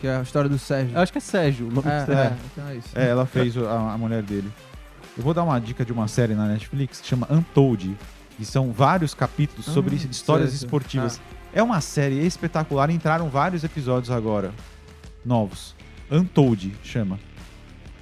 Que 0.00 0.06
é 0.06 0.16
a 0.16 0.22
história 0.22 0.48
do 0.48 0.58
Sérgio. 0.58 0.94
Eu 0.96 1.00
acho 1.02 1.12
que 1.12 1.18
é 1.18 1.20
Sérgio. 1.20 1.66
O 1.68 1.70
nome 1.70 1.88
É, 1.88 2.00
do 2.00 2.06
Sérgio. 2.06 2.22
é, 2.24 2.36
então 2.52 2.68
é 2.68 2.74
isso. 2.76 2.88
É, 2.98 3.08
ela 3.08 3.26
fez 3.26 3.56
a, 3.58 3.92
a 3.92 3.98
mulher 3.98 4.22
dele. 4.22 4.50
Eu 5.18 5.22
vou 5.22 5.34
dar 5.34 5.42
uma 5.42 5.58
dica 5.60 5.84
de 5.84 5.92
uma 5.92 6.08
série 6.08 6.34
na 6.34 6.46
Netflix 6.46 7.00
que 7.00 7.06
chama 7.06 7.26
Untold. 7.30 7.94
Que 8.38 8.44
são 8.46 8.72
vários 8.72 9.12
capítulos 9.12 9.66
sobre 9.66 9.94
Ah, 9.94 10.06
histórias 10.10 10.48
sei, 10.50 10.58
sei. 10.60 10.66
esportivas. 10.66 11.20
É 11.52 11.62
uma 11.62 11.82
série 11.82 12.24
espetacular. 12.26 12.88
Entraram 12.88 13.28
vários 13.28 13.62
episódios 13.64 14.10
agora. 14.10 14.50
Novos. 15.24 15.74
Untold 16.10 16.74
chama. 16.82 17.18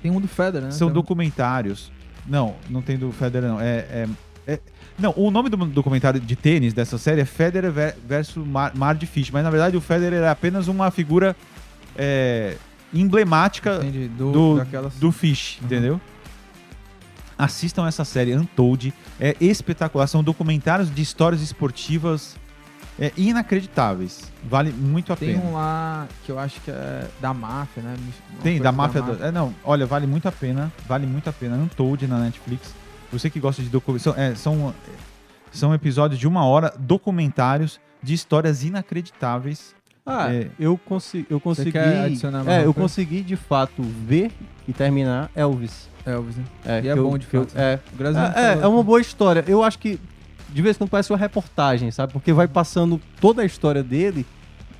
Tem 0.03 0.11
um 0.11 0.21
do 0.21 0.29
Federer, 0.29 0.63
né? 0.67 0.71
São 0.71 0.89
um- 0.89 0.93
documentários. 0.93 1.91
Não, 2.27 2.55
não 2.69 2.83
tem 2.83 2.97
do 2.99 3.11
Federer, 3.13 3.49
não. 3.49 3.61
É, 3.61 3.79
é- 3.91 4.09
é- 4.47 4.61
Não, 4.99 5.15
o 5.17 5.31
nome 5.31 5.49
do 5.49 5.57
documentário 5.67 6.21
de 6.21 6.37
tênis 6.37 6.73
dessa 6.75 6.99
série 6.99 7.21
é 7.23 7.25
Federer 7.25 7.71
ver- 7.73 7.97
versus 8.07 8.47
Mar, 8.47 8.73
Mar 8.77 8.95
de 8.95 9.07
Fish. 9.07 9.31
Mas 9.31 9.43
na 9.43 9.51
verdade 9.51 9.77
o 9.77 9.81
Federer 9.81 10.23
é 10.23 10.29
apenas 10.29 10.69
uma 10.69 10.91
figura 10.91 11.35
é, 11.97 12.57
emblemática 12.95 13.77
Entendi, 13.77 14.09
do, 14.09 14.33
do, 14.33 14.57
daquelas... 14.59 14.95
do 14.97 15.11
Fish, 15.13 15.59
Uhum. 15.61 15.67
entendeu? 15.67 16.01
Assistam 17.39 17.87
essa 17.87 18.05
série 18.05 18.37
Untold. 18.37 18.93
É 19.19 19.35
espetacular. 19.41 20.07
São 20.07 20.23
documentários 20.23 20.95
de 20.95 21.01
histórias 21.01 21.41
esportivas 21.41 22.37
é, 23.01 23.11
inacreditáveis. 23.17 24.31
Vale 24.45 24.71
muito 24.73 25.13
a 25.13 25.17
Tem 25.17 25.35
pena. 25.35 25.45
um 25.51 25.55
lá 25.55 26.07
que 26.25 26.31
eu 26.31 26.39
acho 26.39 26.61
que 26.61 26.71
é 26.71 27.07
da 27.21 27.33
máfia, 27.33 27.83
né? 27.83 27.95
Uma 27.99 28.43
Tem, 28.43 28.53
coisa 28.53 28.63
da 28.65 28.73
máfia. 28.73 29.03
do- 29.03 29.25
É, 29.25 29.31
não, 29.33 29.55
olha, 29.65 29.87
vale 29.87 30.07
muito 30.07 30.29
a 30.29 30.33
pena. 30.33 30.71
Vale 30.87 31.07
muito 31.07 31.29
a 31.29 31.33
pena. 31.33 31.57
Untold 31.57 32.07
na 32.07 32.19
Netflix. 32.19 32.75
Você 33.13 33.29
que 33.31 33.41
gosta 33.41 33.63
de 33.63 33.69
documentários. 33.69 34.15
São, 34.15 34.23
é, 34.23 34.35
são, 34.35 34.75
são 35.51 35.75
episódios 35.75 36.21
de 36.21 36.29
uma 36.29 36.45
hora, 36.45 36.73
documentários 36.79 37.81
de 38.03 38.15
histórias 38.15 38.63
inacreditáveis. 38.63 39.75
Ah, 40.07 40.33
É. 40.33 40.49
eu, 40.59 40.79
consi 40.79 41.27
eu 41.29 41.39
consegui. 41.41 41.73
quer 41.73 42.05
adicionar 42.05 42.39
mais 42.45 42.49
é, 42.49 42.59
uma 42.61 42.65
eu 42.67 42.75
coisa? 42.75 42.89
consegui 42.89 43.23
de 43.23 43.37
fato 43.37 43.83
ver 43.83 44.31
e 44.67 44.73
terminar 44.73 45.31
Elvis. 45.35 45.89
Elvis, 46.07 46.37
né? 46.37 46.45
É, 46.65 46.79
E 46.79 46.83
que 46.83 46.89
é 46.89 46.93
eu- 46.93 47.03
bom 47.09 47.19
de 47.19 47.27
que 47.27 47.37
eu- 47.37 47.45
fato. 47.45 47.59
É, 47.59 47.79
Brasil 47.93 48.21
é, 48.23 48.55
é, 48.55 48.59
é 48.63 48.67
uma 48.67 48.83
boa 48.83 49.01
história. 49.01 49.45
Eu 49.47 49.63
acho 49.63 49.79
que 49.79 50.01
de 50.53 50.63
vez 50.63 50.77
em 50.77 50.79
quando 50.79 50.91
parece 50.91 51.13
uma 51.13 51.19
reportagem, 51.19 51.91
sabe? 51.91 52.13
Porque 52.13 52.33
vai 52.33 52.49
passando 52.49 53.01
toda 53.21 53.43
a 53.43 53.45
história 53.45 53.83
dele 53.83 54.27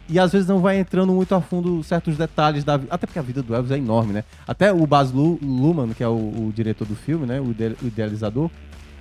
e 0.09 0.19
às 0.19 0.33
vezes 0.33 0.49
não 0.49 0.59
vai 0.61 0.79
entrando 0.79 1.13
muito 1.13 1.35
a 1.35 1.41
fundo 1.41 1.83
certos 1.85 2.17
detalhes 2.17 2.65
da 2.65 2.77
vida. 2.77 2.93
Até 2.93 3.07
porque 3.07 3.19
a 3.19 3.23
vida 3.23 3.43
do 3.43 3.55
Elvis 3.55 3.71
é 3.71 3.79
enorme, 3.79 4.13
né? 4.13 4.25
Até 4.47 4.73
o 4.73 4.85
Baz 4.87 5.13
Lu- 5.13 5.39
Luhrmann, 5.43 5.91
que 5.95 6.03
é 6.03 6.09
o, 6.09 6.13
o 6.13 6.53
diretor 6.55 6.87
do 6.87 6.97
filme, 6.97 7.27
né? 7.27 7.41
O, 7.41 7.51
ide- 7.53 7.77
o 7.83 7.87
idealizador. 7.87 8.51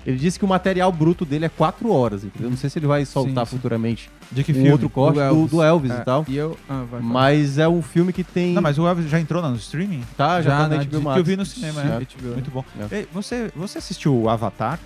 Ele 0.06 0.18
disse 0.18 0.40
que 0.40 0.46
o 0.46 0.48
material 0.48 0.92
bruto 0.94 1.26
dele 1.26 1.46
é 1.46 1.50
quatro 1.50 1.92
horas, 1.92 2.24
entendeu? 2.24 2.50
Não 2.50 2.56
sei 2.58 2.70
se 2.70 2.80
ele 2.80 2.88
vai 2.88 3.04
soltar 3.06 3.46
Sim, 3.46 3.52
sim. 3.52 3.58
futuramente 3.58 4.10
De 4.32 4.44
que 4.46 4.52
um 4.54 4.56
filme? 4.56 4.72
outro 4.72 4.90
corte 4.90 5.20
do, 5.20 5.46
do 5.48 5.62
Elvis, 5.62 5.92
É, 5.92 5.96
e 5.96 6.06
tal. 6.06 6.26
E 6.28 6.38
eu... 6.38 6.58
Ah. 6.70 6.86
Mas 7.02 7.58
é 7.58 7.68
um 7.68 7.82
filme 7.82 8.14
que 8.14 8.24
tem. 8.24 8.54
Não, 8.54 8.62
mas 8.62 8.80
o 8.80 8.88
Elvis 8.88 9.10
já 9.10 9.20
entrou 9.20 9.42
no 9.42 9.56
streaming? 9.58 10.02
tá, 10.16 10.42
já, 10.42 10.52
Já 10.52 10.58
tá 10.58 10.68
na 10.70 10.78
na 10.78 10.84
HBO 10.86 11.02
Max. 11.02 11.14
Que 11.16 11.20
eu 11.20 11.24
vi 11.26 11.36
no 11.36 11.46
cinema, 11.46 11.82
é. 11.82 12.00
HBO. 12.00 12.34
Muito 12.34 12.50
bom. 12.50 12.64
É. 12.92 13.00
Ei, 13.00 13.08
você, 13.14 13.52
você 13.56 13.78
assistiu 13.80 14.16
o 14.16 14.30
Avatar? 14.30 14.80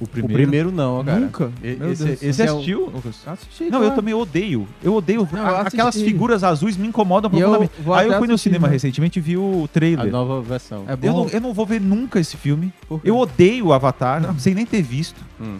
O 0.00 0.04
O 0.04 0.06
primeiro? 0.08 0.34
primeiro 0.42 0.72
não, 0.72 1.04
cara. 1.04 1.20
Nunca? 1.20 1.52
E- 1.62 1.78
esse- 2.22 2.42
é 2.42 2.50
o- 2.50 2.56
assistiu? 2.56 2.92
Assisti, 3.26 3.64
Não, 3.64 3.70
claro. 3.70 3.84
eu 3.84 3.90
também 3.90 4.14
odeio. 4.14 4.66
Eu 4.82 4.94
odeio. 4.94 5.28
Não, 5.30 5.38
eu 5.40 5.56
a- 5.56 5.60
aquelas 5.60 5.94
figuras 5.94 6.42
azuis 6.42 6.76
me 6.76 6.88
incomodam 6.88 7.30
E 7.32 7.34
eu 7.40 7.40
profundamente. 7.50 7.72
vou 7.82 7.94
Aí 7.94 8.08
eu 8.08 8.18
fui 8.18 8.26
no 8.26 8.38
cinema 8.38 8.66
né? 8.66 8.72
recentemente 8.72 9.18
e 9.18 9.22
vi 9.22 9.36
o 9.36 9.64
A 9.64 9.68
trailer. 9.68 10.10
nova 10.10 10.40
versão. 10.40 10.84
É 10.88 10.96
bom. 10.96 11.06
Eu 11.06 11.12
não, 11.12 11.28
eu 11.28 11.40
não 11.40 11.52
vou 11.52 11.66
ver 11.66 11.80
nunca 11.80 12.18
esse 12.18 12.36
filme. 12.36 12.72
Eu 13.04 13.18
odeio 13.18 13.66
o 13.66 13.72
Avatar, 13.74 14.22
sem 14.38 14.54
nem 14.54 14.64
ter 14.64 14.80
visto. 14.82 15.20
Hum. 15.40 15.58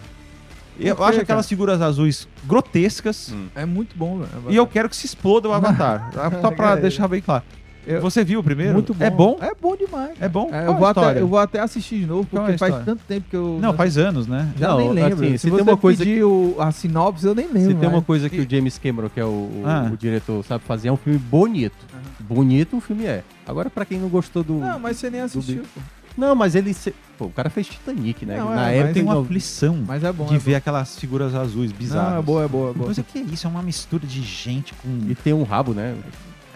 Eu 0.79 1.03
acho 1.03 1.19
aquelas 1.19 1.47
figuras 1.47 1.79
azuis 1.79 2.27
grotescas. 2.45 3.31
Hum. 3.31 3.45
É 3.53 3.65
muito 3.65 3.95
bom, 3.95 4.17
velho. 4.19 4.29
E 4.49 4.55
eu 4.55 4.65
quero 4.65 4.89
que 4.89 4.95
se 4.95 5.05
exploda 5.05 5.47
o 5.47 5.53
Avatar. 5.53 6.09
Só 6.41 6.49
pra 6.51 6.75
deixar 6.75 7.07
bem 7.07 7.21
claro. 7.21 7.43
Eu- 7.85 8.01
Você 8.01 8.23
viu 8.23 8.39
o 8.39 8.43
primeiro? 8.43 8.73
Muito 8.73 8.93
bom. 8.93 9.03
É 9.05 9.09
bom? 9.09 9.37
É 9.41 9.51
bom 9.59 9.75
demais. 9.75 10.11
É 10.19 10.29
bom? 10.29 10.49
É, 10.53 10.67
eu, 10.67 10.75
vou 10.75 10.87
história? 10.87 11.09
até, 11.11 11.21
eu 11.21 11.27
vou 11.27 11.39
até 11.39 11.59
assistir 11.59 11.99
de 11.99 12.05
novo, 12.05 12.21
é 12.23 12.25
porque 12.37 12.53
a 12.53 12.57
faz 12.57 12.85
tanto 12.85 13.01
tempo 13.07 13.25
que 13.29 13.35
eu... 13.35 13.57
Não, 13.61 13.73
faz 13.73 13.97
anos, 13.97 14.27
né? 14.27 14.51
Já 14.57 14.69
Não, 14.69 14.77
nem 14.79 14.89
lembro. 14.91 15.13
assim, 15.25 15.31
se 15.37 15.37
se 15.39 15.51
tem 15.51 15.61
uma 15.61 15.77
coisa 15.77 16.03
pedir 16.03 16.23
o, 16.23 16.55
a 16.59 16.71
sinopse, 16.71 17.25
eu 17.25 17.33
nem 17.35 17.47
lembro. 17.47 17.69
Se 17.71 17.75
tem 17.75 17.89
uma 17.89 18.01
coisa 18.01 18.29
que 18.29 18.39
o 18.39 18.49
James 18.49 18.77
Cameron, 18.77 19.09
que 19.09 19.19
é 19.19 19.25
o, 19.25 19.27
o- 19.27 19.63
Ah. 19.65 19.89
o 19.91 19.97
diretor, 19.97 20.43
sabe 20.45 20.63
fazer, 20.65 20.87
é 20.89 20.91
um 20.91 20.97
filme 20.97 21.17
bonito. 21.19 21.75
Bonito 22.19 22.77
o 22.77 22.81
filme 22.81 23.05
é. 23.05 23.23
Agora, 23.47 23.69
pra 23.69 23.83
quem 23.85 23.99
não 23.99 24.07
gostou 24.09 24.43
do. 24.43 24.53
Não, 24.53 24.79
mas 24.79 24.97
você 24.97 25.09
nem 25.09 25.21
assistiu. 25.21 25.63
Não, 26.17 26.35
mas 26.35 26.55
ele. 26.55 26.73
se- 26.73 26.93
Pô, 27.17 27.25
o 27.25 27.29
cara 27.31 27.49
fez 27.49 27.67
Titanic, 27.67 28.25
né? 28.25 28.37
Não, 28.37 28.53
Na 28.53 28.71
é, 28.71 28.77
época 28.79 28.93
Tem 28.95 29.03
uma 29.03 29.13
não- 29.15 29.21
aflição 29.21 29.77
Mas 29.87 30.03
é 30.03 30.11
bom. 30.11 30.25
de 30.25 30.35
é 30.35 30.37
ver 30.37 30.55
aquelas 30.55 30.97
figuras 30.99 31.33
azuis 31.35 31.71
bom. 31.71 31.77
bizarras. 31.77 32.11
Não, 32.13 32.19
é 32.19 32.21
boa, 32.21 32.43
é 32.43 32.47
boa, 32.47 32.69
é 32.71 32.73
boa. 32.73 32.87
Mas 32.89 32.97
o 32.97 33.03
que 33.03 33.19
é 33.19 33.21
isso? 33.21 33.47
É 33.47 33.49
uma 33.49 33.61
mistura 33.61 34.05
de 34.05 34.21
gente 34.21 34.73
com. 34.75 34.87
E 35.09 35.15
tem 35.15 35.33
um 35.33 35.43
rabo, 35.43 35.73
né? 35.73 35.95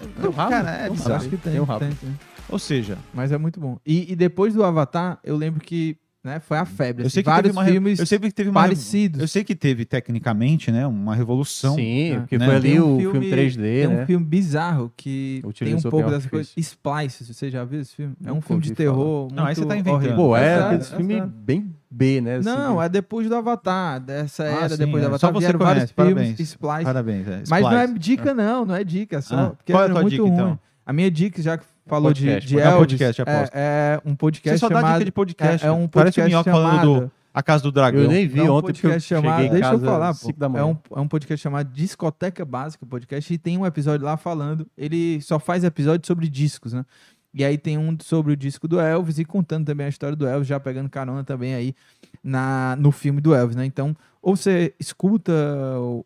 Tem 0.08 0.30
um 0.30 0.32
rabo? 0.34 0.50
Cara, 0.52 0.70
é 0.72 0.82
Tem 0.84 0.90
um 0.90 0.94
bizarro. 0.94 1.10
rabo. 1.12 1.22
Acho 1.22 1.30
que 1.30 1.38
tem, 1.38 1.52
Tem 1.54 1.62
um 1.62 1.66
rabo. 1.66 1.80
tem, 1.80 1.90
tem. 1.96 2.20
Ou 2.50 2.60
seja, 2.60 2.98
Mas 3.14 3.32
é 3.32 3.38
muito 3.38 3.60
bom. 3.60 3.78
E, 3.86 4.12
e 4.12 4.16
depois 4.16 4.54
do 4.54 4.64
Avatar, 4.64 5.20
eu 5.24 5.36
lembro 5.36 5.60
que 5.60 5.98
né, 6.26 6.40
foi 6.40 6.58
a 6.58 6.66
febre. 6.66 7.04
eu 7.04 7.08
assim, 7.08 7.14
sei 7.14 7.24
que 7.24 7.30
vários 7.30 7.56
teve 7.56 7.72
filmes 7.72 8.00
eu 8.00 8.06
sei 8.06 8.20
que 8.20 8.32
teve 8.32 8.50
uma 8.50 8.62
parecidos. 8.62 9.22
Eu 9.22 9.28
sei 9.28 9.44
que 9.44 9.56
teve 9.56 9.86
tecnicamente, 9.86 10.72
né, 10.72 10.86
uma 10.88 11.16
revolução. 11.16 11.76
Sim, 11.76 12.14
Ah, 12.16 12.20
porque 12.22 12.38
né? 12.38 12.46
foi 12.48 12.56
ali 12.56 12.72
Tem 12.72 12.80
um 12.82 12.96
o 12.96 13.00
filme, 13.00 13.30
3D, 13.32 13.56
Tem 13.62 13.88
né? 13.88 14.04
um 14.04 14.06
filme 14.08 14.26
bizarro 14.26 14.92
que 14.98 15.38
tem 15.42 15.46
um 15.46 15.50
Utilizou 15.50 15.92
pouco 15.92 16.10
bem 16.10 16.16
dessa 16.18 16.30
coisa. 16.30 16.50
Splice, 16.58 17.34
você 17.34 17.50
já 17.50 17.64
viu 17.64 17.80
esse 17.82 17.96
filme? 17.96 18.16
É 18.26 18.32
um 18.34 18.42
filme 18.42 18.62
de 18.64 18.74
terror. 18.74 19.30
Não, 19.32 19.46
aí 19.46 19.56
você 19.56 19.66
tá 19.66 19.78
inventando. 19.78 20.16
Pô, 20.16 20.36
é, 20.36 20.76
é 20.76 20.80
filme 20.82 21.14
sério. 21.14 21.28
bem 21.30 21.74
B, 21.92 22.20
né? 22.22 22.36
assim. 22.38 22.50
Não, 22.50 22.82
é 22.82 22.90
depois 22.90 23.30
do 23.30 23.36
Avatar. 23.36 24.00
Dessa 24.02 24.44
Ah, 24.44 24.48
era 24.48 24.70
sim, 24.70 24.78
depois 24.78 25.02
do 25.04 25.06
é. 25.06 25.08
Avatar. 25.10 25.20
Só 25.20 25.32
você 25.32 25.40
vieram 25.46 25.60
vários 25.60 25.92
conhece, 25.92 25.94
filmes. 25.94 26.14
parabéns. 26.16 26.40
Splice. 26.40 26.84
Parabéns. 26.84 27.28
É. 27.28 27.44
Mas 27.50 27.62
não 27.64 27.78
é 27.78 27.88
dica, 27.88 28.34
não, 28.34 28.66
não 28.66 28.76
é 28.76 28.84
dica. 28.84 29.18
É 29.18 29.22
só 29.22 29.36
Ah, 29.38 29.50
porque 29.52 29.72
qual 29.72 29.82
é 29.82 29.84
a 29.84 29.86
era 29.86 29.94
tua 29.94 30.02
muito 30.02 30.12
dica, 30.12 30.24
ruim. 30.24 30.34
então? 30.34 30.60
A 30.86 30.92
minha 30.94 31.10
dica, 31.12 31.42
já 31.42 31.58
que 31.58 31.66
falou 31.86 32.14
de, 32.14 32.22
Podcast, 32.22 32.48
de 32.48 32.56
dar 32.56 32.62
Elvis, 32.64 32.80
podcast, 32.80 33.22
aposto. 33.22 33.56
é, 33.56 34.02
é 34.04 34.10
um 34.10 34.16
podcast 34.16 34.60
Você 34.60 34.60
só 34.60 34.70
dá 34.70 34.76
chamado... 34.76 34.94
dica 34.94 35.06
de 35.06 35.12
podcast. 35.12 35.66
É, 35.66 35.70
é 35.70 35.72
um 35.72 35.88
Parece 35.88 36.20
o 36.20 36.24
podcast 36.24 36.30
Minhoca 36.30 36.52
falando 36.52 36.80
chamado... 36.80 37.02
do 37.02 37.12
A 37.34 37.44
Casa 37.44 37.64
do 37.64 37.72
Dragão. 37.72 38.02
Eu 38.02 38.10
nem 38.10 38.28
vi 38.28 38.40
É 38.40 38.44
um 38.44 38.54
ontem 38.56 38.74
porque 38.74 38.88
eu 38.88 38.92
podcast 38.92 39.08
cheguei 39.08 39.24
chamado, 39.24 39.44
em 39.46 39.50
deixa 39.50 39.74
eu 39.74 39.80
falar, 39.80 40.14
pô. 40.14 40.20
cinco 40.20 40.40
da 40.40 40.50
manhã. 40.50 40.62
É 40.62 40.66
um, 40.66 40.78
é 40.96 41.00
um 41.00 41.08
podcast 41.08 41.44
chamado 41.44 41.72
Discoteca 41.72 42.44
Básica 42.44 42.86
Podcast 42.86 43.34
e 43.34 43.38
tem 43.38 43.58
um 43.58 43.66
episódio 43.66 44.06
lá 44.06 44.18
falando. 44.18 44.68
Ele 44.78 45.22
só 45.22 45.40
faz 45.40 45.64
episódio 45.64 46.06
sobre 46.08 46.28
discos, 46.28 46.74
né? 46.74 46.86
E 47.34 47.44
aí 47.44 47.58
tem 47.58 47.78
um 47.78 47.98
sobre 48.02 48.32
o 48.32 48.38
disco 48.38 48.66
do 48.66 48.80
Elvis 48.80 49.20
e 49.20 49.26
contando 49.26 49.66
também 49.66 49.86
a 49.86 49.90
história 49.90 50.16
do 50.16 50.26
Elvis, 50.26 50.48
já 50.48 50.58
pegando 50.58 50.90
carona 50.90 51.22
também 51.22 51.54
aí 51.54 51.76
na, 52.24 52.78
no 52.80 52.94
filme 52.94 53.20
do 53.20 53.36
Elvis, 53.36 53.58
né? 53.58 53.66
Então, 53.66 53.94
ou 54.22 54.38
você 54.38 54.74
escuta 54.80 55.34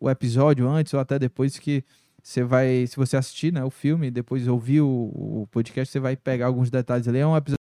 o 0.00 0.10
episódio 0.10 0.68
antes 0.68 0.92
ou 0.92 0.98
até 0.98 1.20
depois 1.20 1.56
que 1.56 1.84
você 2.22 2.42
vai, 2.44 2.86
se 2.86 2.96
você 2.96 3.16
assistir 3.16 3.52
né, 3.52 3.64
o 3.64 3.70
filme, 3.70 4.10
depois 4.10 4.46
ouvir 4.48 4.80
o, 4.80 4.88
o 4.88 5.48
podcast, 5.50 5.92
você 5.92 6.00
vai 6.00 6.16
pegar 6.16 6.46
alguns 6.46 6.70
detalhes 6.70 7.06
ali. 7.08 7.18
É 7.18 7.26
um 7.26 7.36
episódio 7.36 7.59